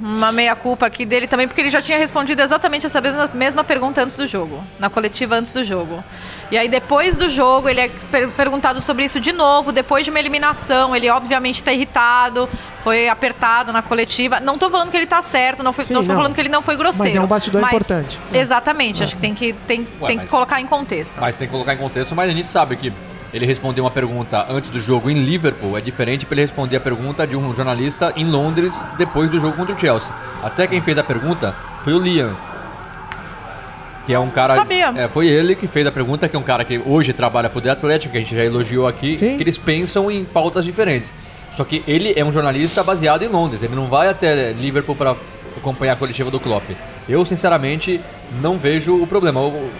uma 0.00 0.32
meia-culpa 0.32 0.86
aqui 0.86 1.04
dele 1.04 1.26
também, 1.26 1.46
porque 1.46 1.60
ele 1.60 1.70
já 1.70 1.82
tinha 1.82 1.98
respondido 1.98 2.40
exatamente 2.40 2.86
essa 2.86 3.00
mesma, 3.00 3.30
mesma 3.34 3.62
pergunta 3.62 4.02
antes 4.02 4.16
do 4.16 4.26
jogo, 4.26 4.64
na 4.78 4.88
coletiva 4.88 5.34
antes 5.36 5.52
do 5.52 5.62
jogo. 5.62 6.02
E 6.50 6.56
aí, 6.58 6.68
depois 6.68 7.16
do 7.16 7.28
jogo, 7.28 7.68
ele 7.68 7.80
é 7.80 7.88
per- 7.88 8.28
perguntado 8.30 8.80
sobre 8.80 9.04
isso 9.04 9.20
de 9.20 9.30
novo, 9.32 9.70
depois 9.72 10.04
de 10.04 10.10
uma 10.10 10.18
eliminação. 10.18 10.96
Ele, 10.96 11.08
obviamente, 11.10 11.62
tá 11.62 11.72
irritado, 11.72 12.48
foi 12.82 13.08
apertado 13.08 13.72
na 13.72 13.82
coletiva. 13.82 14.40
Não 14.40 14.56
tô 14.58 14.70
falando 14.70 14.90
que 14.90 14.96
ele 14.96 15.06
tá 15.06 15.20
certo, 15.22 15.62
não, 15.62 15.72
foi, 15.72 15.84
Sim, 15.84 15.94
não 15.94 16.02
tô 16.02 16.08
não. 16.08 16.16
falando 16.16 16.34
que 16.34 16.40
ele 16.40 16.48
não 16.48 16.62
foi 16.62 16.76
grosseiro. 16.76 17.08
Mas 17.10 17.16
é 17.16 17.20
um 17.20 17.26
bastidor 17.26 17.60
Mas- 17.60 17.72
importante. 17.74 18.18
Exatamente, 18.32 19.02
acho 19.04 19.14
que 19.16 19.20
tem 19.20 19.34
que, 19.34 19.52
tem, 19.52 19.86
Ué, 20.00 20.06
tem 20.08 20.16
mas- 20.16 20.24
que 20.24 20.30
colocar 20.30 20.60
em 20.60 20.66
contexto. 20.66 21.20
Mas 21.20 21.34
tem 21.36 21.46
que 21.46 21.52
colocar 21.52 21.74
em 21.74 21.78
contexto, 21.78 22.16
mas 22.16 22.28
a 22.30 22.32
gente 22.32 22.48
sabe 22.48 22.76
que 22.76 22.92
ele 23.32 23.46
responder 23.46 23.80
uma 23.80 23.90
pergunta 23.90 24.46
antes 24.48 24.68
do 24.70 24.80
jogo 24.80 25.08
em 25.10 25.14
Liverpool 25.14 25.76
é 25.78 25.80
diferente 25.80 26.26
para 26.26 26.34
ele 26.34 26.42
responder 26.42 26.76
a 26.76 26.80
pergunta 26.80 27.26
de 27.26 27.36
um 27.36 27.54
jornalista 27.54 28.12
em 28.16 28.24
Londres 28.24 28.82
depois 28.98 29.30
do 29.30 29.38
jogo 29.38 29.56
contra 29.56 29.74
o 29.74 29.78
Chelsea. 29.78 30.12
Até 30.42 30.66
quem 30.66 30.80
fez 30.80 30.98
a 30.98 31.04
pergunta 31.04 31.54
foi 31.84 31.92
o 31.92 31.98
Liam. 31.98 32.34
Que 34.06 34.14
é 34.14 34.18
um 34.18 34.30
cara. 34.30 34.54
Sabia. 34.54 34.92
É, 34.96 35.08
foi 35.08 35.28
ele 35.28 35.54
que 35.54 35.68
fez 35.68 35.86
a 35.86 35.92
pergunta, 35.92 36.28
que 36.28 36.34
é 36.34 36.38
um 36.38 36.42
cara 36.42 36.64
que 36.64 36.80
hoje 36.84 37.12
trabalha 37.12 37.48
pro 37.48 37.60
The 37.60 37.70
Athletic, 37.70 38.10
que 38.10 38.16
a 38.16 38.20
gente 38.20 38.34
já 38.34 38.44
elogiou 38.44 38.86
aqui, 38.88 39.14
Sim. 39.14 39.36
que 39.36 39.42
eles 39.42 39.58
pensam 39.58 40.10
em 40.10 40.24
pautas 40.24 40.64
diferentes. 40.64 41.12
Só 41.54 41.62
que 41.64 41.84
ele 41.86 42.12
é 42.16 42.24
um 42.24 42.32
jornalista 42.32 42.82
baseado 42.82 43.22
em 43.22 43.28
Londres, 43.28 43.62
ele 43.62 43.74
não 43.74 43.84
vai 43.86 44.08
até 44.08 44.52
Liverpool 44.52 44.96
para 44.96 45.14
acompanhar 45.56 45.92
a 45.92 45.96
coletiva 45.96 46.30
do 46.30 46.40
Klopp. 46.40 46.64
Eu, 47.08 47.24
sinceramente, 47.24 48.00
não 48.40 48.56
vejo 48.56 49.00
o 49.00 49.06
problema. 49.06 49.40
O- 49.40 49.70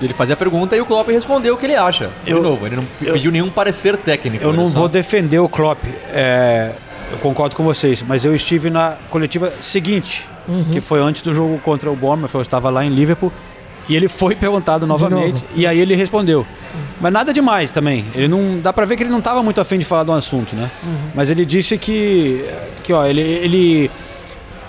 Ele 0.00 0.12
fazia 0.14 0.34
a 0.34 0.36
pergunta 0.36 0.76
e 0.76 0.80
o 0.80 0.86
Klopp 0.86 1.08
respondeu 1.08 1.54
o 1.54 1.56
que 1.56 1.66
ele 1.66 1.74
acha. 1.76 2.10
Eu- 2.26 2.38
de 2.38 2.42
novo, 2.42 2.66
ele 2.66 2.76
não 2.76 2.84
eu- 3.02 3.12
pediu 3.12 3.30
nenhum 3.30 3.50
parecer 3.50 3.96
técnico. 3.96 4.42
Eu 4.42 4.50
ele 4.50 4.56
não 4.56 4.68
só- 4.72 4.78
vou 4.80 4.88
defender 4.88 5.38
o 5.38 5.48
Klopp. 5.48 5.84
é, 6.12 6.72
eu 7.12 7.18
concordo 7.18 7.54
com 7.56 7.64
vocês, 7.64 8.02
mas 8.06 8.24
eu 8.24 8.34
estive 8.34 8.70
na 8.70 8.96
coletiva 9.10 9.52
seguinte, 9.60 10.26
Uhum. 10.48 10.64
que 10.72 10.80
foi 10.80 11.00
antes 11.00 11.22
do 11.22 11.34
jogo 11.34 11.58
contra 11.58 11.90
o 11.90 11.96
Bournemouth. 11.96 12.30
Eu 12.34 12.40
estava 12.42 12.70
lá 12.70 12.84
em 12.84 12.88
Liverpool 12.88 13.32
e 13.88 13.94
ele 13.96 14.08
foi 14.08 14.34
perguntado 14.36 14.86
novamente 14.86 15.42
novo. 15.42 15.46
e 15.54 15.66
aí 15.66 15.78
ele 15.78 15.94
respondeu. 15.94 16.46
Mas 17.00 17.12
nada 17.12 17.32
demais 17.32 17.70
também. 17.70 18.04
Ele 18.14 18.28
não 18.28 18.60
dá 18.60 18.72
pra 18.72 18.84
ver 18.84 18.96
que 18.96 19.02
ele 19.02 19.10
não 19.10 19.18
estava 19.18 19.42
muito 19.42 19.60
afim 19.60 19.78
de 19.78 19.84
falar 19.84 20.04
do 20.04 20.12
assunto, 20.12 20.54
né? 20.54 20.70
Uhum. 20.84 20.96
Mas 21.14 21.28
ele 21.30 21.44
disse 21.44 21.76
que, 21.76 22.44
que 22.82 22.92
ó, 22.92 23.04
ele, 23.06 23.20
ele 23.22 23.90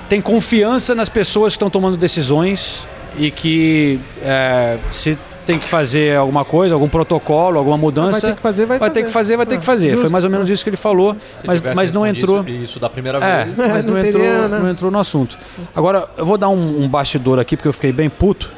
tem 0.10 0.20
confiança 0.22 0.96
nas 0.96 1.10
pessoas 1.10 1.54
que 1.54 1.58
estão 1.58 1.70
tomando 1.70 1.96
decisões 1.98 2.88
e 3.18 3.30
que 3.32 4.00
é, 4.24 4.78
se 4.92 5.18
tem 5.46 5.58
que 5.60 5.68
fazer 5.68 6.16
alguma 6.18 6.46
coisa, 6.46 6.74
algum 6.76 6.88
protocolo, 6.88 7.58
alguma 7.58 7.78
mudança, 7.78 8.12
Vai 8.12 8.22
ter 8.32 8.36
que 8.36 8.42
fazer, 8.42 8.66
vai 8.66 8.90
ter 8.90 9.04
que 9.04 9.10
fazer, 9.12 9.38
vai 9.38 9.46
ter 9.46 9.56
Ah, 9.56 9.58
que 9.58 9.66
fazer. 9.66 9.88
Foi 9.90 9.98
justo. 9.98 10.12
mais 10.12 10.24
ou 10.24 10.30
menos 10.30 10.50
isso 10.50 10.64
que 10.64 10.70
ele 10.70 10.78
falou, 10.78 11.14
Se 11.14 11.48
mas, 11.48 11.62
mas 11.76 11.92
não 11.92 12.06
entrou. 12.08 12.44
Isso 12.48 12.80
da 12.80 12.90
primeira 12.90 13.18
É, 13.18 13.44
vez. 13.46 13.58
mas 13.58 13.86
não, 13.86 13.94
Não 13.94 14.00
entrou, 14.00 14.24
teria, 14.24 14.48
né? 14.48 14.60
não 14.60 14.70
entrou 14.70 14.92
no 14.92 15.00
assunto. 15.00 15.38
Agora, 15.76 16.08
eu 16.18 16.26
vou 16.26 16.38
dar 16.38 16.50
um, 16.50 16.84
um 16.84 16.88
bastidor 16.88 17.40
aqui, 17.40 17.58
porque 17.58 17.68
eu 17.68 17.74
fiquei 17.74 17.92
bem 17.92 18.10
puto 18.10 18.50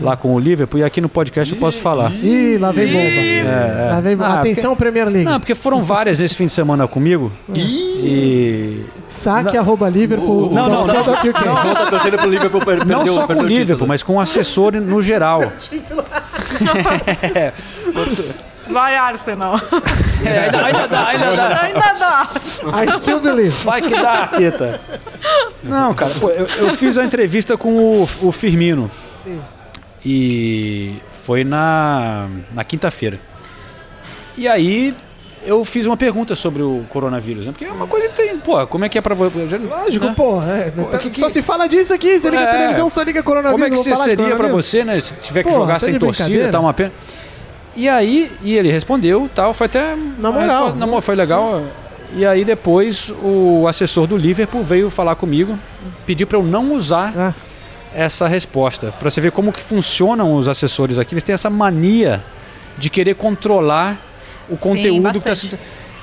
lá 0.00 0.16
com 0.16 0.34
o 0.34 0.38
Liverpool, 0.38 0.80
e 0.80 0.84
aqui 0.84 1.00
no 1.00 1.08
podcast 1.08 1.52
eu 1.54 1.60
posso 1.60 1.78
falar. 1.80 2.10
Ih, 2.12 2.58
lá 2.58 2.72
vem 2.72 2.86
bomba. 2.86 3.90
Lá 3.94 4.00
vem 4.00 4.16
bomba. 4.16 4.30
Ah, 4.30 4.40
Atenção, 4.40 4.74
Premier 4.76 5.06
League. 5.08 5.24
Não, 5.24 5.38
porque 5.38 5.54
foram 5.54 5.82
várias 5.82 6.20
esse 6.20 6.34
fim 6.34 6.46
de 6.46 6.52
semana 6.52 6.86
comigo. 6.88 7.30
E. 7.54 8.82
Saque 9.06 9.56
arroba 9.56 9.88
Liverpool. 9.88 10.50
Não, 10.52 10.68
não, 10.68 10.86
não. 10.86 10.94
Não 10.94 11.04
tá 11.04 12.18
pro 12.18 12.30
Liverpool 12.30 12.64
per- 12.64 12.78
Não 12.86 12.98
perdeu- 12.98 13.14
só 13.14 13.20
com 13.22 13.26
perdeu 13.28 13.44
o 13.44 13.48
Liverpool, 13.48 13.86
mas 13.86 14.02
com 14.02 14.16
o 14.16 14.20
assessor 14.20 14.72
no 14.74 15.00
geral. 15.02 15.52
Vai, 18.70 18.96
Arsenal. 18.96 19.60
É, 20.24 20.38
ainda, 20.44 20.64
ainda 20.64 20.88
dá, 20.88 21.06
ainda 21.08 21.36
dá. 21.36 21.62
Ainda 21.62 21.92
dá. 21.98 22.28
I 22.84 22.90
still 22.96 23.20
believe. 23.20 23.50
Vai 23.64 23.82
que 23.82 23.90
dá, 23.90 24.28
Teta. 24.28 24.80
Não, 25.62 25.92
cara, 25.94 26.12
pô, 26.20 26.30
eu, 26.30 26.46
eu 26.58 26.70
fiz 26.70 26.96
a 26.96 27.04
entrevista 27.04 27.56
com 27.56 28.02
o, 28.02 28.08
o 28.22 28.32
Firmino. 28.32 28.90
Sim. 29.14 29.40
E 30.04 30.94
foi 31.24 31.44
na, 31.44 32.28
na 32.52 32.64
quinta-feira. 32.64 33.18
E 34.36 34.48
aí 34.48 34.94
eu 35.44 35.64
fiz 35.64 35.86
uma 35.86 35.96
pergunta 35.96 36.34
sobre 36.34 36.62
o 36.62 36.84
coronavírus, 36.88 37.46
né? 37.46 37.52
Porque 37.52 37.64
é 37.64 37.70
uma 37.70 37.86
coisa 37.86 38.08
que 38.08 38.14
tem, 38.16 38.38
pô, 38.38 38.64
como 38.66 38.84
é 38.84 38.88
que 38.88 38.98
é 38.98 39.00
pra 39.00 39.14
você? 39.14 39.58
Lógico, 39.58 40.06
né? 40.06 40.14
pô. 40.16 40.40
É, 40.42 40.70
Pô, 40.70 40.84
que- 40.98 41.10
só 41.10 41.26
que- 41.26 41.32
se 41.32 41.42
fala 41.42 41.68
disso 41.68 41.92
aqui. 41.94 42.18
Você 42.18 42.30
liga 42.30 42.42
É. 42.42 42.48
a 42.48 42.52
televisão, 42.52 42.88
só 42.90 43.02
liga 43.02 43.22
coronavírus. 43.22 43.52
Como 43.52 43.64
é 43.64 43.96
que 43.96 44.02
seria 44.02 44.36
pra 44.36 44.48
você, 44.48 44.84
né? 44.84 44.98
Se 45.00 45.14
tiver 45.14 45.42
que 45.42 45.48
Porra, 45.50 45.60
jogar 45.60 45.74
tá 45.74 45.80
sem 45.80 45.98
torcida, 45.98 46.50
tá 46.50 46.58
uma 46.60 46.72
pena. 46.74 46.92
E 47.76 47.88
aí, 47.88 48.30
e 48.42 48.54
ele 48.56 48.70
respondeu, 48.70 49.30
tal, 49.34 49.54
foi 49.54 49.66
até 49.66 49.96
Na 50.18 50.30
moral. 50.30 50.46
resposta- 50.64 50.78
na 50.78 50.86
mo- 50.86 51.00
foi 51.00 51.14
legal. 51.14 51.62
E 52.14 52.26
aí 52.26 52.44
depois 52.44 53.10
o 53.22 53.66
assessor 53.66 54.06
do 54.06 54.16
Liverpool 54.16 54.62
veio 54.62 54.90
falar 54.90 55.14
comigo, 55.14 55.58
pedir 56.04 56.26
pra 56.26 56.36
eu 56.38 56.42
não 56.42 56.72
usar 56.74 57.12
Ah. 57.16 57.34
Essa 57.94 58.26
resposta, 58.28 58.92
Pra 58.98 59.10
você 59.10 59.20
ver 59.20 59.32
como 59.32 59.52
que 59.52 59.62
funcionam 59.62 60.34
os 60.34 60.48
assessores 60.48 60.98
aqui. 60.98 61.14
Eles 61.14 61.24
têm 61.24 61.34
essa 61.34 61.50
mania 61.50 62.24
de 62.78 62.88
querer 62.90 63.14
controlar 63.14 63.98
o 64.48 64.56
conteúdo 64.56 65.10
que 65.10 65.16
está. 65.28 65.58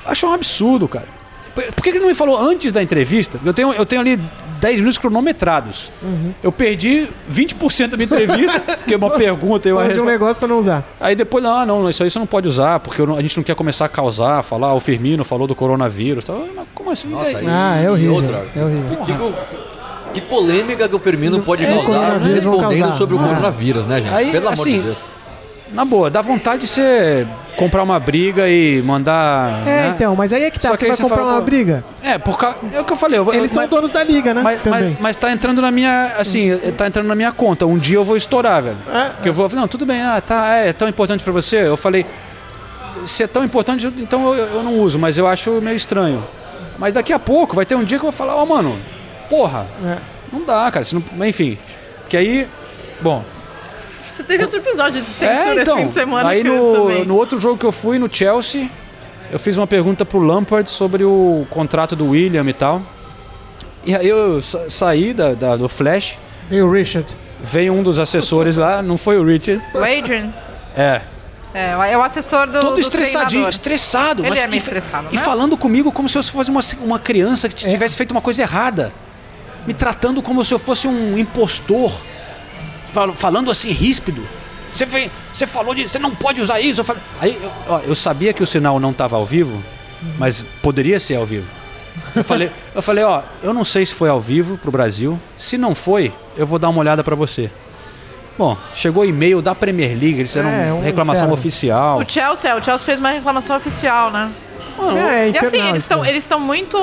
Achou 0.06 0.30
um 0.30 0.32
absurdo, 0.32 0.88
cara. 0.88 1.08
Por 1.54 1.82
que 1.82 1.88
ele 1.90 1.98
não 1.98 2.06
me 2.08 2.14
falou 2.14 2.38
antes 2.40 2.72
da 2.72 2.82
entrevista? 2.82 3.38
Eu 3.44 3.52
tenho, 3.52 3.72
eu 3.72 3.84
tenho 3.84 4.00
ali 4.00 4.18
10 4.60 4.76
minutos 4.78 4.98
cronometrados. 4.98 5.90
Uhum. 6.00 6.32
Eu 6.42 6.52
perdi 6.52 7.08
20% 7.30 7.88
da 7.88 7.96
minha 7.96 8.04
entrevista, 8.06 8.60
porque 8.78 8.94
é 8.94 8.96
uma 8.96 9.10
pergunta 9.10 9.68
e 9.68 9.72
uma 9.72 9.80
de 9.82 9.86
um 9.86 9.90
resposta. 9.90 10.10
negócio 10.12 10.38
pra 10.38 10.48
não 10.48 10.58
usar. 10.60 10.86
Aí 11.00 11.14
depois, 11.16 11.42
não, 11.42 11.66
não, 11.66 11.90
isso 11.90 12.02
aí 12.04 12.10
você 12.10 12.18
não 12.18 12.26
pode 12.26 12.46
usar, 12.48 12.78
porque 12.80 13.04
não- 13.04 13.16
a 13.16 13.20
gente 13.20 13.36
não 13.36 13.44
quer 13.44 13.54
começar 13.56 13.86
a 13.86 13.88
causar, 13.88 14.42
falar, 14.44 14.68
"Ah, 14.68 14.74
o 14.74 14.80
Firmino 14.80 15.24
falou 15.24 15.46
do 15.46 15.54
coronavírus. 15.54 16.24
Tal. 16.24 16.46
Mas 16.54 16.66
Como 16.74 16.90
assim? 16.90 17.08
Nossa, 17.08 17.36
aí? 17.36 17.46
Ah, 17.46 17.78
é 17.80 17.84
e 17.84 17.88
horrível. 17.88 18.14
outra, 18.14 18.46
É 18.56 18.64
horrível. 18.64 18.96
Que, 19.04 19.12
que- 20.12 20.20
que 20.20 20.26
polêmica 20.26 20.88
que 20.88 20.94
o 20.94 20.98
Firmino 20.98 21.40
pode 21.42 21.64
É, 21.64 21.68
causar 21.68 22.18
respondendo 22.18 22.80
causar. 22.80 22.96
sobre 22.98 23.14
o 23.16 23.18
Ah. 23.18 23.28
coronavírus, 23.28 23.86
né, 23.86 24.00
gente? 24.00 24.14
Aí, 24.14 24.30
Pelo 24.30 24.48
amor 24.48 24.60
assim, 24.60 24.76
de 24.78 24.86
Deus. 24.86 24.98
Na 25.72 25.84
boa, 25.84 26.10
dá 26.10 26.20
vontade 26.20 26.62
de 26.62 26.66
você 26.66 27.24
comprar 27.56 27.84
uma 27.84 28.00
briga 28.00 28.48
e 28.48 28.82
mandar. 28.82 29.60
É, 29.62 29.64
né? 29.64 29.92
então, 29.94 30.16
mas 30.16 30.32
aí 30.32 30.42
é 30.42 30.50
que 30.50 30.58
tá. 30.58 30.66
Só 30.70 30.74
Você 30.74 30.78
que 30.78 30.84
aí 30.86 30.88
vai 30.90 30.96
você 30.96 31.02
comprar 31.04 31.18
fala, 31.18 31.30
uma 31.34 31.38
pô, 31.38 31.44
briga? 31.44 31.84
É, 32.02 32.18
por 32.18 32.36
causa. 32.36 32.56
É 32.74 32.80
o 32.80 32.84
que 32.84 32.92
eu 32.92 32.96
falei. 32.96 33.20
Eu, 33.20 33.32
Eles 33.32 33.54
eu, 33.54 33.60
são 33.60 33.68
donos 33.68 33.92
da 33.92 34.02
liga, 34.02 34.34
né? 34.34 34.42
mas, 34.42 34.60
Também. 34.62 34.90
mas, 34.90 34.98
mas 35.00 35.16
tá 35.16 35.30
entrando 35.30 35.62
na 35.62 35.70
minha. 35.70 36.14
Assim, 36.18 36.50
tá 36.76 36.88
entrando 36.88 37.06
na 37.06 37.14
minha 37.14 37.30
conta. 37.30 37.66
Um 37.66 37.78
dia 37.78 37.98
eu 37.98 38.04
vou 38.04 38.16
estourar, 38.16 38.62
velho. 38.64 38.76
É, 38.92 39.10
Porque 39.10 39.28
eu 39.28 39.32
vou. 39.32 39.48
Não, 39.50 39.68
tudo 39.68 39.86
bem, 39.86 40.02
ah, 40.02 40.20
tá, 40.20 40.56
é, 40.56 40.72
tão 40.72 40.88
importante 40.88 41.22
pra 41.22 41.32
você. 41.32 41.68
Eu 41.68 41.76
falei. 41.76 42.04
Se 43.06 43.22
é 43.22 43.26
tão 43.28 43.44
importante, 43.44 43.86
então 43.98 44.34
eu, 44.34 44.46
eu 44.46 44.62
não 44.64 44.74
uso, 44.80 44.98
mas 44.98 45.16
eu 45.16 45.26
acho 45.28 45.52
meio 45.62 45.76
estranho. 45.76 46.22
Mas 46.78 46.94
daqui 46.94 47.12
a 47.12 47.18
pouco 47.18 47.54
vai 47.54 47.64
ter 47.64 47.76
um 47.76 47.84
dia 47.84 47.96
que 47.98 48.04
eu 48.04 48.10
vou 48.10 48.12
falar, 48.12 48.34
ó, 48.34 48.44
mano, 48.44 48.76
porra, 49.30 49.66
É. 49.84 49.96
não 50.32 50.44
dá, 50.44 50.70
cara. 50.70 50.84
não- 50.92 51.26
enfim. 51.26 51.56
Porque 52.00 52.16
aí. 52.18 52.48
Bom, 53.00 53.24
Você 54.10 54.22
teve 54.24 54.42
outro 54.42 54.58
episódio 54.58 55.00
de 55.00 55.06
censura 55.06 55.60
é, 55.60 55.62
então, 55.62 55.74
esse 55.76 55.82
fim 55.82 55.86
de 55.86 55.94
semana 55.94 56.28
aí 56.28 56.42
que 56.42 56.48
eu 56.48 56.54
no, 56.90 57.04
no 57.06 57.16
outro 57.16 57.40
jogo 57.40 57.56
que 57.56 57.64
eu 57.64 57.72
fui, 57.72 57.98
no 57.98 58.12
Chelsea, 58.12 58.68
eu 59.32 59.38
fiz 59.38 59.56
uma 59.56 59.66
pergunta 59.66 60.04
pro 60.04 60.18
Lampard 60.18 60.68
sobre 60.68 61.04
o 61.04 61.46
contrato 61.48 61.96
do 61.96 62.08
William 62.10 62.44
e 62.46 62.52
tal. 62.52 62.82
E 63.86 63.94
aí 63.96 64.06
eu 64.06 64.42
sa- 64.42 64.68
saí 64.68 65.14
da, 65.14 65.32
da- 65.32 65.56
do 65.56 65.68
Flash, 65.68 66.18
Veio 66.50 66.66
o 66.66 66.72
Richard. 66.72 67.16
veio 67.40 67.72
um 67.72 67.82
dos 67.82 67.98
assessores 67.98 68.56
lá, 68.58 68.82
não 68.82 68.98
foi 68.98 69.16
o 69.18 69.24
Richard. 69.24 69.64
O 69.72 69.78
Adrian 69.78 70.30
É. 70.76 71.00
é, 71.54 71.92
é 71.92 71.96
o 71.96 72.02
assessor 72.02 72.46
do, 72.48 72.60
Todo 72.60 72.74
do 72.74 72.80
estressadinho, 72.80 73.28
treinador. 73.28 73.48
estressado. 73.48 74.22
Ele 74.22 74.30
mas 74.30 74.38
é 74.40 74.46
meio 74.48 74.58
e, 74.58 74.58
estressado, 74.58 75.06
E 75.12 75.16
né? 75.16 75.22
falando 75.22 75.56
comigo 75.56 75.90
como 75.92 76.08
se 76.08 76.18
eu 76.18 76.22
fosse 76.24 76.50
uma, 76.50 76.60
uma 76.82 76.98
criança 76.98 77.48
que 77.48 77.66
É. 77.66 77.70
tivesse 77.70 77.96
feito 77.96 78.10
uma 78.10 78.20
coisa 78.20 78.42
errada. 78.42 78.92
Me 79.66 79.74
tratando 79.74 80.22
como 80.22 80.44
se 80.44 80.52
eu 80.54 80.58
fosse 80.58 80.88
um 80.88 81.16
impostor. 81.18 81.92
Fal- 82.86 83.14
falando 83.14 83.50
assim, 83.50 83.70
ríspido. 83.70 84.26
Você, 84.72 84.86
fe- 84.86 85.10
você 85.32 85.46
falou 85.46 85.74
de. 85.74 85.88
Você 85.88 85.98
não 85.98 86.14
pode 86.14 86.40
usar 86.40 86.60
isso. 86.60 86.80
Eu 86.80 86.84
falei. 86.84 87.02
Aí, 87.20 87.38
eu, 87.42 87.52
ó, 87.68 87.78
eu 87.80 87.94
sabia 87.94 88.32
que 88.32 88.42
o 88.42 88.46
sinal 88.46 88.80
não 88.80 88.90
estava 88.90 89.16
ao 89.16 89.24
vivo, 89.26 89.62
mas 90.18 90.44
poderia 90.62 90.98
ser 90.98 91.16
ao 91.16 91.26
vivo. 91.26 91.46
Eu 92.14 92.24
falei, 92.24 92.50
eu 92.74 92.80
falei, 92.82 93.04
ó, 93.04 93.22
eu 93.42 93.52
não 93.52 93.64
sei 93.64 93.84
se 93.84 93.92
foi 93.94 94.08
ao 94.08 94.20
vivo 94.20 94.56
pro 94.58 94.70
Brasil. 94.70 95.18
Se 95.36 95.58
não 95.58 95.74
foi, 95.74 96.12
eu 96.36 96.46
vou 96.46 96.58
dar 96.58 96.68
uma 96.68 96.80
olhada 96.80 97.02
para 97.04 97.14
você. 97.16 97.50
Bom, 98.38 98.56
chegou 98.74 99.04
e-mail 99.04 99.42
da 99.42 99.54
Premier 99.54 99.90
League, 99.90 100.14
eles 100.20 100.30
fizeram 100.30 100.48
É, 100.48 100.72
um 100.72 100.80
reclamação 100.80 101.24
inferno. 101.24 101.34
oficial. 101.34 101.98
O 101.98 102.04
Chelsea, 102.10 102.56
o 102.56 102.64
Chelsea 102.64 102.86
fez 102.86 102.98
uma 102.98 103.10
reclamação 103.10 103.54
oficial, 103.56 104.10
né? 104.10 104.30
É, 104.96 105.28
é 105.28 105.30
E 105.30 105.38
assim, 105.38 105.60
eles 105.68 105.82
estão 105.82 106.00
né? 106.02 106.08
eles 106.10 106.24
estão 106.24 106.40
muito 106.40 106.78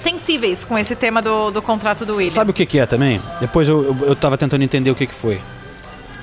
sensíveis 0.00 0.64
com 0.64 0.76
esse 0.78 0.96
tema 0.96 1.20
do, 1.22 1.50
do 1.50 1.62
contrato 1.62 2.04
do 2.04 2.14
William. 2.14 2.30
Sabe 2.30 2.50
o 2.50 2.54
que, 2.54 2.66
que 2.66 2.78
é 2.78 2.86
também? 2.86 3.20
Depois 3.40 3.68
eu, 3.68 3.84
eu, 3.84 3.96
eu 4.08 4.16
tava 4.16 4.36
tentando 4.36 4.62
entender 4.64 4.90
o 4.90 4.94
que, 4.94 5.06
que 5.06 5.14
foi. 5.14 5.40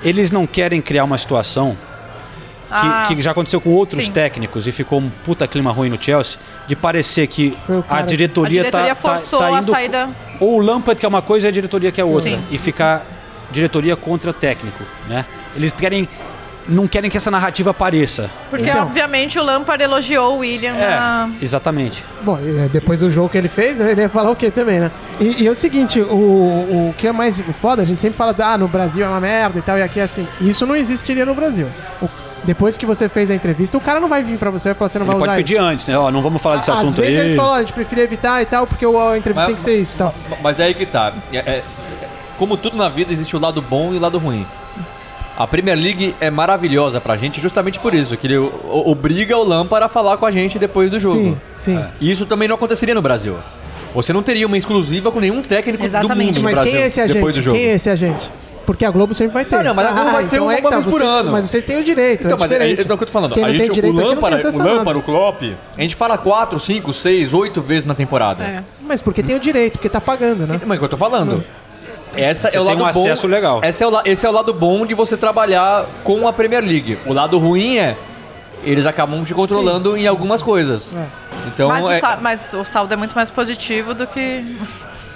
Eles 0.02 0.30
não 0.30 0.46
querem 0.46 0.80
criar 0.80 1.04
uma 1.04 1.16
situação 1.18 1.76
Ah. 2.70 3.06
que 3.08 3.20
já 3.22 3.30
aconteceu 3.30 3.60
com 3.60 3.70
outros 3.70 4.04
Sim. 4.04 4.12
técnicos 4.12 4.66
e 4.66 4.72
ficou 4.72 5.00
um 5.00 5.08
puta 5.08 5.46
clima 5.46 5.72
ruim 5.72 5.88
no 5.88 6.00
Chelsea, 6.00 6.38
de 6.66 6.76
parecer 6.76 7.26
que 7.26 7.56
a 7.88 8.02
diretoria, 8.02 8.60
A 8.60 8.64
diretoria 8.64 8.94
tá, 8.94 9.00
forçou 9.08 9.38
tá, 9.38 9.48
tá 9.50 9.58
a 9.58 9.62
saída. 9.62 10.10
ou 10.38 10.56
o 10.56 10.60
Lampard 10.60 11.00
que 11.00 11.06
é 11.06 11.08
uma 11.08 11.22
coisa 11.22 11.46
e 11.46 11.48
a 11.48 11.52
diretoria 11.52 11.90
que 11.90 12.00
é 12.00 12.04
outra. 12.04 12.30
Sim. 12.30 12.44
E 12.50 12.58
ficar 12.58 13.04
diretoria 13.50 13.96
contra 13.96 14.32
técnico, 14.34 14.84
né? 15.08 15.24
Eles 15.56 15.72
querem 15.72 16.06
não 16.68 16.86
querem 16.86 17.10
que 17.10 17.16
essa 17.16 17.30
narrativa 17.30 17.70
apareça. 17.70 18.30
Porque, 18.50 18.68
Então. 18.68 18.82
obviamente, 18.82 19.38
o 19.38 19.42
Lampard 19.42 19.82
elogiou 19.82 20.34
o 20.34 20.38
William 20.40 20.74
na... 20.74 21.30
Exatamente. 21.40 22.04
Bom, 22.22 22.38
é, 22.38 22.68
depois 22.68 23.00
do 23.00 23.10
jogo 23.10 23.28
que 23.30 23.38
ele 23.38 23.48
fez, 23.48 23.80
ele 23.80 24.02
ia 24.02 24.08
falar 24.08 24.30
o 24.30 24.36
quê 24.36 24.50
também, 24.50 24.78
né? 24.80 24.90
E, 25.18 25.42
e 25.44 25.46
é 25.46 25.50
o 25.50 25.56
seguinte, 25.56 26.00
o, 26.00 26.14
o 26.14 26.94
que 26.98 27.06
é 27.06 27.12
mais 27.12 27.40
foda, 27.60 27.80
a 27.82 27.84
gente 27.84 28.00
sempre 28.02 28.16
fala, 28.18 28.34
ah, 28.38 28.58
no 28.58 28.68
Brasil 28.68 29.04
é 29.04 29.08
uma 29.08 29.20
merda 29.20 29.58
e 29.58 29.62
tal, 29.62 29.78
e 29.78 29.82
aqui 29.82 29.98
é 29.98 30.02
assim. 30.02 30.28
Isso 30.40 30.66
não 30.66 30.76
existiria 30.76 31.24
no 31.24 31.34
Brasil. 31.34 31.66
O- 32.02 32.08
depois 32.44 32.78
que 32.78 32.86
você 32.86 33.08
fez 33.08 33.30
a 33.30 33.34
entrevista, 33.34 33.76
o 33.76 33.80
cara 33.80 33.98
não 33.98 34.08
vai 34.08 34.22
vir 34.22 34.38
pra 34.38 34.48
você 34.50 34.70
e 34.70 34.74
falar, 34.74 34.88
você 34.88 34.98
não 34.98 35.06
Ele 35.06 35.10
vai 35.12 35.18
pode 35.18 35.30
usar 35.32 35.36
pedir 35.38 35.54
isso. 35.54 35.62
antes, 35.62 35.86
né? 35.88 35.98
Ó, 35.98 36.10
não 36.10 36.22
vamos 36.22 36.40
falar 36.40 36.56
desse 36.58 36.70
Às 36.70 36.78
assunto 36.78 37.00
vezes 37.00 37.16
aí. 37.16 37.22
eles 37.24 37.34
falam, 37.34 37.50
"Olha, 37.52 37.58
a 37.58 37.62
gente 37.62 37.72
preferia 37.72 38.04
evitar 38.04 38.40
e 38.40 38.46
tal, 38.46 38.66
porque 38.66 38.84
a 38.86 38.88
entrevista 39.16 39.34
Mas- 39.34 39.46
tem 39.46 39.54
que 39.56 39.62
ser 39.62 39.76
isso 39.80 39.94
e 39.96 39.98
tal. 39.98 40.14
Mas 40.42 40.58
é 40.60 40.64
aí 40.64 40.74
que 40.74 40.86
tá. 40.86 41.12
É- 41.32 41.38
é- 41.38 41.62
como 42.38 42.56
tudo 42.56 42.76
na 42.76 42.88
vida, 42.88 43.12
existe 43.12 43.34
o 43.36 43.40
lado 43.40 43.60
bom 43.60 43.92
e 43.92 43.96
o 43.96 44.00
lado 44.00 44.18
ruim. 44.18 44.46
A 45.38 45.46
Premier 45.46 45.78
League 45.78 46.16
é 46.20 46.30
maravilhosa 46.32 47.00
pra 47.00 47.16
gente 47.16 47.40
justamente 47.40 47.78
por 47.78 47.94
isso, 47.94 48.16
que 48.16 48.26
ele 48.26 48.38
o- 48.38 48.46
o- 48.64 48.90
obriga 48.90 49.36
o 49.38 49.44
Lampard 49.44 49.84
a 49.86 49.88
falar 49.88 50.16
com 50.16 50.26
a 50.26 50.32
gente 50.32 50.58
depois 50.58 50.90
do 50.90 50.98
jogo. 50.98 51.16
Sim, 51.16 51.38
sim. 51.54 51.84
E 52.00 52.10
isso 52.10 52.26
também 52.26 52.48
não 52.48 52.56
aconteceria 52.56 52.92
no 52.94 53.00
Brasil. 53.00 53.36
Você 53.94 54.12
não 54.12 54.20
teria 54.22 54.46
uma 54.48 54.58
exclusiva 54.58 55.12
com 55.12 55.20
nenhum 55.20 55.40
técnico 55.40 55.78
do 55.88 56.08
mundo 56.08 56.34
no 56.38 56.42
Mas 56.42 56.54
Brasil 56.54 56.72
quem 56.72 56.82
é 56.82 56.86
esse 56.86 57.06
depois 57.06 57.22
do 57.36 57.38
agente? 57.38 57.44
jogo. 57.44 57.56
Quem 57.56 57.66
é 57.68 57.74
esse 57.74 57.88
agente? 57.88 58.30
Porque 58.66 58.84
a 58.84 58.90
Globo 58.90 59.14
sempre 59.14 59.32
vai 59.32 59.44
ter. 59.46 59.56
Não, 59.56 59.62
não, 59.64 59.74
mas 59.74 59.86
a 59.86 59.92
Globo 59.92 60.10
vai 60.10 60.24
ter 60.24 60.36
então 60.36 60.44
uma 60.46 60.52
é 60.52 60.60
que 60.60 60.68
vez 60.68 60.84
por 60.84 60.90
vocês- 60.92 61.08
ano. 61.08 61.32
Mas 61.32 61.44
vocês 61.46 61.64
têm 61.64 61.78
o 61.78 61.84
direito, 61.84 62.26
Então, 62.26 62.36
é 62.36 62.40
mas 62.40 62.50
é, 62.52 62.54
é, 62.56 62.70
é 62.70 62.72
o 62.74 62.76
que 62.76 62.92
eu 62.92 62.98
tô 62.98 63.06
falando. 63.06 63.32
Quem 63.34 63.44
a 63.44 63.50
gente, 63.52 63.70
direito 63.70 63.94
o 63.94 63.96
não 63.96 64.02
tem 64.02 64.14
Lampard, 64.16 64.46
o. 64.46 64.62
Lampard, 64.62 65.00
o 65.00 65.02
Klopp, 65.02 65.42
a 65.76 65.80
gente 65.80 65.94
fala 65.94 66.18
4, 66.18 66.60
5, 66.60 66.92
6, 66.92 67.32
8 67.32 67.62
vezes 67.62 67.86
na 67.86 67.94
temporada. 67.94 68.42
É. 68.44 68.62
Mas 68.82 69.00
porque 69.00 69.22
tem 69.22 69.36
o 69.36 69.40
direito, 69.40 69.74
porque 69.74 69.88
tá 69.88 70.00
pagando, 70.02 70.40
né? 70.46 70.58
Mas 70.66 70.72
é 70.72 70.74
o 70.74 70.78
que 70.80 70.84
eu 70.84 70.88
tô 70.88 70.96
falando. 70.98 71.42
Essa 72.16 72.50
Você 72.50 72.56
é 72.56 72.60
o 72.60 72.64
tem 72.64 72.74
lado 72.74 72.82
um 72.88 72.92
bom. 72.92 73.00
acesso 73.06 73.26
legal. 73.26 73.60
Esse 73.62 73.82
é, 73.82 73.86
o, 73.86 74.00
esse 74.04 74.26
é 74.26 74.28
o 74.28 74.32
lado 74.32 74.52
bom 74.52 74.84
de 74.86 74.94
você 74.94 75.16
trabalhar 75.16 75.86
com 76.02 76.26
a 76.26 76.32
Premier 76.32 76.62
League. 76.62 76.98
O 77.06 77.12
lado 77.12 77.38
ruim 77.38 77.76
é 77.78 77.96
eles 78.64 78.86
acabam 78.86 79.24
te 79.24 79.32
controlando 79.34 79.96
em 79.96 80.06
algumas 80.06 80.42
coisas. 80.42 80.92
Então 81.46 81.68
mas, 81.68 81.88
é, 81.88 81.96
o 81.96 82.00
sa- 82.00 82.18
mas 82.20 82.52
o 82.54 82.64
saldo 82.64 82.92
é 82.92 82.96
muito 82.96 83.14
mais 83.14 83.30
positivo 83.30 83.94
do 83.94 84.06
que... 84.06 84.56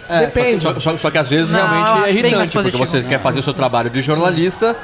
é, 0.09 0.21
Depende. 0.27 0.63
Só, 0.63 0.79
só- 0.79 0.97
só 0.97 1.11
que 1.11 1.19
às 1.19 1.29
vezes 1.29 1.51
Não, 1.51 1.59
realmente 1.59 2.09
é 2.09 2.13
irritante, 2.13 2.51
porque 2.53 2.71
você 2.77 3.03
quer 3.03 3.19
fazer 3.21 3.41
o 3.41 3.43
seu 3.43 3.53
trabalho 3.53 3.91
de 3.91 4.01
jornalista. 4.01 4.77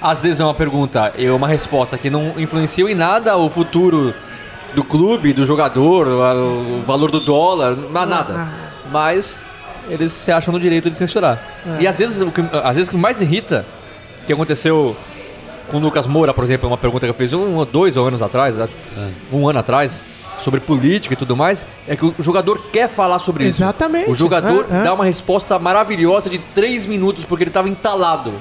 Às 0.00 0.22
vezes 0.22 0.38
é 0.40 0.44
uma 0.44 0.54
pergunta, 0.54 1.12
é 1.18 1.30
uma 1.32 1.48
resposta 1.48 1.96
que 1.98 2.08
não 2.10 2.34
influencia 2.36 2.88
em 2.88 2.94
nada 2.94 3.36
o 3.36 3.48
futuro 3.50 4.14
do 4.74 4.84
clube, 4.84 5.32
do 5.32 5.44
jogador, 5.46 6.06
o 6.06 6.82
valor 6.86 7.10
do 7.10 7.18
dólar, 7.20 7.74
na- 7.74 8.06
nada. 8.06 8.46
Mas 8.92 9.42
eles 9.88 10.12
se 10.12 10.30
acham 10.32 10.52
no 10.52 10.60
direito 10.60 10.90
de 10.90 10.96
censurar. 10.96 11.40
É. 11.78 11.82
E 11.82 11.86
às 11.86 11.98
vezes, 11.98 12.20
o 12.22 12.30
que, 12.30 12.40
às 12.62 12.74
vezes 12.74 12.88
o 12.88 12.92
que 12.92 12.96
mais 12.96 13.20
irrita, 13.20 13.64
que 14.26 14.32
aconteceu 14.32 14.96
com 15.70 15.78
o 15.78 15.80
Lucas 15.80 16.06
Moura, 16.06 16.32
por 16.32 16.44
exemplo, 16.44 16.68
uma 16.68 16.76
pergunta 16.78 17.06
que 17.06 17.10
eu 17.10 17.14
fiz 17.14 17.32
um 17.32 17.56
ou 17.56 17.64
dois 17.64 17.96
anos 17.96 18.22
atrás, 18.22 18.58
acho, 18.58 18.72
um 19.32 19.48
ano 19.48 19.58
atrás, 19.58 20.04
sobre 20.40 20.60
política 20.60 21.14
e 21.14 21.16
tudo 21.16 21.36
mais, 21.36 21.64
é 21.88 21.96
que 21.96 22.04
o 22.04 22.14
jogador 22.18 22.60
quer 22.70 22.88
falar 22.88 23.18
sobre 23.18 23.44
isso. 23.48 23.62
Exatamente. 23.62 24.10
O 24.10 24.14
jogador 24.14 24.66
É, 24.70 24.80
é. 24.80 24.82
dá 24.84 24.92
uma 24.94 25.04
resposta 25.04 25.58
maravilhosa 25.58 26.28
de 26.28 26.38
três 26.38 26.86
minutos 26.86 27.24
porque 27.24 27.42
ele 27.44 27.50
estava 27.50 27.68
entalado. 27.68 28.34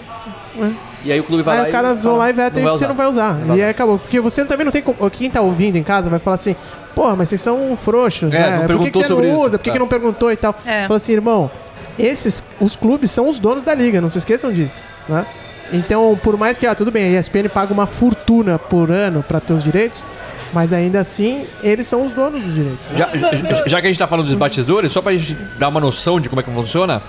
É. 0.59 0.69
E 1.05 1.11
aí 1.11 1.19
o 1.19 1.23
clube 1.23 1.43
vai 1.43 1.57
lá 1.57 1.63
Aí 1.63 1.69
o 1.69 1.71
cara 1.71 1.93
e 1.93 2.01
fala, 2.01 2.17
lá 2.17 2.29
e 2.29 2.33
veta 2.33 2.59
e 2.59 2.63
vai 2.63 2.71
você 2.71 2.77
usar. 2.77 2.87
não 2.87 2.95
vai 2.95 3.07
usar. 3.07 3.37
E 3.47 3.61
aí 3.61 3.69
acabou. 3.69 3.99
Porque 3.99 4.19
você 4.19 4.43
também 4.43 4.65
não 4.65 4.71
tem 4.71 4.81
como. 4.81 5.09
Quem 5.11 5.29
tá 5.29 5.39
ouvindo 5.41 5.77
em 5.77 5.83
casa 5.83 6.09
vai 6.09 6.19
falar 6.19 6.35
assim, 6.35 6.55
porra, 6.95 7.15
mas 7.15 7.29
vocês 7.29 7.41
são 7.41 7.77
frouxos, 7.77 8.33
É, 8.33 8.39
né? 8.39 8.45
não 8.49 8.51
Por 8.51 8.61
que, 8.61 8.67
perguntou 8.67 8.91
que 9.01 9.07
você 9.07 9.13
sobre 9.13 9.27
não 9.27 9.35
isso. 9.35 9.45
usa? 9.45 9.57
Por 9.59 9.63
que, 9.65 9.71
que 9.71 9.77
É. 9.77 9.79
não 9.79 9.87
perguntou 9.87 10.31
e 10.31 10.35
tal? 10.37 10.55
É. 10.65 10.83
Fala 10.87 10.97
assim, 10.97 11.11
irmão, 11.11 11.51
esses, 11.99 12.41
os 12.59 12.75
clubes 12.75 13.11
são 13.11 13.29
os 13.29 13.39
donos 13.39 13.63
da 13.63 13.73
liga, 13.75 13.99
não 14.01 14.09
se 14.09 14.17
esqueçam 14.17 14.51
disso, 14.51 14.83
né? 15.07 15.25
Então, 15.73 16.17
por 16.23 16.37
mais 16.37 16.57
que, 16.57 16.67
ah, 16.67 16.75
tudo 16.75 16.91
bem, 16.91 17.15
a 17.15 17.19
ESPN 17.19 17.49
paga 17.49 17.73
uma 17.73 17.87
fortuna 17.87 18.57
por 18.59 18.91
ano 18.91 19.23
pra 19.23 19.39
ter 19.39 19.51
os 19.53 19.63
direitos, 19.63 20.05
mas 20.53 20.71
ainda 20.71 20.99
assim, 20.99 21.45
eles 21.63 21.87
são 21.87 22.05
os 22.05 22.11
donos 22.13 22.41
dos 22.43 22.53
direitos. 22.53 22.87
Já, 22.93 23.07
já- 23.17 23.63
já 23.67 23.81
que 23.81 23.87
a 23.87 23.89
gente 23.89 23.97
tá 23.97 24.05
falando 24.07 24.27
dos 24.27 24.35
batidores, 24.35 24.91
só 24.91 25.01
pra 25.01 25.13
gente 25.13 25.33
dar 25.57 25.67
uma 25.69 25.79
noção 25.79 26.19
de 26.19 26.29
como 26.29 26.39
é 26.39 26.43
que 26.43 26.51
funciona, 26.51 27.01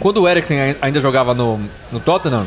quando 0.00 0.22
o 0.22 0.28
Eriksen 0.28 0.58
ai- 0.60 0.76
ainda 0.80 0.98
jogava 0.98 1.34
no, 1.34 1.60
no 1.92 2.00
Tottenham, 2.00 2.46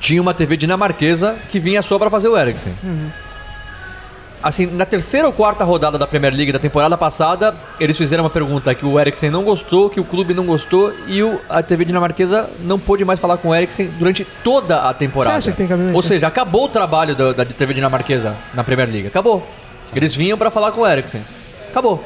tinha 0.00 0.20
uma 0.22 0.32
TV 0.32 0.56
dinamarquesa 0.56 1.36
que 1.50 1.60
vinha 1.60 1.82
só 1.82 1.98
pra 1.98 2.08
fazer 2.08 2.28
o 2.28 2.36
Eriksen. 2.38 2.72
Assim, 4.42 4.66
na 4.66 4.86
terceira 4.86 5.26
ou 5.26 5.32
quarta 5.32 5.64
rodada 5.64 5.98
da 5.98 6.06
Premier 6.06 6.34
League 6.34 6.50
da 6.50 6.58
temporada 6.58 6.96
passada, 6.96 7.54
eles 7.78 7.96
fizeram 7.96 8.24
uma 8.24 8.30
pergunta 8.30 8.74
que 8.74 8.86
o 8.86 8.98
Eriksen 8.98 9.30
não 9.30 9.44
gostou, 9.44 9.90
que 9.90 10.00
o 10.00 10.04
clube 10.04 10.32
não 10.32 10.46
gostou, 10.46 10.94
e 11.06 11.22
o, 11.22 11.38
a 11.48 11.62
TV 11.62 11.84
dinamarquesa 11.84 12.48
não 12.60 12.78
pôde 12.78 13.04
mais 13.04 13.20
falar 13.20 13.36
com 13.36 13.48
o 13.48 13.54
Eriksen 13.54 13.88
durante 13.98 14.24
toda 14.42 14.88
a 14.88 14.94
temporada. 14.94 15.34
Você 15.34 15.38
acha 15.38 15.50
que 15.50 15.58
tem 15.58 15.66
cabimento? 15.66 15.94
Ou 15.94 16.02
seja, 16.02 16.26
acabou 16.26 16.64
o 16.64 16.68
trabalho 16.68 17.14
da, 17.14 17.32
da 17.32 17.44
TV 17.44 17.74
dinamarquesa 17.74 18.34
na 18.54 18.64
Premier 18.64 18.88
League. 18.88 19.08
Acabou. 19.08 19.46
Eles 19.94 20.14
vinham 20.14 20.38
pra 20.38 20.50
falar 20.50 20.72
com 20.72 20.80
o 20.80 20.86
Eriksen. 20.86 21.20
Acabou. 21.68 22.02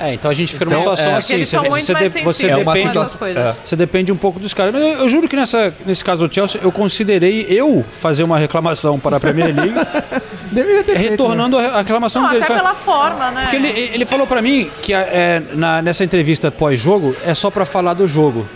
É, 0.00 0.14
então 0.14 0.30
a 0.30 0.34
gente 0.34 0.52
fica 0.52 0.64
numa 0.64 0.78
Então, 0.78 0.96
situação 0.96 1.12
é. 1.12 1.16
assim. 1.16 1.36
Muito 1.68 1.92
mais 1.92 2.12
de- 2.12 2.48
É 2.50 2.56
uma 2.56 2.72
depende, 2.72 3.16
coisas. 3.18 3.60
Você 3.64 3.74
depende 3.76 4.12
um 4.12 4.16
pouco 4.16 4.38
dos 4.38 4.54
caras. 4.54 4.72
Mas 4.72 4.82
eu, 4.82 4.88
eu 5.00 5.08
juro 5.08 5.28
que 5.28 5.34
nessa, 5.34 5.74
nesse 5.84 6.04
caso 6.04 6.26
do 6.28 6.32
Chelsea, 6.34 6.60
eu 6.62 6.70
considerei 6.70 7.46
eu 7.50 7.84
fazer 7.90 8.22
uma 8.22 8.38
reclamação 8.38 8.98
para 8.98 9.16
a 9.16 9.20
Premier 9.20 9.54
League, 9.54 9.74
Deveria 10.52 10.82
ter 10.84 10.92
feito, 10.92 11.02
né? 11.04 11.08
retornando 11.10 11.58
a 11.58 11.78
reclamação 11.78 12.22
Não, 12.22 12.30
dele. 12.30 12.44
até 12.44 12.54
pela 12.54 12.74
forma, 12.74 13.30
né? 13.32 13.42
Porque 13.42 13.56
ele, 13.56 13.90
ele 13.92 14.04
falou 14.06 14.26
pra 14.26 14.40
mim 14.40 14.70
que 14.82 14.94
é, 14.94 15.42
na- 15.54 15.82
nessa 15.82 16.04
entrevista 16.04 16.50
pós-jogo 16.50 17.14
é 17.26 17.34
só 17.34 17.50
pra 17.50 17.66
falar 17.66 17.94
do 17.94 18.06
jogo. 18.06 18.48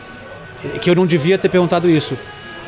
Que 0.81 0.89
eu 0.91 0.95
não 0.95 1.07
devia 1.07 1.37
ter 1.37 1.49
perguntado 1.49 1.91
isso. 1.91 2.17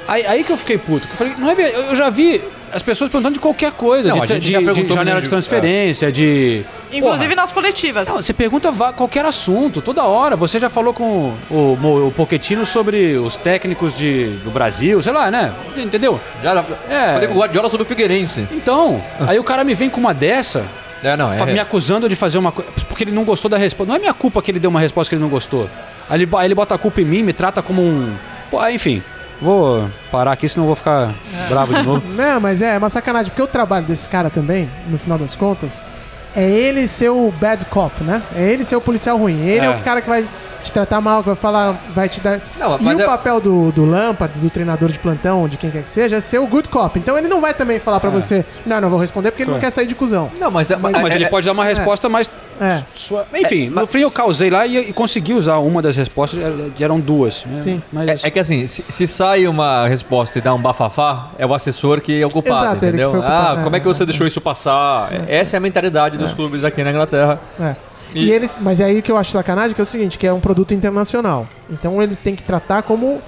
Aí, 0.08 0.26
aí 0.26 0.44
que 0.44 0.50
eu 0.52 0.56
fiquei 0.56 0.76
puto. 0.76 1.06
Eu 1.10 1.16
falei, 1.16 1.34
não 1.38 1.48
é 1.48 1.54
eu 1.90 1.94
já 1.96 2.10
vi 2.10 2.42
as 2.74 2.82
pessoas 2.82 3.08
perguntando 3.10 3.34
de 3.34 3.40
qualquer 3.40 3.72
coisa. 3.72 4.08
Não, 4.10 4.16
de, 4.18 4.22
a 4.24 4.26
gente 4.36 4.46
de- 4.46 4.52
já 4.52 4.72
de 4.72 4.92
janela 4.92 5.22
de 5.22 5.28
transferência, 5.28 6.10
de. 6.12 6.62
Inclusive 6.92 7.28
Porra. 7.30 7.36
nas 7.42 7.52
coletivas. 7.52 8.08
Não, 8.08 8.16
você 8.22 8.32
pergunta 8.32 8.70
qualquer 8.92 9.24
assunto, 9.24 9.80
toda 9.80 10.04
hora. 10.04 10.36
Você 10.36 10.58
já 10.58 10.68
falou 10.70 10.92
com 10.92 11.34
o, 11.50 11.76
Mo- 11.80 12.08
o 12.08 12.10
Pochettino 12.12 12.64
sobre 12.66 13.16
os 13.16 13.36
técnicos 13.36 13.96
de, 13.96 14.26
do 14.44 14.50
Brasil, 14.50 15.02
sei 15.02 15.12
lá, 15.12 15.30
né? 15.30 15.52
Entendeu? 15.76 16.20
Já, 16.42 16.64
É. 16.88 17.14
Falei 17.14 17.28
com 17.28 17.34
o 17.34 17.38
Guardiola 17.38 17.68
sobre 17.70 17.84
o 17.84 17.86
Figueirense. 17.86 18.46
Então, 18.52 19.02
aí 19.26 19.38
o 19.38 19.44
cara 19.44 19.64
me 19.64 19.74
vem 19.74 19.90
com 19.90 19.98
uma 20.00 20.14
dessa, 20.14 20.66
É, 21.02 21.16
não, 21.16 21.32
é. 21.32 21.46
me 21.46 21.58
acusando 21.58 22.08
de 22.08 22.14
fazer 22.14 22.38
uma 22.38 22.52
coisa. 22.52 22.70
Porque 22.88 23.02
ele 23.04 23.10
não 23.12 23.24
gostou 23.24 23.50
da 23.50 23.56
resposta. 23.56 23.88
Não 23.88 23.96
é 23.96 23.98
minha 23.98 24.14
culpa 24.14 24.40
que 24.40 24.50
ele 24.50 24.60
deu 24.60 24.70
uma 24.70 24.80
resposta 24.80 25.08
que 25.10 25.14
ele 25.16 25.22
não 25.22 25.28
gostou. 25.30 25.68
Aí 26.08 26.20
ele, 26.22 26.28
aí 26.36 26.46
ele 26.46 26.54
bota 26.54 26.74
a 26.74 26.78
culpa 26.78 27.00
em 27.00 27.04
mim, 27.04 27.22
me 27.22 27.32
trata 27.32 27.60
como 27.62 27.82
um. 27.82 28.14
Pô, 28.50 28.64
enfim. 28.68 29.02
Vou 29.44 29.88
parar 30.10 30.32
aqui, 30.32 30.48
senão 30.48 30.66
vou 30.66 30.74
ficar 30.74 31.14
bravo 31.50 31.74
de 31.74 31.82
novo. 31.82 32.02
Não, 32.16 32.40
mas 32.40 32.62
é, 32.62 32.74
é 32.74 32.78
uma 32.78 32.88
sacanagem, 32.88 33.30
porque 33.30 33.42
o 33.42 33.46
trabalho 33.46 33.84
desse 33.84 34.08
cara 34.08 34.30
também, 34.30 34.70
no 34.88 34.98
final 34.98 35.18
das 35.18 35.36
contas, 35.36 35.82
é 36.34 36.42
ele 36.48 36.86
ser 36.88 37.10
o 37.10 37.30
bad 37.38 37.64
cop, 37.66 38.02
né? 38.02 38.22
É 38.34 38.42
ele 38.42 38.64
ser 38.64 38.76
o 38.76 38.80
policial 38.80 39.18
ruim. 39.18 39.38
Ele 39.46 39.60
é, 39.66 39.68
É. 39.68 39.70
o 39.70 39.80
cara 39.82 40.00
que 40.00 40.08
vai 40.08 40.26
te 40.64 40.72
tratar 40.72 41.00
mal, 41.00 41.20
que 41.22 41.28
vai 41.28 41.36
falar, 41.36 41.76
vai 41.94 42.08
te 42.08 42.20
dar. 42.20 42.40
Não, 42.58 42.78
e 42.78 42.82
mas 42.82 42.98
o 42.98 43.02
é- 43.02 43.06
papel 43.06 43.40
do, 43.40 43.70
do 43.72 43.84
Lampard, 43.84 44.38
do 44.38 44.50
treinador 44.50 44.90
de 44.90 44.98
plantão, 44.98 45.46
de 45.48 45.56
quem 45.56 45.70
quer 45.70 45.82
que 45.82 45.90
seja, 45.90 46.16
é 46.16 46.20
ser 46.20 46.38
o 46.38 46.46
good 46.46 46.68
cop. 46.68 46.98
Então 46.98 47.16
ele 47.16 47.28
não 47.28 47.40
vai 47.40 47.54
também 47.54 47.78
falar 47.78 48.00
pra 48.00 48.10
você, 48.10 48.44
não, 48.66 48.80
não 48.80 48.90
vou 48.90 48.98
responder 48.98 49.30
porque 49.30 49.42
ele 49.44 49.52
não 49.52 49.58
quer 49.60 49.70
sair 49.70 49.86
de 49.86 49.94
cuzão. 49.94 50.30
Não, 50.40 50.50
mas, 50.50 50.70
é- 50.70 50.76
Mas 50.76 50.94
é- 51.12 51.14
ele 51.14 51.24
é- 51.24 51.28
pode 51.28 51.46
dar 51.46 51.52
uma 51.52 51.64
resposta 51.64 52.08
mais. 52.08 52.28
É. 52.60 52.82
sua- 52.94 53.26
Enfim, 53.34 53.68
no 53.68 53.84
fim 53.84 53.98
eu 54.02 54.10
causei 54.12 54.48
lá 54.48 54.64
e, 54.64 54.76
e 54.90 54.92
consegui 54.92 55.34
usar 55.34 55.58
uma 55.58 55.82
das 55.82 55.96
respostas, 55.96 56.40
eram 56.78 57.00
duas. 57.00 57.44
né? 57.46 57.56
Sim. 57.60 57.82
Mas 57.92 58.22
É, 58.24 58.28
é 58.28 58.30
que 58.30 58.38
assim, 58.38 58.64
se, 58.68 58.84
se 58.88 59.06
sai 59.08 59.48
uma 59.48 59.88
resposta 59.88 60.38
e 60.38 60.40
dá 60.42 60.54
um 60.54 60.62
bafafá, 60.62 61.30
é 61.36 61.44
o 61.44 61.52
assessor 61.52 62.00
que 62.00 62.22
é 62.22 62.24
o 62.24 62.30
culpado, 62.30 62.56
Exato, 62.64 62.74
ele 62.76 62.78
que 62.80 62.86
entendeu? 62.86 63.10
foi 63.10 63.18
o 63.18 63.22
culpado, 63.22 63.56
ah, 63.58 63.60
é, 63.60 63.64
como 63.64 63.74
é 63.76 63.80
que 63.80 63.86
você 63.86 64.06
deixou 64.06 64.24
isso 64.24 64.40
passar? 64.40 65.08
Essa 65.26 65.56
é 65.56 65.58
a 65.58 65.60
mentalidade 65.60 66.16
dos 66.16 66.32
clubes 66.32 66.62
aqui 66.62 66.84
na 66.84 66.90
Inglaterra. 66.90 67.40
É. 67.60 67.74
E, 68.14 68.26
E- 68.26 68.32
eles, 68.32 68.56
mas 68.60 68.80
é 68.80 68.84
aí 68.84 69.02
que 69.02 69.10
eu 69.10 69.16
acho 69.16 69.32
sacanagem, 69.32 69.74
que 69.74 69.80
é 69.80 69.84
o 69.84 69.86
seguinte, 69.86 70.18
que 70.18 70.26
é 70.26 70.32
um 70.32 70.40
produto 70.40 70.72
internacional. 70.72 71.46
Então 71.70 72.02
eles 72.02 72.22
têm 72.22 72.34
que 72.36 72.42
tratar 72.42 72.82
como, 72.82 73.20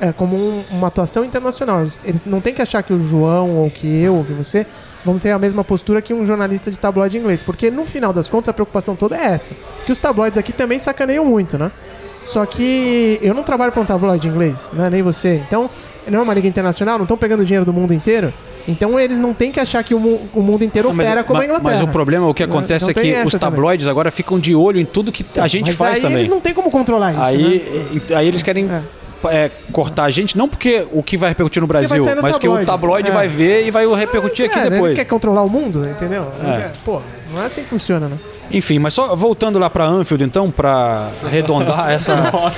é, 0.00 0.12
como 0.12 0.36
um- 0.36 0.62
uma 0.72 0.88
atuação 0.88 1.24
internacional. 1.24 1.80
Eles, 1.80 2.00
eles 2.04 2.24
não 2.24 2.40
têm 2.40 2.52
que 2.54 2.60
achar 2.62 2.82
que 2.82 2.92
o 2.92 3.00
João, 3.00 3.56
ou 3.56 3.70
que 3.70 3.86
eu, 4.02 4.16
ou 4.16 4.24
que 4.24 4.32
você, 4.32 4.66
vão 5.04 5.18
ter 5.18 5.30
a 5.30 5.38
mesma 5.38 5.62
postura 5.62 6.02
que 6.02 6.12
um 6.12 6.26
jornalista 6.26 6.70
de 6.70 6.78
tabloide 6.78 7.16
inglês. 7.16 7.42
Porque 7.42 7.70
no 7.70 7.84
final 7.84 8.12
das 8.12 8.28
contas 8.28 8.48
a 8.48 8.52
preocupação 8.52 8.96
toda 8.96 9.16
é 9.16 9.26
essa. 9.26 9.52
Que 9.84 9.92
os 9.92 9.98
tabloides 9.98 10.36
aqui 10.38 10.52
também 10.52 10.78
sacaneiam 10.80 11.24
muito, 11.24 11.56
né? 11.56 11.70
Só 12.24 12.44
que 12.44 13.20
eu 13.22 13.32
não 13.32 13.44
trabalho 13.44 13.70
para 13.70 13.80
um 13.82 13.86
tabloide 13.86 14.26
inglês, 14.26 14.68
né? 14.72 14.90
nem 14.90 15.00
você. 15.00 15.40
Então, 15.46 15.70
não 16.08 16.18
é 16.18 16.22
uma 16.22 16.34
liga 16.34 16.48
internacional, 16.48 16.98
não 16.98 17.04
estão 17.04 17.16
pegando 17.16 17.44
dinheiro 17.44 17.64
do 17.64 17.72
mundo 17.72 17.94
inteiro. 17.94 18.32
Então 18.68 18.98
eles 18.98 19.16
não 19.18 19.32
têm 19.32 19.52
que 19.52 19.60
achar 19.60 19.82
que 19.84 19.94
o, 19.94 20.00
mu- 20.00 20.20
o 20.34 20.40
mundo 20.42 20.64
inteiro 20.64 20.88
Não, 20.88 20.94
mas, 20.94 21.06
opera 21.06 21.22
como 21.24 21.36
a 21.36 21.40
mas- 21.40 21.48
Inglaterra. 21.48 21.80
mas 21.80 21.88
o 21.88 21.92
problema, 21.92 22.26
o 22.28 22.34
que 22.34 22.44
Não- 22.46 22.56
acontece 22.56 22.84
não 22.86 22.90
é 22.90 22.94
tem 22.94 23.02
que 23.14 23.18
os 23.20 23.32
também. 23.32 23.38
tabloides 23.40 23.86
agora 23.86 24.10
ficam 24.10 24.38
de 24.38 24.54
olho 24.54 24.80
em 24.80 24.84
tudo 24.84 25.12
que 25.12 25.24
a 25.38 25.46
gente 25.46 25.68
Mas 25.68 25.76
faz 25.76 25.94
aí 25.96 26.00
também. 26.00 26.18
eles 26.18 26.28
não 26.28 26.40
têm 26.40 26.52
como 26.52 26.70
controlar 26.70 27.12
isso, 27.12 27.22
aí, 27.22 27.90
né? 28.08 28.16
aí 28.16 28.26
eles 28.26 28.42
querem 28.42 28.68
É. 28.68 28.80
é, 29.28 29.50
cortar 29.72 30.04
a 30.04 30.10
gente, 30.10 30.36
não 30.36 30.48
porque 30.48 30.86
o 30.92 31.02
que 31.02 31.16
vai 31.16 31.28
repercutir 31.30 31.60
no 31.60 31.66
Brasil, 31.68 32.04
mas 32.20 32.38
que 32.38 32.48
o 32.48 32.52
tabloide. 32.52 32.66
tabloide 32.66 33.10
É. 33.10 33.12
vai 33.12 33.28
ver 33.28 33.66
e 33.66 33.70
vai 33.70 33.86
repercutir 33.94 34.46
aqui 34.46 34.58
É, 34.58 34.64
né? 34.64 34.70
depois. 34.70 34.90
Ele 34.92 34.96
quer 35.00 35.04
controlar 35.04 35.42
o 35.42 35.48
mundo, 35.48 35.82
entendeu? 35.88 36.22
É. 36.42 36.56
quer- 36.58 36.72
Pô, 36.84 37.00
não 37.32 37.42
é 37.42 37.46
assim 37.46 37.62
que 37.62 37.68
funciona, 37.68 38.08
né? 38.08 38.16
Enfim, 38.48 38.78
mas 38.78 38.94
só 38.94 39.16
voltando 39.16 39.58
lá 39.58 39.68
pra 39.68 39.84
Anfield, 39.86 40.22
então, 40.22 40.52
pra 40.52 41.08
arredondar 41.24 41.90
essa. 41.90 42.14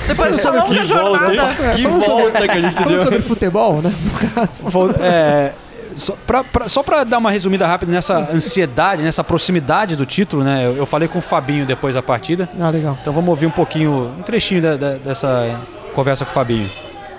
Depois 0.06 0.32
dessa 0.32 0.50
longa 0.50 0.84
jornada. 0.84 1.34
É, 1.34 1.78
falando 1.78 2.04
sobre- 2.04 2.72
Falando 2.72 3.00
sobre 3.04 3.22
futebol, 3.22 3.80
né? 3.80 3.90
No 4.04 4.30
caso. 4.44 4.66
É, 5.00 5.52
só, 5.96 6.82
pra 6.82 7.04
dar 7.04 7.18
uma 7.18 7.30
resumida 7.30 7.66
rápida 7.66 7.90
nessa 7.92 8.18
ansiedade, 8.32 9.02
nessa 9.02 9.22
proximidade 9.24 9.96
do 9.96 10.04
título, 10.06 10.44
né? 10.44 10.66
Eu, 10.66 10.76
eu 10.76 10.86
falei 10.86 11.08
com 11.08 11.18
o 11.18 11.22
Fabinho 11.22 11.64
depois 11.66 11.94
da 11.94 12.02
partida. 12.02 12.48
Ah, 12.58 12.70
legal. 12.70 12.96
Então 13.00 13.12
vamos 13.12 13.28
ouvir 13.30 13.46
um 13.46 13.50
pouquinho, 13.50 14.12
um 14.18 14.22
trechinho 14.22 14.62
da- 14.62 14.76
da- 14.76 14.94
dessa 14.96 15.58
conversa 15.94 16.24
com 16.24 16.30
o 16.30 16.34
Fabinho. 16.34 16.68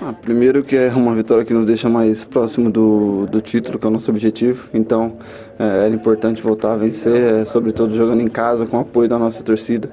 Ah, 0.02 0.14
primeiro 0.14 0.62
que 0.64 0.76
é 0.76 0.88
uma 0.88 1.14
vitória 1.14 1.44
que 1.44 1.52
nos 1.52 1.66
deixa 1.66 1.88
mais 1.88 2.24
próximo 2.24 2.70
do, 2.70 3.26
do 3.30 3.40
título, 3.42 3.78
que 3.78 3.84
é 3.84 3.88
o 3.88 3.92
nosso 3.92 4.10
objetivo. 4.10 4.66
Então 4.72 5.12
é, 5.58 5.84
era 5.86 5.94
importante 5.94 6.42
voltar 6.42 6.72
a 6.72 6.76
vencer, 6.76 7.34
é, 7.40 7.44
sobretudo 7.44 7.94
jogando 7.94 8.22
em 8.22 8.28
casa 8.28 8.64
com 8.64 8.78
o 8.78 8.80
apoio 8.80 9.08
da 9.08 9.18
nossa 9.18 9.42
torcida. 9.42 9.90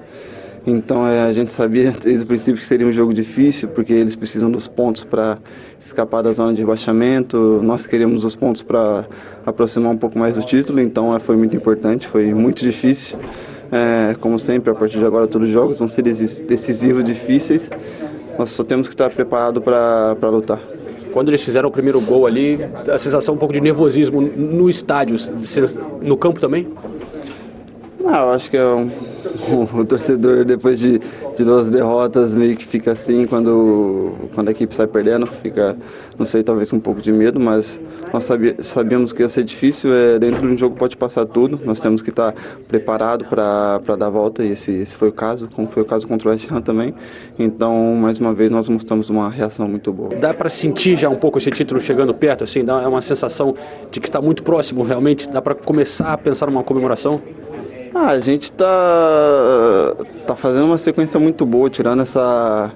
Então 0.69 1.07
é, 1.07 1.21
a 1.21 1.31
gente 1.31 1.49
sabia 1.49 1.91
desde 2.03 2.23
o 2.23 2.27
princípio 2.27 2.59
que 2.59 2.67
seria 2.67 2.85
um 2.85 2.91
jogo 2.91 3.13
difícil, 3.13 3.69
porque 3.69 3.93
eles 3.93 4.15
precisam 4.15 4.51
dos 4.51 4.67
pontos 4.67 5.05
para 5.05 5.37
escapar 5.79 6.21
da 6.21 6.33
zona 6.33 6.53
de 6.53 6.59
rebaixamento. 6.59 7.61
Nós 7.63 7.85
queríamos 7.85 8.25
os 8.25 8.35
pontos 8.35 8.63
para 8.63 9.05
aproximar 9.45 9.93
um 9.93 9.97
pouco 9.97 10.19
mais 10.19 10.35
do 10.35 10.43
título, 10.43 10.81
então 10.81 11.15
é, 11.15 11.19
foi 11.19 11.37
muito 11.37 11.55
importante, 11.55 12.05
foi 12.05 12.33
muito 12.33 12.65
difícil. 12.65 13.17
É, 13.71 14.13
como 14.19 14.37
sempre, 14.37 14.69
a 14.69 14.75
partir 14.75 14.97
de 14.99 15.05
agora 15.05 15.25
todos 15.25 15.47
os 15.47 15.53
jogos 15.53 15.79
vão 15.79 15.87
ser 15.87 16.01
deci- 16.01 16.43
decisivos, 16.43 17.01
difíceis. 17.03 17.69
Nós 18.37 18.49
só 18.51 18.63
temos 18.63 18.89
que 18.89 18.93
estar 18.93 19.09
preparado 19.09 19.61
para 19.61 20.29
lutar. 20.29 20.59
Quando 21.13 21.29
eles 21.29 21.41
fizeram 21.41 21.69
o 21.69 21.71
primeiro 21.71 21.99
gol 22.01 22.27
ali, 22.27 22.59
a 22.93 22.97
sensação 22.97 23.35
um 23.35 23.37
pouco 23.37 23.53
de 23.53 23.61
nervosismo 23.61 24.21
no 24.21 24.69
estádio, 24.69 25.17
no 26.01 26.15
campo 26.17 26.39
também? 26.41 26.67
Não, 28.07 28.31
acho 28.31 28.49
que 28.49 28.55
é 28.55 28.65
um, 28.65 28.89
o 29.77 29.83
torcedor 29.83 30.45
depois 30.45 30.79
de, 30.79 30.97
de 30.97 31.43
duas 31.43 31.69
derrotas 31.69 32.33
meio 32.33 32.55
que 32.55 32.65
fica 32.65 32.93
assim 32.93 33.25
quando, 33.25 34.13
quando 34.33 34.47
a 34.47 34.51
equipe 34.51 34.73
sai 34.73 34.87
perdendo, 34.87 35.27
fica, 35.27 35.75
não 36.17 36.25
sei, 36.25 36.41
talvez 36.41 36.71
com 36.71 36.77
um 36.77 36.79
pouco 36.79 37.01
de 37.01 37.11
medo, 37.11 37.37
mas 37.37 37.81
nós 38.13 38.23
sabia, 38.23 38.55
sabíamos 38.63 39.11
que 39.11 39.21
ia 39.21 39.27
ser 39.27 39.43
difícil, 39.43 39.93
é, 39.93 40.17
dentro 40.17 40.39
de 40.39 40.47
um 40.47 40.57
jogo 40.57 40.77
pode 40.77 40.95
passar 40.95 41.25
tudo, 41.25 41.59
nós 41.65 41.81
temos 41.81 42.01
que 42.01 42.09
estar 42.09 42.33
preparado 42.69 43.25
para 43.25 43.95
dar 43.97 44.07
a 44.07 44.09
volta 44.09 44.41
e 44.41 44.51
esse, 44.51 44.71
esse 44.71 44.95
foi 44.95 45.09
o 45.09 45.11
caso, 45.13 45.49
como 45.53 45.67
foi 45.67 45.83
o 45.83 45.85
caso 45.85 46.07
contra 46.07 46.29
o 46.29 46.31
West 46.31 46.49
Ham 46.49 46.61
também, 46.61 46.95
então 47.37 47.93
mais 47.95 48.19
uma 48.19 48.33
vez 48.33 48.49
nós 48.49 48.69
mostramos 48.69 49.09
uma 49.09 49.29
reação 49.29 49.67
muito 49.67 49.91
boa. 49.91 50.11
Dá 50.15 50.33
para 50.33 50.49
sentir 50.49 50.95
já 50.95 51.09
um 51.09 51.17
pouco 51.17 51.37
esse 51.39 51.51
título 51.51 51.81
chegando 51.81 52.13
perto, 52.13 52.45
assim, 52.45 52.63
dá 52.63 52.81
é 52.81 52.87
uma 52.87 53.01
sensação 53.01 53.53
de 53.91 53.99
que 53.99 54.07
está 54.07 54.21
muito 54.21 54.43
próximo 54.43 54.81
realmente, 54.83 55.29
dá 55.29 55.41
para 55.41 55.53
começar 55.53 56.13
a 56.13 56.17
pensar 56.17 56.45
numa 56.45 56.63
comemoração? 56.63 57.21
Ah, 57.99 58.09
a 58.11 58.19
gente 58.19 58.51
tá, 58.51 58.65
tá 60.27 60.35
fazendo 60.35 60.65
uma 60.65 60.77
sequência 60.77 61.19
muito 61.19 61.45
boa, 61.45 61.67
tirando 61.69 62.01
essa. 62.03 62.71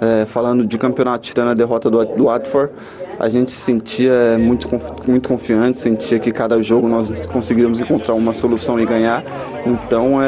é, 0.00 0.26
falando 0.26 0.66
de 0.66 0.76
campeonato, 0.76 1.20
tirando 1.24 1.50
a 1.50 1.54
derrota 1.54 1.88
do, 1.88 2.04
do 2.04 2.24
Watford. 2.24 2.72
A 3.20 3.28
gente 3.28 3.52
se 3.52 3.60
sentia 3.60 4.36
muito, 4.40 4.66
conf- 4.66 4.90
muito 5.06 5.28
confiante, 5.28 5.78
sentia 5.78 6.18
que 6.18 6.32
cada 6.32 6.60
jogo 6.60 6.88
nós 6.88 7.08
conseguíamos 7.32 7.78
encontrar 7.78 8.14
uma 8.14 8.32
solução 8.32 8.80
e 8.80 8.84
ganhar. 8.84 9.22
Então, 9.64 10.20
é, 10.20 10.26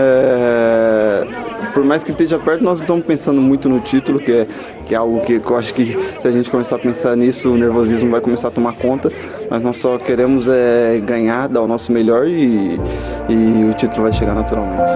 por 1.77 1.85
mais 1.85 2.03
que 2.03 2.11
esteja 2.11 2.39
perto, 2.39 2.65
nós 2.65 2.79
não 2.79 2.85
estamos 2.85 3.05
pensando 3.05 3.39
muito 3.39 3.69
no 3.69 3.81
título, 3.81 4.19
que 4.19 4.33
é, 4.33 4.47
que 4.87 4.95
é 4.95 4.97
algo 4.97 5.21
que 5.21 5.35
eu 5.35 5.57
acho 5.59 5.75
que 5.75 5.85
se 5.85 6.27
a 6.27 6.31
gente 6.31 6.51
começar 6.51 6.77
a 6.77 6.79
pensar 6.79 7.15
nisso, 7.15 7.53
o 7.53 7.57
nervosismo 7.59 8.11
vai 8.11 8.23
começar 8.23 8.49
a 8.49 8.51
tomar 8.51 8.73
conta. 8.73 9.13
Mas 9.51 9.61
nós 9.61 9.77
só 9.77 9.99
queremos 9.99 10.49
é, 10.49 10.99
ganhar, 11.05 11.49
dar 11.49 11.61
o 11.61 11.67
nosso 11.67 11.93
melhor 11.93 12.27
e, 12.27 12.81
e 13.29 13.65
o 13.71 13.75
título 13.75 14.05
vai 14.05 14.13
chegar 14.15 14.35
naturalmente. 14.35 14.91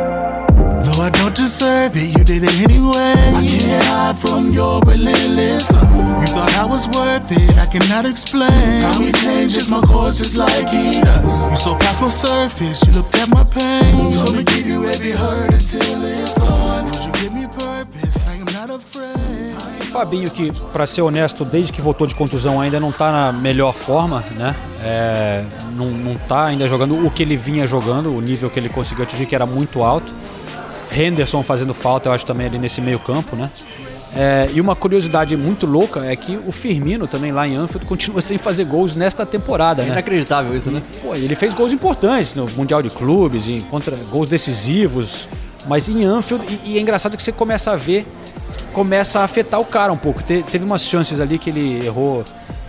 Though 0.82 1.02
I 1.02 1.10
don't 1.10 1.34
deserve 1.34 1.94
it, 1.96 2.16
you 2.16 2.24
did 2.24 2.44
it 2.44 2.64
anyway. 2.64 3.12
I 3.36 3.46
can't 3.46 3.84
hide 3.84 4.18
from 4.18 4.50
your 4.50 4.80
relentless. 4.80 5.68
You 5.70 6.26
thought 6.32 6.54
I 6.56 6.64
was 6.64 6.88
worth 6.88 7.30
it, 7.30 7.58
I 7.58 7.66
cannot 7.66 8.06
explain. 8.06 8.80
How 8.80 9.02
it 9.02 9.14
changes 9.16 9.70
my 9.70 9.82
course 9.82 10.34
like 10.34 10.64
does. 10.72 11.66
You 11.66 11.74
past 11.76 12.00
my 12.00 12.08
surface, 12.08 12.82
you 12.86 12.92
looked 12.92 13.14
at 13.16 13.28
my 13.28 13.44
pain. 13.44 14.12
Told 14.12 14.34
me 14.34 14.44
give 14.44 14.66
you 14.66 14.86
every 14.86 15.10
hurt 15.10 15.52
until 15.52 16.04
it's 16.04 16.38
gone. 16.38 16.59
Fabinho, 19.90 20.30
que, 20.30 20.52
pra 20.72 20.86
ser 20.86 21.02
honesto, 21.02 21.44
desde 21.44 21.72
que 21.72 21.82
voltou 21.82 22.06
de 22.06 22.14
contusão 22.14 22.60
ainda 22.60 22.78
não 22.78 22.92
tá 22.92 23.10
na 23.10 23.32
melhor 23.32 23.74
forma, 23.74 24.24
né? 24.36 24.54
É, 24.82 25.44
não, 25.76 25.86
não 25.90 26.14
tá 26.14 26.46
ainda 26.46 26.66
jogando 26.68 27.04
o 27.04 27.10
que 27.10 27.22
ele 27.22 27.36
vinha 27.36 27.66
jogando, 27.66 28.14
o 28.14 28.20
nível 28.20 28.48
que 28.48 28.58
ele 28.58 28.68
conseguiu 28.68 29.04
atingir, 29.04 29.26
que 29.26 29.34
era 29.34 29.44
muito 29.44 29.82
alto. 29.82 30.12
Henderson 30.96 31.42
fazendo 31.42 31.74
falta, 31.74 32.08
eu 32.08 32.12
acho 32.12 32.24
também 32.24 32.46
ali 32.46 32.58
nesse 32.58 32.80
meio 32.80 32.98
campo, 32.98 33.36
né? 33.36 33.50
É, 34.14 34.50
e 34.52 34.60
uma 34.60 34.74
curiosidade 34.74 35.36
muito 35.36 35.66
louca 35.66 36.04
é 36.04 36.16
que 36.16 36.36
o 36.36 36.50
Firmino 36.50 37.06
também 37.06 37.30
lá 37.30 37.46
em 37.46 37.54
Anfield 37.54 37.86
continua 37.86 38.20
sem 38.20 38.38
fazer 38.38 38.64
gols 38.64 38.96
nesta 38.96 39.24
temporada, 39.24 39.82
né? 39.82 39.90
Inacreditável 39.90 40.56
isso, 40.56 40.70
né? 40.70 40.82
Pô, 41.00 41.14
ele 41.14 41.34
fez 41.36 41.54
gols 41.54 41.72
importantes 41.72 42.34
no 42.34 42.48
Mundial 42.56 42.82
de 42.82 42.90
Clubes, 42.90 43.46
em 43.46 43.60
contra, 43.60 43.96
gols 44.10 44.28
decisivos, 44.28 45.28
mas 45.68 45.88
em 45.88 46.04
Anfield, 46.04 46.44
e, 46.64 46.72
e 46.72 46.78
é 46.78 46.80
engraçado 46.80 47.16
que 47.16 47.22
você 47.22 47.30
começa 47.30 47.70
a 47.70 47.76
ver 47.76 48.04
começa 48.70 49.20
a 49.20 49.24
afetar 49.24 49.60
o 49.60 49.64
cara 49.64 49.92
um 49.92 49.96
pouco. 49.96 50.22
Te- 50.22 50.42
teve 50.42 50.64
umas 50.64 50.82
chances 50.82 51.20
ali 51.20 51.38
que 51.38 51.50
ele 51.50 51.84
errou, 51.84 52.24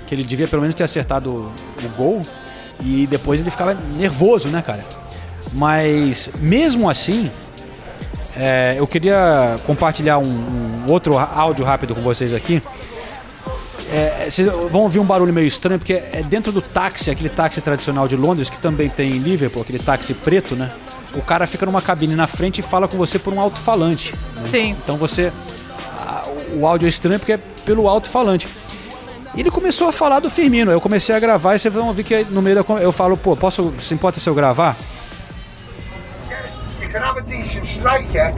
que 0.07 0.13
ele 0.15 0.23
devia 0.23 0.47
pelo 0.47 0.61
menos 0.61 0.75
ter 0.75 0.83
acertado 0.83 1.29
o 1.31 1.89
gol, 1.97 2.25
e 2.79 3.07
depois 3.07 3.39
ele 3.41 3.51
ficava 3.51 3.73
nervoso, 3.97 4.47
né, 4.49 4.61
cara? 4.61 4.83
Mas 5.53 6.31
mesmo 6.39 6.89
assim, 6.89 7.29
é, 8.37 8.75
eu 8.77 8.87
queria 8.87 9.57
compartilhar 9.65 10.17
um, 10.17 10.23
um 10.87 10.91
outro 10.91 11.17
áudio 11.17 11.65
rápido 11.65 11.93
com 11.95 12.01
vocês 12.01 12.33
aqui. 12.33 12.61
É, 13.93 14.29
vocês 14.29 14.47
vão 14.47 14.81
ouvir 14.83 14.99
um 14.99 15.03
barulho 15.05 15.33
meio 15.33 15.45
estranho, 15.47 15.77
porque 15.77 15.93
é 15.93 16.23
dentro 16.23 16.51
do 16.51 16.61
táxi, 16.61 17.11
aquele 17.11 17.27
táxi 17.27 17.59
tradicional 17.59 18.07
de 18.07 18.15
Londres, 18.15 18.49
que 18.49 18.57
também 18.57 18.87
tem 18.89 19.11
em 19.11 19.19
Liverpool, 19.19 19.61
aquele 19.61 19.79
táxi 19.79 20.13
preto, 20.13 20.55
né? 20.55 20.71
O 21.13 21.21
cara 21.21 21.45
fica 21.45 21.65
numa 21.65 21.81
cabine 21.81 22.15
na 22.15 22.25
frente 22.25 22.59
e 22.59 22.61
fala 22.61 22.87
com 22.87 22.95
você 22.97 23.19
por 23.19 23.33
um 23.33 23.39
alto-falante. 23.41 24.15
né? 24.35 24.43
Sim. 24.47 24.77
Então 24.81 24.95
você. 24.95 25.33
O 26.59 26.65
áudio 26.67 26.85
é 26.85 26.89
estranho 26.89 27.19
porque 27.19 27.33
é 27.33 27.39
pelo 27.65 27.87
alto-falante. 27.87 28.47
E 29.35 29.39
ele 29.39 29.49
começou 29.51 29.87
a 29.87 29.91
falar 29.93 30.19
do 30.19 30.29
Firmino. 30.29 30.71
Eu 30.71 30.81
comecei 30.81 31.15
a 31.15 31.19
gravar 31.19 31.55
e 31.55 31.59
vocês 31.59 31.73
vão 31.73 31.87
ouvir 31.87 32.03
que 32.03 32.23
no 32.25 32.41
meio 32.41 32.61
da. 32.63 32.73
Eu 32.81 32.91
falo, 32.91 33.15
pô, 33.15 33.35
posso. 33.35 33.73
Se 33.79 33.93
importa 33.93 34.19
se 34.19 34.29
eu 34.29 34.35
gravar? 34.35 34.75
You 36.81 36.89
can 36.89 36.99
have 37.01 37.17
a 37.17 37.21
decent 37.21 37.65
striker, 37.77 38.31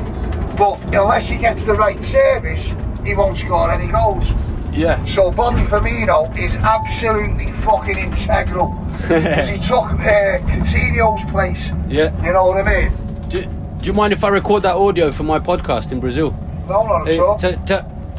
but 0.56 0.78
unless 0.96 1.28
he 1.28 1.38
gets 1.38 1.64
the 1.66 1.74
right 1.74 1.98
service, 2.06 2.62
he 3.06 3.16
won't 3.16 3.40
score 3.40 3.72
any 3.74 3.88
goals. 3.88 4.26
Yeah. 4.72 5.00
So 5.16 5.32
Bobby 5.32 5.62
Firmino 5.64 6.26
is 6.38 6.56
absolutely 6.64 7.48
fucking 7.62 7.98
integral. 7.98 8.70
'Cause 9.08 9.50
he 9.50 9.58
took 9.60 9.86
uh, 9.86 10.40
Coutinho's 10.48 11.24
place. 11.32 11.60
Yeah. 11.90 12.12
You 12.24 12.32
know 12.34 12.46
what 12.46 12.58
I 12.58 12.64
mean? 12.64 12.92
Do, 13.30 13.42
do 13.42 13.86
you 13.86 13.94
mind 13.94 14.14
if 14.14 14.24
I 14.24 14.30
record 14.30 14.64
that 14.64 14.76
audio 14.76 15.12
for 15.12 15.24
my 15.24 15.40
podcast 15.40 15.92
in 15.92 16.00
Brazil? 16.00 16.34
No, 16.68 16.82
not 16.84 17.08
at 17.08 17.20
all. 17.20 17.38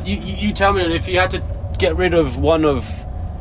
You, 0.04 0.16
you 0.16 0.48
you 0.48 0.52
tell 0.52 0.72
me 0.72 0.82
if 0.94 1.08
you 1.08 1.18
had 1.18 1.30
to 1.30 1.42
get 1.78 1.96
rid 1.96 2.14
of 2.14 2.36
one 2.38 2.64
of. 2.64 2.88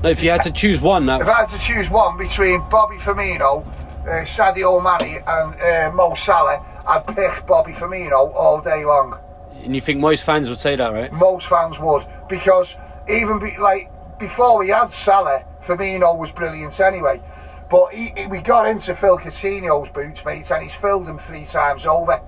No, 0.04 0.10
if 0.10 0.22
you 0.22 0.32
had 0.32 0.42
to 0.44 0.52
choose 0.52 0.82
one, 0.82 1.06
that 1.06 1.22
If 1.22 1.30
I 1.30 1.46
had 1.46 1.50
to 1.52 1.60
choose 1.60 1.90
one 1.90 2.18
between 2.18 2.60
Bobby 2.70 2.98
Firmino, 2.98 3.66
uh, 4.06 4.26
Sadio 4.26 4.82
Mane, 4.84 5.24
and 5.26 5.62
uh, 5.62 5.96
Mo 5.96 6.14
Salah, 6.16 6.62
I'd 6.86 7.08
pick 7.08 7.46
Bobby 7.48 7.72
Firmino 7.72 8.34
all 8.36 8.60
day 8.60 8.84
long. 8.84 9.18
and 9.64 9.74
you 9.74 9.80
think 9.80 10.00
most 10.02 10.26
fans 10.26 10.50
would 10.50 10.58
say 10.58 10.76
that, 10.76 10.92
right? 10.94 11.12
Most 11.14 11.48
fans 11.48 11.80
would 11.80 12.06
because 12.28 12.68
even 13.08 13.40
be, 13.40 13.56
like 13.58 13.90
before 14.20 14.58
we 14.60 14.70
had 14.70 14.92
Salah, 14.92 15.44
Firmino 15.66 16.18
was 16.18 16.32
brilliant 16.32 16.78
anyway. 16.82 17.22
But 17.70 17.94
he, 17.94 18.14
he- 18.18 18.28
we 18.28 18.40
got 18.42 18.68
into 18.68 18.94
Phil 18.96 19.18
Coutinho's 19.18 19.90
boots, 19.90 20.24
mate, 20.26 20.52
and 20.52 20.64
he's 20.64 20.74
filled 20.74 21.06
them 21.08 21.18
three 21.20 21.46
times 21.46 21.86
over. 21.86 22.20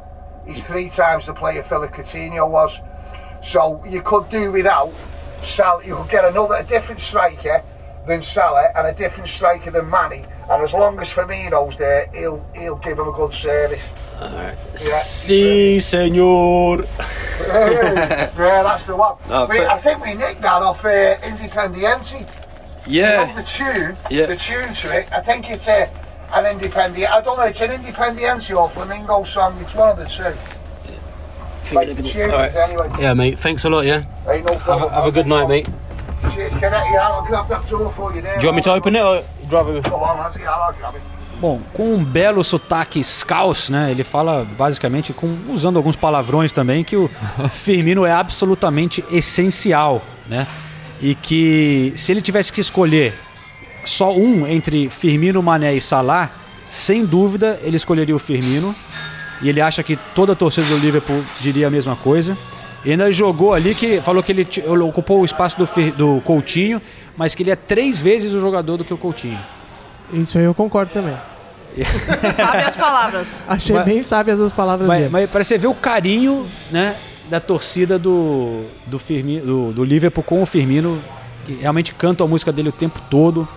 He's 0.48 0.62
three 0.64 0.90
times 0.90 1.26
the 1.26 1.34
player 1.34 1.64
Philip 1.64 1.92
Coutinho 1.94 2.50
was. 2.50 2.80
So 3.46 3.84
you 3.88 4.02
could 4.02 4.30
do 4.30 4.52
without 4.52 4.92
Salah. 5.46 5.86
You 5.86 5.96
could 5.98 6.10
get 6.10 6.26
another, 6.26 6.56
a 6.56 6.64
different 6.64 7.00
striker 7.00 7.64
than 8.08 8.22
Salah 8.22 8.70
and 8.76 8.88
a 8.88 8.94
different 8.94 9.30
striker 9.30 9.72
than 9.72 9.90
Manny. 9.90 10.26
And 10.50 10.64
as 10.64 10.74
long 10.74 11.00
as 11.00 11.10
Firmino's 11.10 11.78
there, 11.78 12.08
he'll 12.14 12.44
he'll 12.56 12.76
give 12.76 13.00
him 13.00 13.08
a 13.08 13.12
good 13.12 13.34
service. 13.34 13.82
Alright. 14.22 14.58
Si, 14.78 15.80
senor. 15.80 16.78
yeah, 17.48 18.30
that's 18.64 18.86
the 18.86 18.96
one. 18.96 19.18
No, 19.28 19.46
we, 19.46 19.58
fair- 19.58 19.70
I 19.70 19.78
think 19.78 20.04
we 20.06 20.14
nicked 20.14 20.42
that 20.42 20.62
off 20.62 20.86
uh, 20.86 21.18
Independiente. 21.18 22.28
Yeah. 22.88 23.22
You 23.28 23.28
know, 23.36 23.42
the 23.42 23.48
tune, 23.48 23.98
Yeah. 24.10 24.26
the 24.28 24.36
tune 24.36 24.74
to 24.74 25.00
it. 25.00 25.12
I 25.12 25.22
think 25.22 25.50
it's 25.50 25.68
uh, 25.68 25.90
an 26.34 26.46
Independiente. 26.46 27.08
I 27.10 27.22
don't 27.22 27.38
know. 27.38 27.44
It's 27.44 27.60
an 27.60 27.72
Independiente 27.72 28.56
or 28.58 28.70
Flamingo 28.70 29.24
song. 29.26 29.60
It's 29.60 29.76
one 29.76 29.90
of 29.90 29.98
the 29.98 30.06
two. 30.06 30.34
Alright. 31.74 31.90
is 31.90 32.56
anyway. 32.56 32.90
Yeah, 33.00 33.14
mate. 33.14 33.40
Thanks 33.40 33.66
a 33.66 33.70
lot. 33.70 33.86
Yeah. 33.86 34.02
Hey, 34.26 34.42
no 34.42 34.54
Have 34.54 34.62
a, 34.62 34.64
problem. 34.64 34.92
have 34.94 35.06
a 35.08 35.12
good 35.12 35.28
night, 35.28 35.48
mate. 35.48 35.68
Cheers, 36.34 36.54
Kenneth. 36.54 36.84
Yeah, 36.92 37.08
I'll 37.10 37.26
grab 37.26 37.48
that 37.50 37.70
door 37.70 37.92
for 37.94 38.14
you 38.14 38.22
there. 38.22 38.38
Do 38.38 38.42
you 38.42 38.48
want 38.50 38.56
me 38.58 38.62
to 38.64 38.74
open 38.74 38.96
it 38.96 39.04
or 39.04 39.24
drive 39.50 39.68
it? 39.70 39.90
Go 39.90 39.98
on, 39.98 40.18
lads. 40.18 40.38
Yeah, 40.38 40.50
I'll 40.52 40.74
grab 40.74 40.96
it. 40.96 41.02
Bom, 41.40 41.62
com 41.74 41.94
um 41.96 42.04
belo 42.04 42.44
sotaque 42.44 43.04
scouse, 43.04 43.70
né? 43.72 43.92
Ele 43.92 44.04
fala 44.04 44.46
basicamente 44.58 45.12
com 45.12 45.38
usando 45.50 45.76
alguns 45.78 45.96
palavrões 45.96 46.52
também 46.54 46.84
que 46.84 46.96
o 46.96 47.10
Firmino 47.52 48.06
é 48.06 48.12
absolutamente 48.12 49.04
essencial, 49.12 50.02
né? 50.28 50.48
E 51.02 51.14
que 51.14 51.94
se 51.98 52.12
ele 52.12 52.22
tivesse 52.22 52.54
que 52.54 52.62
escolher 52.62 53.14
só 53.84 54.14
um 54.16 54.48
entre 54.48 54.90
Firmino, 54.90 55.44
Mané 55.44 55.74
e 55.74 55.82
Salah, 55.82 56.32
sem 56.70 57.06
dúvida 57.06 57.60
ele 57.62 57.76
escolheria 57.76 58.16
o 58.16 58.20
Firmino. 58.20 58.74
E 59.42 59.50
ele 59.50 59.60
acha 59.62 59.84
que 59.84 59.96
toda 60.16 60.34
a 60.34 60.36
torcida 60.36 60.68
do 60.68 60.78
Liverpool 60.78 61.24
diria 61.40 61.68
a 61.68 61.72
mesma 61.72 61.96
coisa. 61.96 62.38
E 62.84 62.92
ainda 62.92 63.12
jogou 63.12 63.54
ali 63.54 63.74
que 63.74 64.00
falou 64.02 64.22
que 64.22 64.32
ele 64.32 64.48
ocupou 64.84 65.22
o 65.22 65.26
espaço 65.26 65.58
do, 65.58 65.66
do 65.94 66.22
Coutinho, 66.22 66.82
mas 67.18 67.34
que 67.34 67.44
ele 67.44 67.52
é 67.52 67.56
três 67.56 68.00
vezes 68.00 68.34
o 68.34 68.40
jogador 68.40 68.78
do 68.78 68.86
que 68.86 68.94
o 68.94 68.98
Coutinho. 68.98 69.40
Isso 70.14 70.38
aí 70.38 70.44
eu 70.46 70.54
concordo 70.54 70.92
também. 70.94 71.16
Sabe 72.34 72.60
as 72.64 72.76
palavras. 72.76 73.42
Achei 73.48 73.76
Mas- 73.76 73.86
bem 73.86 74.04
sábias 74.04 74.40
as 74.40 74.52
palavras 74.52 74.88
Mas, 74.88 75.00
dele. 75.00 75.10
mas 75.12 75.30
para 75.30 75.44
você 75.44 75.58
ver 75.58 75.68
o 75.68 75.74
carinho, 75.76 76.48
né, 76.72 76.96
da 77.30 77.40
torcida 77.40 78.00
do 78.00 78.64
do, 78.86 78.98
Firmino, 79.00 79.46
do 79.46 79.74
do 79.74 79.84
Liverpool 79.84 80.24
com 80.24 80.42
o 80.42 80.46
Firmino, 80.46 81.02
que 81.44 81.56
realmente 81.56 81.94
canta 81.94 82.24
a 82.24 82.28
música 82.28 82.52
dele 82.52 82.70
o 82.70 82.72
tempo 82.72 83.02
todo. 83.10 83.48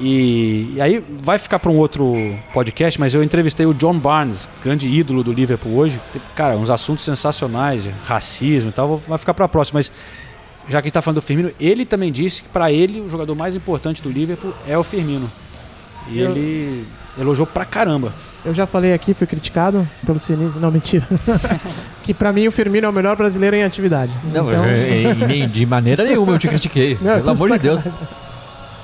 E, 0.00 0.74
e 0.76 0.80
aí 0.80 1.04
vai 1.22 1.38
ficar 1.38 1.58
para 1.60 1.70
um 1.70 1.76
outro 1.76 2.14
podcast, 2.52 2.98
mas 2.98 3.14
eu 3.14 3.22
entrevistei 3.22 3.64
o 3.64 3.72
John 3.72 3.96
Barnes, 3.98 4.48
grande 4.62 4.88
ídolo 4.88 5.22
do 5.22 5.32
Liverpool 5.32 5.76
hoje. 5.76 6.00
Cara, 6.34 6.56
uns 6.56 6.68
assuntos 6.68 7.04
sensacionais, 7.04 7.84
de 7.84 7.90
racismo 8.04 8.70
e 8.70 8.72
tal, 8.72 8.96
vai 8.98 9.18
ficar 9.18 9.34
para 9.34 9.44
a 9.44 9.48
próxima, 9.48 9.78
mas 9.78 9.92
já 10.68 10.80
que 10.80 10.86
a 10.86 10.88
gente 10.88 10.92
tá 10.94 11.02
falando 11.02 11.16
do 11.20 11.22
Firmino, 11.22 11.50
ele 11.60 11.84
também 11.84 12.10
disse 12.10 12.42
que 12.42 12.48
para 12.48 12.72
ele 12.72 13.00
o 13.00 13.08
jogador 13.08 13.36
mais 13.36 13.54
importante 13.54 14.02
do 14.02 14.10
Liverpool 14.10 14.52
é 14.66 14.76
o 14.76 14.82
Firmino. 14.82 15.30
E 16.08 16.18
Eu- 16.20 16.30
ele 16.30 16.84
elogiou 17.18 17.46
pra 17.46 17.64
caramba. 17.64 18.12
Eu 18.44 18.52
já 18.52 18.66
falei 18.66 18.92
aqui, 18.92 19.14
fui 19.14 19.26
criticado 19.26 19.88
pelo 20.04 20.18
Sinise. 20.18 20.58
Não, 20.58 20.70
mentira. 20.70 21.06
que 22.02 22.12
pra 22.12 22.30
mim 22.32 22.46
o 22.48 22.52
Firmino 22.52 22.86
é 22.86 22.90
o 22.90 22.92
melhor 22.92 23.16
brasileiro 23.16 23.54
em 23.56 23.62
atividade. 23.64 24.12
Não, 24.24 24.50
Então- 24.52 24.66
eu- 24.66 25.10
eu- 25.10 25.14
nem- 25.28 25.48
de 25.48 25.64
maneira 25.64 26.04
nenhuma 26.04 26.32
eu 26.32 26.38
te 26.38 26.48
critiquei. 26.48 26.98
Não, 27.00 27.14
pelo 27.14 27.30
amor 27.30 27.50
de 27.52 27.58
Deus. 27.60 27.84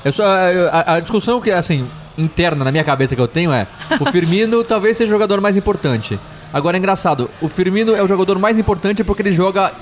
Eu 0.05 0.13
só, 0.13 0.25
a, 0.25 0.95
a 0.95 1.01
discussão 1.01 1.41
que, 1.41 1.51
assim, 1.51 1.87
interna 2.17 2.65
na 2.65 2.71
minha 2.71 2.85
cabeça 2.85 3.15
que 3.15 3.21
eu 3.21 3.29
tenho 3.29 3.53
é: 3.53 3.67
o 4.01 4.07
Firmino 4.13 4.63
talvez 4.65 4.97
seja 4.97 5.09
o 5.09 5.13
jogador 5.13 5.41
mais 5.41 5.57
importante. 5.57 6.19
Agora 6.53 6.77
é 6.77 6.79
engraçado, 6.79 7.31
o 7.41 7.49
Firmino 7.49 7.95
é 7.95 8.03
o 8.03 8.09
jogador 8.09 8.39
mais 8.39 8.59
importante 8.59 9.05
porque 9.05 9.23
ele 9.23 9.33
joga 9.33 9.73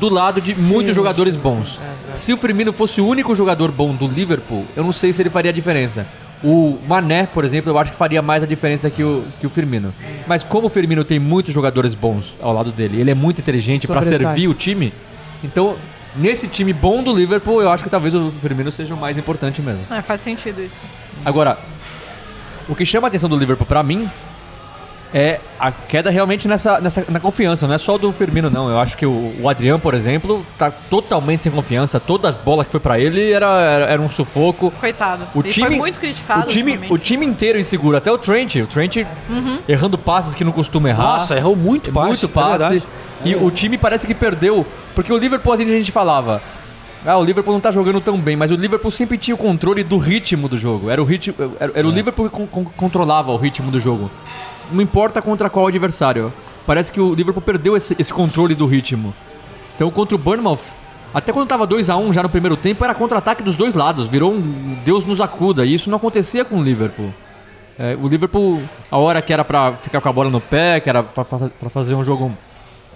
do 0.00 0.08
lado 0.08 0.40
de 0.40 0.54
muitos 0.54 0.94
jogadores 0.94 1.36
bons. 1.36 1.80
Se 2.14 2.32
o 2.32 2.36
Firmino 2.36 2.72
fosse 2.72 3.00
o 3.00 3.06
único 3.06 3.34
jogador 3.34 3.70
bom 3.70 3.94
do 3.94 4.08
Liverpool, 4.08 4.64
eu 4.74 4.82
não 4.82 4.92
sei 4.92 5.12
se 5.12 5.22
ele 5.22 5.30
faria 5.30 5.50
a 5.50 5.54
diferença. 5.54 6.06
O 6.42 6.78
Mané, 6.86 7.26
por 7.26 7.44
exemplo, 7.44 7.70
eu 7.70 7.78
acho 7.78 7.92
que 7.92 7.96
faria 7.96 8.20
mais 8.20 8.42
a 8.42 8.46
diferença 8.46 8.90
que 8.90 9.02
o, 9.02 9.24
que 9.40 9.46
o 9.46 9.50
Firmino. 9.50 9.94
Mas 10.26 10.42
como 10.42 10.66
o 10.66 10.70
Firmino 10.70 11.02
tem 11.04 11.18
muitos 11.18 11.54
jogadores 11.54 11.94
bons 11.94 12.34
ao 12.42 12.52
lado 12.52 12.72
dele, 12.72 13.00
ele 13.00 13.10
é 13.10 13.14
muito 13.14 13.40
inteligente 13.40 13.86
para 13.86 14.02
servir 14.02 14.48
o 14.48 14.54
time, 14.54 14.92
então 15.42 15.76
nesse 16.16 16.48
time 16.48 16.72
bom 16.72 17.02
do 17.02 17.12
Liverpool, 17.12 17.60
eu 17.62 17.70
acho 17.70 17.82
que 17.84 17.90
talvez 17.90 18.14
o 18.14 18.30
Firmino 18.30 18.70
seja 18.72 18.94
o 18.94 18.96
mais 18.96 19.16
importante 19.18 19.60
mesmo. 19.62 19.82
É, 19.90 20.00
faz 20.02 20.20
sentido 20.20 20.62
isso. 20.62 20.82
Agora, 21.24 21.58
o 22.68 22.74
que 22.74 22.84
chama 22.84 23.06
a 23.06 23.08
atenção 23.08 23.28
do 23.28 23.36
Liverpool 23.36 23.66
pra 23.66 23.82
mim 23.82 24.08
é 25.14 25.40
a 25.58 25.70
queda 25.70 26.10
realmente 26.10 26.48
nessa, 26.48 26.80
nessa 26.80 27.04
na 27.08 27.20
confiança, 27.20 27.66
não 27.66 27.74
é 27.74 27.78
só 27.78 27.96
do 27.96 28.12
Firmino 28.12 28.50
não. 28.50 28.68
Eu 28.68 28.78
acho 28.78 28.96
que 28.98 29.06
o, 29.06 29.34
o 29.40 29.48
Adriano, 29.48 29.78
por 29.78 29.94
exemplo, 29.94 30.44
tá 30.58 30.70
totalmente 30.70 31.44
sem 31.44 31.52
confiança. 31.52 31.98
Todas 32.00 32.34
as 32.34 32.42
bolas 32.42 32.66
que 32.66 32.72
foi 32.72 32.80
pra 32.80 32.98
ele 32.98 33.30
era, 33.30 33.46
era, 33.46 33.84
era 33.86 34.02
um 34.02 34.08
sufoco. 34.10 34.70
Coitado. 34.72 35.26
O 35.34 35.40
Ele 35.40 35.50
time, 35.52 35.68
foi 35.68 35.76
muito 35.76 35.98
criticado 36.00 36.42
O 36.44 36.48
time, 36.48 36.78
o 36.90 36.98
time 36.98 37.24
inteiro 37.24 37.58
inseguro, 37.58 37.96
até 37.96 38.10
o 38.10 38.18
Trent. 38.18 38.56
O 38.56 38.66
Trent 38.66 38.96
Uhum. 39.30 39.58
errando 39.68 39.96
passes 39.96 40.34
que 40.34 40.44
não 40.44 40.52
costuma 40.52 40.88
errar. 40.88 41.02
Nossa, 41.04 41.36
errou 41.36 41.54
muito 41.56 41.92
passe, 41.92 42.08
Muito 42.08 42.26
é 42.26 42.28
passe. 42.28 42.58
verdade. 42.58 42.82
E 43.30 43.36
o 43.36 43.50
time 43.50 43.76
parece 43.78 44.06
que 44.06 44.14
perdeu. 44.14 44.64
Porque 44.94 45.12
o 45.12 45.16
Liverpool, 45.18 45.52
assim, 45.52 45.64
a 45.64 45.68
gente 45.68 45.92
falava. 45.92 46.40
Ah, 47.04 47.16
o 47.18 47.24
Liverpool 47.24 47.52
não 47.54 47.60
tá 47.60 47.70
jogando 47.70 48.00
tão 48.00 48.18
bem, 48.18 48.34
mas 48.34 48.50
o 48.50 48.54
Liverpool 48.56 48.90
sempre 48.90 49.16
tinha 49.16 49.34
o 49.34 49.38
controle 49.38 49.84
do 49.84 49.96
ritmo 49.96 50.48
do 50.48 50.58
jogo. 50.58 50.90
Era 50.90 51.00
o, 51.00 51.04
ritmo, 51.04 51.34
era, 51.60 51.72
era 51.76 51.86
o 51.86 51.90
Liverpool 51.90 52.28
que 52.28 52.34
con- 52.36 52.46
con- 52.46 52.64
controlava 52.76 53.30
o 53.30 53.36
ritmo 53.36 53.70
do 53.70 53.78
jogo. 53.78 54.10
Não 54.72 54.80
importa 54.82 55.22
contra 55.22 55.48
qual 55.48 55.66
adversário. 55.68 56.32
Parece 56.66 56.90
que 56.90 57.00
o 57.00 57.14
Liverpool 57.14 57.42
perdeu 57.42 57.76
esse, 57.76 57.94
esse 57.96 58.12
controle 58.12 58.54
do 58.56 58.66
ritmo. 58.66 59.14
Então, 59.76 59.88
contra 59.90 60.16
o 60.16 60.18
Bournemouth, 60.18 60.58
até 61.14 61.32
quando 61.32 61.46
tava 61.46 61.64
2 61.64 61.88
a 61.90 61.96
1 61.96 62.12
já 62.12 62.22
no 62.24 62.28
primeiro 62.28 62.56
tempo, 62.56 62.82
era 62.84 62.92
contra-ataque 62.92 63.44
dos 63.44 63.54
dois 63.54 63.72
lados. 63.74 64.08
Virou 64.08 64.32
um 64.32 64.76
Deus 64.84 65.04
nos 65.04 65.20
acuda. 65.20 65.64
E 65.64 65.72
isso 65.74 65.88
não 65.88 65.98
acontecia 65.98 66.44
com 66.44 66.56
o 66.58 66.62
Liverpool. 66.62 67.14
É, 67.78 67.96
o 68.02 68.08
Liverpool, 68.08 68.60
a 68.90 68.96
hora 68.98 69.22
que 69.22 69.32
era 69.32 69.44
pra 69.44 69.74
ficar 69.74 70.00
com 70.00 70.08
a 70.08 70.12
bola 70.12 70.28
no 70.30 70.40
pé, 70.40 70.80
que 70.80 70.88
era 70.90 71.04
pra 71.04 71.24
fazer 71.70 71.94
um 71.94 72.02
jogo 72.04 72.32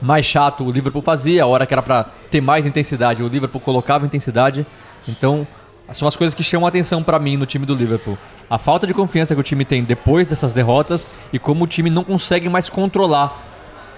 mais 0.01 0.24
chato, 0.26 0.64
o 0.64 0.70
Liverpool 0.70 1.03
fazia. 1.03 1.44
A 1.44 1.46
hora 1.46 1.66
que 1.66 1.74
era 1.74 1.82
pra 1.82 2.07
ter 2.30 2.40
mais 2.40 2.66
intensidade, 2.66 3.22
o 3.22 3.28
Liverpool 3.28 3.61
colocava 3.61 4.07
intensidade. 4.07 4.66
Então, 5.09 5.46
são 5.92 6.07
as 6.07 6.16
coisas 6.16 6.34
que 6.34 6.42
chamam 6.42 6.66
a 6.66 6.68
atenção 6.68 7.03
pra 7.03 7.18
mim 7.18 7.36
no 7.36 7.46
time 7.46 7.66
do 7.66 7.74
Liverpool. 7.74 8.16
A 8.48 8.59
falta 8.59 8.86
de 8.86 8.94
confiança 8.94 9.34
que 9.34 9.40
o 9.40 9.44
time 9.44 9.64
tem 9.64 9.82
depois 9.82 10.26
dessas 10.26 10.53
derrotas 10.53 11.11
e 11.32 11.38
como 11.38 11.64
o 11.64 11.66
time 11.66 11.90
não 11.90 12.05
consegue 12.05 12.48
mais 12.48 12.68
controlar 12.68 13.46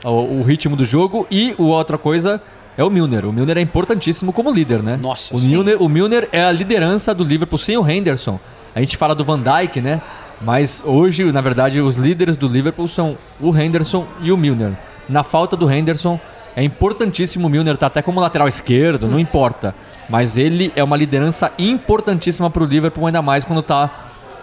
o, 0.05 0.39
o 0.39 0.43
ritmo 0.43 0.77
do 0.77 0.85
jogo. 0.85 1.27
E 1.31 1.55
o 1.59 1.65
outra 1.65 1.99
coisa 1.99 2.41
é 2.77 2.85
o 2.85 2.91
Milner. 2.91 3.27
O 3.27 3.33
Milner 3.33 3.59
é 3.59 3.61
importantíssimo 3.61 4.33
como 4.33 4.51
líder, 4.51 4.83
né? 4.83 4.99
Nossa, 5.01 5.35
o 5.35 5.39
sim. 5.39 5.49
Milner, 5.49 5.83
o 5.83 5.89
Milner 5.89 6.29
é 6.33 6.45
a 6.45 6.53
liderança 6.53 7.15
do 7.15 7.25
Liverpool 7.25 7.59
sem 7.59 7.77
o 7.77 7.89
Henderson. 7.89 8.41
A 8.75 8.81
gente 8.81 8.97
fala 8.97 9.15
do 9.15 9.25
Van 9.25 9.41
Dijk, 9.41 9.81
né? 9.81 10.01
Mas 10.41 10.83
hoje, 10.85 11.31
na 11.31 11.41
verdade, 11.41 11.81
os 11.81 11.95
líderes 11.95 12.37
do 12.37 12.49
Liverpool 12.49 12.89
são 12.89 13.17
o 13.41 13.57
Henderson 13.57 14.07
e 14.21 14.33
o 14.33 14.37
Milner. 14.37 14.73
Na 15.09 15.23
falta 15.23 15.57
do 15.57 15.71
Henderson, 15.71 16.19
é 16.57 16.63
importantíssimo 16.63 17.47
o 17.47 17.51
Milner 17.51 17.77
tá 17.77 17.87
até 17.87 18.03
como 18.03 18.21
lateral 18.21 18.47
esquerdo, 18.49 19.07
não 19.09 19.19
importa. 19.19 19.75
Mas 20.09 20.37
ele 20.37 20.73
é 20.77 20.83
uma 20.85 20.97
liderança 20.97 21.51
importantíssima 21.59 22.51
pro 22.51 22.65
Liverpool, 22.65 23.07
ainda 23.07 23.23
mais 23.23 23.45
quando 23.45 23.63
tá 23.63 23.91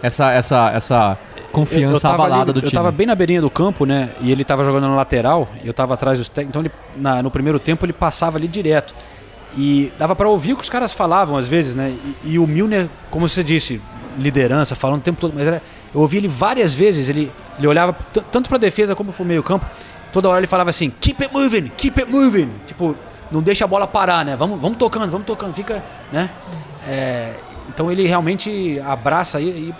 essa, 0.02 0.32
essa, 0.32 0.70
essa 0.70 1.18
confiança 1.52 2.00
tava 2.08 2.14
abalada 2.24 2.50
ali- 2.50 2.52
do 2.52 2.60
time. 2.60 2.72
Eu 2.72 2.74
tava 2.74 2.90
bem 2.90 3.06
na 3.06 3.14
beirinha 3.14 3.40
do 3.40 3.50
campo, 3.50 3.84
né? 3.84 4.10
E 4.20 4.32
ele 4.32 4.44
tava 4.44 4.64
jogando 4.64 4.88
na 4.88 4.94
lateral, 4.96 5.48
e 5.62 5.66
eu 5.68 5.74
tava 5.74 5.94
atrás 5.94 6.18
dos 6.18 6.28
técnicos. 6.28 6.50
Então, 6.60 6.62
ele, 6.62 6.72
na- 7.00 7.22
no 7.22 7.30
primeiro 7.30 7.58
tempo, 7.58 7.84
ele 7.84 7.92
passava 7.92 8.38
ali 8.38 8.48
direto. 8.48 8.94
E 9.56 9.92
dava 9.98 10.14
pra 10.16 10.28
ouvir 10.28 10.52
o 10.52 10.56
que 10.56 10.62
os 10.62 10.70
caras 10.70 10.92
falavam 10.92 11.36
às 11.36 11.46
vezes, 11.48 11.74
né? 11.74 11.92
E, 12.24 12.32
e 12.34 12.38
o 12.38 12.46
Milner, 12.46 12.88
como 13.10 13.28
você 13.28 13.42
disse, 13.44 13.80
liderança, 14.18 14.74
falando 14.74 15.00
o 15.00 15.02
tempo 15.02 15.20
todo. 15.20 15.32
Mas 15.36 15.46
era, 15.46 15.62
eu 15.94 16.00
ouvi 16.00 16.16
ele 16.18 16.28
várias 16.28 16.72
vezes. 16.72 17.08
Ele, 17.08 17.30
ele 17.58 17.66
olhava 17.66 17.92
tanto 18.32 18.48
pra 18.48 18.58
defesa 18.58 18.94
como 18.94 19.12
pro 19.12 19.24
meio 19.24 19.42
campo. 19.42 19.66
Toda 20.12 20.28
hora 20.28 20.38
ele 20.40 20.46
falava 20.46 20.70
assim: 20.70 20.90
keep 21.00 21.22
it 21.22 21.32
moving, 21.34 21.68
keep 21.76 22.00
it 22.00 22.10
moving. 22.10 22.50
Tipo, 22.66 22.96
não 23.30 23.42
deixa 23.42 23.64
a 23.64 23.68
bola 23.68 23.86
parar, 23.86 24.24
né? 24.24 24.36
Vamos, 24.36 24.60
vamos 24.60 24.76
tocando, 24.78 25.08
vamos 25.10 25.26
tocando. 25.26 25.52
Fica, 25.54 25.82
né? 26.12 26.28
É, 26.88 27.36
então 27.68 27.90
ele 27.92 28.04
realmente 28.06 28.80
abraça 28.84 29.38
aí. 29.38 29.48
E 29.70 29.74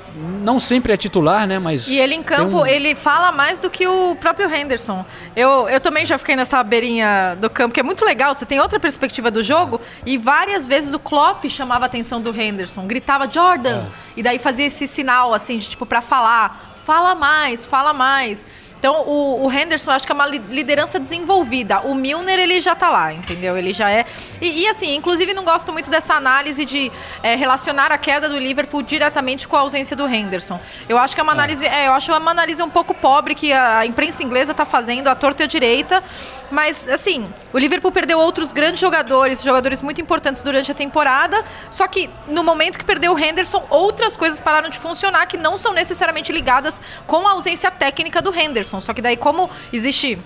não 0.44 0.60
sempre 0.60 0.92
é 0.92 0.96
titular, 0.96 1.46
né? 1.46 1.58
Mas 1.58 1.88
E 1.88 1.98
ele 1.98 2.14
em 2.14 2.22
campo, 2.22 2.58
um- 2.62 2.66
ele 2.66 2.94
fala 2.94 3.32
mais 3.32 3.58
do 3.58 3.68
que 3.68 3.86
o 3.88 4.14
próprio 4.16 4.48
Henderson. 4.54 5.04
Eu, 5.34 5.68
eu 5.68 5.80
também 5.80 6.06
já 6.06 6.16
fiquei 6.16 6.36
nessa 6.36 6.62
beirinha 6.62 7.36
do 7.40 7.50
campo, 7.50 7.74
que 7.74 7.80
é 7.80 7.82
muito 7.82 8.04
legal. 8.04 8.32
Você 8.34 8.46
tem 8.46 8.60
outra 8.60 8.78
perspectiva 8.78 9.30
do 9.30 9.42
jogo. 9.42 9.80
E 10.06 10.16
várias 10.16 10.68
vezes 10.68 10.92
o 10.94 11.00
Klopp 11.00 11.44
chamava 11.48 11.84
a 11.84 11.86
atenção 11.86 12.20
do 12.20 12.30
Henderson. 12.38 12.86
Gritava, 12.86 13.28
Jordan! 13.28 13.82
E 14.16 14.22
daí 14.22 14.38
fazia 14.38 14.66
esse 14.66 14.86
sinal, 14.86 15.34
assim, 15.34 15.58
de 15.58 15.68
tipo, 15.70 15.84
pra 15.84 16.00
falar. 16.00 16.68
Fala 16.84 17.14
mais, 17.14 17.66
fala 17.66 17.92
mais. 17.92 18.46
Então, 18.80 19.02
o, 19.06 19.44
o 19.44 19.52
Henderson, 19.52 19.90
acho 19.90 20.06
que 20.06 20.10
é 20.10 20.14
uma 20.14 20.26
li- 20.26 20.42
liderança 20.48 20.98
desenvolvida. 20.98 21.80
O 21.80 21.94
Milner, 21.94 22.38
ele 22.38 22.62
já 22.62 22.74
tá 22.74 22.88
lá, 22.88 23.12
entendeu? 23.12 23.54
Ele 23.56 23.74
já 23.74 23.90
é. 23.90 24.06
E, 24.40 24.62
e, 24.62 24.66
assim, 24.68 24.96
inclusive, 24.96 25.34
não 25.34 25.44
gosto 25.44 25.70
muito 25.70 25.90
dessa 25.90 26.14
análise 26.14 26.64
de 26.64 26.90
é, 27.22 27.34
relacionar 27.34 27.92
a 27.92 27.98
queda 27.98 28.26
do 28.26 28.38
Liverpool 28.38 28.82
diretamente 28.82 29.46
com 29.46 29.54
a 29.54 29.60
ausência 29.60 29.94
do 29.94 30.08
Henderson. 30.08 30.58
Eu 30.88 30.96
acho 30.96 31.14
que 31.14 31.20
é 31.20 31.22
uma 31.22 31.32
análise. 31.32 31.66
É, 31.66 31.88
eu 31.88 31.92
acho 31.92 32.10
uma 32.10 32.30
análise 32.30 32.62
um 32.62 32.70
pouco 32.70 32.94
pobre 32.94 33.34
que 33.34 33.52
a 33.52 33.84
imprensa 33.84 34.22
inglesa 34.22 34.54
tá 34.54 34.64
fazendo, 34.64 35.08
a 35.08 35.14
torta 35.14 35.42
e 35.42 35.44
a 35.44 35.46
direita. 35.46 36.02
Mas, 36.50 36.88
assim, 36.88 37.32
o 37.52 37.58
Liverpool 37.58 37.92
perdeu 37.92 38.18
outros 38.18 38.52
grandes 38.52 38.80
jogadores, 38.80 39.42
jogadores 39.42 39.80
muito 39.80 40.00
importantes 40.00 40.42
durante 40.42 40.72
a 40.72 40.74
temporada. 40.74 41.44
Só 41.70 41.86
que 41.86 42.10
no 42.26 42.42
momento 42.42 42.78
que 42.78 42.84
perdeu 42.84 43.14
o 43.14 43.18
Henderson, 43.18 43.64
outras 43.70 44.16
coisas 44.16 44.40
pararam 44.40 44.68
de 44.68 44.78
funcionar 44.78 45.26
que 45.26 45.36
não 45.36 45.56
são 45.56 45.72
necessariamente 45.72 46.32
ligadas 46.32 46.80
com 47.06 47.26
a 47.26 47.32
ausência 47.32 47.70
técnica 47.70 48.20
do 48.20 48.34
Henderson. 48.34 48.80
Só 48.80 48.92
que 48.92 49.00
daí, 49.00 49.16
como 49.16 49.48
existe 49.72 50.18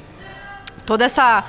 toda 0.87 1.05
essa. 1.05 1.45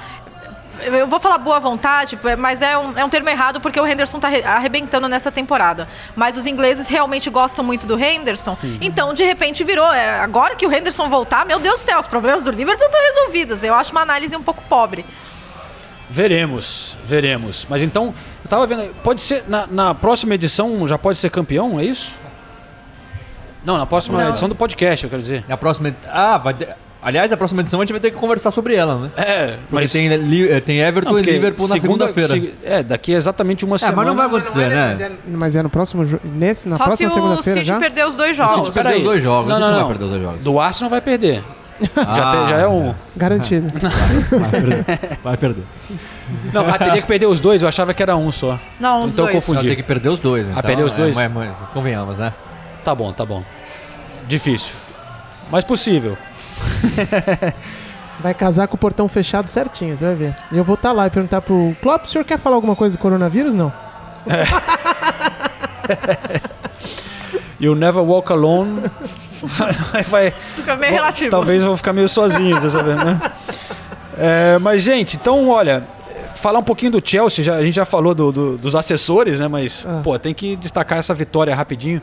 Eu 0.82 1.08
vou 1.08 1.20
falar 1.20 1.38
boa 1.38 1.60
vontade, 1.60 2.18
mas 2.38 2.62
é 2.62 2.78
um, 2.78 2.98
é 2.98 3.04
um 3.06 3.10
termo 3.10 3.30
errado 3.30 3.60
porque 3.62 3.80
o 3.80 3.88
Henderson 3.88 4.20
tá 4.20 4.28
arre- 4.28 4.44
arrebentando 4.44 5.08
nessa 5.08 5.32
temporada. 5.32 5.88
Mas 6.16 6.38
os 6.38 6.46
ingleses 6.46 6.88
realmente 6.88 7.30
gostam 7.30 7.64
muito 7.64 7.86
do 7.88 7.98
Henderson. 8.00 8.58
Então, 8.82 9.14
de 9.14 9.24
repente, 9.24 9.64
virou. 9.64 9.92
é, 9.94 10.20
agora 10.20 10.56
que 10.56 10.66
o 10.66 10.74
Henderson 10.74 11.10
voltar, 11.10 11.46
meu 11.46 11.60
Deus 11.60 11.80
do 11.80 11.84
céu, 11.84 12.00
os 12.00 12.08
problemas 12.08 12.44
do 12.44 12.52
Liverpool 12.52 12.86
estão 12.86 13.02
resolvidos. 13.02 13.64
Eu 13.64 13.74
acho 13.74 13.92
uma 13.92 14.02
análise 14.02 14.36
um 14.36 14.44
pouco 14.44 14.64
pobre. 14.64 15.06
Veremos, 16.10 16.98
veremos. 17.04 17.66
Mas 17.70 17.82
então, 17.82 18.14
Eu 18.44 18.50
tava 18.50 18.68
vendo. 18.68 18.94
Pode 19.02 19.22
ser. 19.22 19.44
Na, 19.48 19.66
na 19.68 19.96
próxima 19.96 20.36
edição 20.36 20.88
já 20.88 20.98
pode 21.00 21.18
ser 21.18 21.30
campeão, 21.32 21.80
é 21.80 21.84
isso? 21.84 22.14
Não, 23.64 23.76
na 23.78 23.86
próxima 23.88 24.22
Não. 24.22 24.30
edição 24.30 24.48
do 24.48 24.54
podcast, 24.56 25.04
eu 25.04 25.10
quero 25.10 25.22
dizer. 25.22 25.44
Na 25.48 25.58
próxima. 25.58 25.92
Ah, 26.08 26.38
vai 26.38 26.54
ter- 26.54 26.76
Aliás, 27.06 27.30
na 27.30 27.38
próxima 27.38 27.62
edição 27.62 27.80
a 27.80 27.84
gente 27.86 27.92
vai 27.94 28.00
ter 28.02 28.10
que 28.10 28.18
conversar 28.18 28.50
sobre 28.50 28.74
ela, 28.76 28.96
né? 28.98 29.12
É, 29.16 29.46
Porque 29.70 29.76
mas- 29.76 29.92
tem, 29.92 30.10
eh, 30.12 30.60
tem 30.60 30.80
Everton 30.80 31.12
Não, 31.12 31.20
e 31.20 31.22
Liverpool 31.22 31.68
na 31.68 31.76
segunda- 31.80 32.08
segunda-feira. 32.08 32.48
se- 32.48 32.54
É, 32.64 32.82
daqui 32.82 33.14
a 33.14 33.18
exatamente 33.18 33.64
uma 33.64 33.76
É, 33.76 33.78
semana. 33.78 33.96
mas 33.98 34.08
não 34.08 34.16
vai 34.16 34.26
acontecer, 34.26 34.70
Mas 34.76 35.00
né? 35.00 35.06
é, 35.06 35.12
mas 35.38 35.56
é 35.56 35.62
no 35.62 35.70
próximo 35.70 36.04
nesse 36.24 36.68
na 36.68 36.78
Só 36.78 36.84
se 36.84 36.88
próxima 36.88 37.10
o 37.10 37.14
segunda-feira 37.14 37.60
City 37.60 37.68
já? 37.68 37.78
perder 37.80 38.08
os 38.08 38.16
dois 38.16 38.36
jogos. 38.36 38.70
Espera 38.70 38.90
aí. 38.90 38.98
os 38.98 39.04
dois 39.04 39.22
jogos, 39.22 39.50
Não, 39.50 39.56
a 39.56 39.60
gente 39.60 39.62
não, 39.62 39.68
não 39.68 39.74
vai 39.76 39.82
não. 39.84 39.88
perder 39.90 40.04
os 40.06 40.10
dois 40.10 40.24
jogos. 40.24 40.44
Do 40.44 40.60
Arsenal 40.60 40.90
vai 40.90 41.02
perder. 41.02 41.44
já, 41.96 42.02
Ah, 42.02 42.32
tem- 42.32 42.48
já 42.48 42.58
é 42.58 42.68
um. 42.68 42.96
Garantido. 43.16 43.68
Vai 44.40 44.50
perder. 44.50 44.86
Vai 45.24 45.38
perder. 45.38 45.64
Não, 46.54 46.66
ah, 46.68 46.78
teria 46.80 47.02
que 47.02 47.08
perder 47.08 47.26
os 47.28 47.40
dois, 47.40 47.62
eu 47.62 47.68
achava 47.68 47.94
que 47.94 48.02
era 48.02 48.16
um 48.16 48.32
só. 48.32 48.58
Não, 48.80 49.04
os 49.04 49.14
então 49.14 49.26
dois. 49.26 49.36
Não, 49.36 49.42
confundi. 49.42 49.68
tem 49.68 49.76
que 49.76 49.84
perder 49.84 50.10
os 50.10 50.18
dois, 50.20 50.48
então. 50.48 50.58
Ah, 50.58 50.64
perder 50.64 50.84
os 50.84 50.94
é, 50.94 50.96
dois? 50.96 51.16
mas- 51.16 51.32
mas 51.32 51.52
convenhamos, 51.74 52.18
né? 52.18 52.34
Tá 52.84 52.96
bom, 52.96 53.12
tá 53.14 53.26
bom. 53.26 53.44
Difícil. 54.28 54.74
Mas 55.52 55.64
possível. 55.64 56.18
Vai 58.22 58.34
casar 58.34 58.68
com 58.68 58.76
o 58.76 58.78
portão 58.80 59.08
fechado 59.10 59.48
certinho, 59.48 59.96
você 59.96 60.06
vai 60.06 60.16
ver. 60.16 60.36
E 60.52 60.58
eu 60.58 60.64
vou 60.64 60.76
estar 60.76 60.92
lá 60.94 61.06
e 61.06 61.10
perguntar 61.10 61.42
pro 61.42 61.76
Klopp, 61.82 62.06
o 62.06 62.08
senhor 62.10 62.24
quer 62.24 62.40
falar 62.40 62.56
alguma 62.56 62.76
coisa 62.76 62.96
do 62.98 63.00
coronavírus? 63.00 63.54
Não. 63.54 63.72
You 67.60 67.74
never 67.76 68.02
walk 68.04 68.32
alone. 68.32 68.84
vai, 70.10 70.32
Fica 70.56 70.76
meio 70.76 70.94
relativo. 70.94 71.32
Talvez 71.32 71.62
eu 71.62 71.68
vou 71.68 71.78
ficar 71.78 71.94
meio 71.94 72.10
sozinho, 72.10 72.60
você 72.60 72.70
sabe, 72.70 72.90
né? 72.94 73.20
É, 74.18 74.60
mas, 74.60 74.82
gente, 74.82 75.16
então, 75.18 75.50
olha, 75.50 75.84
falar 76.36 76.60
um 76.60 76.64
pouquinho 76.64 76.92
do 76.94 77.02
Chelsea, 77.08 77.44
já, 77.44 77.56
a 77.56 77.64
gente 77.64 77.76
já 77.76 77.86
falou 77.86 78.14
do- 78.14 78.32
do- 78.32 78.58
dos 78.58 78.76
assessores, 78.76 79.40
né? 79.40 79.48
Mas, 79.48 79.86
Ah. 79.88 80.02
pô, 80.04 80.18
tem 80.20 80.34
que 80.34 80.56
destacar 80.56 80.98
essa 81.00 81.14
vitória 81.14 81.56
rapidinho. 81.56 82.02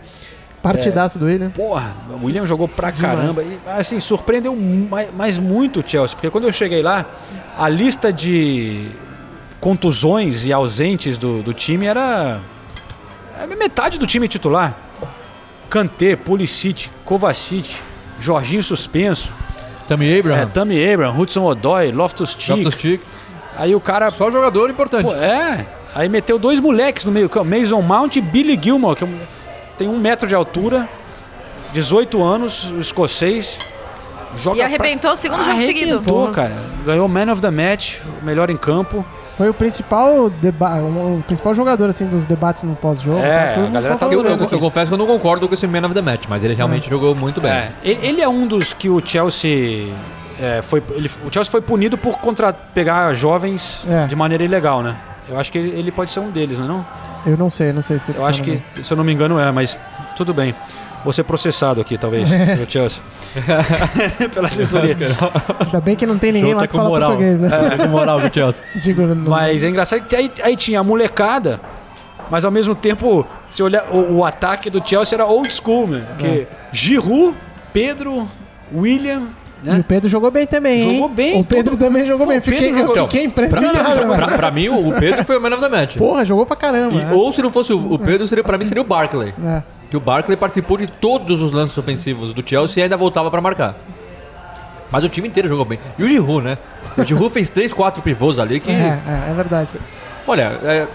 Partidaço 0.62 1.18
do 1.18 1.26
William. 1.26 1.50
Porra, 1.50 1.92
o 2.08 2.26
William 2.26 2.46
jogou 2.46 2.68
pra 2.68 2.90
Demais. 2.90 3.16
caramba. 3.18 3.42
E, 3.42 3.58
assim, 3.66 3.98
surpreendeu 3.98 4.54
mais, 4.54 5.12
mais 5.12 5.38
muito 5.38 5.80
o 5.80 5.82
Chelsea, 5.84 6.14
porque 6.14 6.30
quando 6.30 6.44
eu 6.44 6.52
cheguei 6.52 6.82
lá, 6.82 7.04
a 7.58 7.68
lista 7.68 8.12
de 8.12 8.88
contusões 9.60 10.44
e 10.44 10.52
ausentes 10.52 11.18
do, 11.18 11.42
do 11.42 11.52
time 11.52 11.86
era, 11.86 12.40
era 13.36 13.46
metade 13.56 13.98
do 13.98 14.06
time 14.06 14.28
titular. 14.28 14.76
Kanté, 15.68 16.16
Pulisic, 16.16 16.88
Kovacic, 17.04 17.80
Jorginho 18.20 18.62
suspenso. 18.62 19.34
Tammy 19.88 20.18
Abraham. 20.18 20.42
É, 20.42 20.46
Tammy 20.46 20.92
Abraham, 20.92 21.18
Hudson 21.18 21.44
Odoi, 21.44 21.90
Loftus-Cheek. 21.90 22.64
Loftus-Cheek. 22.64 23.04
Aí 23.56 23.74
o 23.74 23.80
cara... 23.80 24.10
Só 24.10 24.30
jogador 24.30 24.70
importante. 24.70 25.04
Pô, 25.04 25.14
é, 25.14 25.66
aí 25.94 26.08
meteu 26.08 26.38
dois 26.38 26.60
moleques 26.60 27.04
no 27.04 27.10
meio 27.12 27.28
campo, 27.28 27.46
Mason 27.50 27.80
Mount 27.82 28.16
e 28.16 28.20
Billy 28.20 28.58
Gilmore, 28.62 28.96
que 28.96 29.04
é 29.04 29.06
um- 29.06 29.18
tem 29.82 29.88
um 29.88 29.98
metro 29.98 30.28
de 30.28 30.34
altura, 30.34 30.88
18 31.72 32.22
anos, 32.22 32.70
o 32.70 32.78
escocês. 32.78 33.58
Joga 34.36 34.58
E 34.58 34.62
arrebentou 34.62 35.10
o 35.12 35.16
segundo 35.16 35.44
jogo 35.44 35.60
seguido. 35.60 35.94
Arrebentou, 35.94 36.28
cara. 36.28 36.56
Ganhou 36.86 37.06
Man 37.08 37.30
of 37.32 37.42
the 37.42 37.50
Match, 37.50 37.96
o 38.22 38.24
melhor 38.24 38.48
em 38.48 38.56
campo. 38.56 39.04
Foi 39.36 39.48
o 39.48 39.54
principal 39.54 40.30
deba 40.30 40.76
o 40.82 41.22
principal 41.26 41.52
jogador 41.54 41.88
assim 41.88 42.06
dos 42.06 42.26
debates 42.26 42.62
no 42.62 42.76
pós-jogo. 42.76 43.18
É, 43.18 43.54
Tá 43.54 43.60
a 43.62 43.66
galera 43.66 43.96
tá 43.96 44.06
Eu, 44.06 44.22
eu- 44.24 44.48
eu 44.50 44.60
confesso 44.60 44.88
que 44.88 44.94
eu 44.94 44.98
não 44.98 45.06
concordo 45.06 45.48
com 45.48 45.54
esse 45.54 45.66
Man 45.66 45.84
of 45.84 45.94
the 45.94 46.00
Match, 46.02 46.24
mas 46.28 46.44
ele 46.44 46.54
realmente 46.54 46.88
jogou 46.88 47.14
muito 47.14 47.40
bem. 47.40 47.50
É, 47.50 47.72
ele, 47.82 48.06
ele 48.06 48.22
é 48.22 48.28
um 48.28 48.46
dos 48.46 48.72
que 48.72 48.88
o 48.88 49.04
Chelsea 49.04 49.92
é, 50.40 50.62
foi, 50.62 50.82
ele- 50.90 51.10
o 51.26 51.32
Chelsea 51.32 51.50
foi 51.50 51.60
punido 51.60 51.98
por 51.98 52.18
contra, 52.18 52.52
pegar 52.52 53.12
jovens 53.14 53.86
É. 53.90 54.06
de 54.06 54.14
maneira 54.14 54.44
ilegal, 54.44 54.82
né? 54.82 54.94
Eu 55.28 55.38
acho 55.40 55.50
que 55.50 55.58
ele, 55.58 55.70
ele 55.78 55.90
pode 55.90 56.10
ser 56.12 56.20
um 56.20 56.30
deles, 56.30 56.58
não 56.58 56.64
é 56.66 56.68
não? 56.68 56.86
Eu 57.24 57.36
não 57.36 57.48
sei, 57.50 57.72
não 57.72 57.82
sei 57.82 57.98
se 57.98 58.14
Eu 58.14 58.24
acho 58.26 58.42
que, 58.42 58.60
se 58.82 58.92
eu 58.92 58.96
não 58.96 59.04
me 59.04 59.12
engano, 59.12 59.38
é, 59.38 59.50
mas 59.52 59.78
tudo 60.16 60.32
bem. 60.34 60.54
Vou 61.04 61.12
ser 61.12 61.24
processado 61.24 61.80
aqui, 61.80 61.98
talvez, 61.98 62.28
pelo 62.30 62.70
Chelsea. 62.70 63.02
Pela 64.32 64.46
assessoria. 64.48 64.96
Ainda 65.58 65.80
bem 65.80 65.96
que 65.96 66.06
não 66.06 66.16
tem 66.18 66.30
ninguém 66.30 66.50
João 66.50 66.60
lá 66.60 66.60
tá 66.60 66.66
que 66.68 66.72
com 66.72 66.78
fala 66.78 66.88
moral. 66.90 67.08
português, 67.10 67.40
né? 67.40 67.48
Tá 67.48 67.76
com 67.76 67.88
moral 67.90 68.20
com 68.20 68.26
o 68.28 68.32
Chelsea. 68.32 68.64
Digo, 68.80 69.02
no- 69.02 69.30
Mas 69.30 69.64
é 69.64 69.68
engraçado 69.68 70.02
que 70.04 70.14
aí, 70.14 70.30
aí 70.44 70.54
tinha 70.54 70.78
a 70.78 70.84
molecada, 70.84 71.60
mas 72.30 72.44
ao 72.44 72.52
mesmo 72.52 72.74
tempo, 72.74 73.26
se 73.50 73.62
olhar, 73.64 73.84
o, 73.90 74.18
o 74.18 74.24
ataque 74.24 74.70
do 74.70 74.80
Chelsea 74.86 75.16
era 75.16 75.26
old 75.26 75.52
school, 75.52 75.88
mano. 75.88 76.06
Que 76.18 76.26
É. 76.26 76.46
Giroud, 76.72 77.36
Pedro, 77.72 78.28
William, 78.72 79.22
E 79.62 79.68
né? 79.68 79.78
o 79.78 79.84
Pedro 79.84 80.08
jogou 80.08 80.30
bem 80.30 80.46
também, 80.46 80.80
hein? 80.82 80.94
Jogou 80.94 81.08
bem, 81.08 81.40
O 81.40 81.44
Pedro 81.44 81.76
também 81.76 82.04
jogou 82.04 82.26
bem. 82.26 82.38
o 82.38 82.42
Pedro 82.42 82.58
Fiquei, 82.60 82.74
jogou- 82.78 82.96
eu 82.96 83.04
fiquei 83.08 83.24
impressionado, 83.24 83.92
Pra, 83.92 84.06
mano. 84.06 84.26
pra- 84.26 84.36
pra 84.36 84.50
mim, 84.50 84.68
o 84.68 84.92
Pedro 84.98 85.24
foi 85.24 85.38
o 85.38 85.40
Man 85.40 85.50
of 85.54 85.60
the 85.60 85.68
Match. 85.68 85.96
Porra, 85.96 86.24
jogou 86.24 86.44
pra 86.44 86.56
caramba. 86.56 86.94
E- 87.00 87.04
né? 87.04 87.12
ou 87.12 87.32
se 87.32 87.40
não 87.42 87.50
fosse 87.50 87.72
o, 87.72 87.92
o 87.94 87.98
Pedro, 87.98 88.26
seria, 88.26 88.42
pra 88.42 88.58
mim 88.58 88.64
seria 88.64 88.80
o 88.82 88.84
Barkley. 88.84 89.32
É. 89.46 89.62
Que 89.88 89.96
o 89.96 90.00
Barkley 90.00 90.36
participou 90.36 90.76
de 90.76 90.86
todos 90.86 91.40
os 91.42 91.52
lances 91.52 91.76
ofensivos 91.78 92.32
do 92.32 92.42
Chelsea 92.48 92.80
e 92.80 92.84
ainda 92.84 92.96
voltava 92.96 93.30
pra 93.30 93.40
marcar. 93.40 93.76
Mas 94.90 95.04
o 95.04 95.08
time 95.08 95.28
inteiro 95.28 95.48
jogou 95.48 95.64
bem. 95.64 95.78
E 95.98 96.02
o 96.04 96.08
Giroud, 96.08 96.44
né? 96.44 96.58
O 96.98 97.04
Giroud 97.04 97.30
fez 97.32 97.48
3, 97.48 97.72
4 97.72 98.02
pivôs 98.02 98.38
ali 98.38 98.58
que... 98.60 98.70
É, 98.70 98.98
é, 99.06 99.30
é 99.30 99.34
verdade. 99.34 99.68
Olha, 100.26 100.58
é, 100.62 100.86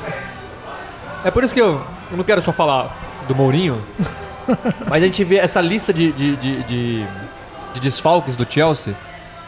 é 1.26 1.32
por 1.32 1.44
isso 1.44 1.54
que 1.54 1.62
eu, 1.62 1.82
eu 2.12 2.18
não 2.18 2.24
quero 2.24 2.42
só 2.42 2.52
falar 2.52 2.96
do 3.28 3.34
Mourinho, 3.36 3.82
mas 4.90 5.02
a 5.04 5.06
gente 5.06 5.24
vê 5.24 5.38
essa 5.38 5.60
lista 5.62 5.92
de, 5.94 6.12
de, 6.12 6.36
de, 6.38 6.64
de- 6.64 7.06
de 7.80 7.82
desfalques 7.82 8.36
do 8.36 8.46
Chelsea 8.50 8.96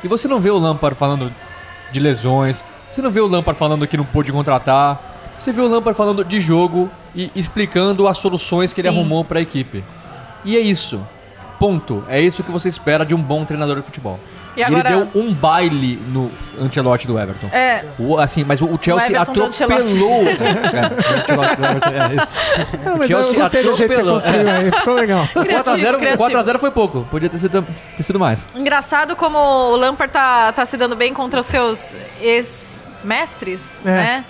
e 0.03 0.07
você 0.07 0.27
não 0.27 0.39
vê 0.39 0.49
o 0.49 0.57
Lampard 0.57 0.97
falando 0.97 1.31
de 1.91 1.99
lesões, 1.99 2.63
você 2.89 3.01
não 3.01 3.11
vê 3.11 3.19
o 3.19 3.27
Lampard 3.27 3.57
falando 3.57 3.87
que 3.87 3.97
não 3.97 4.05
pôde 4.05 4.31
contratar, 4.31 5.33
você 5.35 5.51
vê 5.51 5.61
o 5.61 5.67
Lampard 5.67 5.97
falando 5.97 6.23
de 6.23 6.39
jogo 6.39 6.89
e 7.15 7.31
explicando 7.35 8.07
as 8.07 8.17
soluções 8.17 8.73
que 8.73 8.81
ele 8.81 8.89
Sim. 8.89 8.95
arrumou 8.95 9.25
para 9.25 9.39
a 9.39 9.41
equipe. 9.41 9.83
E 10.45 10.55
é 10.55 10.59
isso. 10.59 11.01
Ponto. 11.59 12.03
É 12.07 12.21
isso 12.21 12.43
que 12.43 12.51
você 12.51 12.69
espera 12.69 13.05
de 13.05 13.13
um 13.13 13.21
bom 13.21 13.43
treinador 13.43 13.75
de 13.77 13.81
futebol. 13.81 14.19
E 14.59 14.63
agora- 14.63 14.89
Ele 14.91 15.05
deu 15.05 15.21
um 15.21 15.33
baile 15.33 15.95
no 16.09 16.29
Ancelotti 16.61 17.07
do 17.07 17.17
Everton. 17.17 17.47
É. 17.51 17.83
O- 17.97 18.17
assim, 18.17 18.43
mas 18.43 18.59
o, 18.61 18.65
o 18.65 18.77
Chelsea 18.81 19.09
do 19.09 19.17
Ancelotti. 19.17 19.63
atropelou. 19.63 20.23
É, 20.27 20.35
o 20.35 21.19
Ancelotti 21.21 21.55
do 21.55 21.65
Everton, 21.65 21.89
é 21.89 22.15
isso. 22.15 22.33
Não, 22.85 22.95
O 22.95 22.97
mas 22.97 23.09
eu 23.09 23.17
Chelsea 23.23 23.41
gostei 23.41 23.63
do 23.63 23.75
jeito 23.75 23.89
que 23.89 23.95
você 23.95 24.01
atropelou. 24.01 24.13
construiu 24.13 24.49
aí. 24.51 24.71
Ficou 24.71 24.93
legal. 24.95 25.27
4x0 25.33 25.97
criativo. 25.97 26.29
4x0 26.29 26.59
foi 26.59 26.71
pouco. 26.71 27.07
Podia 27.09 27.29
ter 27.29 27.37
sido, 27.39 27.65
ter 27.95 28.03
sido 28.03 28.19
mais. 28.19 28.47
Engraçado 28.55 29.15
como 29.15 29.37
o 29.37 29.75
Lampard 29.77 30.11
tá, 30.11 30.51
tá 30.51 30.65
se 30.65 30.75
dando 30.75 30.95
bem 30.95 31.13
contra 31.13 31.39
os 31.39 31.45
seus 31.45 31.95
ex-mestres, 32.21 33.81
É. 33.85 33.89
né? 33.89 34.25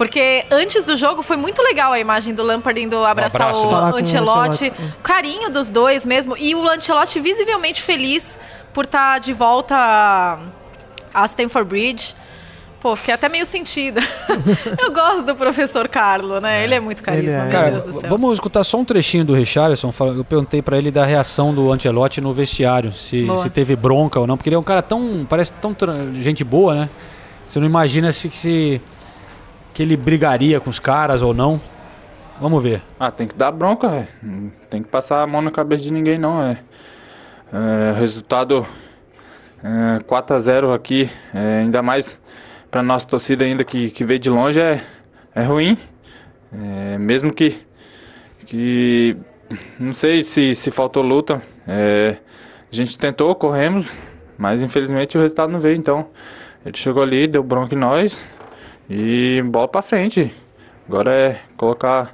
Porque 0.00 0.46
antes 0.50 0.86
do 0.86 0.96
jogo 0.96 1.22
foi 1.22 1.36
muito 1.36 1.60
legal 1.60 1.92
a 1.92 2.00
imagem 2.00 2.32
do 2.32 2.42
Lampard 2.42 2.80
indo 2.80 3.04
abraçar 3.04 3.42
abraço, 3.42 3.66
o 3.66 3.70
né? 3.70 3.92
O 3.92 3.96
Ancelotti. 3.96 4.64
Ancelotti. 4.68 4.72
O 4.98 5.02
carinho 5.02 5.50
dos 5.50 5.70
dois 5.70 6.06
mesmo. 6.06 6.34
E 6.38 6.54
o 6.54 6.66
Ancelotti 6.66 7.20
visivelmente 7.20 7.82
feliz 7.82 8.38
por 8.72 8.86
estar 8.86 9.18
de 9.20 9.34
volta 9.34 10.38
a 11.12 11.24
Stamford 11.26 11.68
Bridge. 11.68 12.14
Pô, 12.80 12.96
fiquei 12.96 13.12
até 13.12 13.28
meio 13.28 13.44
sentida. 13.44 14.00
Eu 14.82 14.90
gosto 14.90 15.22
do 15.26 15.36
professor 15.36 15.86
Carlo, 15.86 16.40
né? 16.40 16.64
Ele 16.64 16.76
é 16.76 16.80
muito 16.80 17.02
carisma, 17.02 17.40
é. 17.40 17.42
meu 17.42 17.52
Cara, 17.52 17.70
Deus 17.72 17.84
do 17.84 17.92
céu. 17.92 18.08
vamos 18.08 18.32
escutar 18.32 18.64
só 18.64 18.78
um 18.78 18.86
trechinho 18.86 19.26
do 19.26 19.34
Richarlison. 19.34 19.92
Eu 20.16 20.24
perguntei 20.24 20.62
pra 20.62 20.78
ele 20.78 20.90
da 20.90 21.04
reação 21.04 21.52
do 21.52 21.70
Ancelotti 21.70 22.22
no 22.22 22.32
vestiário, 22.32 22.90
se, 22.94 23.28
se 23.36 23.50
teve 23.50 23.76
bronca 23.76 24.18
ou 24.18 24.26
não, 24.26 24.38
porque 24.38 24.48
ele 24.48 24.56
é 24.56 24.58
um 24.58 24.62
cara 24.62 24.80
tão. 24.80 25.26
parece 25.28 25.52
tão 25.52 25.76
gente 26.14 26.42
boa, 26.42 26.74
né? 26.74 26.90
Você 27.44 27.60
não 27.60 27.66
imagina 27.66 28.12
se, 28.12 28.30
se 28.30 28.80
que 29.72 29.82
ele 29.82 29.96
brigaria 29.96 30.60
com 30.60 30.70
os 30.70 30.78
caras 30.78 31.22
ou 31.22 31.32
não. 31.34 31.60
Vamos 32.40 32.62
ver. 32.62 32.82
Ah, 32.98 33.10
tem 33.10 33.28
que 33.28 33.34
dar 33.34 33.52
bronca. 33.52 34.08
Não 34.22 34.50
Tem 34.70 34.82
que 34.82 34.88
passar 34.88 35.22
a 35.22 35.26
mão 35.26 35.42
na 35.42 35.50
cabeça 35.50 35.82
de 35.82 35.92
ninguém, 35.92 36.18
não. 36.18 36.42
É, 36.42 36.58
é 37.52 37.98
resultado 37.98 38.66
é, 39.62 40.02
4x0 40.04 40.74
aqui, 40.74 41.10
é, 41.34 41.60
ainda 41.60 41.82
mais 41.82 42.18
pra 42.70 42.82
nossa 42.82 43.06
torcida 43.06 43.44
ainda 43.44 43.64
que, 43.64 43.90
que 43.90 44.04
veio 44.04 44.18
de 44.18 44.30
longe, 44.30 44.60
é, 44.60 44.82
é 45.34 45.42
ruim. 45.42 45.76
É, 46.52 46.98
mesmo 46.98 47.32
que, 47.32 47.58
que 48.46 49.16
não 49.78 49.92
sei 49.92 50.24
se, 50.24 50.54
se 50.54 50.70
faltou 50.70 51.02
luta. 51.02 51.42
é, 51.68 52.16
a 52.72 52.74
gente 52.74 52.96
tentou, 52.96 53.34
corremos, 53.34 53.92
mas 54.38 54.62
infelizmente 54.62 55.18
o 55.18 55.20
resultado 55.20 55.52
não 55.52 55.60
veio. 55.60 55.76
Então 55.76 56.06
ele 56.64 56.76
chegou 56.76 57.02
ali, 57.02 57.26
deu 57.26 57.42
bronca 57.42 57.74
em 57.74 57.78
nós 57.78 58.24
e 58.90 59.40
bola 59.42 59.68
pra 59.68 59.80
frente. 59.80 60.34
Agora 60.88 61.12
é 61.12 61.40
colocar 61.56 62.12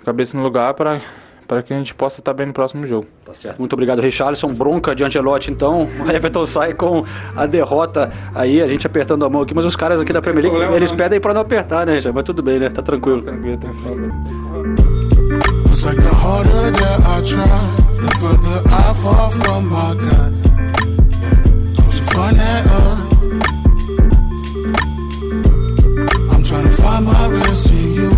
a 0.00 0.04
cabeça 0.04 0.34
no 0.36 0.42
lugar 0.42 0.72
para 0.72 1.00
para 1.46 1.62
que 1.62 1.72
a 1.72 1.78
gente 1.78 1.94
possa 1.94 2.20
estar 2.20 2.34
bem 2.34 2.44
no 2.46 2.52
próximo 2.52 2.86
jogo. 2.86 3.06
Tá 3.24 3.32
certo. 3.32 3.58
Muito 3.58 3.72
obrigado, 3.72 4.02
Richarlison. 4.02 4.52
Bronca 4.52 4.94
de 4.94 5.02
Ancelotti, 5.02 5.50
então. 5.50 5.88
O 6.06 6.10
Everton 6.10 6.44
sai 6.44 6.74
com 6.74 7.06
a 7.34 7.46
derrota 7.46 8.12
aí, 8.34 8.60
a 8.60 8.68
gente 8.68 8.86
apertando 8.86 9.24
a 9.24 9.30
mão 9.30 9.40
aqui, 9.40 9.54
mas 9.54 9.64
os 9.64 9.74
caras 9.74 9.98
aqui 9.98 10.12
da 10.12 10.20
Premier 10.20 10.44
League, 10.44 10.54
problema 10.56 10.76
eles 10.76 10.90
não. 10.90 10.98
pedem 10.98 11.18
pra 11.18 11.32
não 11.32 11.40
apertar, 11.40 11.86
né, 11.86 12.02
já? 12.02 12.12
Mas 12.12 12.24
tudo 12.24 12.42
bem, 12.42 12.58
né? 12.58 12.68
Tá 12.68 12.82
tranquilo. 12.82 13.22
Tranquilo, 13.22 13.56
tranquilo. 13.56 14.12
It's 21.90 22.97
Trying 26.48 26.64
to 26.64 26.70
find 26.70 27.04
my 27.04 27.12
you. 27.94 28.10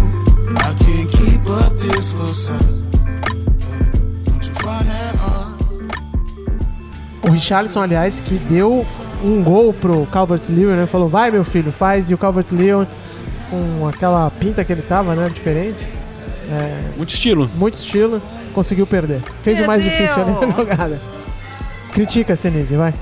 I 0.56 0.72
can't 0.78 1.10
keep 1.10 1.50
up 1.50 1.74
this 1.80 2.12
facade. 2.12 2.80
O 7.22 7.30
Richarlison, 7.30 7.82
aliás, 7.82 8.20
que 8.20 8.36
deu 8.36 8.86
um 9.22 9.42
gol 9.42 9.72
pro 9.74 10.06
Calvert 10.06 10.42
Lewin, 10.48 10.76
né? 10.76 10.86
Falou, 10.86 11.08
vai 11.08 11.32
meu 11.32 11.44
filho, 11.44 11.72
faz. 11.72 12.08
E 12.08 12.14
o 12.14 12.18
Calvert 12.18 12.46
Lewin, 12.52 12.86
com 13.50 13.88
aquela 13.88 14.30
pinta 14.30 14.64
que 14.64 14.72
ele 14.72 14.82
tava, 14.82 15.16
né? 15.16 15.28
Diferente. 15.28 15.84
É, 16.50 16.96
muito 16.96 17.10
estilo. 17.10 17.50
Muito 17.56 17.74
estilo. 17.74 18.22
Conseguiu 18.54 18.86
perder. 18.86 19.22
Fez 19.42 19.56
meu 19.56 19.64
o 19.64 19.66
mais 19.66 19.82
Deus. 19.82 19.92
difícil 19.92 20.22
ali 20.22 20.46
na 20.46 20.56
jogada. 20.56 21.00
Critica, 21.92 22.36
Senise, 22.36 22.76
vai. 22.76 22.94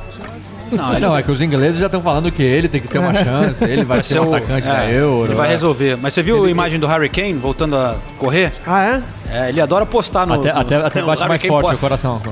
Não, 0.73 1.01
não, 1.01 1.17
é 1.17 1.23
que 1.23 1.31
os 1.31 1.41
ingleses 1.41 1.79
já 1.81 1.87
estão 1.87 2.03
falando 2.03 2.31
que 2.31 2.43
ele 2.43 2.69
tem 2.69 2.81
que 2.81 2.89
ter 2.89 2.99
uma 2.99 3.15
chance, 3.15 3.65
ele 3.65 3.85
vai 3.85 4.03
ser 4.03 4.21
um 4.21 4.29
o- 4.31 4.35
atacante 4.35 4.69
é, 4.69 4.73
da 4.73 4.91
Euro. 4.91 5.27
Ele 5.27 5.35
vai 5.35 5.49
é. 5.49 5.51
resolver. 5.51 5.97
Mas 6.01 6.15
você 6.15 6.23
viu 6.23 6.45
a 6.45 6.51
imagem 6.51 6.79
do 6.79 6.87
Harry 6.87 7.09
Kane 7.09 7.35
voltando 7.35 7.77
a 7.77 7.97
correr? 8.19 8.53
Ah, 8.67 8.85
é? 8.85 9.03
É, 9.31 9.49
ele 9.51 9.61
adora 9.61 9.85
postar 9.87 10.27
no. 10.27 10.35
Até, 10.35 10.53
no- 10.53 10.61
até, 10.61 10.77
até 10.77 11.03
bate 11.05 11.27
mais 11.29 11.41
Kane 11.43 11.51
forte 11.51 11.63
posta. 11.63 11.77
o 11.77 11.79
coração. 11.79 12.23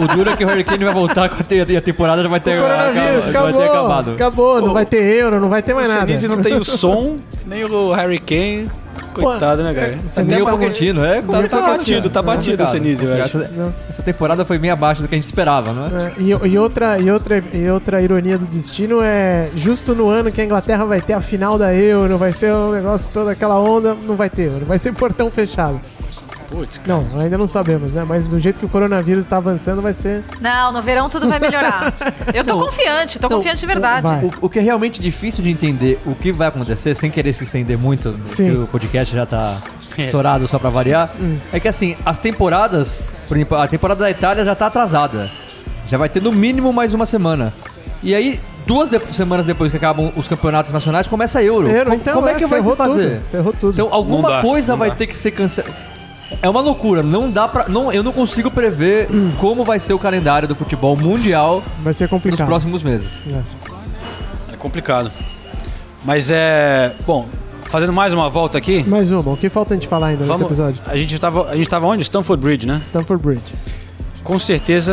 o 0.00 0.16
duro 0.16 0.30
é 0.30 0.36
que 0.36 0.44
o 0.44 0.48
Harry 0.48 0.64
Kane 0.64 0.84
vai 0.84 0.94
voltar 0.94 1.28
com 1.28 1.36
a, 1.40 1.44
te- 1.44 1.54
e 1.68 1.76
a 1.76 1.80
temporada 1.82 2.22
já 2.22 2.28
vai 2.28 2.40
ter, 2.40 2.58
O 2.58 2.64
acabado, 2.64 2.94
vai 2.94 3.12
ter 3.22 3.28
acabou. 3.30 3.62
acabado. 3.64 4.10
Acabou, 4.12 4.60
não 4.62 4.72
vai 4.72 4.86
ter 4.86 5.02
euro, 5.02 5.40
não 5.40 5.48
vai 5.48 5.62
ter 5.62 5.74
mais 5.74 5.88
o 5.90 5.92
nada. 5.94 6.06
Senise 6.06 6.28
não 6.28 6.38
tem 6.38 6.54
o 6.56 6.64
som, 6.64 7.16
nem 7.46 7.64
o 7.64 7.92
Harry 7.92 8.18
Kane. 8.18 8.70
Coitado, 9.12 9.62
né, 9.62 9.74
cara? 9.74 9.98
Você 10.06 10.22
Nem 10.22 10.42
o 10.42 10.44
tá- 10.44 10.50
Pochettino, 10.52 11.04
é 11.04 11.22
Tá, 11.22 11.48
tá 11.48 11.60
batido, 11.62 12.10
tá 12.10 12.22
batido 12.22 12.62
o. 12.62 12.66
Senise, 12.66 13.04
eu 13.04 13.12
acho. 13.24 13.38
Essa, 13.38 13.74
essa 13.88 14.02
temporada 14.02 14.44
foi 14.44 14.58
bem 14.58 14.70
abaixo 14.70 15.02
do 15.02 15.08
que 15.08 15.14
a 15.14 15.18
gente 15.18 15.24
esperava, 15.24 15.72
não 15.72 15.86
é? 15.86 16.06
É, 16.06 16.12
e, 16.18 16.28
e 16.30 16.58
outra, 16.58 16.98
e, 16.98 17.10
outra, 17.10 17.42
e 17.52 17.70
outra 17.70 18.02
ironia 18.02 18.36
do 18.38 18.46
destino 18.46 19.00
é 19.02 19.48
justo 19.54 19.94
no 19.94 20.08
ano 20.08 20.30
que 20.30 20.40
a 20.40 20.44
Inglaterra 20.44 20.84
vai 20.84 21.00
ter 21.00 21.14
a 21.14 21.20
final 21.20 21.56
da 21.58 21.72
Euro, 21.74 22.18
vai 22.18 22.32
ser 22.32 22.52
um 22.52 22.72
negócio 22.72 23.12
toda 23.12 23.30
aquela 23.32 23.58
onda, 23.58 23.96
não 24.06 24.16
vai 24.16 24.28
ter 24.30 24.48
Euro, 24.48 24.66
vai 24.66 24.78
ser 24.78 24.92
portão 24.92 25.30
fechado. 25.30 25.80
Putz, 26.50 26.80
Não, 26.86 27.04
ainda 27.20 27.36
não 27.36 27.48
sabemos, 27.48 27.92
né? 27.92 28.04
Mas 28.06 28.28
do 28.28 28.38
jeito 28.38 28.60
que 28.60 28.66
o 28.66 28.68
coronavírus 28.68 29.24
está 29.24 29.36
avançando, 29.38 29.82
vai 29.82 29.92
ser. 29.92 30.22
Não, 30.40 30.72
no 30.72 30.80
verão 30.82 31.08
tudo 31.08 31.28
vai 31.28 31.40
melhorar. 31.40 31.92
Eu 32.32 32.44
tô 32.44 32.58
confiante, 32.58 33.18
tô 33.18 33.28
confiante 33.28 33.58
de 33.60 33.66
verdade. 33.66 34.08
O, 34.40 34.46
o 34.46 34.48
que 34.48 34.58
é 34.58 34.62
realmente 34.62 35.00
difícil 35.00 35.42
de 35.42 35.50
entender 35.50 35.98
o 36.06 36.14
que 36.14 36.30
vai 36.32 36.48
acontecer, 36.48 36.94
sem 36.94 37.10
querer 37.10 37.32
se 37.32 37.44
estender 37.44 37.76
muito, 37.76 38.16
Sim. 38.28 38.50
que 38.50 38.56
o 38.58 38.66
podcast 38.66 39.14
já 39.14 39.26
tá 39.26 39.58
estourado 39.98 40.46
só 40.46 40.58
pra 40.58 40.68
variar, 40.70 41.10
é 41.52 41.58
que 41.58 41.66
assim, 41.68 41.96
as 42.04 42.18
temporadas, 42.18 43.04
por 43.26 43.36
exemplo, 43.36 43.56
a 43.56 43.66
temporada 43.66 44.00
da 44.00 44.10
Itália 44.10 44.44
já 44.44 44.54
tá 44.54 44.66
atrasada. 44.66 45.30
Já 45.86 45.96
vai 45.98 46.08
ter 46.08 46.20
no 46.22 46.32
mínimo 46.32 46.72
mais 46.72 46.92
uma 46.92 47.06
semana. 47.06 47.52
E 48.02 48.14
aí, 48.14 48.40
duas 48.66 48.88
de- 48.88 49.00
semanas 49.12 49.46
depois 49.46 49.70
que 49.70 49.76
acabam 49.76 50.12
os 50.16 50.28
campeonatos 50.28 50.72
nacionais, 50.72 51.06
começa 51.06 51.38
a 51.38 51.42
Euro. 51.42 51.68
Euro, 51.70 51.94
então, 51.94 52.14
Como 52.14 52.28
é 52.28 52.32
é, 52.32 52.34
que 52.34 52.46
vai 52.46 52.62
se 52.62 52.76
fazer? 52.76 53.16
tudo, 53.20 53.30
ferrou 53.30 53.52
tudo. 53.52 53.72
Então, 53.72 53.88
alguma 53.92 54.28
dá, 54.28 54.42
coisa 54.42 54.76
vai 54.76 54.90
dá. 54.90 54.96
ter 54.96 55.06
que 55.06 55.16
ser 55.16 55.30
cancelada. 55.30 55.74
É 56.42 56.48
uma 56.48 56.60
loucura, 56.60 57.02
não 57.02 57.30
dá 57.30 57.46
pra. 57.46 57.68
Não, 57.68 57.92
eu 57.92 58.02
não 58.02 58.12
consigo 58.12 58.50
prever 58.50 59.08
como 59.38 59.64
vai 59.64 59.78
ser 59.78 59.94
o 59.94 59.98
calendário 59.98 60.48
do 60.48 60.54
futebol 60.54 60.96
mundial 60.96 61.62
Vai 61.82 61.94
ser 61.94 62.04
nos 62.04 62.10
complicado. 62.10 62.46
próximos 62.46 62.82
meses. 62.82 63.22
É 64.52 64.56
complicado. 64.56 65.10
Mas 66.04 66.30
é. 66.30 66.94
Bom, 67.06 67.28
fazendo 67.64 67.92
mais 67.92 68.12
uma 68.12 68.28
volta 68.28 68.58
aqui. 68.58 68.84
Mais 68.88 69.10
uma, 69.10 69.32
o 69.32 69.36
que 69.36 69.48
falta 69.48 69.74
a 69.74 69.76
gente 69.76 69.88
falar 69.88 70.08
ainda 70.08 70.24
nesse 70.24 70.42
episódio? 70.42 70.80
a 70.86 70.96
gente 70.96 71.18
tava, 71.18 71.48
a 71.50 71.56
gente 71.56 71.68
tava 71.68 71.86
onde? 71.86 72.02
Stamford 72.02 72.42
Bridge, 72.42 72.66
né? 72.66 72.80
Stamford 72.84 73.22
Bridge. 73.22 73.54
Com 74.22 74.38
certeza. 74.38 74.92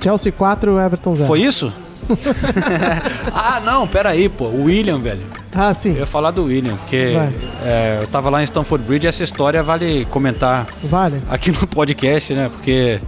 Chelsea 0.00 0.30
4, 0.30 0.78
Everton 0.78 1.16
0. 1.16 1.26
Foi 1.26 1.40
isso? 1.40 1.72
ah, 3.32 3.60
não, 3.64 3.86
peraí, 3.86 4.28
pô. 4.28 4.44
O 4.44 4.64
William, 4.64 4.98
velho. 4.98 5.22
Ah, 5.54 5.74
sim. 5.74 5.90
Eu 5.90 5.98
ia 5.98 6.06
falar 6.06 6.30
do 6.30 6.44
William, 6.44 6.76
porque 6.76 7.14
é, 7.62 7.98
eu 8.00 8.06
tava 8.06 8.30
lá 8.30 8.40
em 8.40 8.44
Stamford 8.44 8.86
Bridge 8.86 9.06
e 9.06 9.08
essa 9.08 9.22
história 9.22 9.62
vale 9.62 10.06
comentar 10.06 10.66
Vale. 10.82 11.20
aqui 11.28 11.52
no 11.52 11.66
podcast, 11.66 12.32
né? 12.32 12.50
Porque 12.50 13.00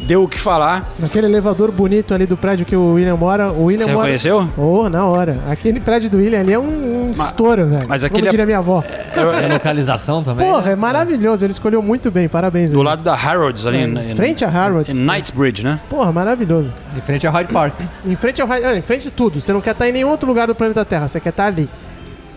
deu 0.00 0.22
o 0.24 0.28
que 0.28 0.38
falar. 0.38 0.88
Naquele 0.98 1.26
elevador 1.26 1.70
bonito 1.72 2.14
ali 2.14 2.26
do 2.26 2.36
prédio 2.36 2.64
que 2.64 2.76
o 2.76 2.94
William 2.94 3.16
mora. 3.16 3.50
O 3.50 3.64
William 3.64 3.84
Você 3.84 3.92
mora... 3.92 4.06
reconheceu? 4.06 4.48
Oh, 4.56 4.88
na 4.88 5.04
hora. 5.04 5.40
Aquele 5.48 5.80
prédio 5.80 6.08
do 6.10 6.18
William 6.18 6.40
ali 6.40 6.52
é 6.52 6.58
um, 6.58 7.08
um 7.08 7.12
estouro, 7.12 7.66
velho. 7.66 7.86
mas 7.88 8.02
Como 8.02 8.12
aquele 8.12 8.28
é- 8.28 8.30
diria 8.30 8.46
minha 8.46 8.58
avó. 8.58 8.82
E 9.16 9.18
a 9.50 9.52
localização 9.54 10.22
também. 10.22 10.46
Porra, 10.50 10.66
né? 10.66 10.72
é 10.72 10.76
maravilhoso. 10.76 11.44
Ele 11.44 11.52
escolheu 11.52 11.82
muito 11.82 12.10
bem. 12.10 12.28
Parabéns, 12.28 12.70
Do 12.70 12.78
William. 12.78 12.90
lado 12.90 13.02
da 13.02 13.14
Harrods 13.14 13.66
ali. 13.66 13.78
É, 13.78 13.82
em- 13.82 14.12
em 14.12 14.14
frente 14.14 14.44
a 14.44 14.48
Harrods. 14.48 14.94
Em 14.96 15.00
Knightsbridge, 15.04 15.64
né? 15.64 15.80
Porra, 15.90 16.12
maravilhoso. 16.12 16.72
Em 16.96 17.00
frente 17.00 17.26
ao 17.26 17.32
Hyde 17.32 17.52
Park. 17.52 17.74
Em 18.04 18.16
frente 18.16 18.40
ao 18.40 18.48
ra- 18.48 18.56
ah, 18.56 18.76
em 18.76 18.82
frente 18.82 19.02
de 19.04 19.10
tudo. 19.10 19.40
Você 19.40 19.52
não 19.52 19.60
quer 19.60 19.72
estar 19.72 19.88
em 19.88 19.92
nenhum 19.92 20.08
outro 20.08 20.28
lugar 20.28 20.46
do 20.46 20.54
planeta 20.54 20.84
Terra. 20.84 21.08
Você 21.08 21.18
quer 21.20 21.30
estar 21.30 21.46
ali. 21.46 21.68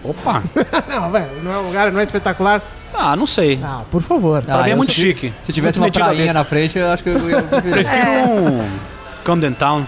Opa! 0.03 0.41
não, 0.89 1.11
velho. 1.11 1.25
Não 1.43 1.53
é 1.53 1.57
um 1.59 1.67
lugar, 1.67 1.91
não 1.91 1.99
é 1.99 2.03
espetacular. 2.03 2.61
Ah, 2.93 3.15
não 3.15 3.25
sei. 3.25 3.59
Ah, 3.63 3.81
por 3.89 4.01
favor. 4.01 4.41
Pra 4.43 4.63
mim 4.63 4.69
é 4.71 4.75
muito 4.75 4.91
se- 4.93 5.01
chique. 5.01 5.33
Se 5.41 5.51
tivesse 5.53 5.79
Muito 5.79 5.97
uma 5.99 6.05
prainha 6.05 6.33
na 6.33 6.43
frente, 6.43 6.77
eu 6.77 6.87
acho 6.91 7.01
que 7.03 7.09
eu 7.09 7.17
ia. 7.29 7.41
Prefiro 7.41 8.11
um 8.29 8.69
Camden 9.23 9.53
Town. 9.53 9.83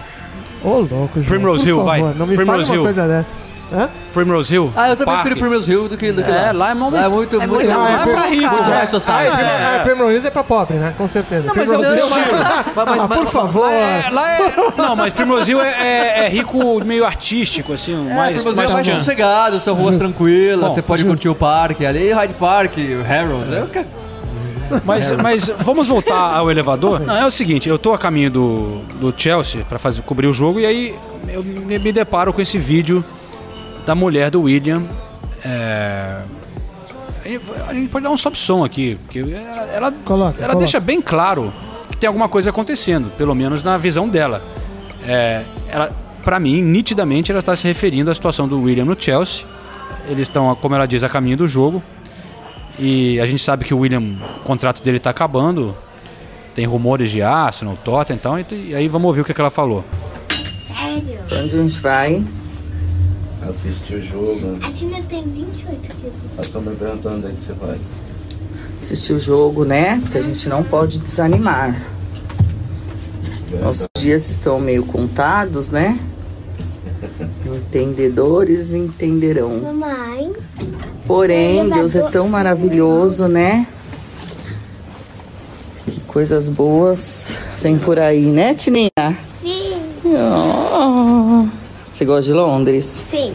Ô, 0.62 0.78
louco, 0.78 0.88
João, 1.14 1.24
Primrose 1.26 1.62
por 1.64 1.68
Hill, 1.68 1.76
favor, 1.84 1.84
vai. 1.90 2.00
Não 2.14 2.26
me 2.26 2.36
Primrose 2.36 2.62
fale 2.64 2.70
uma 2.70 2.74
Hill. 2.76 2.82
coisa 2.84 3.06
dessa. 3.08 3.44
Hã? 3.74 3.88
Primrose 4.12 4.54
Hill. 4.54 4.72
Ah, 4.76 4.88
eu 4.90 4.96
também 4.96 5.06
Parque. 5.14 5.22
prefiro 5.30 5.40
Primrose 5.40 5.70
Hill 5.72 5.88
do 5.88 5.96
que, 5.96 6.12
do 6.12 6.22
que 6.22 6.30
É, 6.30 6.34
lá. 6.34 6.48
é 6.48 6.52
Lá 6.52 6.70
é 6.70 6.74
muito, 6.74 6.96
É 6.96 7.08
muito, 7.08 7.38
muito 7.40 7.68
Não, 7.68 7.86
é 7.86 7.96
pra 8.06 8.26
rico, 8.26 8.42
cara. 8.42 8.52
muito 8.56 8.70
né? 8.70 8.76
high 8.76 8.86
society. 8.86 9.32
Ah, 9.36 9.72
É. 9.74 9.76
é, 9.76 9.78
Primrose 9.80 10.14
Hill 10.16 10.26
é 10.26 10.30
pra 10.30 10.44
pobre, 10.44 10.76
né? 10.76 10.94
Com 10.96 11.08
certeza. 11.08 11.46
Não, 11.48 11.54
mas 11.56 11.70
é 11.70 11.76
o 11.78 11.82
Hill-. 11.82 12.06
Mas- 12.76 12.86
mas- 12.86 13.00
Ah, 13.00 13.08
por 13.08 13.26
favor. 13.26 13.62
Lá 14.12 14.30
é, 14.30 14.42
é- 14.42 14.54
Não, 14.78 14.94
mas 14.96 15.12
Primrose 15.12 15.50
Hill 15.50 15.60
é, 15.60 15.68
é- 15.70 16.24
é 16.26 16.28
rico, 16.28 16.84
meio 16.84 17.04
artístico, 17.04 17.72
assim, 17.72 17.94
mais, 17.94 18.34
Primrose 18.36 18.56
mais 18.56 18.70
Hill 18.70 18.78
é 18.78 18.82
mais 18.84 18.98
sossegado, 19.04 19.60
são 19.60 19.74
ruas 19.74 19.96
tranquilas, 19.96 20.72
você 20.72 20.82
pode 20.82 21.04
curtir 21.04 21.28
o 21.28 21.34
parque 21.34 21.84
ali, 21.84 22.12
Hyde 22.12 22.34
Park, 22.34 22.72
o 22.78 23.02
Harrods. 23.02 23.50
Eu 23.52 23.66
quero- 23.66 23.86
Mas, 24.84 25.10
mas 25.10 25.52
vamos 25.58 25.86
voltar 25.86 26.16
ao 26.36 26.50
elevador? 26.50 27.00
Não, 27.04 27.14
é 27.16 27.26
o 27.26 27.30
seguinte, 27.30 27.68
eu 27.68 27.78
tô 27.78 27.92
a 27.92 27.98
caminho 27.98 28.30
do, 28.30 28.78
do 29.00 29.14
Chelsea 29.16 29.62
pra 29.68 29.78
fazer, 29.78 30.00
cobrir 30.02 30.26
o 30.26 30.32
jogo 30.32 30.58
e 30.58 30.64
aí 30.66 30.94
eu 31.28 31.44
me, 31.44 31.78
me 31.78 31.92
deparo 31.92 32.32
com 32.32 32.40
esse 32.40 32.58
vídeo 32.58 33.04
da 33.86 33.94
mulher 33.94 34.30
do 34.30 34.42
William. 34.42 34.82
É, 35.44 36.22
a 37.68 37.74
gente 37.74 37.88
pode 37.88 38.04
dar 38.04 38.10
um 38.10 38.16
sob-som 38.16 38.64
aqui, 38.64 38.96
porque 39.04 39.20
ela, 39.20 39.62
ela, 39.72 39.92
Coloca, 40.04 40.38
ela 40.38 40.48
coloca. 40.48 40.56
deixa 40.56 40.78
bem 40.78 41.00
claro 41.00 41.52
que 41.90 41.96
tem 41.96 42.06
alguma 42.06 42.28
coisa 42.28 42.50
acontecendo, 42.50 43.10
pelo 43.16 43.34
menos 43.34 43.62
na 43.62 43.78
visão 43.78 44.08
dela. 44.08 44.42
É, 45.06 45.42
ela, 45.68 45.92
para 46.22 46.38
mim, 46.38 46.62
nitidamente, 46.62 47.30
ela 47.30 47.40
está 47.40 47.54
se 47.56 47.66
referindo 47.66 48.10
à 48.10 48.14
situação 48.14 48.46
do 48.46 48.60
William 48.60 48.84
no 48.84 49.00
Chelsea. 49.00 49.46
Eles 50.08 50.28
estão, 50.28 50.54
como 50.56 50.74
ela 50.74 50.86
diz, 50.86 51.02
a 51.02 51.08
caminho 51.08 51.36
do 51.36 51.46
jogo. 51.46 51.82
E 52.78 53.18
a 53.20 53.26
gente 53.26 53.42
sabe 53.42 53.64
que 53.64 53.72
o 53.72 53.78
William, 53.78 54.00
o 54.00 54.44
contrato 54.44 54.82
dele 54.82 54.98
está 54.98 55.10
acabando. 55.10 55.74
Tem 56.54 56.66
rumores 56.66 57.10
de 57.10 57.22
Arsenal, 57.22 57.76
Tottenham, 57.76 58.16
então, 58.16 58.38
e, 58.38 58.70
e 58.70 58.74
aí 58.74 58.86
vamos 58.86 59.06
ouvir 59.08 59.22
o 59.22 59.24
que, 59.24 59.34
que 59.34 59.40
ela 59.40 59.50
falou. 59.50 59.84
Sério? 60.68 61.18
Onde 61.32 61.58
a 61.58 61.62
gente 61.62 61.80
vai? 61.80 62.22
Assistir 63.48 63.94
o 63.96 64.02
jogo. 64.02 64.58
A 64.62 64.70
Tina 64.70 65.02
tem 65.08 65.22
28 65.22 65.96
quilos. 65.96 66.14
Estão 66.46 66.62
me 66.62 66.74
perguntando 66.74 67.16
onde 67.18 67.26
é 67.26 67.30
que 67.30 67.40
você 67.40 67.52
vai. 67.52 67.78
Assistir 68.80 69.12
o 69.12 69.20
jogo, 69.20 69.64
né? 69.64 69.98
Porque 70.02 70.18
a 70.18 70.22
gente 70.22 70.48
não 70.48 70.62
pode 70.62 70.98
desanimar. 70.98 71.80
Nossos 73.62 73.86
dias 73.96 74.28
estão 74.30 74.58
meio 74.58 74.84
contados, 74.84 75.68
né? 75.68 75.98
Entendedores 77.46 78.72
entenderão. 78.72 79.60
Mamãe, 79.60 80.32
Porém, 81.06 81.68
Deus 81.68 81.94
é 81.94 82.02
tão 82.10 82.28
maravilhoso, 82.28 83.28
né? 83.28 83.66
Que 85.84 86.00
coisas 86.00 86.48
boas 86.48 87.36
vem 87.60 87.78
por 87.78 87.98
aí, 87.98 88.26
né, 88.26 88.54
Tininha? 88.54 88.90
sim, 89.40 89.74
Oh. 90.06 91.63
Você 92.04 92.06
gosta 92.06 92.22
de 92.24 92.32
Londres? 92.34 92.84
sim, 92.84 93.34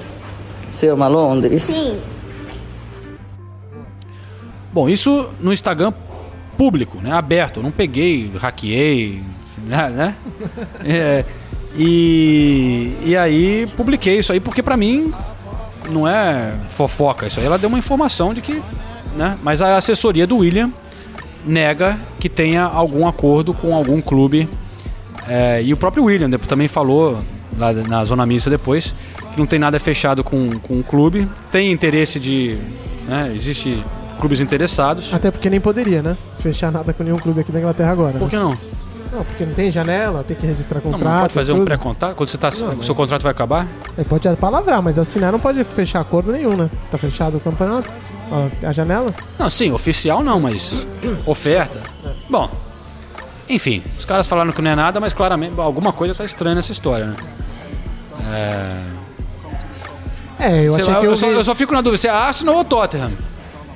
Você 0.72 0.90
ama 0.90 1.08
Londres? 1.08 1.64
sim. 1.64 2.00
Bom, 4.72 4.88
isso 4.88 5.28
no 5.40 5.52
Instagram 5.52 5.92
público, 6.56 7.00
né? 7.02 7.12
Aberto. 7.12 7.58
Eu 7.58 7.64
não 7.64 7.72
peguei, 7.72 8.32
hackeei, 8.38 9.24
né? 9.66 9.90
né? 9.90 10.16
É, 10.86 11.26
e, 11.76 12.94
e 13.04 13.18
aí 13.18 13.68
publiquei 13.76 14.20
isso 14.20 14.32
aí 14.32 14.40
porque 14.40 14.62
pra 14.62 14.78
mim 14.78 15.12
não 15.92 16.08
é 16.08 16.54
fofoca. 16.70 17.26
Isso 17.26 17.40
aí 17.40 17.48
ela 17.48 17.58
deu 17.58 17.70
uma 17.70 17.80
informação 17.80 18.36
de 18.36 18.42
que, 18.42 18.62
né? 19.18 19.36
Mas 19.42 19.64
a 19.64 19.78
assessoria 19.78 20.28
do 20.28 20.38
William 20.38 20.72
nega 21.44 21.98
que 22.20 22.30
tenha 22.30 22.66
algum 22.66 23.08
acordo 23.08 23.52
com 23.52 23.76
algum 23.76 24.00
clube. 24.00 24.48
É, 25.28 25.60
e 25.64 25.74
o 25.74 25.78
próprio 25.78 26.04
William 26.04 26.30
depois 26.30 26.48
também 26.48 26.68
falou 26.68 27.20
lá 27.58 27.72
na 27.74 28.04
zona 28.06 28.26
mista 28.26 28.50
depois 28.50 28.94
que 29.34 29.38
não 29.40 29.46
tem 29.46 29.60
nada 29.60 29.80
fechado 29.80 30.24
com, 30.24 30.60
com 30.60 30.80
o 30.80 30.84
clube. 30.84 31.28
Tem 31.52 31.72
interesse 31.72 32.20
de. 32.20 32.58
Né, 33.08 33.32
existe 33.36 33.84
clubes 34.20 34.40
interessados. 34.40 35.14
Até 35.14 35.32
porque 35.32 35.50
nem 35.50 35.60
poderia, 35.60 36.02
né? 36.02 36.18
Fechar 36.40 36.72
nada 36.72 36.94
com 36.94 37.04
nenhum 37.04 37.18
clube 37.18 37.40
aqui 37.42 37.52
da 37.52 37.60
Inglaterra 37.60 37.92
agora. 37.92 38.14
né? 38.14 38.20
Por 38.20 38.30
que 38.30 38.36
não? 38.38 38.56
Não, 39.12 39.24
porque 39.26 39.44
não 39.44 39.54
tem 39.54 39.72
janela, 39.72 40.24
tem 40.24 40.38
que 40.38 40.46
registrar 40.46 40.82
Não, 40.84 40.92
contrato. 40.92 41.12
não 41.14 41.22
pode 41.22 41.34
fazer 41.34 41.52
um 41.52 41.56
tudo. 41.56 41.66
pré-contato? 41.66 42.16
Quando 42.16 42.30
você 42.30 42.38
tá, 42.38 42.52
Não, 42.62 42.76
mas- 42.76 42.86
seu 42.86 42.94
contrato 42.94 43.24
vai 43.24 43.32
acabar? 43.32 43.66
Ele 43.98 44.06
pode 44.08 44.30
palavrar, 44.36 44.82
mas 44.84 45.00
assinar 45.00 45.32
não 45.32 45.40
pode 45.40 45.64
fechar 45.64 46.00
acordo 46.02 46.32
nenhum, 46.32 46.56
né? 46.56 46.70
Tá 46.92 46.98
fechado 47.00 47.38
o 47.38 47.40
campeonato, 47.40 47.90
a, 48.64 48.68
a 48.68 48.72
janela. 48.72 49.12
Não, 49.40 49.50
sim, 49.50 49.72
oficial 49.72 50.24
não, 50.24 50.40
mas 50.40 50.86
oferta. 51.26 51.82
Bom, 52.30 52.48
Enfim, 53.50 53.84
os 53.98 54.06
caras 54.06 54.28
falaram 54.28 54.52
que 54.52 54.62
não 54.62 54.72
é 54.72 54.76
nada, 54.76 55.00
mas 55.00 55.12
claramente 55.14 55.54
alguma 55.60 55.92
coisa 55.92 56.14
tá 56.14 56.24
estranha 56.24 56.56
nessa 56.56 56.72
história, 56.72 57.06
né? 57.06 57.16
É... 58.32 59.00
É, 60.42 60.64
eu 60.68 60.74
Sei 60.74 60.84
achei 60.84 60.94
lá, 60.94 61.00
que 61.02 61.06
eu, 61.08 61.12
eu 61.12 61.18
só, 61.18 61.28
vi- 61.28 61.34
eu 61.34 61.44
só 61.44 61.56
fico 61.56 61.74
na 61.74 61.82
dúvida 61.82 61.98
se 61.98 62.08
é 62.08 62.12
Arsenal 62.12 62.56
ou 62.56 62.64
Tottenham. 62.64 63.12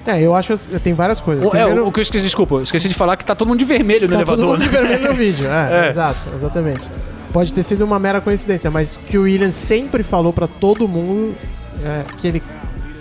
É, 0.06 0.22
eu 0.22 0.34
acho 0.36 0.56
tem 0.80 0.94
várias 0.94 1.20
coisas. 1.20 1.44
O, 1.44 1.48
é, 1.48 1.52
Primeiro- 1.64 1.88
o, 1.88 1.92
que 1.92 2.00
eu 2.00 2.02
esqueci, 2.02 2.24
desculpa, 2.24 2.56
eu 2.56 2.64
esqueci 2.64 2.88
de 2.88 2.94
falar 2.94 3.18
que 3.18 3.26
tá 3.26 3.36
todo 3.36 3.48
mundo 3.48 3.60
de 3.60 3.66
vermelho 3.66 4.08
no 4.08 4.14
Tá 4.14 4.16
elevador. 4.22 4.46
todo 4.46 4.60
mundo 4.60 4.60
né? 4.60 4.66
de 4.66 4.72
vermelho 4.88 5.10
no 5.12 5.14
vídeo. 5.14 5.48
É, 5.52 5.88
É. 5.88 5.90
exato, 5.90 6.20
exatamente. 6.36 6.88
Pode 7.34 7.54
ter 7.54 7.64
sido 7.64 7.84
uma 7.84 7.98
mera 8.00 8.22
coincidência, 8.22 8.70
mas 8.70 8.98
que 9.08 9.18
o 9.18 9.24
William 9.24 9.52
sempre 9.52 10.04
falou 10.04 10.32
pra 10.32 10.48
todo 10.48 10.88
mundo 10.88 11.36
é, 11.84 12.04
que 12.20 12.28
ele 12.28 12.44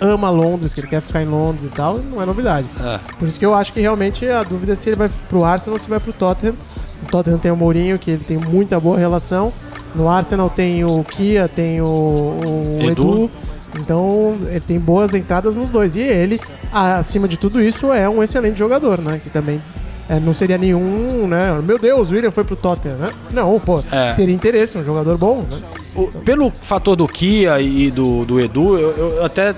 ama 0.03 0.29
Londres, 0.29 0.73
que 0.73 0.79
ele 0.81 0.87
quer 0.87 1.01
ficar 1.01 1.21
em 1.21 1.25
Londres 1.27 1.63
e 1.63 1.69
tal, 1.69 1.97
não 1.97 2.21
é 2.21 2.25
novidade. 2.25 2.67
É. 2.83 2.99
Por 3.17 3.27
isso 3.27 3.39
que 3.39 3.45
eu 3.45 3.53
acho 3.53 3.71
que 3.73 3.79
realmente 3.79 4.27
a 4.29 4.43
dúvida 4.43 4.73
é 4.73 4.75
se 4.75 4.89
ele 4.89 4.97
vai 4.97 5.09
pro 5.29 5.43
Arsenal 5.45 5.75
ou 5.75 5.79
se 5.79 5.89
vai 5.89 5.99
pro 5.99 6.11
Tottenham. 6.13 6.55
O 7.03 7.05
Tottenham 7.11 7.39
tem 7.39 7.51
o 7.51 7.55
Mourinho, 7.57 7.97
que 7.97 8.11
ele 8.11 8.23
tem 8.23 8.37
muita 8.37 8.79
boa 8.79 8.97
relação. 8.97 9.51
No 9.95 10.09
Arsenal 10.09 10.49
tem 10.49 10.83
o 10.83 11.03
Kia, 11.03 11.47
tem 11.47 11.81
o, 11.81 11.85
o 11.85 12.77
Edu. 12.81 12.89
Edu. 12.91 13.31
Então 13.79 14.35
ele 14.49 14.59
tem 14.59 14.79
boas 14.79 15.13
entradas 15.13 15.55
nos 15.57 15.69
dois. 15.69 15.95
E 15.95 15.99
ele, 15.99 16.39
acima 16.71 17.27
de 17.27 17.37
tudo 17.37 17.61
isso, 17.61 17.91
é 17.91 18.07
um 18.09 18.21
excelente 18.23 18.57
jogador, 18.57 18.99
né? 18.99 19.19
Que 19.23 19.29
também 19.29 19.61
é, 20.09 20.19
não 20.19 20.33
seria 20.33 20.57
nenhum, 20.57 21.27
né? 21.27 21.59
Meu 21.63 21.77
Deus, 21.79 22.09
o 22.09 22.13
William 22.13 22.31
foi 22.31 22.43
pro 22.43 22.55
Tottenham, 22.55 22.97
né? 22.97 23.11
Não, 23.31 23.59
pô, 23.59 23.83
É. 23.91 24.13
teria 24.13 24.33
interesse, 24.33 24.77
um 24.77 24.83
jogador 24.83 25.17
bom, 25.17 25.45
né? 25.51 25.59
O- 25.95 26.07
pelo 26.23 26.49
fator 26.49 26.95
do 26.95 27.07
Kia 27.07 27.59
e 27.61 27.89
do, 27.91 28.25
do 28.25 28.39
Edu, 28.39 28.77
eu, 28.79 28.91
eu 28.97 29.25
até 29.25 29.53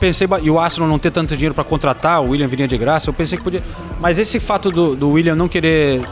pensei, 0.00 0.26
e 0.42 0.50
o 0.50 0.58
Arsenal 0.58 0.88
não 0.88 0.98
ter 0.98 1.10
tanto 1.10 1.34
dinheiro 1.36 1.54
pra 1.54 1.64
contratar, 1.64 2.22
o 2.22 2.30
William 2.30 2.46
viria 2.46 2.68
de 2.68 2.76
graça, 2.76 3.08
eu 3.10 3.14
pensei 3.14 3.38
que 3.38 3.44
podia. 3.44 3.62
Mas 4.00 4.18
esse 4.18 4.38
fato 4.40 4.70
do, 4.70 4.94
do 4.94 5.10
William 5.10 5.34
não 5.34 5.48
querer 5.48 6.00
eh, 6.02 6.06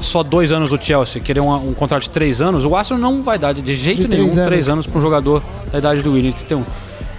só 0.00 0.22
dois 0.22 0.52
anos 0.52 0.70
do 0.70 0.82
Chelsea, 0.82 1.20
querer 1.20 1.40
um, 1.40 1.52
um 1.70 1.74
contrato 1.74 2.02
de 2.02 2.10
três 2.10 2.40
anos, 2.40 2.64
o 2.64 2.74
Arsenal 2.76 3.00
não 3.00 3.22
vai 3.22 3.38
dar 3.38 3.52
de, 3.52 3.74
jeito 3.74 4.02
De 4.02 4.08
nenhum 4.08 4.24
três 4.24 4.38
anos. 4.38 4.48
três 4.48 4.68
anos 4.68 4.86
pra 4.86 4.98
um 4.98 5.02
jogador 5.02 5.42
da 5.70 5.78
idade 5.78 6.02
do 6.02 6.12
William, 6.12 6.30
de 6.30 6.36
31. 6.36 6.64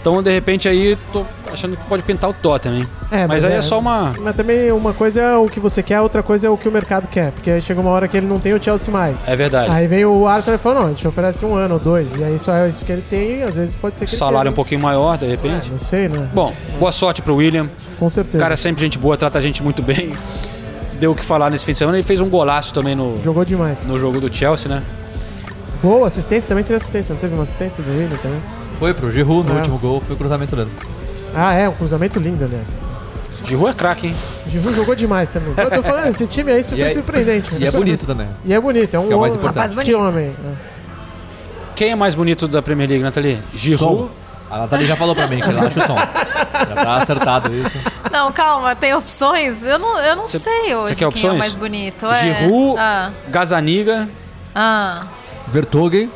Então, 0.06 0.22
de 0.22 0.32
repente, 0.32 0.70
aí 0.70 0.96
tô 1.12 1.26
achando 1.52 1.76
que 1.76 1.84
pode 1.86 2.04
pintar 2.04 2.30
o 2.30 2.34
Tottenham, 2.34 2.78
hein? 2.78 2.88
É, 3.10 3.26
mas, 3.26 3.44
aí 3.44 3.54
é, 3.54 3.62
só 3.64 3.80
uma. 3.80 4.14
Mas 4.20 4.36
também 4.36 4.72
uma 4.72 4.94
coisa 4.94 5.20
é 5.20 5.36
o 5.36 5.48
que 5.50 5.60
você 5.60 5.82
quer, 5.82 6.00
outra 6.00 6.22
coisa 6.22 6.46
é 6.46 6.50
o 6.50 6.56
que 6.56 6.70
o 6.70 6.72
mercado 6.72 7.08
quer. 7.08 7.32
Porque 7.32 7.50
aí 7.50 7.60
chega 7.60 7.82
uma 7.82 7.90
hora 7.90 8.08
que 8.08 8.16
ele 8.16 8.28
não 8.28 8.40
tem 8.40 8.54
o 8.54 8.64
Chelsea 8.64 8.94
mais. 8.94 9.28
É 9.28 9.36
verdade. 9.36 9.72
Aí 9.72 9.88
vem 9.88 10.06
o 10.06 10.28
Arsenal 10.28 10.60
e 10.60 10.62
fala, 10.62 10.82
não, 10.82 10.86
a 10.86 10.90
gente 10.90 11.08
oferece 11.08 11.44
um 11.44 11.56
ano 11.56 11.74
ou 11.74 11.80
dois. 11.80 12.06
E 12.20 12.24
aí 12.24 12.38
só 12.38 12.54
é 12.54 12.70
isso 12.70 12.86
que 12.86 12.92
ele 12.92 13.04
tem, 13.10 13.40
e 13.40 13.42
às 13.42 13.56
vezes 13.56 13.74
pode 13.74 13.96
ser 13.96 14.06
que 14.06 14.16
Salário 14.16 14.42
tenha, 14.42 14.52
um 14.52 14.54
pouquinho 14.54 14.80
maior, 14.80 15.18
de 15.18 15.26
repente. 15.26 15.72
Não 15.72 15.80
sei, 15.80 16.08
né? 16.08 16.30
Bom, 16.32 16.54
boa 16.78 16.92
sorte 16.92 17.24
pro 17.24 17.38
William. 17.38 17.68
Com 17.98 18.08
certeza. 18.08 18.38
O 18.38 18.40
cara 18.40 18.54
é 18.54 18.58
sempre 18.58 18.82
gente 18.82 19.00
boa, 19.00 19.18
trata 19.18 19.40
a 19.40 19.42
gente 19.42 19.64
muito 19.64 19.82
bem. 19.82 20.16
Deu 21.00 21.14
o 21.14 21.16
que 21.16 21.26
falar 21.26 21.50
nesse 21.50 21.66
fim 21.66 21.72
de 21.72 21.80
semana. 21.80 21.98
Ele 21.98 22.06
fez 22.06 22.22
um 22.22 22.30
golaço 22.30 22.72
também 22.72 22.94
no, 22.94 23.20
Jogou 23.24 23.44
demais. 23.44 23.88
no 23.88 23.98
jogo 23.98 24.22
do 24.22 24.32
Chelsea, 24.32 24.70
né? 24.70 24.84
Gol, 25.82 26.06
assistência, 26.06 26.48
também 26.48 26.64
teve 26.64 26.78
assistência. 26.78 27.12
Não 27.12 27.20
teve 27.20 27.34
uma 27.34 27.42
assistência 27.42 27.84
do 27.84 27.90
William 27.90 28.18
também? 28.18 28.40
Foi 28.80 28.94
pro 28.94 29.12
Giroud 29.12 29.48
no 29.48 29.56
É. 29.56 29.58
último 29.60 29.78
gol, 29.80 30.02
foi 30.06 30.16
o 30.16 30.18
cruzamento 30.18 30.56
dele. 30.56 30.70
Ah, 31.36 31.54
é, 31.54 31.68
um 31.70 31.74
cruzamento 31.74 32.20
lindo, 32.20 32.44
aliás. 32.44 32.68
Giroud 33.46 33.70
é 33.70 33.74
craque, 33.74 34.08
hein? 34.08 34.16
Giroud 34.48 34.76
jogou 34.76 34.96
demais 34.96 35.30
também. 35.30 35.54
Eu 35.58 35.70
tô 35.72 35.84
falando, 35.84 36.08
esse 36.08 36.26
time 36.28 36.52
aí, 36.52 36.62
isso 36.62 36.76
E 36.76 36.80
foi 36.80 36.88
é- 36.88 36.94
surpreendente. 36.94 37.52
E 37.58 37.66
é 37.66 37.72
bonito 37.72 38.06
também. 38.06 38.28
E 38.44 38.54
é 38.54 38.60
bonito, 38.60 38.94
é 38.96 39.00
um 39.00 39.08
Que 39.08 39.14
é 39.14 39.16
o 39.16 39.20
mais 39.22 39.34
homem- 39.34 39.44
importante. 39.46 39.70
Rapaz 39.70 39.88
Que 39.88 39.94
homem. 39.96 40.28
né? 40.28 40.56
Quem 41.76 41.92
é 41.92 41.96
mais 41.96 42.16
bonito 42.16 42.48
da 42.48 42.62
Premier 42.62 42.88
League, 42.90 43.04
Nathalie? 43.04 43.40
Giroud? 43.54 44.10
A 44.50 44.60
Nathalie 44.60 44.86
já 44.88 44.96
falou 44.96 45.16
pra 45.16 45.28
mim 45.28 45.38
que 45.42 45.50
ela 45.50 45.68
acha 45.68 45.80
o 45.80 45.88
som. 45.88 45.96
Já 45.96 46.76
tá 46.76 46.96
acertado 46.98 47.54
isso. 47.54 47.78
Não, 48.12 48.32
calma, 48.32 48.76
tem 48.76 48.94
opções? 48.94 49.64
Eu 49.64 49.78
não, 49.80 50.00
eu 50.00 50.16
não 50.16 50.26
Cê- 50.26 50.40
sei 50.40 50.76
hoje 50.76 50.90
cê 50.90 50.96
quer 50.96 51.00
quem 51.00 51.06
é 51.06 51.08
opções? 51.08 51.34
o 51.34 51.38
mais 51.38 51.56
bonito. 51.56 52.06
É. 52.06 52.36
Giroud, 52.36 52.80
Ah, 52.80 53.12
Gazaniga. 53.30 54.08
ah. 54.54 55.04
Vertogen. 55.48 56.10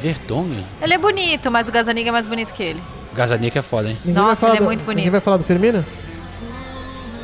Vertonghen? 0.00 0.64
Ele 0.82 0.94
é 0.94 0.98
bonito, 0.98 1.50
mas 1.50 1.68
o 1.68 1.72
Gazaniga 1.72 2.08
é 2.08 2.12
mais 2.12 2.26
bonito 2.26 2.52
que 2.52 2.62
ele. 2.62 2.82
Gazaniga 3.14 3.58
é 3.58 3.62
foda, 3.62 3.88
hein? 3.88 3.98
Ninguém 4.04 4.22
Nossa, 4.22 4.46
ele 4.48 4.56
é 4.56 4.60
do- 4.60 4.64
muito 4.64 4.84
bonito. 4.84 4.96
Ninguém 4.98 5.10
vai 5.10 5.20
falar 5.20 5.36
do 5.36 5.44
Firmino? 5.44 5.84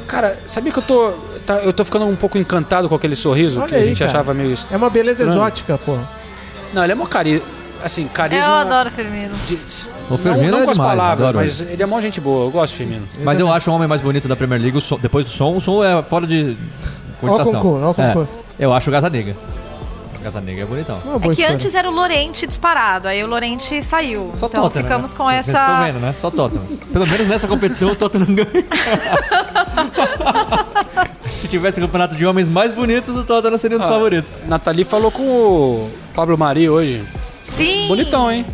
Cara, 0.06 0.38
sabia 0.46 0.72
que 0.72 0.78
eu 0.78 0.82
tô. 0.82 1.12
tá- 1.44 1.58
eu 1.58 1.72
tô 1.72 1.84
ficando 1.84 2.04
um 2.06 2.14
pouco 2.14 2.38
encantado 2.38 2.88
com 2.88 2.94
aquele 2.94 3.16
sorriso 3.16 3.58
Olha 3.60 3.68
que 3.68 3.74
a 3.74 3.78
aí, 3.78 3.84
gente 3.86 3.98
cara. 3.98 4.10
achava 4.10 4.32
meio. 4.34 4.54
É 4.70 4.76
uma 4.76 4.88
beleza 4.88 5.22
estranho. 5.24 5.32
exótica, 5.40 5.76
pô. 5.78 5.98
Não, 6.72 6.82
ele 6.84 6.92
é 6.92 6.94
mó 6.94 7.06
cari... 7.06 7.42
Assim, 7.84 8.08
carisma. 8.08 8.44
Eu 8.46 8.52
adoro 8.54 8.88
o 8.88 8.92
Firmino. 8.92 9.34
O 10.10 10.16
Firmino 10.16 10.44
não, 10.44 10.50
não 10.50 10.62
é 10.62 10.64
com 10.64 10.70
as 10.70 10.76
demais, 10.76 10.90
palavras, 10.96 11.28
adoro 11.28 11.38
mas 11.44 11.60
ele 11.60 11.82
é 11.82 11.86
mó 11.86 12.00
gente 12.00 12.20
boa. 12.20 12.46
Eu 12.46 12.50
gosto 12.50 12.72
do 12.72 12.76
Firmino. 12.78 13.06
Mas 13.22 13.38
eu 13.38 13.52
acho 13.52 13.70
o 13.70 13.74
homem 13.74 13.86
mais 13.86 14.00
bonito 14.00 14.26
da 14.26 14.34
Premier 14.34 14.60
League, 14.60 14.76
o 14.78 14.80
som- 14.80 14.98
depois 14.98 15.24
do 15.26 15.30
som, 15.30 15.56
o 15.56 15.60
som 15.60 15.84
é 15.84 16.02
fora 16.02 16.26
de 16.26 16.56
cogitação. 17.20 17.52
concurso, 17.60 17.84
ó 17.84 17.88
o 17.88 17.90
É, 18.04 18.06
concurso. 18.12 18.32
eu 18.58 18.72
acho 18.72 18.88
o 18.88 18.92
Gazaniga. 18.92 19.36
O 20.26 20.32
Gazaniga 20.32 20.62
é 20.62 20.64
bonitão. 20.64 21.00
É 21.22 21.28
que 21.34 21.44
antes 21.44 21.72
era 21.72 21.88
o 21.88 21.92
Lorente 21.94 22.48
disparado, 22.48 23.06
aí 23.06 23.22
o 23.22 23.28
Lorente 23.28 23.80
saiu. 23.80 24.32
então 24.34 24.48
Tottenham, 24.48 24.84
ficamos 24.84 25.12
né? 25.12 25.16
com 25.16 25.24
Vocês 25.24 25.46
estão 25.46 25.62
essa. 25.62 25.84
vendo, 25.84 26.00
né? 26.00 26.14
Só 26.20 26.30
Tottenham. 26.32 26.64
Pelo 26.92 27.06
menos 27.06 27.28
nessa 27.28 27.46
competição 27.46 27.90
o 27.90 27.94
Tottenham 27.94 28.34
ganha. 28.34 28.66
Se 31.36 31.46
tivesse 31.48 31.80
campeonato 31.80 32.16
de 32.16 32.26
homens 32.26 32.48
mais 32.48 32.72
bonitos, 32.72 33.14
o 33.14 33.22
Tottenham 33.22 33.56
seria 33.58 33.76
um 33.76 33.80
dos 33.80 33.88
Ah, 33.88 33.92
favoritos. 33.92 34.32
Nathalie 34.48 34.84
falou 34.84 35.10
com 35.12 35.22
o 35.22 35.90
Pablo 36.14 36.36
Mari 36.36 36.68
hoje. 36.68 37.06
Sim. 37.42 37.86
Bonitão, 37.88 38.30
hein? 38.30 38.44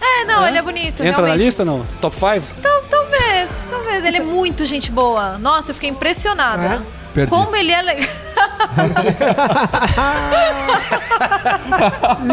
É, 0.00 0.24
não, 0.24 0.46
ele 0.46 0.56
é 0.56 0.62
bonito. 0.62 1.02
Entra 1.02 1.20
na 1.20 1.26
realmente. 1.26 1.44
lista 1.44 1.64
não? 1.64 1.84
Top 2.00 2.14
5? 2.16 2.54
Tal- 2.62 2.82
talvez, 2.88 3.66
talvez. 3.68 4.04
Ele 4.04 4.16
é 4.18 4.22
muito 4.22 4.64
gente 4.64 4.90
boa. 4.90 5.36
Nossa, 5.38 5.72
eu 5.72 5.74
fiquei 5.74 5.90
impressionada. 5.90 6.82
Perdi. 7.18 7.30
Como 7.30 7.56
ele 7.56 7.72
é. 7.72 7.82
le- 7.82 7.98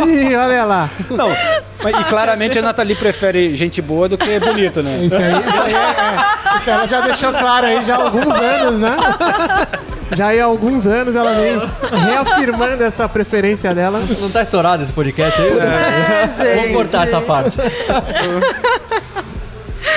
Ih, 0.08 0.36
olha 0.36 0.64
lá. 0.64 0.88
Não, 1.10 1.30
mas, 1.84 2.00
e 2.00 2.04
claramente 2.06 2.60
a 2.60 2.62
Nathalie 2.62 2.96
prefere 2.96 3.56
gente 3.56 3.82
boa 3.82 4.08
do 4.08 4.16
que 4.18 4.40
bonito, 4.40 4.82
né? 4.84 5.00
Isso 5.04 5.16
aí, 5.18 5.34
isso 5.40 5.62
aí 5.62 5.74
é, 5.74 5.78
é- 5.78 6.58
isso 6.60 6.70
ela 6.70 6.86
já 6.88 7.02
deixou 7.02 7.34
claro 7.34 7.66
aí 7.66 7.84
já 7.84 7.96
há 7.96 8.02
alguns 8.04 8.28
anos, 8.36 8.80
né? 8.80 8.96
Já 10.16 10.28
aí 10.28 10.40
há 10.40 10.46
alguns 10.46 10.86
anos 10.86 11.16
ela 11.16 11.34
vem 11.34 11.60
reafirmando 12.06 12.84
essa 12.84 13.10
preferência 13.10 13.74
dela. 13.74 14.00
Não 14.20 14.30
tá 14.30 14.44
estourado 14.44 14.84
esse 14.84 14.94
podcast 14.94 15.42
aí? 15.42 15.58
É, 15.58 16.28
Vamos 16.28 16.38
gente. 16.38 16.74
cortar 16.74 17.08
essa 17.08 17.20
parte. 17.22 17.58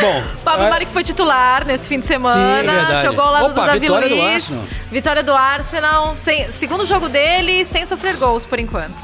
Bom, 0.00 0.22
Pablo 0.44 0.68
Mari 0.70 0.86
que 0.86 0.92
foi 0.92 1.02
titular 1.02 1.64
nesse 1.66 1.88
fim 1.88 1.98
de 2.00 2.06
semana. 2.06 2.86
Sim, 2.86 2.92
é 2.94 3.02
jogou 3.02 3.24
ao 3.24 3.32
lado 3.32 3.44
Opa, 3.46 3.60
do 3.62 3.66
Davi 3.66 3.78
vitória 3.80 4.08
do 4.08 4.14
Luiz. 4.14 4.34
Arsenal. 4.34 4.64
vitória 4.90 5.22
do 5.22 5.32
Arsenal. 5.32 6.16
sem- 6.16 6.50
segundo 6.50 6.86
jogo 6.86 7.08
dele, 7.08 7.64
sem 7.64 7.84
sofrer 7.86 8.16
gols 8.16 8.44
por 8.46 8.58
enquanto. 8.58 9.02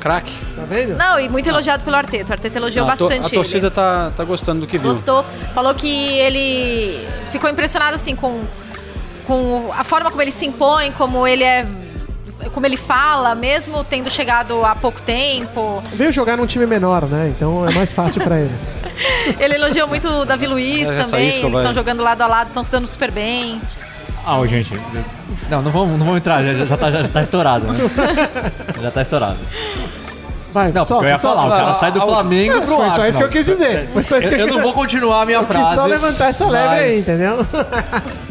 Craque. 0.00 0.32
Tá 0.56 0.62
vendo? 0.66 0.96
Não, 0.96 1.20
e 1.20 1.28
muito 1.28 1.48
elogiado 1.48 1.84
pelo 1.84 1.94
Arteta. 1.96 2.30
O 2.30 2.32
Arteta 2.32 2.58
elogiou 2.58 2.84
a, 2.88 2.96
to- 2.96 3.04
bastante 3.06 3.24
a 3.24 3.28
ele. 3.28 3.36
torcida 3.36 3.70
tá, 3.70 4.10
tá 4.16 4.24
gostando 4.24 4.62
do 4.62 4.66
que 4.66 4.76
viu. 4.76 4.90
Gostou. 4.90 5.24
Falou 5.54 5.72
que 5.74 6.18
ele 6.18 7.06
ficou 7.30 7.48
impressionado 7.48 7.94
assim 7.94 8.16
com, 8.16 8.42
com 9.26 9.70
a 9.76 9.84
forma 9.84 10.10
como 10.10 10.20
ele 10.20 10.32
se 10.32 10.44
impõe, 10.46 10.90
como 10.92 11.26
ele 11.26 11.44
é. 11.44 11.64
Como 12.52 12.66
ele 12.66 12.76
fala, 12.76 13.36
mesmo 13.36 13.84
tendo 13.84 14.10
chegado 14.10 14.64
há 14.64 14.74
pouco 14.74 15.00
tempo. 15.00 15.80
Veio 15.92 16.10
jogar 16.10 16.36
num 16.36 16.46
time 16.46 16.66
menor, 16.66 17.06
né? 17.06 17.28
Então 17.28 17.64
é 17.64 17.70
mais 17.72 17.92
fácil 17.92 18.20
pra 18.22 18.40
ele. 18.40 18.50
Ele 19.38 19.54
elogiou 19.54 19.88
muito 19.88 20.08
o 20.08 20.24
Davi 20.24 20.46
Luiz 20.46 20.88
É, 20.88 20.98
essa 20.98 21.10
também. 21.10 21.28
isca 21.28 21.40
Eles 21.46 21.56
estão 21.56 21.74
jogando 21.74 22.02
lado 22.02 22.20
a 22.22 22.26
lado, 22.26 22.48
estão 22.48 22.62
se 22.64 22.70
dando 22.72 22.86
super 22.86 23.10
bem. 23.10 23.60
Ah, 24.26 24.38
gente. 24.46 24.72
Não, 25.50 25.60
não 25.62 25.70
vamos, 25.72 25.90
não 25.92 25.98
vamos 26.06 26.16
entrar, 26.18 26.42
já, 26.44 26.66
já, 26.66 26.76
tá, 26.76 26.90
já 26.90 27.08
tá 27.08 27.22
estourado, 27.22 27.66
né? 27.72 27.78
Já 28.80 28.90
tá 28.90 29.02
estourado. 29.02 29.38
Vai, 30.52 30.70
Não, 30.70 30.84
porque 30.84 31.06
eu 31.06 31.08
ia 31.08 31.16
falar, 31.18 31.46
o 31.46 31.50
cara 31.50 31.74
sai 31.74 31.90
do 31.92 32.00
Flamengo 32.02 32.60
pro 32.60 32.66
Foi 32.76 32.90
só 32.90 33.06
isso 33.06 33.18
que 33.18 33.24
eu 33.24 33.26
Arsenal. 33.26 33.28
quis 33.30 33.46
dizer. 33.46 33.88
Foi 33.92 34.02
só 34.04 34.18
isso 34.18 34.28
que 34.28 34.34
Eu, 34.34 34.40
eu 34.40 34.46
não 34.48 34.60
vou 34.62 34.74
continuar 34.74 35.22
a 35.22 35.26
minha 35.26 35.38
Eu 35.38 35.46
quis 35.46 35.56
frase. 35.56 35.74
só 35.74 35.86
levantar 35.86 36.28
essa 36.28 36.46
lebre 36.46 36.78
aí, 36.78 36.98
entendeu? 37.00 37.46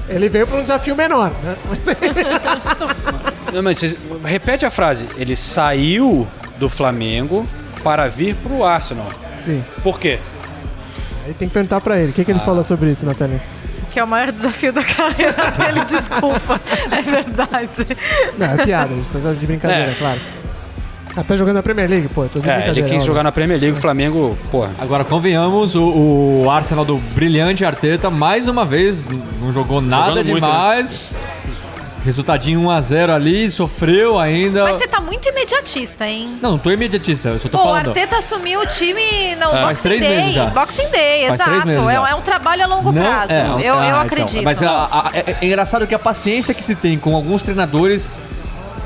Ele 0.08 0.30
veio 0.30 0.46
pra 0.46 0.60
um 0.60 0.62
desafio 0.62 0.96
menor, 0.96 1.32
né? 1.44 1.56
Não, 3.54 3.64
mas 3.64 3.80
vocês- 3.80 3.98
repete 4.24 4.66
a 4.66 4.72
frase. 4.72 5.08
Ele 5.18 5.36
saiu 5.36 6.28
do 6.58 6.70
Flamengo 6.70 7.46
para 7.84 8.08
vir 8.08 8.36
pro 8.36 8.64
Arsenal. 8.64 9.12
Sim. 9.40 9.64
Por 9.84 10.00
quê? 10.00 10.20
Aí 11.26 11.34
tem 11.34 11.48
que 11.48 11.54
perguntar 11.54 11.80
pra 11.82 12.00
ele. 12.00 12.12
O 12.12 12.14
que, 12.14 12.24
que 12.26 12.32
ele 12.32 12.40
falou 12.40 12.64
sobre 12.64 12.92
isso, 12.92 13.06
Nathalie? 13.06 13.40
Que 13.92 14.00
é 14.00 14.04
o 14.04 14.08
maior 14.08 14.32
desafio 14.32 14.72
da 14.72 14.84
carreira 14.84 15.52
dele, 15.58 15.86
desculpa. 15.86 16.60
É 16.92 17.02
verdade. 17.02 17.98
Não, 18.38 18.48
é 18.48 18.66
piada, 18.66 18.94
a 18.94 18.96
gente 18.96 19.12
tá 19.12 19.34
de 19.34 19.46
brincadeira, 19.46 19.92
É. 19.92 19.96
claro. 19.96 20.20
Ah, 21.14 21.26
tá 21.26 21.36
jogando 21.36 21.56
na 21.56 21.64
Premier 21.64 21.90
League, 21.90 22.08
pô. 22.08 22.24
Tô 22.24 22.40
de 22.40 22.50
É, 22.50 22.54
brincadeira. 22.54 22.70
ele 22.72 22.82
quis 22.84 22.92
óbvio. 22.94 23.08
jogar 23.08 23.24
na 23.24 23.34
Premier 23.34 23.60
League, 23.60 23.78
o 23.78 23.82
Flamengo, 23.82 24.38
porra. 24.50 24.74
Agora, 24.80 25.04
convenhamos, 25.04 25.76
o, 25.76 25.84
o 26.46 26.50
Arsenal 26.50 26.86
do 26.86 26.96
brilhante 27.14 27.66
Arteta, 27.66 28.10
mais 28.10 28.48
uma 28.48 28.64
vez, 28.64 29.08
não 29.42 29.52
jogou 29.52 29.82
nada 29.82 30.12
Jogando 30.24 30.28
muito, 30.30 30.42
né? 30.46 30.52
demais. 30.52 31.10
Resultadinho 32.04 32.60
1x0 32.62 33.10
ali, 33.14 33.50
sofreu 33.52 34.18
ainda. 34.20 34.64
Mas 34.64 34.78
você 34.78 34.88
tá 34.88 35.00
muito 35.00 35.28
imediatista, 35.30 36.08
hein? 36.08 36.36
Não, 36.42 36.52
não 36.52 36.58
tô 36.60 36.72
imediatista, 36.72 37.30
eu 37.30 37.38
só 37.40 37.48
tô 37.48 37.58
Pô, 37.58 37.64
o 37.64 37.68
falando. 37.68 37.88
Arteta 37.90 38.18
assumiu 38.18 38.60
o 38.62 38.66
time 38.66 39.36
no 39.36 39.44
É. 39.50 39.52
Faz 39.52 39.66
Boxing 39.66 39.82
três 39.90 40.02
Day. 40.02 40.16
meses 40.18 40.34
já. 40.34 40.46
Boxing 40.48 40.90
Day, 40.90 41.28
Faz 41.28 41.40
três 41.42 41.52
exato. 41.52 41.68
meses 41.68 41.82
É, 41.88 41.94
já. 41.94 42.10
é 42.10 42.16
um 42.16 42.22
trabalho 42.22 42.64
a 42.64 42.66
longo 42.66 42.92
Não- 42.92 43.02
prazo. 43.04 43.34
é, 43.34 43.42
eu, 43.44 43.48
ah, 43.54 43.62
eu 43.62 43.86
então, 43.86 44.02
acredito. 44.02 44.44
Mas 44.44 44.64
a- 44.64 44.70
a- 44.92 45.12
é, 45.14 45.36
é 45.42 45.46
engraçado 45.46 45.86
que 45.86 45.94
a 45.94 46.00
paciência 46.00 46.54
que 46.56 46.64
se 46.64 46.74
tem 46.76 46.98
com 46.98 47.16
alguns 47.16 47.42
treinadores 47.44 48.16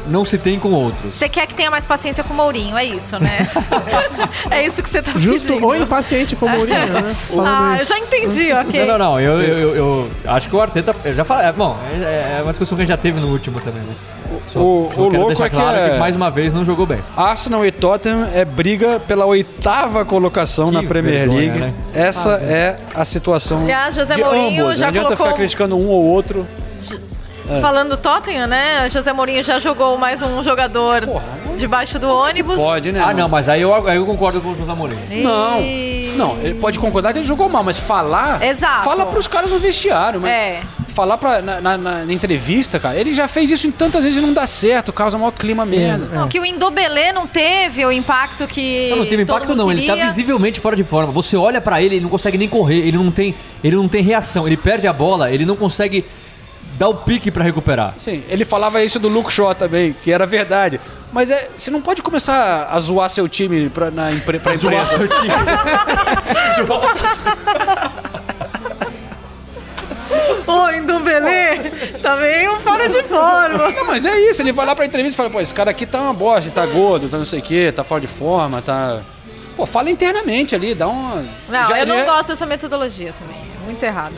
não 0.08 0.24
se 0.26 0.38
tem 0.38 0.60
com 0.60 0.72
outros. 0.72 1.14
Você 1.16 1.28
quer 1.30 1.48
que 1.48 1.56
tenha 1.56 1.70
mais 1.72 1.86
paciência 1.86 2.24
com 2.24 2.34
o 2.34 2.38
Mourinho, 2.38 2.78
é 2.78 2.86
isso, 2.86 3.18
né? 3.20 3.48
é 4.50 4.66
isso 4.66 4.82
que 4.84 4.90
você 4.90 5.02
tá 5.02 5.12
Justo 5.16 5.48
pedindo. 5.48 5.66
ou 5.66 5.76
impaciente 5.76 6.36
com 6.36 6.46
o 6.46 6.50
Mourinho, 6.50 6.88
né? 6.88 7.14
Falando 7.30 7.48
Ah, 7.48 7.76
eu 7.78 7.84
isso. 7.84 7.90
já 7.90 8.00
entendi, 8.00 8.52
ok. 8.54 8.80
Não, 8.86 8.98
não, 8.98 9.12
não. 9.12 9.20
Eu, 9.20 9.42
eu, 9.42 9.58
eu- 9.76 9.76
eu 9.76 10.12
acho 10.32 10.50
que 10.50 10.56
o 10.56 10.62
Arteta. 10.62 10.96
Eu 11.04 11.14
já 11.16 11.24
falei. 11.24 11.48
É, 11.48 11.52
bom, 11.52 11.78
é, 11.92 12.38
é 12.40 12.42
uma 12.42 12.52
discussão 12.52 12.76
que 12.76 12.82
a 12.82 12.86
gente 12.86 12.96
já 12.96 12.98
teve 12.98 13.20
no 13.20 13.28
último 13.32 13.60
também, 13.62 13.82
né? 13.82 13.94
Só- 14.48 14.60
O- 14.60 14.92
só 14.94 15.02
o 15.02 15.10
louco 15.10 15.44
é 15.44 15.50
que 15.50 15.56
claro 15.56 15.78
é- 15.78 15.98
mais 16.00 16.16
uma 16.16 16.30
vez 16.32 16.54
não 16.54 16.66
jogou 16.66 16.86
bem. 16.86 17.00
Arsenal 17.16 17.66
e 17.66 17.72
Tottenham 17.72 18.28
é 18.34 18.44
briga 18.44 19.00
pela 19.00 19.26
oitava 19.26 20.04
colocação 20.06 20.72
na 20.72 20.84
Premier 20.84 21.20
vergonha, 21.20 21.40
League. 21.40 21.60
né? 21.60 21.74
Essa 21.94 22.32
é 22.42 22.78
a 22.94 23.06
situação 23.06 23.62
Aliás, 23.64 23.96
José 23.96 24.16
de 24.16 24.24
Mourinho 24.24 24.66
ambos. 24.66 24.78
já 24.78 24.86
Não 24.86 24.90
adianta 24.90 25.06
colocou- 25.08 25.26
ficar 25.28 25.38
criticando 25.38 25.76
um 25.78 25.88
ou 25.90 26.04
outro. 26.04 26.46
É. 27.50 27.62
Falando 27.62 27.90
do 27.92 27.98
Tottenham, 27.98 28.48
né? 28.48 28.90
José 28.90 29.14
Mourinho 29.14 29.44
já 29.44 29.60
jogou 29.60 29.98
mais 29.98 30.22
um 30.22 30.42
jogador 30.42 31.04
debaixo 31.58 32.00
do 32.00 32.08
ônibus. 32.10 32.56
Pode, 32.56 32.92
né? 32.92 33.04
Ah, 33.06 33.14
não, 33.14 33.30
mas 33.30 33.48
aí 33.48 33.62
eu, 33.62 33.74
aí 33.88 33.98
eu 33.98 34.06
concordo 34.06 34.42
com 34.42 34.50
o 34.52 34.56
José 34.56 34.74
Mourinho. 34.74 35.00
Não, 35.24 35.62
não, 36.18 36.38
ele 36.42 36.56
pode 36.56 36.80
concordar 36.80 37.14
que 37.14 37.20
ele 37.20 37.26
jogou 37.26 37.48
mal, 37.48 37.64
mas 37.64 37.78
falar. 37.78 38.42
Exato. 38.42 38.84
Fala 38.84 39.06
pros 39.06 39.28
caras 39.28 39.52
no 39.52 39.60
vestiário, 39.60 40.20
mas. 40.22 40.32
É. 40.32 40.62
Falar 40.88 41.18
pra, 41.18 41.42
na, 41.42 41.60
na- 41.60 41.78
na 41.78 42.14
entrevista, 42.14 42.80
cara, 42.80 42.98
ele 42.98 43.14
já 43.14 43.28
fez 43.28 43.52
isso 43.52 43.68
em 43.68 43.72
tantas 43.72 44.04
vezes 44.06 44.18
e 44.18 44.22
não 44.22 44.32
dá 44.32 44.48
certo, 44.48 44.94
causa 44.94 45.18
maior 45.18 45.32
clima 45.32 45.66
merda. 45.66 46.06
Não, 46.06 46.30
que 46.30 46.40
o 46.40 46.46
Indobelé 46.46 47.12
não 47.12 47.28
teve 47.28 47.86
o 47.86 47.92
impacto 47.92 48.48
que. 48.48 48.88
Não, 48.92 48.98
não 49.00 49.06
teve 49.06 49.26
todo 49.26 49.36
impacto 49.38 49.56
não, 49.56 49.70
ele 49.70 49.86
tá 49.86 49.92
queria. 49.94 50.08
visivelmente 50.08 50.58
fora 50.62 50.74
de 50.76 50.86
forma. 50.86 51.12
Você 51.12 51.36
olha 51.36 51.60
pra 51.60 51.82
ele, 51.82 51.96
ele 51.96 52.04
não 52.04 52.10
consegue 52.10 52.38
nem 52.38 52.48
correr, 52.48 52.78
ele 52.88 52.96
não 52.98 53.12
tem, 53.12 53.36
ele 53.62 53.76
não 53.76 53.90
tem 53.90 54.02
reação, 54.02 54.48
ele 54.48 54.56
perde 54.56 54.88
a 54.88 54.94
bola, 54.94 55.30
ele 55.30 55.46
não 55.46 55.58
consegue 55.58 56.06
dar 56.78 56.90
o 56.90 56.96
pique 56.96 57.32
pra 57.32 57.44
recuperar. 57.44 57.94
Sim, 57.98 58.24
ele 58.30 58.46
falava 58.46 58.84
isso 58.84 59.00
do 59.00 59.08
Luke 59.08 59.32
Shaw 59.32 59.54
também, 59.56 59.94
que 59.94 60.12
era 60.12 60.26
verdade. 60.26 60.80
Mas 61.12 61.32
é, 61.32 61.50
você 61.56 61.72
não 61.72 61.82
pode 61.82 62.02
começar 62.02 62.68
a 62.70 62.80
zoar 62.80 63.10
seu 63.10 63.28
time 63.30 63.70
pra, 63.70 63.90
na 63.90 64.12
impre, 64.12 64.38
pra 64.40 64.56
Zoar 64.58 64.74
imprensa. 64.74 64.98
seu 64.98 65.08
time. 65.08 65.32
Ô, 70.48 70.70
Indobelé, 70.72 71.58
tá 72.02 72.16
meio 72.18 72.58
fora 72.60 72.88
de 72.88 73.02
forma. 73.04 73.72
Não, 73.72 73.86
mas 73.86 74.06
é 74.06 74.30
isso, 74.30 74.42
ele 74.42 74.52
vai 74.52 74.66
lá 74.66 74.76
pra 74.76 74.86
entrevista 74.86 75.16
e 75.16 75.18
fala, 75.18 75.30
pô, 75.30 75.42
esse 75.42 75.54
cara 75.54 75.72
aqui 75.72 75.86
tá 75.86 76.00
uma 76.00 76.14
bosta, 76.14 76.50
tá 76.52 76.66
gordo, 76.66 77.10
tá 77.10 77.18
não 77.18 77.26
sei 77.26 77.40
o 77.40 77.42
quê, 77.42 77.74
tá 77.76 77.84
fora 77.84 78.02
de 78.02 78.08
forma, 78.08 78.62
tá... 78.62 79.02
Pô, 79.58 79.66
fala 79.66 79.90
internamente 79.90 80.54
ali, 80.54 80.76
dá 80.76 80.88
uma... 80.88 81.26
Não, 81.50 81.66
Já- 81.68 81.80
eu 81.80 81.86
não 81.88 81.98
já- 81.98 82.06
gosto 82.06 82.28
dessa 82.28 82.46
metodologia 82.46 83.14
também. 83.18 83.38
É 83.62 83.66
muito 83.66 83.82
errado. 83.84 84.14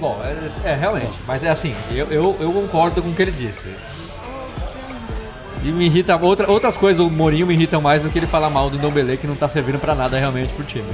Bom, 0.00 0.20
é, 0.64 0.70
é, 0.70 0.74
realmente, 0.74 1.12
mas 1.26 1.42
é 1.42 1.48
assim, 1.48 1.74
eu, 1.90 2.06
eu, 2.06 2.36
eu 2.40 2.52
concordo 2.52 3.02
com 3.02 3.08
o 3.10 3.14
que 3.14 3.22
ele 3.22 3.32
disse. 3.32 3.68
E 5.64 5.68
me 5.72 5.86
irrita, 5.86 6.16
outra, 6.16 6.48
outras 6.50 6.76
coisas 6.76 7.02
do 7.02 7.10
Mourinho 7.10 7.46
me 7.46 7.54
irritam 7.54 7.80
mais 7.80 8.02
do 8.02 8.10
que 8.10 8.18
ele 8.18 8.26
falar 8.28 8.48
mal 8.48 8.70
do 8.70 8.78
Ndombele, 8.78 9.16
que 9.16 9.26
não 9.26 9.34
tá 9.34 9.48
servindo 9.48 9.78
pra 9.78 9.94
nada 9.94 10.16
realmente 10.16 10.52
pro 10.52 10.64
time. 10.64 10.86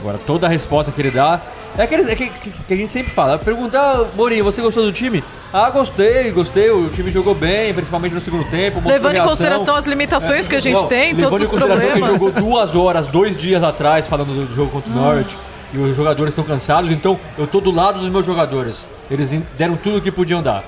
Agora, 0.00 0.18
toda 0.26 0.46
a 0.46 0.48
resposta 0.48 0.90
que 0.90 1.00
ele 1.00 1.10
dá 1.10 1.40
é, 1.76 1.82
aqueles, 1.82 2.08
é 2.08 2.14
que, 2.16 2.28
que- 2.30 2.72
a 2.72 2.76
gente 2.76 2.90
sempre 2.92 3.12
fala. 3.12 3.38
Perguntar, 3.38 4.02
Mourinho, 4.14 4.42
você 4.44 4.62
gostou 4.62 4.82
do 4.82 4.92
time? 4.92 5.22
Ah, 5.52 5.68
gostei, 5.68 6.32
gostei, 6.32 6.70
o 6.70 6.88
time 6.88 7.10
jogou 7.10 7.34
bem, 7.34 7.72
principalmente 7.74 8.14
no 8.14 8.20
segundo 8.20 8.44
tempo. 8.44 8.80
Levando 8.84 9.16
em 9.16 9.22
consideração 9.22 9.74
as 9.76 9.86
limitações 9.86 10.48
que 10.48 10.56
a 10.56 10.60
gente 10.60 10.74
Não, 10.74 10.86
tem, 10.86 11.14
todos 11.14 11.40
os 11.42 11.50
problemas. 11.50 11.82
ele 11.82 12.02
jogou 12.02 12.32
duas 12.32 12.74
horas, 12.74 13.06
dois 13.06 13.36
dias 13.36 13.62
atrás, 13.62 14.08
falando 14.08 14.46
do 14.46 14.54
jogo 14.54 14.70
contra 14.70 14.90
o 14.90 14.94
Norwich, 14.94 15.36
e 15.72 15.78
os 15.78 15.96
jogadores 15.96 16.30
estão 16.32 16.44
cansados, 16.44 16.90
então 16.90 17.18
eu 17.36 17.46
tô 17.46 17.60
do 17.60 17.70
lado 17.70 18.00
dos 18.00 18.08
meus 18.08 18.24
jogadores. 18.24 18.84
Eles 19.10 19.30
deram 19.58 19.76
tudo 19.76 19.98
o 19.98 20.00
que 20.00 20.10
podiam 20.12 20.42
dar. 20.42 20.64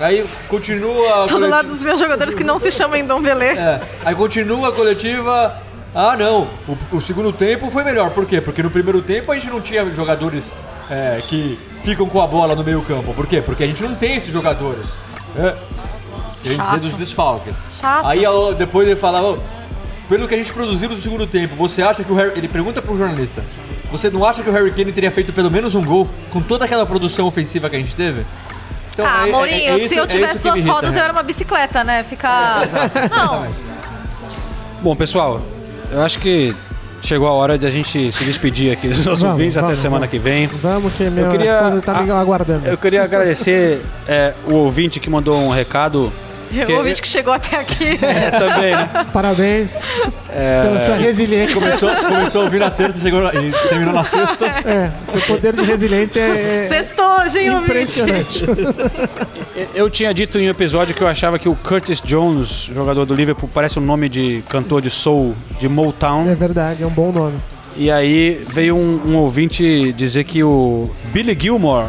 Aí 0.00 0.24
continua. 0.48 1.08
a 1.08 1.26
Tô 1.26 1.26
do 1.26 1.32
coleti- 1.34 1.50
lado 1.50 1.66
dos 1.68 1.82
meus 1.82 2.00
jogadores 2.00 2.34
que 2.34 2.42
não 2.44 2.58
se 2.58 2.70
chamam 2.70 2.96
Indombelé. 2.98 3.52
É, 3.52 3.80
aí 4.04 4.14
continua 4.14 4.68
a 4.68 4.72
coletiva. 4.72 5.56
Ah, 5.94 6.16
não, 6.16 6.48
o, 6.68 6.96
o 6.96 7.00
segundo 7.00 7.32
tempo 7.32 7.70
foi 7.70 7.84
melhor. 7.84 8.10
Por 8.10 8.26
quê? 8.26 8.40
Porque 8.40 8.62
no 8.62 8.70
primeiro 8.70 9.00
tempo 9.00 9.30
a 9.30 9.34
gente 9.36 9.46
não 9.48 9.60
tinha 9.60 9.84
jogadores 9.94 10.52
é, 10.90 11.20
que 11.28 11.56
ficam 11.84 12.08
com 12.08 12.20
a 12.20 12.26
bola 12.26 12.56
no 12.56 12.64
meio 12.64 12.82
campo. 12.82 13.14
Por 13.14 13.26
quê? 13.26 13.40
Porque 13.40 13.62
a 13.62 13.66
gente 13.68 13.82
não 13.84 13.94
tem 13.94 14.16
esses 14.16 14.32
jogadores. 14.32 14.88
É, 15.36 15.54
querendo 16.42 16.58
dizer 16.60 16.70
Chato. 16.72 16.80
dos 16.80 16.92
desfalques. 16.94 17.56
Chato. 17.80 18.06
Aí 18.06 18.24
depois 18.58 18.88
ele 18.88 18.96
falava, 18.98 19.26
"Ô, 19.28 19.38
pelo 20.08 20.28
que 20.28 20.34
a 20.34 20.36
gente 20.38 20.52
produziu 20.52 20.88
no 20.90 21.00
segundo 21.00 21.26
tempo, 21.26 21.54
você 21.56 21.82
acha 21.82 22.04
que 22.04 22.12
o 22.12 22.14
Harry... 22.14 22.32
Ele 22.36 22.48
pergunta 22.48 22.82
pro 22.82 22.96
jornalista, 22.96 23.42
você 23.90 24.10
não 24.10 24.24
acha 24.24 24.42
que 24.42 24.50
o 24.50 24.52
Harry 24.52 24.70
Kane 24.70 24.92
teria 24.92 25.10
feito 25.10 25.32
pelo 25.32 25.50
menos 25.50 25.74
um 25.74 25.84
gol 25.84 26.08
com 26.30 26.40
toda 26.40 26.64
aquela 26.64 26.84
produção 26.84 27.26
ofensiva 27.26 27.68
que 27.70 27.76
a 27.76 27.78
gente 27.78 27.94
teve? 27.94 28.24
Então, 28.92 29.04
ah, 29.06 29.24
é- 29.24 29.28
é- 29.28 29.32
Mourinho, 29.32 29.70
é 29.72 29.76
isso- 29.76 29.88
se 29.88 29.96
eu 29.96 30.04
é 30.04 30.06
tivesse 30.06 30.42
duas 30.42 30.56
irrita, 30.56 30.72
rodas, 30.72 30.94
né? 30.94 31.00
eu 31.00 31.04
era 31.04 31.12
uma 31.12 31.22
bicicleta, 31.22 31.82
né? 31.82 32.02
Ficar. 32.04 32.60
Não, 33.10 33.46
Bom, 34.82 34.94
pessoal, 34.94 35.40
eu 35.90 36.02
acho 36.02 36.18
que 36.18 36.54
chegou 37.00 37.26
a 37.26 37.32
hora 37.32 37.56
de 37.58 37.66
a 37.66 37.70
gente 37.70 38.12
se 38.12 38.24
despedir 38.24 38.72
aqui 38.72 38.88
dos 38.88 38.98
nossos 38.98 39.20
Vamos, 39.20 39.34
ouvintes 39.36 39.56
até 39.56 39.66
vamos, 39.66 39.78
semana 39.80 40.06
vamos. 40.06 40.10
que 40.10 40.18
vem. 40.18 40.46
Vamos 40.46 40.92
que 40.94 41.04
minha 41.04 41.26
Eu 41.26 41.30
queria- 41.30 41.54
esposa 41.62 41.82
tá 41.82 42.02
me 42.02 42.10
aguardando. 42.10 42.66
Eu 42.66 42.76
queria 42.78 43.02
agradecer 43.02 43.82
é, 44.06 44.34
o 44.46 44.52
ouvinte 44.54 45.00
que 45.00 45.08
mandou 45.10 45.38
um 45.40 45.48
recado. 45.50 46.12
O 46.62 46.76
ouvinte 46.78 47.02
que 47.02 47.08
chegou 47.08 47.32
até 47.32 47.58
aqui. 47.58 47.98
É, 48.02 48.30
também, 48.30 48.76
né? 48.76 48.88
Parabéns 49.12 49.80
É, 50.30 50.62
pela 50.62 50.80
sua 50.80 50.94
resiliência. 50.96 51.54
Começou, 51.54 51.94
começou 51.96 52.40
a 52.42 52.44
ouvir 52.44 52.58
na 52.60 52.70
terça 52.70 53.00
chegou 53.00 53.20
na- 53.20 53.34
e 53.34 53.52
terminou 53.68 53.94
na 53.94 54.04
sexta. 54.04 54.46
É, 54.46 54.90
seu 55.12 55.20
poder 55.22 55.54
de 55.54 55.62
resiliência 55.62 56.20
é 56.20 56.66
Sextou 56.68 57.04
hein, 57.34 57.50
ouvinte? 57.50 57.70
impressionante. 57.70 58.44
Eu 59.74 59.88
tinha 59.90 60.12
dito 60.12 60.38
em 60.38 60.46
um 60.48 60.50
episódio 60.50 60.94
que 60.94 61.02
eu 61.02 61.06
achava 61.08 61.38
que 61.38 61.48
o 61.48 61.54
Curtis 61.54 62.00
Jones, 62.00 62.70
jogador 62.72 63.04
do 63.04 63.14
Liverpool, 63.14 63.48
parece 63.52 63.78
um 63.78 63.82
nome 63.82 64.08
de 64.08 64.42
cantor 64.48 64.80
de 64.82 64.90
soul 64.90 65.34
de 65.58 65.68
Motown. 65.68 66.28
É 66.30 66.34
verdade, 66.34 66.82
é 66.82 66.86
um 66.86 66.90
bom 66.90 67.12
nome. 67.12 67.36
E 67.76 67.90
aí 67.90 68.44
veio 68.50 68.76
um, 68.76 69.00
um 69.12 69.16
ouvinte 69.16 69.92
dizer 69.92 70.24
que 70.24 70.42
o 70.44 70.90
Billy 71.12 71.36
Gilmore 71.40 71.86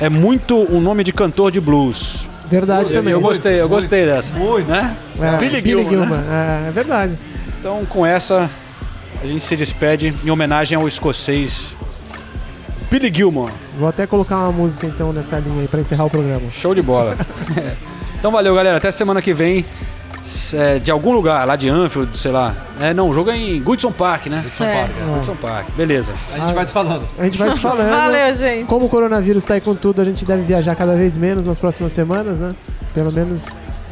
é 0.00 0.08
muito 0.08 0.56
um 0.72 0.80
nome 0.80 1.02
de 1.04 1.12
cantor 1.12 1.50
de 1.50 1.60
blues. 1.60 2.28
Verdade 2.50 2.92
Eu, 2.92 2.98
também. 2.98 3.12
eu 3.12 3.20
gostei, 3.20 3.60
eu 3.60 3.68
gostei 3.68 4.06
dessa. 4.06 4.34
Muito, 4.34 4.68
né? 4.68 4.96
É, 5.20 5.36
Billy, 5.36 5.62
Gilmore. 5.62 6.06
né? 6.06 6.62
É, 6.64 6.68
é 6.68 6.70
verdade. 6.70 7.18
Então, 7.58 7.84
com 7.86 8.06
essa, 8.06 8.48
a 9.22 9.26
gente 9.26 9.44
se 9.44 9.56
despede 9.56 10.14
em 10.24 10.30
homenagem 10.30 10.76
ao 10.76 10.86
escocês 10.88 11.76
Billy 12.90 13.12
Gilmore. 13.12 13.52
Vou 13.78 13.88
até 13.88 14.06
colocar 14.06 14.36
uma 14.38 14.52
música 14.52 14.86
então 14.86 15.12
nessa 15.12 15.38
linha 15.38 15.60
aí 15.62 15.68
pra 15.68 15.80
encerrar 15.80 16.04
o 16.04 16.10
programa. 16.10 16.48
Show 16.50 16.74
de 16.74 16.80
bola. 16.82 17.16
então, 18.18 18.30
valeu, 18.30 18.54
galera. 18.54 18.78
Até 18.78 18.90
semana 18.90 19.20
que 19.20 19.34
vem. 19.34 19.64
É, 20.54 20.78
de 20.78 20.90
algum 20.90 21.12
lugar, 21.12 21.46
lá 21.46 21.56
de 21.56 21.68
Anfield, 21.68 22.16
sei 22.18 22.30
lá. 22.30 22.54
É, 22.80 22.92
não, 22.92 23.08
o 23.08 23.14
jogo 23.14 23.30
é 23.30 23.36
em 23.36 23.60
Goodson 23.62 23.90
Park, 23.92 24.26
né? 24.26 24.40
Goodson 24.42 24.64
É. 24.64 24.80
Park, 24.82 24.92
é. 24.98 25.14
Goodson 25.14 25.34
Park, 25.36 25.66
beleza. 25.76 26.12
A 26.34 26.38
gente 26.38 26.54
vai 26.54 26.66
se 26.66 26.72
falando. 26.72 27.08
A 27.18 27.24
gente 27.24 27.38
vai 27.38 27.54
se 27.54 27.60
falando. 27.60 27.90
Valeu, 27.90 28.36
gente. 28.36 28.66
Como 28.66 28.86
o 28.86 28.88
coronavírus 28.88 29.44
tá 29.44 29.54
aí 29.54 29.60
com 29.60 29.74
tudo, 29.74 30.00
a 30.02 30.04
gente 30.04 30.24
deve 30.24 30.42
viajar 30.42 30.74
cada 30.76 30.94
vez 30.96 31.16
menos 31.16 31.44
nas 31.44 31.56
próximas 31.58 31.92
semanas, 31.92 32.38
né? 32.38 32.54
Pelo 32.94 33.12
menos 33.12 33.46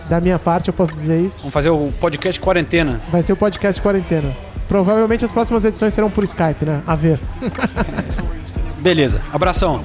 da 0.08 0.20
minha 0.20 0.38
parte 0.38 0.68
eu 0.68 0.74
posso 0.74 0.94
dizer 0.94 1.20
isso. 1.20 1.40
Vamos 1.40 1.54
fazer 1.54 1.70
o 1.70 1.92
podcast 2.00 2.40
quarentena. 2.40 3.00
Vai 3.10 3.22
ser 3.22 3.32
o 3.32 3.36
podcast 3.36 3.80
quarentena. 3.80 4.36
Provavelmente 4.68 5.24
as 5.24 5.30
próximas 5.30 5.64
edições 5.64 5.94
serão 5.94 6.10
por 6.10 6.24
Skype, 6.24 6.64
né? 6.64 6.82
A 6.86 6.94
ver. 6.94 7.20
Beleza, 8.80 9.20
abração. 9.32 9.82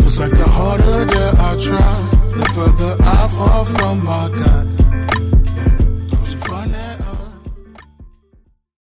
Feels 0.00 0.18
like 0.18 0.30
the 0.36 0.44
harder 0.44 1.04
that 1.06 1.34
I 1.38 1.56
try, 1.58 2.15
The 2.36 2.44
further 2.52 2.96
I 3.00 3.28
fall 3.28 3.64
from 3.64 4.04
my 4.04 4.28
God. 4.28 4.85